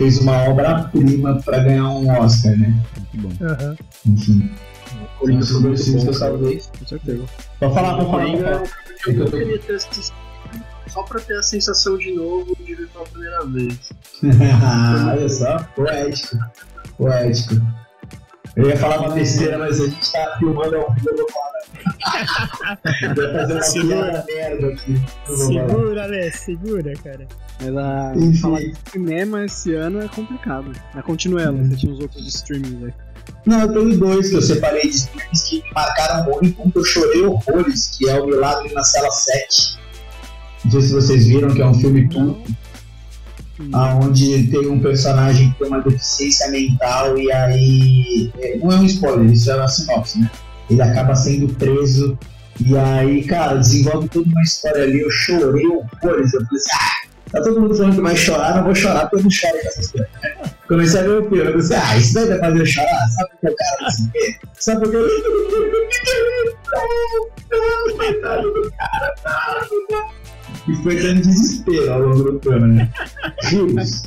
fez 0.00 0.18
uma 0.18 0.44
obra-prima 0.48 1.42
pra 1.42 1.58
ganhar 1.58 1.90
um 1.90 2.08
Oscar, 2.08 2.56
né? 2.56 2.74
Muito 3.12 3.28
bom. 3.38 3.46
Aham. 3.46 3.76
Enfim. 4.06 4.50
Dois 5.22 5.48
filmes 5.48 5.84
que 5.84 6.08
eu 6.08 6.14
salvei. 6.14 6.62
Com 6.78 6.86
certeza. 6.86 7.24
Pode 7.58 7.74
falar, 7.74 8.62
que 9.04 9.10
eu 9.10 9.30
queria 9.30 9.58
ter 9.58 9.74
assistido 9.74 10.14
só 10.86 11.02
pra 11.02 11.20
ter 11.20 11.36
a 11.36 11.42
sensação 11.42 11.98
de 11.98 12.12
novo 12.14 12.56
de 12.64 12.74
ver 12.74 12.88
pela 12.88 13.04
primeira 13.04 13.44
vez. 13.44 13.92
Olha 15.12 15.28
só, 15.28 15.58
poético. 15.76 16.38
Poético. 16.96 17.54
Eu 18.56 18.70
ia 18.70 18.76
falar 18.78 19.00
uma 19.00 19.10
besteira, 19.10 19.58
mas 19.58 19.80
a 19.82 19.86
gente 19.86 20.12
tá 20.12 20.36
filmando 20.38 20.76
ao 20.76 20.94
vivo, 20.94 21.10
eu 21.10 21.16
vou 21.18 21.30
falar. 21.30 21.59
Segura. 23.62 24.24
Segura, 25.26 26.04
Alê, 26.04 26.30
segura, 26.30 26.92
cara. 27.02 27.26
Mas 27.60 27.76
a 27.76 28.12
Enfim. 28.16 28.34
falar 28.40 28.60
de 28.60 28.74
cinema 28.90 29.44
esse 29.44 29.74
ano 29.74 30.00
é 30.02 30.08
complicado. 30.08 30.72
Mas 30.94 31.04
continua 31.04 31.42
ela, 31.42 31.56
você 31.62 31.76
tinha 31.76 31.92
os 31.92 32.00
outros 32.00 32.26
streamings 32.26 32.84
aí. 32.84 32.92
Não, 33.46 33.60
eu 33.62 33.72
tenho 33.72 33.98
dois 33.98 34.30
que 34.30 34.36
eu 34.36 34.42
separei 34.42 34.88
de 34.90 35.06
filmes 35.08 35.42
que 35.42 35.62
me 35.62 35.70
marcaram 35.74 36.24
muito. 36.24 36.62
Um 36.62 36.70
que 36.70 36.78
eu 36.78 36.84
chorei 36.84 37.22
horrores, 37.24 37.96
que 37.96 38.08
é 38.08 38.20
O 38.20 38.26
Milagre 38.26 38.72
na 38.72 38.82
Cela 38.82 39.10
7. 39.10 39.78
Não 40.64 40.70
sei 40.72 40.80
se 40.82 40.92
vocês 40.92 41.26
viram, 41.26 41.48
que 41.54 41.62
é 41.62 41.66
um 41.66 41.74
filme 41.74 42.08
turco, 42.08 42.42
onde 44.02 44.46
tem 44.48 44.66
um 44.68 44.80
personagem 44.80 45.50
que 45.52 45.58
tem 45.58 45.68
uma 45.68 45.80
deficiência 45.80 46.50
mental 46.50 47.16
e 47.18 47.30
aí. 47.32 48.32
é, 48.38 48.56
Não 48.58 48.70
é 48.72 48.76
um 48.76 48.84
spoiler, 48.84 49.30
isso 49.32 49.50
é 49.50 49.56
uma 49.56 49.68
sinopse, 49.68 50.18
né? 50.20 50.30
Ele 50.70 50.82
acaba 50.82 51.14
sendo 51.14 51.52
preso 51.54 52.16
e 52.64 52.76
aí, 52.76 53.24
cara, 53.24 53.56
desenvolve 53.56 54.08
toda 54.08 54.28
uma 54.28 54.42
história 54.42 54.82
ali. 54.82 55.00
Eu 55.00 55.10
chorei 55.10 55.66
horrores. 55.66 56.34
Eu 56.34 56.44
falei 56.44 56.56
assim, 56.56 56.70
ah, 56.74 57.08
tá 57.32 57.42
todo 57.42 57.60
mundo 57.60 57.74
falando 57.74 57.94
que 57.94 58.00
vai 58.02 58.16
chorar, 58.16 58.56
não 58.56 58.64
vou 58.64 58.74
chorar 58.74 59.08
porque 59.08 59.16
eu 59.16 59.22
não 59.22 59.30
choro 59.30 59.58
com 59.60 59.68
essas 59.68 59.90
coisas. 59.90 60.10
Comecei 60.68 61.00
a 61.00 61.02
ver 61.02 61.10
o 61.10 61.28
filme, 61.28 61.38
eu 61.38 61.52
pensei, 61.54 61.76
ah, 61.76 61.96
isso 61.96 62.14
daí 62.14 62.28
vai 62.28 62.38
fazer 62.38 62.60
eu 62.60 62.66
chorar? 62.66 63.08
Sabe 63.08 63.30
por 63.30 63.40
que 63.40 63.48
o 63.48 63.56
cara 63.56 63.90
se 63.90 64.10
vê? 64.12 64.38
Sabe 64.58 64.80
por 64.80 64.90
que 64.90 64.96
eu. 64.96 65.06
E 70.68 70.82
foi 70.82 71.02
dando 71.02 71.22
desespero 71.22 71.92
ao 71.92 72.00
longo 72.00 72.32
do 72.32 72.40
filme, 72.40 72.74
né? 72.74 72.92
Rios. 73.44 74.02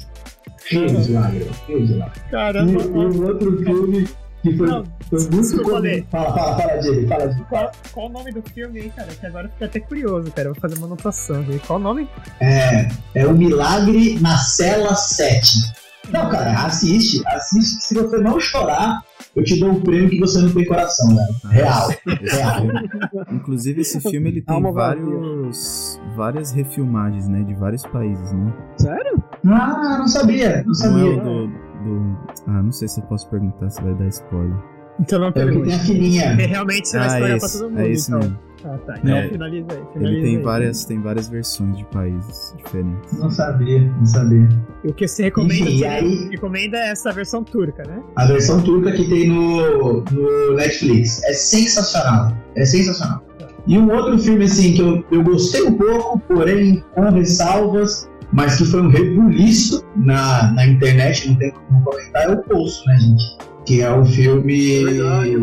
Rios 0.69 1.10
lágrimas, 1.10 1.57
rios 1.68 1.90
lágrimas. 1.90 2.18
E, 2.18 2.31
Caramba, 2.31 2.72
e 2.72 2.88
um 2.88 3.26
outro 3.26 3.57
filme 3.57 4.07
que 4.44 4.57
foi, 4.57 4.68
Não, 4.68 4.84
foi 5.10 5.20
muito. 5.32 5.78
Lê. 5.80 6.03
Fala, 6.11 6.34
fala, 6.34 6.57
fala, 6.57 6.78
Diego, 6.80 7.07
fala, 7.07 7.28
Diego. 7.30 7.45
Qual, 7.49 7.72
qual 7.94 8.06
o 8.07 8.10
nome 8.10 8.32
do 8.32 8.41
filme 8.53 8.82
aí, 8.82 8.90
cara? 8.90 9.07
Que 9.07 9.26
agora 9.26 9.48
eu 9.48 9.52
fiquei 9.52 9.68
até 9.68 9.80
curioso, 9.80 10.32
cara. 10.32 10.49
Eu 10.49 10.53
vou 10.53 10.61
fazer 10.61 10.78
uma 10.78 10.86
anotação 10.88 11.41
aqui. 11.41 11.60
Qual 11.65 11.80
o 11.80 11.82
nome? 11.82 12.07
É, 12.41 12.90
é 13.15 13.26
o 13.26 13.34
Milagre 13.34 14.20
na 14.20 14.38
Cela 14.38 14.94
7. 14.95 15.84
Não, 16.11 16.30
cara, 16.30 16.65
assiste, 16.65 17.26
assiste, 17.28 17.78
que 17.78 17.84
se 17.84 17.95
você 17.95 18.18
não 18.18 18.38
chorar, 18.38 19.02
eu 19.34 19.41
te 19.41 19.57
dou 19.57 19.70
um 19.70 19.80
prêmio 19.82 20.10
que 20.10 20.20
você 20.20 20.41
não 20.41 20.52
tem 20.52 20.65
coração, 20.65 21.15
velho. 21.15 21.36
Real, 21.49 21.90
real. 22.06 22.64
inclusive 23.32 23.80
esse 23.82 24.02
filme 24.02 24.30
ele 24.30 24.41
tem 24.41 24.61
vários, 24.74 25.99
várias 26.14 26.52
refilmagens, 26.52 27.30
né, 27.30 27.41
de 27.44 27.53
vários 27.56 27.84
países, 27.88 28.34
né? 28.34 28.53
Sério? 28.78 29.24
Ah, 29.45 29.95
não 29.99 30.07
sabia, 30.10 30.57
não 30.57 30.65
Não 30.65 30.72
é 30.72 30.76
sabia. 30.76 31.06
o 31.06 31.48
do, 31.48 31.62
do- 31.84 32.18
ah, 32.47 32.64
não 32.64 32.72
sei 32.72 32.88
se 32.88 32.99
eu 33.01 33.05
posso 33.07 33.30
perguntar 33.30 33.69
se 33.69 33.81
vai 33.84 33.93
dar 33.95 34.07
spoiler. 34.07 34.55
Então 34.99 35.18
não 35.19 35.27
É 35.27 35.30
o 35.30 35.34
que 35.34 35.39
pergunte. 35.39 35.65
tem 35.69 35.76
a 35.76 35.80
filhinha. 35.80 36.27
Porque 36.30 36.45
realmente 36.45 36.88
você 36.88 36.97
vai 36.99 37.07
ah, 37.07 37.14
spoiler 37.14 37.35
esse, 37.38 37.49
pra 37.57 37.60
todo 37.60 37.69
mundo. 37.72 37.80
é 37.81 37.89
esse 37.89 38.07
então. 38.11 38.19
mesmo. 38.19 38.39
Ah, 38.65 38.77
tá. 38.85 38.93
Então 38.99 39.15
É, 39.18 39.27
finaliza 39.27 39.68
aí. 39.72 39.84
Finaliza 39.93 40.11
Ele 40.18 40.22
tem 40.22 40.38
aí. 40.38 40.43
várias, 40.43 40.85
tem 40.85 41.01
várias 41.01 41.27
versões 41.27 41.77
de 41.77 41.84
países 41.85 42.53
diferentes. 42.57 43.19
Não 43.19 43.30
sabia, 43.30 43.81
não 43.81 44.05
sabia. 44.05 44.49
E 44.85 44.88
O 44.89 44.93
que 44.93 45.07
você 45.07 45.23
recomenda, 45.23 45.53
Enfim, 45.65 45.77
você 45.80 45.84
e 45.84 45.85
aí- 45.85 46.30
recomenda 46.30 46.77
é 46.77 46.89
essa 46.91 47.11
versão 47.11 47.43
turca, 47.43 47.84
né? 47.88 48.01
A 48.15 48.26
versão 48.26 48.61
turca 48.61 48.91
que 48.93 49.10
tem 49.10 49.27
no, 49.30 50.03
no 50.11 50.53
Netflix. 50.55 51.22
É 51.23 51.34
sensacional. 51.34 52.31
É 52.55 52.64
sensacional. 52.64 53.22
E 53.65 53.77
um 53.77 53.89
outro 53.91 54.19
filme, 54.19 54.43
assim, 54.45 54.73
que 54.73 54.81
eu, 54.81 55.03
eu 55.11 55.23
gostei 55.23 55.64
um 55.64 55.73
pouco, 55.73 56.19
porém 56.19 56.84
com 56.93 57.10
ressalvas, 57.10 58.10
mas 58.34 58.57
que 58.57 58.65
foi 58.65 58.81
um 58.81 58.89
rebuliço 58.89 59.85
na, 59.95 60.51
na 60.53 60.65
internet, 60.65 61.30
não 61.30 61.35
tem 61.38 61.51
como 61.51 61.84
comentar, 61.84 62.23
é 62.23 62.34
o 62.34 62.43
Poço, 62.43 62.84
né, 62.88 62.97
gente? 62.99 63.38
Que 63.65 63.81
é 63.81 63.93
um 63.93 64.05
filme. 64.05 64.84
Verdade. 64.85 65.38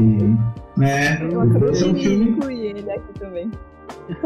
Né? 0.77 1.23
Eu 1.23 1.39
O 1.39 1.41
acabei 1.43 1.69
Poço 1.69 1.85
é 1.85 1.89
um 1.89 1.93
de 1.95 2.01
filme. 2.03 2.31
incluir 2.31 2.67
ele 2.67 2.91
aqui 2.91 3.19
também. 3.19 3.51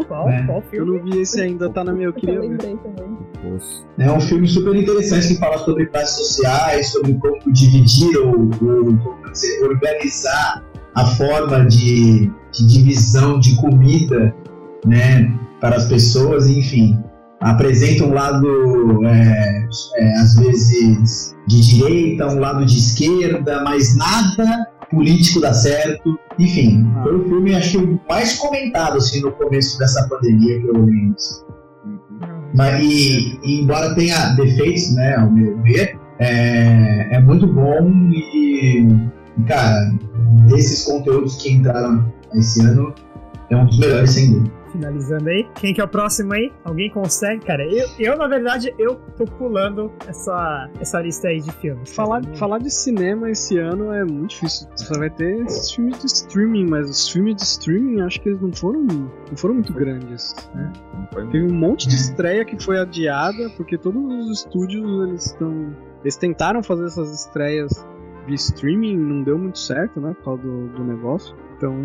Qual? 0.08 0.28
É. 0.28 0.42
Qual 0.46 0.58
Eu 0.58 0.62
filme? 0.70 0.98
não 0.98 1.04
vi 1.04 1.20
esse 1.20 1.40
ainda, 1.40 1.68
tá 1.70 1.84
na 1.84 1.92
minha, 1.92 2.06
eu 2.06 2.10
eu 2.10 2.14
queria 2.14 2.40
ver. 2.40 2.78
É 3.98 4.10
um 4.12 4.20
filme 4.20 4.46
super 4.48 4.74
interessante 4.74 5.28
que 5.28 5.36
fala 5.36 5.58
sobre 5.58 5.86
classes 5.86 6.16
sociais, 6.16 6.90
sobre 6.92 7.14
como 7.14 7.52
dividir 7.52 8.16
ou, 8.18 8.30
ou 8.40 8.96
como 8.98 9.30
dizer, 9.30 9.62
organizar 9.62 10.64
a 10.94 11.04
forma 11.06 11.66
de, 11.66 12.30
de 12.52 12.66
divisão 12.68 13.38
de 13.38 13.56
comida 13.56 14.34
né, 14.86 15.32
para 15.60 15.76
as 15.76 15.86
pessoas, 15.86 16.46
enfim. 16.48 16.98
Apresenta 17.44 18.04
um 18.04 18.14
lado, 18.14 19.06
é, 19.06 19.68
é, 19.98 20.16
às 20.18 20.34
vezes, 20.34 21.36
de 21.46 21.60
direita, 21.60 22.26
um 22.28 22.40
lado 22.40 22.64
de 22.64 22.78
esquerda, 22.78 23.62
mas 23.62 23.94
nada 23.96 24.66
político 24.90 25.40
dá 25.40 25.52
certo. 25.52 26.18
Enfim, 26.38 26.90
Ah. 26.96 27.02
foi 27.02 27.16
o 27.16 27.24
filme, 27.24 27.54
acho 27.54 27.70
que, 27.72 27.76
o 27.76 28.00
mais 28.08 28.38
comentado 28.38 28.96
assim, 28.96 29.20
no 29.20 29.30
começo 29.32 29.78
dessa 29.78 30.08
pandemia 30.08 30.58
que 30.58 30.66
eu 30.68 30.84
lembro. 30.84 31.16
Mas, 32.54 32.82
e, 32.82 33.38
e 33.42 33.60
embora 33.60 33.94
tenha 33.94 34.28
defeitos, 34.36 34.94
né, 34.94 35.16
ao 35.16 35.30
meu 35.30 35.60
ver, 35.62 35.98
é, 36.20 37.16
é 37.16 37.20
muito 37.20 37.46
bom 37.46 37.90
e, 38.10 38.88
cara, 39.46 39.92
desses 40.48 40.84
conteúdos 40.84 41.36
que 41.36 41.52
entraram 41.52 42.10
esse 42.32 42.64
ano, 42.64 42.94
é 43.50 43.56
um 43.56 43.66
dos 43.66 43.78
melhores, 43.78 44.10
sem 44.10 44.30
dúvida. 44.30 44.63
Finalizando 44.74 45.28
aí. 45.28 45.46
Quem 45.54 45.72
que 45.72 45.80
é 45.80 45.84
o 45.84 45.88
próximo 45.88 46.32
aí? 46.32 46.52
Alguém 46.64 46.90
consegue? 46.90 47.46
Cara, 47.46 47.64
eu, 47.64 47.86
eu 47.96 48.18
na 48.18 48.26
verdade, 48.26 48.74
eu 48.76 48.96
tô 49.16 49.24
pulando 49.24 49.92
essa, 50.04 50.68
essa 50.80 51.00
lista 51.00 51.28
aí 51.28 51.40
de 51.40 51.52
filmes. 51.52 51.94
Falar, 51.94 52.24
falar 52.34 52.58
de 52.58 52.70
cinema 52.70 53.30
esse 53.30 53.56
ano 53.56 53.92
é 53.92 54.04
muito 54.04 54.30
difícil. 54.30 54.68
Você 54.74 54.98
vai 54.98 55.10
ter 55.10 55.42
esses 55.44 55.70
filmes 55.70 56.00
de 56.00 56.06
streaming, 56.06 56.66
mas 56.68 56.90
os 56.90 57.08
filmes 57.08 57.36
de 57.36 57.42
streaming 57.42 58.00
acho 58.00 58.20
que 58.20 58.30
eles 58.30 58.40
não 58.40 58.52
foram, 58.52 58.82
não 58.82 59.36
foram 59.36 59.54
muito 59.54 59.72
grandes. 59.72 60.34
né? 60.52 60.72
Teve 61.30 61.44
um 61.44 61.54
monte 61.54 61.88
de 61.88 61.94
estreia 61.94 62.44
que 62.44 62.60
foi 62.60 62.76
adiada, 62.76 63.48
porque 63.56 63.78
todos 63.78 64.02
os 64.02 64.40
estúdios 64.40 65.08
eles 65.08 65.26
estão. 65.26 65.72
Eles 66.02 66.16
tentaram 66.16 66.64
fazer 66.64 66.86
essas 66.86 67.12
estreias 67.26 67.86
via 68.26 68.34
streaming, 68.34 68.96
não 68.96 69.22
deu 69.22 69.38
muito 69.38 69.58
certo, 69.58 70.00
né? 70.00 70.14
Por 70.14 70.24
causa 70.24 70.42
do, 70.42 70.66
do 70.68 70.84
negócio. 70.84 71.36
Então, 71.56 71.76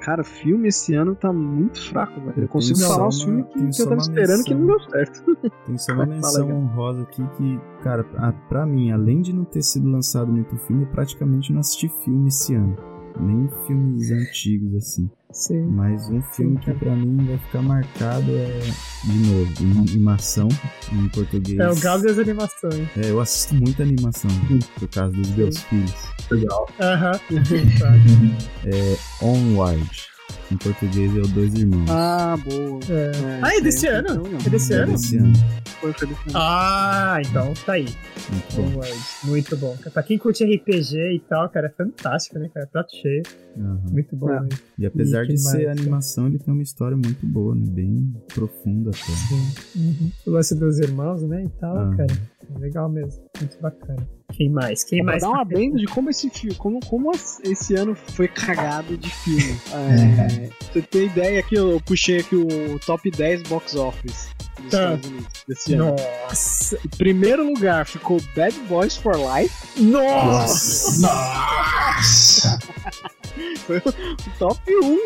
cara, 0.00 0.24
filme 0.24 0.68
esse 0.68 0.94
ano 0.94 1.14
tá 1.14 1.32
muito 1.32 1.80
fraco, 1.90 2.20
velho. 2.20 2.32
Eu 2.36 2.42
Eu 2.44 2.48
consigo 2.48 2.78
falar 2.80 3.08
os 3.08 3.22
filmes 3.22 3.46
que, 3.46 3.68
que 3.70 3.82
eu 3.82 3.88
tava 3.88 4.00
esperando 4.00 4.44
que 4.44 4.54
não 4.54 4.60
menção. 4.66 4.78
deu 4.78 4.90
certo. 4.90 5.36
Tem 5.66 5.78
só 5.78 5.92
uma 5.92 6.06
menção 6.06 6.50
honrosa 6.50 7.02
aqui 7.02 7.22
que, 7.36 7.60
cara, 7.82 8.06
a- 8.16 8.32
pra 8.32 8.64
mim, 8.66 8.90
além 8.90 9.20
de 9.20 9.32
não 9.32 9.44
ter 9.44 9.62
sido 9.62 9.90
lançado 9.90 10.32
muito 10.32 10.56
filme, 10.56 10.84
eu 10.84 10.88
praticamente 10.88 11.52
não 11.52 11.60
assisti 11.60 11.88
filme 12.04 12.28
esse 12.28 12.54
ano. 12.54 12.76
Nem 13.20 13.48
filmes 13.66 14.10
antigos, 14.10 14.74
assim. 14.76 15.10
Sim. 15.32 15.66
Mas 15.68 16.08
um 16.10 16.22
filme 16.22 16.58
que 16.58 16.72
pra 16.74 16.94
mim 16.94 17.24
vai 17.26 17.38
ficar 17.38 17.62
marcado 17.62 18.30
é, 18.36 18.60
de 19.04 19.12
novo, 19.28 19.80
animação 19.88 20.48
em 20.92 21.08
português. 21.08 21.58
É 21.58 21.70
o 21.70 21.76
Galo 21.76 22.02
das 22.02 22.18
Animações. 22.18 22.88
É, 22.96 23.10
eu 23.10 23.20
assisto 23.20 23.54
muita 23.54 23.82
animação, 23.82 24.30
por 24.78 24.88
causa 24.88 25.12
dos 25.12 25.30
meus 25.30 25.58
filhos. 25.64 25.94
Legal. 26.30 26.68
Aham. 26.80 27.12
Onward. 29.22 30.11
Em 30.52 30.56
português 30.58 31.16
é 31.16 31.20
o 31.20 31.26
Dois 31.28 31.54
Irmãos. 31.54 31.88
Ah, 31.90 32.36
boa. 32.36 32.78
É. 32.90 32.92
É, 32.92 33.40
Ah, 33.42 33.56
é 33.56 33.60
desse 33.60 33.78
esse 33.78 33.88
aí 33.88 33.94
ano? 33.94 34.22
É 34.46 34.50
desse 34.50 34.72
É 34.74 34.76
ano? 34.76 34.92
desse 34.92 35.16
ano. 35.16 35.32
Foi, 35.80 35.92
foi 35.94 36.08
desse 36.08 36.20
ano. 36.28 36.32
Ah, 36.34 37.18
então 37.24 37.54
tá 37.64 37.72
aí. 37.72 37.86
Muito 38.30 38.70
bom. 38.76 39.28
Muito 39.30 39.56
bom. 39.56 39.76
Pra 39.92 40.02
quem 40.02 40.18
curte 40.18 40.44
RPG 40.44 40.96
e 41.14 41.20
tal, 41.28 41.48
cara, 41.48 41.68
é 41.68 41.70
fantástico, 41.70 42.38
né, 42.38 42.50
cara? 42.52 42.66
Prato 42.66 42.94
cheio. 42.94 43.22
Aham. 43.58 43.80
Muito 43.90 44.14
bom. 44.14 44.30
É. 44.30 44.40
né? 44.40 44.48
E 44.78 44.86
apesar 44.86 45.24
E 45.24 45.28
de 45.28 45.38
ser 45.38 45.64
mais? 45.66 45.78
animação, 45.80 46.26
ele 46.26 46.38
tem 46.38 46.52
uma 46.52 46.62
história 46.62 46.96
muito 46.96 47.26
boa, 47.26 47.54
né? 47.54 47.64
Bem 47.66 48.12
profunda 48.34 48.90
até. 48.90 48.98
Sim. 48.98 49.52
Uhum. 49.76 50.10
O 50.26 50.30
lance 50.32 50.54
dos 50.54 50.78
irmãos, 50.78 51.22
né, 51.22 51.44
e 51.44 51.48
tal, 51.60 51.76
Ah. 51.78 51.96
cara. 51.96 52.12
É 52.54 52.58
legal 52.58 52.88
mesmo. 52.90 53.22
Muito 53.40 53.58
bacana. 53.60 54.06
Quem 54.32 54.48
mais? 54.50 54.82
Quem 54.84 55.02
mais? 55.02 55.22
dar 55.22 55.30
um 55.30 55.36
adendo 55.40 55.76
de 55.76 55.86
como 55.86 56.10
esse 56.10 56.28
filme, 56.30 56.54
como, 56.56 56.80
como 56.86 57.12
esse 57.44 57.74
ano 57.74 57.94
foi 57.94 58.28
cagado 58.28 58.96
de 58.96 59.08
filme. 59.10 59.56
É, 59.72 60.50
você 60.72 60.82
tem 60.82 61.06
ideia 61.06 61.40
aqui, 61.40 61.54
eu 61.54 61.80
puxei 61.84 62.20
aqui 62.20 62.34
o 62.36 62.78
top 62.80 63.10
10 63.10 63.42
box 63.44 63.74
office. 63.74 64.28
dos 64.60 64.70
Tá. 64.70 64.94
Estados 64.94 65.06
Unidos 65.08 65.44
desse 65.48 65.74
ano. 65.74 65.96
Nossa! 66.28 66.78
Em 66.84 66.88
primeiro 66.96 67.44
lugar 67.46 67.86
ficou 67.86 68.20
Bad 68.36 68.54
Boys 68.68 68.96
for 68.96 69.14
Life, 69.16 69.82
Nossa! 69.82 71.00
Nossa! 71.02 72.58
foi 73.66 73.78
o 73.78 73.92
top 74.38 74.60
1 74.68 74.98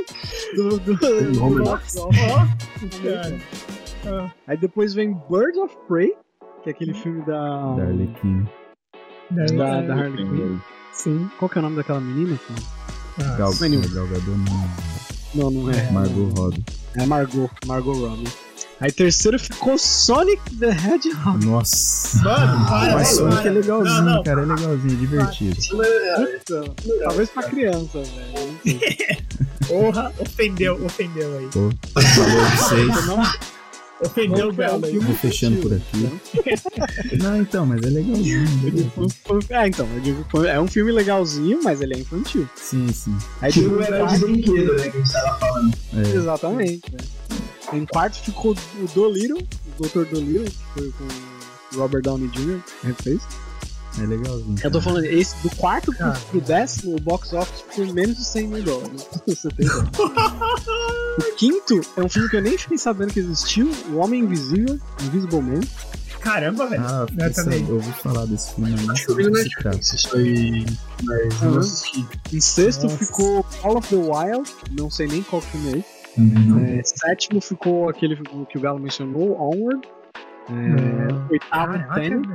do, 0.57 0.79
do, 0.81 0.97
do 0.97 1.45
Homem. 1.45 1.65
box 1.65 1.97
office. 1.97 3.01
Cara. 3.03 3.39
Ah, 4.07 4.31
Aí 4.47 4.57
depois 4.57 4.95
vem 4.95 5.15
Birds 5.29 5.57
of 5.59 5.75
Prey, 5.89 6.13
que 6.63 6.71
é 6.71 6.73
aquele 6.73 6.95
filme 6.95 7.23
da. 7.25 7.75
Da 7.77 7.83
Arlequina. 7.83 8.49
Daí, 9.31 9.57
Da, 9.57 9.69
é, 9.79 9.83
da 9.83 9.95
Harley 9.95 10.25
Quinn. 10.25 10.59
Sim. 10.93 11.31
Qual 11.39 11.49
que 11.49 11.59
é 11.59 11.61
o 11.61 11.63
nome 11.63 11.77
daquela 11.77 12.01
menina? 12.01 12.39
Ah, 13.21 13.37
Gal, 13.37 13.53
Anyway. 13.63 13.89
Gal 13.89 14.07
Gadot 14.07 14.31
não. 14.31 14.71
Não, 15.35 15.51
não 15.51 15.71
é. 15.71 15.91
Margot 15.91 16.29
Robbie. 16.37 16.65
É 16.97 17.07
Margot, 17.07 17.51
Margot 17.67 17.93
Robbie. 17.93 18.29
Aí 18.81 18.93
terceiro 18.93 19.39
ficou 19.39 19.79
Sonic 19.79 20.41
the 20.59 20.69
Hedgehog. 20.71 21.45
Nossa. 21.47 22.19
Mano, 22.23 22.67
para, 22.67 22.93
Mas 22.95 23.09
para. 23.19 23.31
Sonic 23.31 23.49
é 23.49 23.51
legalzinho, 23.51 24.03
Não, 24.03 24.15
não. 24.17 24.23
cara. 24.23 24.43
É 24.43 24.45
legalzinho, 24.45 24.93
é 24.93 24.97
divertido. 24.97 25.57
Não 25.73 25.83
é- 25.83 26.17
Puta, 26.39 26.75
talvez 27.05 27.31
pra 27.31 27.43
criança, 27.45 28.03
velho. 28.03 28.61
Porra, 29.69 30.13
ofendeu, 30.19 30.85
ofendeu 30.85 31.39
aí. 31.39 31.49
Pô, 31.49 31.71
falou 32.01 32.45
de 32.51 32.57
vocês. 32.57 33.07
Não, 34.01 34.11
Ofendeu 34.11 34.49
o 34.49 34.53
não 34.53 34.65
é 34.65 34.67
um 34.67 34.71
Galo 34.71 34.85
aí. 34.85 34.91
filme 34.93 35.07
Vou 35.07 35.17
fechando 35.17 35.57
por 35.63 35.73
aqui. 35.73 37.17
Não, 37.23 37.41
então, 37.41 37.65
mas 37.65 37.83
é 37.83 37.87
legalzinho. 37.87 38.45
É, 39.51 39.67
então, 39.69 39.89
eu 39.95 40.01
digo, 40.01 40.47
é 40.47 40.61
um 40.61 40.69
filme 40.69 40.93
legalzinho, 40.93 41.61
mas 41.63 41.81
ele 41.81 41.95
é 41.95 41.99
infantil. 41.99 42.47
Sim, 42.57 42.89
sim. 42.93 43.17
Aí 43.41 43.51
Tipo 43.51 43.71
o 43.71 43.83
herói 43.83 44.07
de 44.09 44.19
brinquedo, 44.19 44.75
né? 44.75 44.83
Que 44.91 44.97
a 44.99 45.01
gente 45.01 45.13
tava 45.13 45.39
falando. 45.39 45.75
É. 45.95 46.17
exatamente. 46.17 46.93
né? 46.93 46.99
Em 47.73 47.87
quarto 47.87 48.19
ficou 48.19 48.53
o 48.53 48.89
Dolittle, 48.95 49.39
o 49.79 49.83
Dr. 49.83 50.05
Dolittle, 50.11 50.45
que 50.45 50.65
foi 50.75 50.93
com 50.93 51.77
o 51.77 51.81
Robert 51.81 52.03
Downey 52.03 52.29
Jr. 52.29 52.61
que 52.95 53.03
fez. 53.03 53.23
É 53.99 54.07
legalzinho. 54.07 54.57
Eu 54.63 54.71
tô 54.71 54.81
falando, 54.81 55.05
esse 55.05 55.35
do 55.43 55.55
quarto 55.57 55.87
pro, 55.93 55.99
Cara. 55.99 56.19
pro 56.31 56.41
décimo, 56.41 56.97
o 56.97 57.01
box 57.01 57.33
office 57.33 57.65
foi 57.71 57.91
menos 57.93 58.17
de 58.17 58.25
100 58.25 58.49
mil 58.49 58.63
dólares. 58.63 59.09
Você 59.27 59.49
tem. 59.51 59.67
O 61.19 61.35
quinto 61.37 61.81
é 61.97 62.03
um 62.03 62.09
filme 62.11 62.29
que 62.29 62.37
eu 62.37 62.43
nem 62.43 62.59
fiquei 62.59 62.77
sabendo 62.77 63.11
que 63.13 63.21
existiu, 63.21 63.71
O 63.91 63.97
Homem 63.97 64.21
Invisível, 64.23 64.79
Invisible 65.03 65.41
Man. 65.41 65.61
Caramba, 66.21 66.67
velho. 66.67 66.83
Ah, 66.85 67.01
Eu 67.03 67.09
fiquei 67.09 67.31
também. 67.31 67.67
eu 67.69 67.75
ouvi 67.77 67.93
falar 67.93 68.27
desse 68.27 68.55
filme, 68.55 68.71
não 68.73 68.93
Acho 68.93 69.07
que 69.07 69.13
eu 69.13 69.15
sei 69.17 69.25
vi 69.25 69.31
no. 69.31 69.37
Netflix 69.39 69.93
isso 69.95 70.17
aí, 70.17 70.67
mas 71.05 71.43
eu 71.43 71.51
não 71.53 71.59
assisti. 71.59 72.07
Em 72.33 72.41
sexto 72.41 72.83
Nossa. 72.85 72.99
ficou 72.99 73.45
Call 73.63 73.79
of 73.79 73.89
the 73.89 73.97
Wild, 73.97 74.51
não 74.79 74.91
sei 74.91 75.07
nem 75.07 75.23
qual 75.23 75.41
filme 75.41 75.73
é 75.75 75.79
esse. 75.79 75.97
É, 76.19 76.83
sétimo 77.09 77.41
ficou 77.41 77.89
aquele 77.89 78.17
que 78.51 78.59
o 78.59 78.61
Galo 78.61 78.79
mencionou, 78.79 79.41
Onward. 79.41 79.89
É. 80.49 81.33
Oitavo, 81.33 81.95
Tenet. 81.95 82.29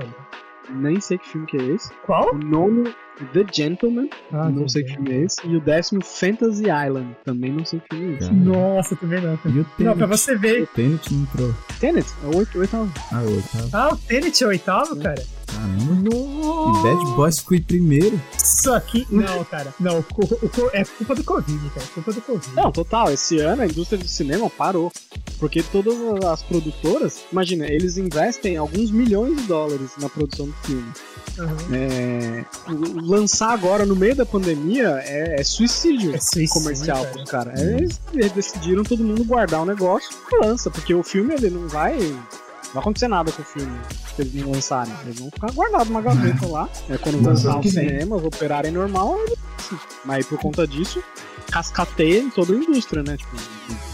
Nem 0.73 0.99
sei 0.99 1.18
que 1.18 1.30
filme 1.30 1.48
que 1.48 1.57
é 1.57 1.64
esse. 1.64 1.93
Qual? 2.03 2.34
O 2.34 2.38
nono, 2.38 2.84
The 3.26 3.45
Gentleman, 3.52 4.10
Ah, 4.31 4.49
não 4.49 4.68
sei 4.68 4.84
que 4.84 4.93
filme 4.93 5.11
é 5.11 5.18
esse. 5.26 5.38
E 5.45 5.56
o 5.56 5.61
décimo, 5.61 6.03
Fantasy 6.03 6.64
Island, 6.64 7.15
também 7.23 7.52
não 7.52 7.65
sei 7.65 7.80
que 7.80 7.95
filme 7.95 8.14
é 8.14 8.18
esse. 8.18 8.31
Nossa, 8.34 8.95
também 8.95 9.22
não. 9.22 9.38
E 9.45 9.60
o 9.60 9.65
Não, 9.80 9.95
pra 9.98 10.07
Tenet? 10.07 10.07
você 10.10 10.35
ver. 10.35 10.64
O 10.64 10.68
Tenet 10.68 11.14
não 11.14 11.22
entrou. 11.23 11.56
Tenet, 11.80 12.07
é 12.23 12.27
o 12.27 12.38
oito- 12.38 12.60
oitavo. 12.60 12.91
Ah, 13.11 13.22
o 13.22 13.35
oitavo. 13.35 13.69
Ah, 13.73 13.89
o 13.93 13.98
Tenet 13.98 14.43
é 14.43 14.48
o 14.48 14.49
oitavo, 14.49 14.95
cara? 14.98 15.23
Caramba. 15.48 15.84
E 16.10 16.15
Nossa! 16.15 16.81
Bad 16.81 17.15
Boys 17.15 17.39
ficou 17.39 17.57
em 17.57 17.61
primeiro. 17.61 18.22
Isso 18.35 18.72
aqui. 18.73 19.06
Não, 19.10 19.43
cara. 19.43 19.73
Não, 19.80 19.99
o, 19.99 20.06
o 20.23 20.69
é 20.73 20.84
culpa 20.85 21.14
do 21.15 21.23
Covid, 21.23 21.69
cara. 21.76 21.88
Culpa 21.93 22.14
do 22.14 22.22
Covid. 22.22 22.56
Não, 22.56 22.72
total, 22.72 23.11
esse 23.11 23.39
ano 23.39 23.61
a 23.64 23.65
indústria 23.65 23.98
do 23.99 24.07
cinema 24.07 24.49
parou. 24.49 24.91
Porque 25.39 25.64
todas 25.64 25.95
as 26.23 26.43
produtoras, 26.43 27.23
imagina, 27.31 27.65
eles 27.65 27.98
investem 27.98 28.57
alguns 28.57 28.91
milhões 28.91 29.35
de 29.35 29.43
dólares 29.48 29.91
na 29.99 30.07
produção 30.07 30.45
do 30.45 30.53
filme. 30.64 30.91
Uhum. 31.39 31.76
É, 31.76 32.45
o- 32.69 33.02
lançar 33.12 33.52
agora 33.52 33.86
no 33.86 33.96
meio 33.96 34.16
da 34.16 34.26
pandemia 34.26 35.02
é, 35.04 35.42
é 35.42 35.44
suicídio 35.44 36.16
É 36.16 36.20
suicídio, 36.20 36.54
comercial 36.54 36.98
cara. 37.04 37.10
pros 37.12 37.30
caras. 37.30 37.62
Eles, 37.62 38.00
eles 38.14 38.32
decidiram 38.32 38.84
todo 38.84 39.04
mundo 39.04 39.24
guardar 39.26 39.62
o 39.62 39.66
negócio 39.66 40.10
e 40.32 40.46
lança, 40.46 40.70
porque 40.72 40.94
o 40.94 41.04
filme 41.04 41.34
ele 41.34 41.50
não 41.50 41.68
vai. 41.68 41.98
Não 41.98 42.74
vai 42.76 42.82
acontecer 42.82 43.10
nada 43.10 43.32
com 43.34 43.42
o 43.42 43.46
filme 43.46 43.72
se 44.16 44.22
eles 44.22 44.34
não 44.36 44.52
lançarem. 44.52 44.94
Eles 45.04 45.20
vão 45.20 45.30
ficar 45.30 45.52
guardados 45.52 45.90
numa 45.90 46.02
gaveta 46.02 46.46
lá. 46.48 46.70
É, 46.90 46.98
quando 46.98 47.16
Lança 47.22 47.44
voltar 47.44 47.48
ano 47.50 47.58
aos 47.58 47.66
que 47.66 47.72
vem. 47.72 47.90
cinemas, 47.90 48.24
operarem 48.24 48.72
normal, 48.72 49.18
eles 49.20 49.38
lançam. 49.60 49.80
Mas 50.06 50.26
por 50.26 50.38
conta 50.40 50.66
disso, 50.66 51.04
cascateia 51.52 52.20
em 52.20 52.30
toda 52.30 52.54
a 52.54 52.56
indústria, 52.56 53.04
né? 53.04 53.18
Tipo, 53.18 53.36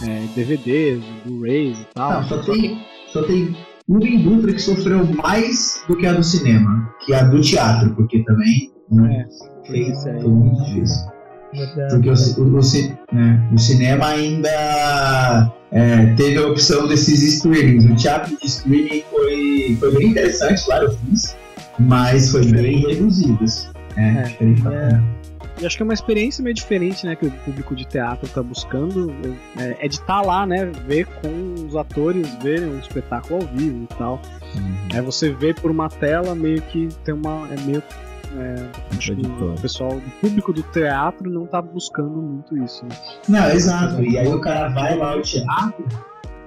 é, 0.08 0.28
DVDs, 0.36 1.04
Blu-rays 1.26 1.80
e 1.80 1.88
tal. 1.94 2.22
Não, 2.22 2.28
só 2.30 2.42
tem, 2.44 2.86
só 3.12 3.24
tem 3.24 3.58
uma 3.88 4.08
indústria 4.08 4.54
que 4.54 4.62
sofreu 4.62 5.04
mais 5.06 5.82
do 5.88 5.98
que 5.98 6.06
a 6.06 6.14
do 6.14 6.24
cinema, 6.24 6.94
que 7.06 7.14
é 7.14 7.20
a 7.20 7.24
do 7.24 7.42
teatro, 7.42 7.96
porque 7.96 8.24
também 8.24 8.72
né, 8.90 9.28
foi, 9.66 9.80
isso 9.80 10.10
aí. 10.10 10.22
foi 10.22 10.30
muito 10.30 10.64
difícil. 10.64 11.08
Verdade. 11.54 11.94
Porque 11.94 12.10
o, 12.10 12.44
o, 12.44 12.60
o 12.60 13.16
né, 13.16 13.50
o 13.54 13.58
cinema 13.58 14.08
ainda 14.08 15.54
é, 15.72 16.14
teve 16.16 16.38
a 16.38 16.48
opção 16.48 16.88
desses 16.88 17.24
streamings. 17.24 17.86
O 17.86 17.96
teatro 17.96 18.38
de 18.38 18.46
streaming 18.46 19.04
foi, 19.10 19.78
foi 19.80 19.96
bem 19.96 20.08
interessante, 20.10 20.66
claro, 20.66 20.86
eu 20.86 20.98
fiz, 20.98 21.36
mas 21.80 22.32
foi 22.32 22.46
bem 22.46 22.86
reduzido. 22.88 23.44
assim. 23.44 23.70
É, 23.98 24.38
É, 24.42 24.74
é. 24.74 25.18
E 25.60 25.66
acho 25.66 25.76
que 25.76 25.82
é 25.82 25.86
uma 25.86 25.94
experiência 25.94 26.44
meio 26.44 26.54
diferente, 26.54 27.04
né, 27.04 27.16
que 27.16 27.26
o 27.26 27.32
público 27.32 27.76
de 27.76 27.84
teatro 27.86 28.30
tá 28.30 28.44
buscando. 28.44 29.12
É, 29.58 29.86
é 29.86 29.88
de 29.88 29.96
estar 29.96 30.22
lá, 30.22 30.46
né, 30.46 30.66
ver 30.86 31.08
com 31.08 31.66
os 31.66 31.76
atores, 31.76 32.30
verem 32.44 32.70
um 32.70 32.80
espetáculo 32.80 33.42
ao 33.42 33.48
vivo 33.48 33.84
e 33.84 33.96
tal. 33.96 34.22
Uhum. 34.56 34.88
É 34.94 35.02
você 35.02 35.32
vê 35.32 35.56
por 35.56 35.72
uma 35.72 35.90
tela, 35.90 36.36
meio 36.36 36.62
que 36.62 36.90
tem 37.04 37.16
uma. 37.16 37.48
É 37.52 37.60
meio. 37.62 37.82
É, 38.36 38.54
acho 38.98 39.16
que 39.16 39.22
Contraditório. 39.22 39.54
o 39.54 39.62
pessoal, 39.62 39.92
o 39.92 40.02
público 40.22 40.54
do 40.54 40.64
teatro 40.64 41.30
não 41.30 41.46
tá 41.46 41.62
buscando 41.62 42.22
muito 42.22 42.58
isso. 42.58 42.86
Né? 42.86 42.96
Não, 43.30 43.50
exato. 43.50 44.04
E 44.04 44.18
aí 44.18 44.28
o 44.28 44.42
cara 44.42 44.70
vai 44.70 44.98
lá 44.98 45.14
ao 45.14 45.22
teatro. 45.22 45.86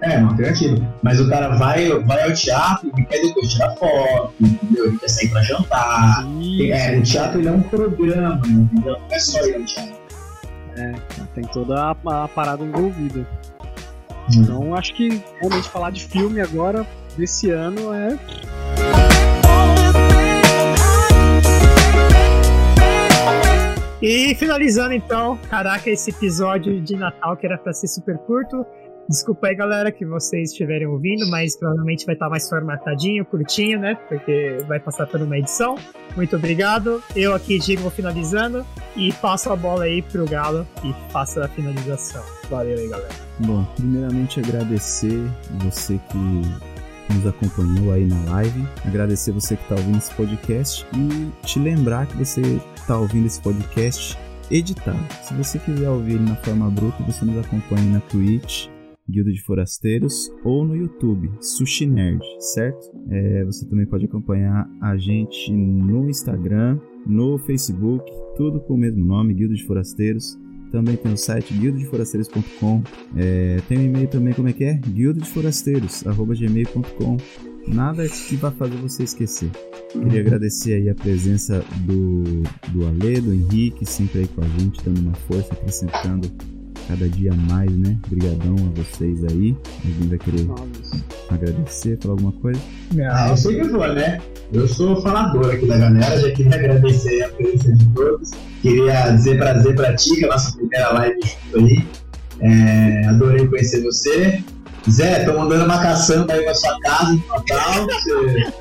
É, 0.02 0.18
uma 0.18 0.30
alternativa. 0.30 0.76
Mas 1.02 1.20
o 1.20 1.28
cara 1.28 1.56
vai, 1.56 1.88
vai 2.04 2.22
ao 2.22 2.32
teatro 2.32 2.90
e 2.96 3.04
quer 3.04 3.20
depois 3.20 3.52
tirar 3.52 3.76
foto, 3.76 4.32
entendeu? 4.40 4.86
Ele 4.86 4.98
quer 4.98 5.08
sair 5.08 5.28
pra 5.28 5.42
jantar. 5.42 6.26
É, 6.72 6.98
o 6.98 7.02
teatro 7.02 7.40
ele 7.40 7.48
é 7.48 7.52
um 7.52 7.62
programa, 7.62 8.40
entendeu? 8.46 8.96
Não 8.98 9.08
é 9.10 9.18
só 9.18 9.44
ir 9.46 9.56
ao 9.56 9.64
teatro. 9.64 10.00
Tem 11.34 11.44
toda 11.44 11.82
a, 11.82 12.24
a 12.24 12.28
parada 12.28 12.64
envolvida. 12.64 13.26
Hum. 14.00 14.42
Então 14.42 14.74
acho 14.74 14.94
que 14.94 15.22
realmente 15.38 15.68
falar 15.68 15.90
de 15.90 16.04
filme 16.04 16.40
agora, 16.40 16.86
desse 17.16 17.50
ano, 17.50 17.92
é 17.92 18.18
E 24.02 24.34
finalizando 24.34 24.94
então, 24.94 25.36
caraca, 25.48 25.90
esse 25.90 26.10
episódio 26.10 26.80
de 26.80 26.96
Natal 26.96 27.36
que 27.36 27.46
era 27.46 27.58
pra 27.58 27.72
ser 27.72 27.86
super 27.86 28.16
curto. 28.18 28.64
Desculpa 29.10 29.48
aí, 29.48 29.56
galera, 29.56 29.90
que 29.90 30.06
vocês 30.06 30.52
estiverem 30.52 30.86
ouvindo, 30.86 31.28
mas 31.28 31.58
provavelmente 31.58 32.06
vai 32.06 32.14
estar 32.14 32.30
mais 32.30 32.48
formatadinho, 32.48 33.24
curtinho, 33.24 33.78
né? 33.78 33.98
Porque 34.08 34.58
vai 34.68 34.78
passar 34.78 35.06
por 35.08 35.20
uma 35.20 35.36
edição. 35.36 35.74
Muito 36.16 36.36
obrigado. 36.36 37.02
Eu 37.16 37.34
aqui, 37.34 37.58
Digo, 37.58 37.82
vou 37.82 37.90
finalizando 37.90 38.64
e 38.96 39.12
passo 39.14 39.50
a 39.50 39.56
bola 39.56 39.84
aí 39.84 40.00
pro 40.00 40.24
Galo 40.26 40.64
e 40.84 40.94
faça 41.12 41.44
a 41.44 41.48
finalização. 41.48 42.22
Valeu 42.48 42.78
aí, 42.78 42.88
galera. 42.88 43.12
Bom, 43.40 43.64
primeiramente 43.74 44.38
agradecer 44.38 45.28
você 45.64 45.98
que 46.10 46.69
nos 47.14 47.26
acompanhou 47.26 47.92
aí 47.92 48.06
na 48.06 48.22
live, 48.32 48.66
agradecer 48.84 49.32
você 49.32 49.56
que 49.56 49.62
está 49.62 49.74
ouvindo 49.74 49.98
esse 49.98 50.14
podcast 50.14 50.86
e 50.96 51.46
te 51.46 51.58
lembrar 51.58 52.06
que 52.06 52.16
você 52.16 52.40
está 52.74 52.98
ouvindo 52.98 53.26
esse 53.26 53.40
podcast 53.40 54.16
editado. 54.50 54.98
Se 55.22 55.34
você 55.34 55.58
quiser 55.58 55.88
ouvir 55.88 56.14
ele 56.14 56.24
na 56.24 56.36
forma 56.36 56.70
bruta, 56.70 57.02
você 57.04 57.24
nos 57.24 57.38
acompanha 57.38 57.84
na 57.92 58.00
Twitch, 58.00 58.68
Guilda 59.08 59.32
de 59.32 59.42
Forasteiros, 59.42 60.30
ou 60.44 60.64
no 60.64 60.76
YouTube, 60.76 61.30
Sushi 61.40 61.86
Nerd, 61.86 62.24
certo? 62.38 62.90
É, 63.10 63.44
você 63.44 63.68
também 63.68 63.86
pode 63.86 64.04
acompanhar 64.04 64.68
a 64.80 64.96
gente 64.96 65.52
no 65.52 66.08
Instagram, 66.08 66.78
no 67.06 67.38
Facebook, 67.38 68.10
tudo 68.36 68.60
com 68.60 68.74
o 68.74 68.78
mesmo 68.78 69.04
nome, 69.04 69.34
Guilda 69.34 69.54
de 69.54 69.66
Forasteiros. 69.66 70.38
Também 70.70 70.96
tem 70.96 71.12
o 71.12 71.16
site 71.16 71.52
guildadeforasteiros.com. 71.54 72.82
É, 73.16 73.60
tem 73.68 73.78
um 73.78 73.82
e-mail 73.82 74.08
também, 74.08 74.32
como 74.32 74.48
é 74.48 74.52
que 74.52 74.64
é? 74.64 74.74
guildadeforasteiros.gmail.com 74.74 77.16
Nada 77.66 78.08
que 78.08 78.36
vá 78.36 78.50
fazer 78.50 78.76
você 78.76 79.04
esquecer. 79.04 79.50
Queria 79.92 80.20
agradecer 80.20 80.74
aí 80.74 80.88
a 80.88 80.94
presença 80.94 81.64
do, 81.80 82.22
do 82.72 82.86
Ale, 82.86 83.20
do 83.20 83.32
Henrique, 83.32 83.84
sempre 83.84 84.20
aí 84.20 84.28
com 84.28 84.42
a 84.42 84.48
gente, 84.58 84.82
dando 84.84 85.00
uma 85.00 85.14
força, 85.14 85.52
acrescentando 85.52 86.30
cada 86.90 87.08
dia 87.08 87.32
mais, 87.32 87.70
né? 87.70 87.96
Obrigadão 88.06 88.56
a 88.56 88.80
vocês 88.80 89.24
aí. 89.24 89.56
Alguém 89.84 90.08
vai 90.08 90.18
querer 90.18 90.46
agradecer, 91.30 91.96
falar 92.02 92.14
alguma 92.14 92.32
coisa? 92.32 92.60
Ah, 93.12 93.28
eu 93.30 93.36
sei 93.36 93.54
que 93.54 93.60
eu 93.60 93.70
vou, 93.70 93.86
né? 93.94 94.20
Eu 94.52 94.66
sou 94.66 95.00
falador 95.00 95.54
aqui 95.54 95.66
da 95.66 95.78
galera, 95.78 96.18
já 96.20 96.32
queria 96.32 96.56
agradecer 96.56 97.22
a 97.22 97.28
presença 97.28 97.72
de 97.72 97.88
todos. 97.90 98.30
Queria 98.60 99.10
dizer 99.10 99.38
prazer 99.38 99.76
pra 99.76 99.94
ti, 99.94 100.16
que 100.16 100.24
é 100.24 100.28
a 100.28 100.32
nossa 100.32 100.56
primeira 100.56 100.92
live 100.92 101.20
junto 101.22 101.58
aí. 101.64 101.86
É, 102.40 103.06
adorei 103.06 103.46
conhecer 103.46 103.82
você. 103.82 104.42
Zé, 104.90 105.24
tô 105.24 105.38
mandando 105.38 105.66
uma 105.66 105.78
caçamba 105.80 106.32
aí 106.32 106.42
pra 106.42 106.54
sua 106.54 106.80
casa 106.80 107.12
no 107.12 107.22
Natal. 107.28 107.86
Você... 107.86 108.52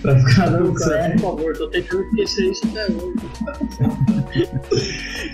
pra 0.00 0.18
ficar 0.18 0.48
certo. 0.78 1.20
por 1.20 1.36
favor, 1.36 1.56
tô 1.56 1.68
tentando 1.68 2.02
esquecer 2.02 2.50
isso 2.50 2.66
até 2.66 2.86
hoje. 2.86 3.14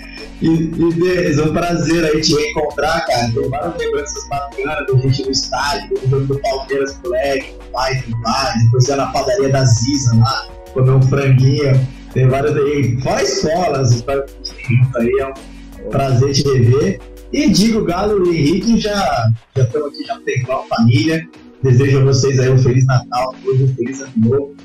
E, 0.43 0.57
Denis, 0.57 1.39
é 1.39 1.43
um 1.43 1.53
prazer 1.53 2.05
aí 2.05 2.21
te 2.21 2.35
reencontrar, 2.35 3.07
cara. 3.07 3.31
Tem 3.33 3.49
várias 3.51 3.77
lembranças 3.79 4.29
bacanas 4.29 4.87
da 4.87 4.99
gente 4.99 5.25
no 5.25 5.31
estádio, 5.31 5.99
do 5.99 6.09
jogo 6.09 6.27
do 6.27 6.39
Palmeiras 6.41 6.99
Moleque, 7.05 7.55
pai 7.73 8.03
do 8.03 8.23
pai, 8.23 8.53
depois 8.65 8.89
ia 8.89 8.97
na 8.97 9.07
padaria 9.07 9.49
da 9.51 9.65
Ziza 9.65 10.17
lá, 10.17 10.49
comer 10.73 10.93
um 10.93 11.03
franguinho. 11.03 11.89
Tem 12.15 12.27
várias 12.27 12.57
aí, 12.57 13.01
fora 13.03 13.23
escolas, 13.23 14.03
que 14.03 14.11
a 14.11 14.17
gente 14.17 14.77
junto 14.77 14.99
aí, 14.99 15.11
é 15.21 15.27
um 15.27 15.91
prazer 15.91 16.33
te 16.33 16.43
rever. 16.43 17.01
E 17.33 17.49
digo, 17.51 17.85
Galo 17.85 18.33
e 18.33 18.39
Henrique 18.39 18.81
já 18.81 19.31
estão 19.57 19.87
aqui, 19.87 20.05
já 20.05 20.19
tem 20.21 20.43
uma 20.45 20.63
família. 20.65 21.29
Desejo 21.63 22.01
a 22.01 22.05
vocês 22.05 22.41
aí 22.41 22.51
um 22.51 22.59
Feliz 22.59 22.87
Natal, 22.87 23.35
um 23.47 23.75
Feliz 23.75 24.01
Ano 24.01 24.13
Novo. 24.17 24.57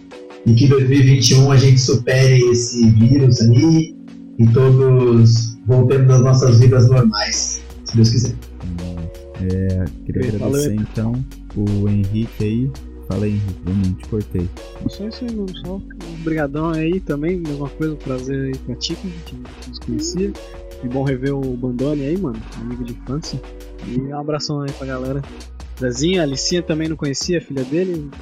E 0.46 0.54
que 0.54 0.66
em 0.66 0.70
2021 0.70 1.52
a 1.52 1.58
gente 1.58 1.80
supere 1.80 2.40
esse 2.50 2.90
vírus 2.92 3.42
aí 3.42 3.96
e 4.40 4.48
todos 4.48 5.55
voltemos 5.66 6.14
às 6.14 6.22
nossas 6.22 6.60
vidas 6.60 6.90
normais, 6.90 7.62
se 7.86 7.96
Deus 7.96 8.10
quiser. 8.10 8.36
É, 9.42 9.86
queria 10.06 10.32
Valeu. 10.32 10.48
agradecer 10.48 10.76
então 10.76 11.14
o 11.56 11.90
Henrique 11.90 12.44
aí. 12.44 12.72
Fala 13.08 13.26
aí, 13.26 13.34
Henrique, 13.34 13.56
eu 13.68 13.74
não 13.76 13.94
te 13.94 14.08
cortei. 14.08 14.50
Só 14.88 15.08
isso 15.08 15.26
aí, 15.26 15.32
mesmo, 15.36 15.58
só. 15.66 15.80
Obrigadão 16.22 16.70
aí 16.70 17.00
também, 17.00 17.38
mesma 17.38 17.70
coisa, 17.70 17.94
um 17.94 17.98
prazer 17.98 18.46
aí 18.46 18.58
pra 18.60 18.76
ti, 18.76 18.96
que 18.96 19.08
a 19.08 19.12
gente 19.12 19.36
não 19.36 19.70
nos 19.70 19.80
conhecia. 19.80 20.34
E 20.84 20.88
bom 20.88 21.04
rever 21.04 21.36
o 21.36 21.42
Bandone 21.56 22.02
aí, 22.06 22.18
mano, 22.18 22.38
amigo 22.62 22.84
de 22.84 22.94
infância. 22.94 23.40
E 23.88 24.00
um 24.00 24.18
abração 24.20 24.62
aí 24.62 24.72
pra 24.72 24.88
galera. 24.88 25.22
Zezinho, 25.80 26.22
a 26.22 26.24
Alicinha 26.24 26.64
também 26.64 26.88
não 26.88 26.96
conhecia, 26.96 27.38
a 27.38 27.42
filha 27.42 27.64
dele. 27.64 28.10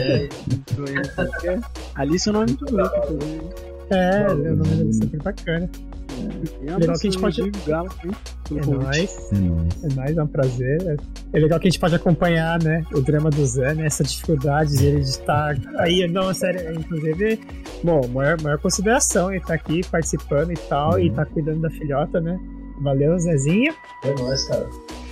É, 0.00 0.28
no 0.48 1.08
podcast. 1.14 1.70
Alice 1.94 2.26
é 2.26 2.32
um 2.32 2.34
nome 2.34 2.46
muito 2.46 2.64
bonito 2.64 2.90
também. 2.90 3.36
né? 3.36 3.50
É, 3.90 4.32
o 4.32 4.56
nome 4.56 4.62
dele 4.76 4.88
é 4.88 4.92
super 4.94 5.22
bacana. 5.22 5.70
Um 6.14 6.78
Legal 6.78 6.98
que 6.98 7.06
a 7.06 7.10
gente 7.10 7.18
pode- 7.18 7.50
pelo 7.50 8.60
É 8.60 8.66
nóis. 8.66 9.32
É 9.32 9.36
nóis. 9.38 9.84
É 9.84 9.94
nóis, 9.94 10.16
é 10.16 10.22
um 10.22 10.26
prazer. 10.26 10.96
É 11.32 11.38
legal 11.38 11.58
que 11.58 11.66
a 11.68 11.70
gente 11.70 11.80
pode 11.80 11.94
acompanhar, 11.94 12.62
né, 12.62 12.84
o 12.92 13.00
drama 13.00 13.30
do 13.30 13.44
Zé, 13.46 13.74
né, 13.74 13.86
essa 13.86 14.04
dificuldade 14.04 14.76
dele 14.76 15.00
de 15.00 15.08
estar 15.08 15.56
aí, 15.78 16.06
não, 16.06 16.32
sério, 16.34 16.74
inclusive, 16.78 17.40
bom, 17.82 18.06
maior, 18.08 18.40
maior 18.42 18.58
consideração 18.58 19.30
ele 19.32 19.40
tá 19.44 19.54
aqui 19.54 19.80
participando 19.90 20.52
e 20.52 20.56
tal, 20.68 20.98
e 20.98 21.10
tá 21.10 21.24
cuidando 21.24 21.60
da 21.60 21.70
filhota, 21.70 22.20
né. 22.20 22.38
Valeu, 22.80 23.18
Zezinho. 23.18 23.72
É 24.04 24.12
nóis, 24.20 24.44
cara. 24.44 24.68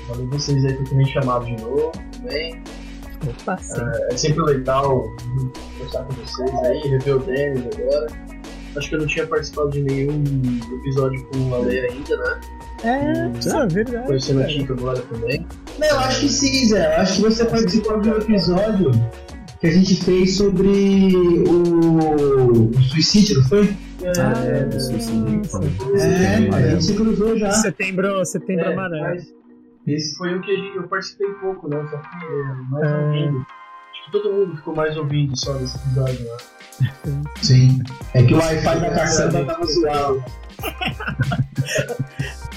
Valeu 0.08 0.28
vocês 0.30 0.64
aí 0.64 0.74
por 0.74 0.84
terem 0.84 0.98
me 0.98 1.06
chamado 1.12 1.46
de 1.46 1.62
novo 1.62 1.92
também. 2.16 2.60
Opa, 3.28 3.56
sim. 3.58 3.80
É 4.10 4.16
sempre 4.16 4.42
legal 4.42 5.04
conversar 5.78 6.04
com 6.04 6.12
vocês 6.14 6.54
aí, 6.64 6.80
rever 6.88 7.16
o 7.16 7.18
Denis 7.20 7.64
agora. 7.78 8.31
Acho 8.76 8.88
que 8.88 8.94
eu 8.94 9.00
não 9.00 9.06
tinha 9.06 9.26
participado 9.26 9.70
de 9.70 9.82
nenhum 9.82 10.24
episódio 10.80 11.24
com 11.26 11.38
o 11.50 11.54
Ale 11.54 11.78
ainda, 11.80 12.16
né? 12.16 12.40
É, 12.84 13.38
isso 13.38 13.56
é 13.56 13.66
verdade. 13.66 14.06
Conhecendo 14.06 14.42
a. 14.42 14.48
Chica 14.48 14.72
agora 14.72 15.00
também. 15.02 15.46
Não, 15.78 15.86
eu 15.86 15.98
acho 16.00 16.20
que 16.20 16.28
sim, 16.28 16.68
Zé. 16.68 16.96
Eu 16.96 17.00
acho 17.02 17.16
que 17.16 17.22
você 17.22 17.44
participou 17.44 18.00
de 18.00 18.08
um 18.10 18.16
episódio 18.18 18.90
que 19.60 19.66
a 19.68 19.70
gente 19.70 20.04
fez 20.04 20.36
sobre 20.36 21.14
o, 21.48 22.70
o 22.70 22.82
suicídio, 22.82 23.36
não 23.40 23.44
foi? 23.48 23.76
É, 24.02 24.64
do 24.64 24.80
suicídio. 24.80 25.42
É, 25.96 26.48
a 26.56 26.70
gente 26.70 26.84
se 26.84 26.94
cruzou 26.94 27.38
já. 27.38 27.52
Setembro, 27.52 28.24
setembro 28.24 28.64
É, 28.64 28.72
amarelo. 28.72 29.20
esse 29.86 30.16
foi 30.16 30.34
o 30.34 30.40
que 30.40 30.50
a 30.50 30.56
gente, 30.56 30.76
eu 30.76 30.88
participei 30.88 31.28
pouco, 31.40 31.68
né? 31.68 31.86
Só 31.88 31.98
que 31.98 32.24
é, 32.26 32.54
mais 32.70 32.88
É. 32.88 33.61
todo 34.12 34.32
mundo 34.32 34.56
ficou 34.56 34.74
mais 34.76 34.96
ouvindo 34.96 35.36
só 35.38 35.54
nesse 35.54 35.76
episódio, 35.78 36.24
né? 36.24 37.22
Sim. 37.42 37.78
É 38.14 38.22
que 38.22 38.34
o 38.34 38.38
Wi-Fi 38.38 38.80
da 38.80 38.90
caçamba 38.90 39.44
tava 39.44 39.66
zoado. 39.66 40.24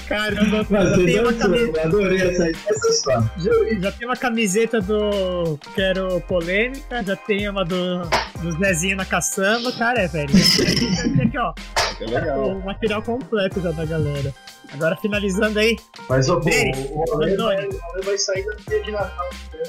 Caramba, 0.08 0.64
Mas 0.70 0.90
já 0.90 0.96
tem, 0.96 1.20
uma 1.20 1.32
camiseta, 1.32 1.80
eu 1.80 1.86
adorei 1.86 2.20
essa, 2.22 2.48
essa 2.50 2.88
história. 2.88 3.30
já, 3.38 3.80
já 3.80 3.92
tem 3.92 4.06
uma 4.06 4.16
camiseta 4.16 4.80
do 4.80 5.58
Quero 5.74 6.20
Polêmica, 6.22 7.02
já 7.02 7.16
tem 7.16 7.48
uma 7.48 7.64
do, 7.64 8.02
do 8.40 8.52
Zezinho 8.58 8.96
na 8.96 9.04
caçamba, 9.04 9.72
cara, 9.72 10.02
é, 10.02 10.06
velho. 10.06 10.30
Aqui, 10.30 11.36
ó, 11.38 11.52
É 12.00 12.04
legal. 12.06 12.50
o 12.56 12.64
material 12.64 13.02
completo 13.02 13.60
já 13.60 13.72
da 13.72 13.84
galera. 13.84 14.32
Agora 14.72 14.96
finalizando 14.96 15.58
aí, 15.58 15.76
Mas 16.08 16.28
o 16.28 16.38
vai, 16.40 16.70
Bandone. 17.08 17.36
o 17.38 17.48
Ale 17.94 18.02
vai 18.04 18.18
sair 18.18 18.44
da 18.46 18.54
dia 18.68 18.82
de 18.84 18.90
Natal, 18.92 19.26
né? 19.54 19.62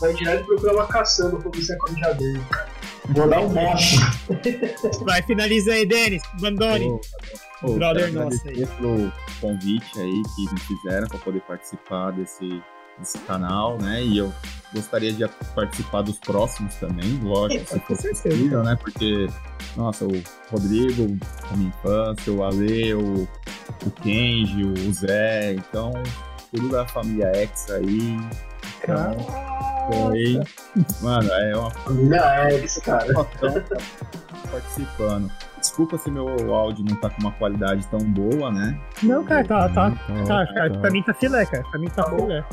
Vai 0.00 0.14
direto 0.14 0.46
procurar 0.46 0.74
uma 0.74 0.86
caçamba 0.86 1.38
pra 1.38 1.50
ver 1.50 1.62
se 1.62 1.72
é 1.72 1.76
corujá 1.76 2.12
dele. 2.12 2.40
Vou 3.08 3.28
dar 3.28 3.40
um 3.40 3.48
moche. 3.48 3.96
vai, 5.04 5.22
finaliza 5.22 5.72
aí, 5.72 5.86
Denis, 5.86 6.22
Bandone. 6.40 6.86
Ô, 7.62 7.74
Brother 7.74 8.04
quero 8.06 8.24
nosso 8.24 8.40
agradecer 8.40 8.68
pelo 8.76 9.12
convite 9.40 10.00
aí 10.00 10.22
que 10.34 10.54
me 10.54 10.60
fizeram 10.60 11.08
para 11.08 11.18
poder 11.18 11.40
participar 11.42 12.12
desse, 12.12 12.62
desse 12.98 13.18
canal, 13.20 13.78
né? 13.78 14.02
E 14.02 14.18
eu 14.18 14.32
gostaria 14.72 15.12
de 15.12 15.28
participar 15.54 16.02
dos 16.02 16.18
próximos 16.18 16.74
também, 16.76 17.20
lógico, 17.22 17.66
se 17.66 17.80
Com 17.80 17.86
for 17.86 17.96
certeza. 17.96 18.36
possível, 18.36 18.62
né? 18.62 18.78
Porque, 18.80 19.26
nossa, 19.76 20.06
o 20.06 20.22
Rodrigo, 20.50 21.18
a 21.50 21.56
minha 21.56 21.68
infância, 21.68 22.32
o 22.32 22.42
Ale, 22.44 22.94
o, 22.94 23.28
o 23.84 23.90
Kenji, 24.02 24.62
o 24.64 24.92
Zé, 24.92 25.54
então, 25.54 25.92
tudo 26.50 26.68
da 26.70 26.86
família 26.86 27.26
X 27.34 27.70
aí. 27.70 28.18
Então, 28.82 29.14
foi, 29.90 30.40
mano, 31.02 31.30
é 31.32 31.56
uma 31.56 31.70
Família 31.70 32.16
é 32.16 32.58
isso, 32.64 32.80
cara. 32.82 33.12
tá 33.12 33.24
participando. 34.50 35.30
Desculpa 35.58 35.98
se 35.98 36.10
meu 36.10 36.54
áudio 36.54 36.84
não 36.88 36.96
tá 36.96 37.10
com 37.10 37.20
uma 37.20 37.32
qualidade 37.32 37.86
tão 37.88 38.00
boa, 38.00 38.50
né? 38.50 38.80
Não, 39.02 39.24
cara, 39.24 39.44
tá, 39.44 39.68
tá, 39.68 39.90
Tá, 39.90 40.24
tá, 40.24 40.54
cara, 40.54 40.78
pra 40.78 40.90
mim 40.90 41.02
tá 41.02 41.12
filé, 41.12 41.44
cara, 41.44 41.64
pra 41.70 41.78
mim 41.78 41.88
tá 41.88 42.04
filé. 42.04 42.44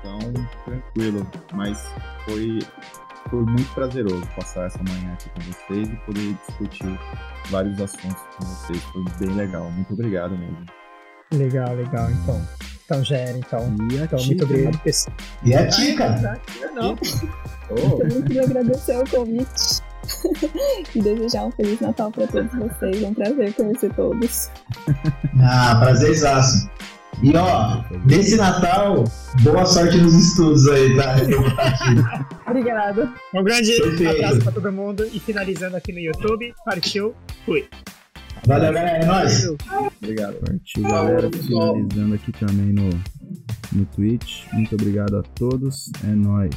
Então, 0.00 0.18
tranquilo. 0.64 1.26
Mas 1.52 1.92
foi, 2.24 2.60
foi 3.28 3.40
muito 3.40 3.74
prazeroso 3.74 4.26
passar 4.34 4.66
essa 4.66 4.78
manhã 4.78 5.12
aqui 5.12 5.28
com 5.30 5.40
vocês 5.40 5.88
e 5.90 5.96
poder 6.06 6.34
discutir 6.46 6.98
vários 7.50 7.80
assuntos 7.80 8.22
com 8.36 8.46
vocês. 8.46 8.82
Foi 8.84 9.04
bem 9.18 9.36
legal. 9.36 9.70
Muito 9.70 9.92
obrigado 9.92 10.30
mesmo. 10.38 10.64
Legal, 11.32 11.74
legal, 11.74 12.10
então. 12.10 12.40
Então 12.84 13.04
já 13.04 13.16
era, 13.18 13.36
então. 13.36 13.76
E 13.92 13.98
a 13.98 14.04
Então, 14.04 14.24
muito 14.24 14.44
obrigado, 14.44 14.78
pessoal. 14.78 15.16
E 15.44 15.54
a 15.54 15.68
Tica? 15.68 16.40
Não, 16.74 16.96
Oh, 17.70 17.98
Também 17.98 18.22
queria 18.22 18.44
agradecer 18.44 18.96
o 18.96 19.04
convite 19.10 19.82
e 20.94 21.02
desejar 21.02 21.44
um 21.44 21.50
Feliz 21.52 21.78
Natal 21.80 22.10
para 22.10 22.26
todos 22.26 22.50
vocês. 22.54 23.02
É 23.02 23.06
um 23.06 23.12
prazer 23.12 23.52
conhecer 23.54 23.92
todos. 23.94 24.50
Ah, 25.40 25.76
prazerzaço. 25.80 26.68
E 27.22 27.36
ó, 27.36 27.82
nesse 28.06 28.36
Natal, 28.36 29.04
boa 29.42 29.64
sorte 29.66 29.96
nos 29.98 30.14
estudos 30.14 30.66
aí, 30.68 30.96
tá? 30.96 31.16
Obrigada. 32.46 33.12
Um 33.34 33.42
grande 33.44 33.72
Perfeito. 33.76 34.16
abraço 34.16 34.38
pra 34.42 34.52
todo 34.52 34.72
mundo 34.72 35.08
e 35.12 35.20
finalizando 35.20 35.76
aqui 35.76 35.92
no 35.92 35.98
YouTube. 36.00 36.52
Partiu, 36.64 37.14
fui. 37.44 37.68
Valeu, 38.46 38.72
galera. 38.72 38.98
É 38.98 39.06
nóis. 39.06 39.44
obrigado. 40.02 40.34
Partiu, 40.36 40.82
galera. 40.82 41.30
Finalizando 41.30 42.14
aqui 42.14 42.32
também 42.32 42.72
no, 42.72 42.90
no 43.72 43.84
Twitch. 43.86 44.44
Muito 44.52 44.74
obrigado 44.74 45.18
a 45.18 45.22
todos. 45.34 45.90
É 46.04 46.14
nóis. 46.14 46.54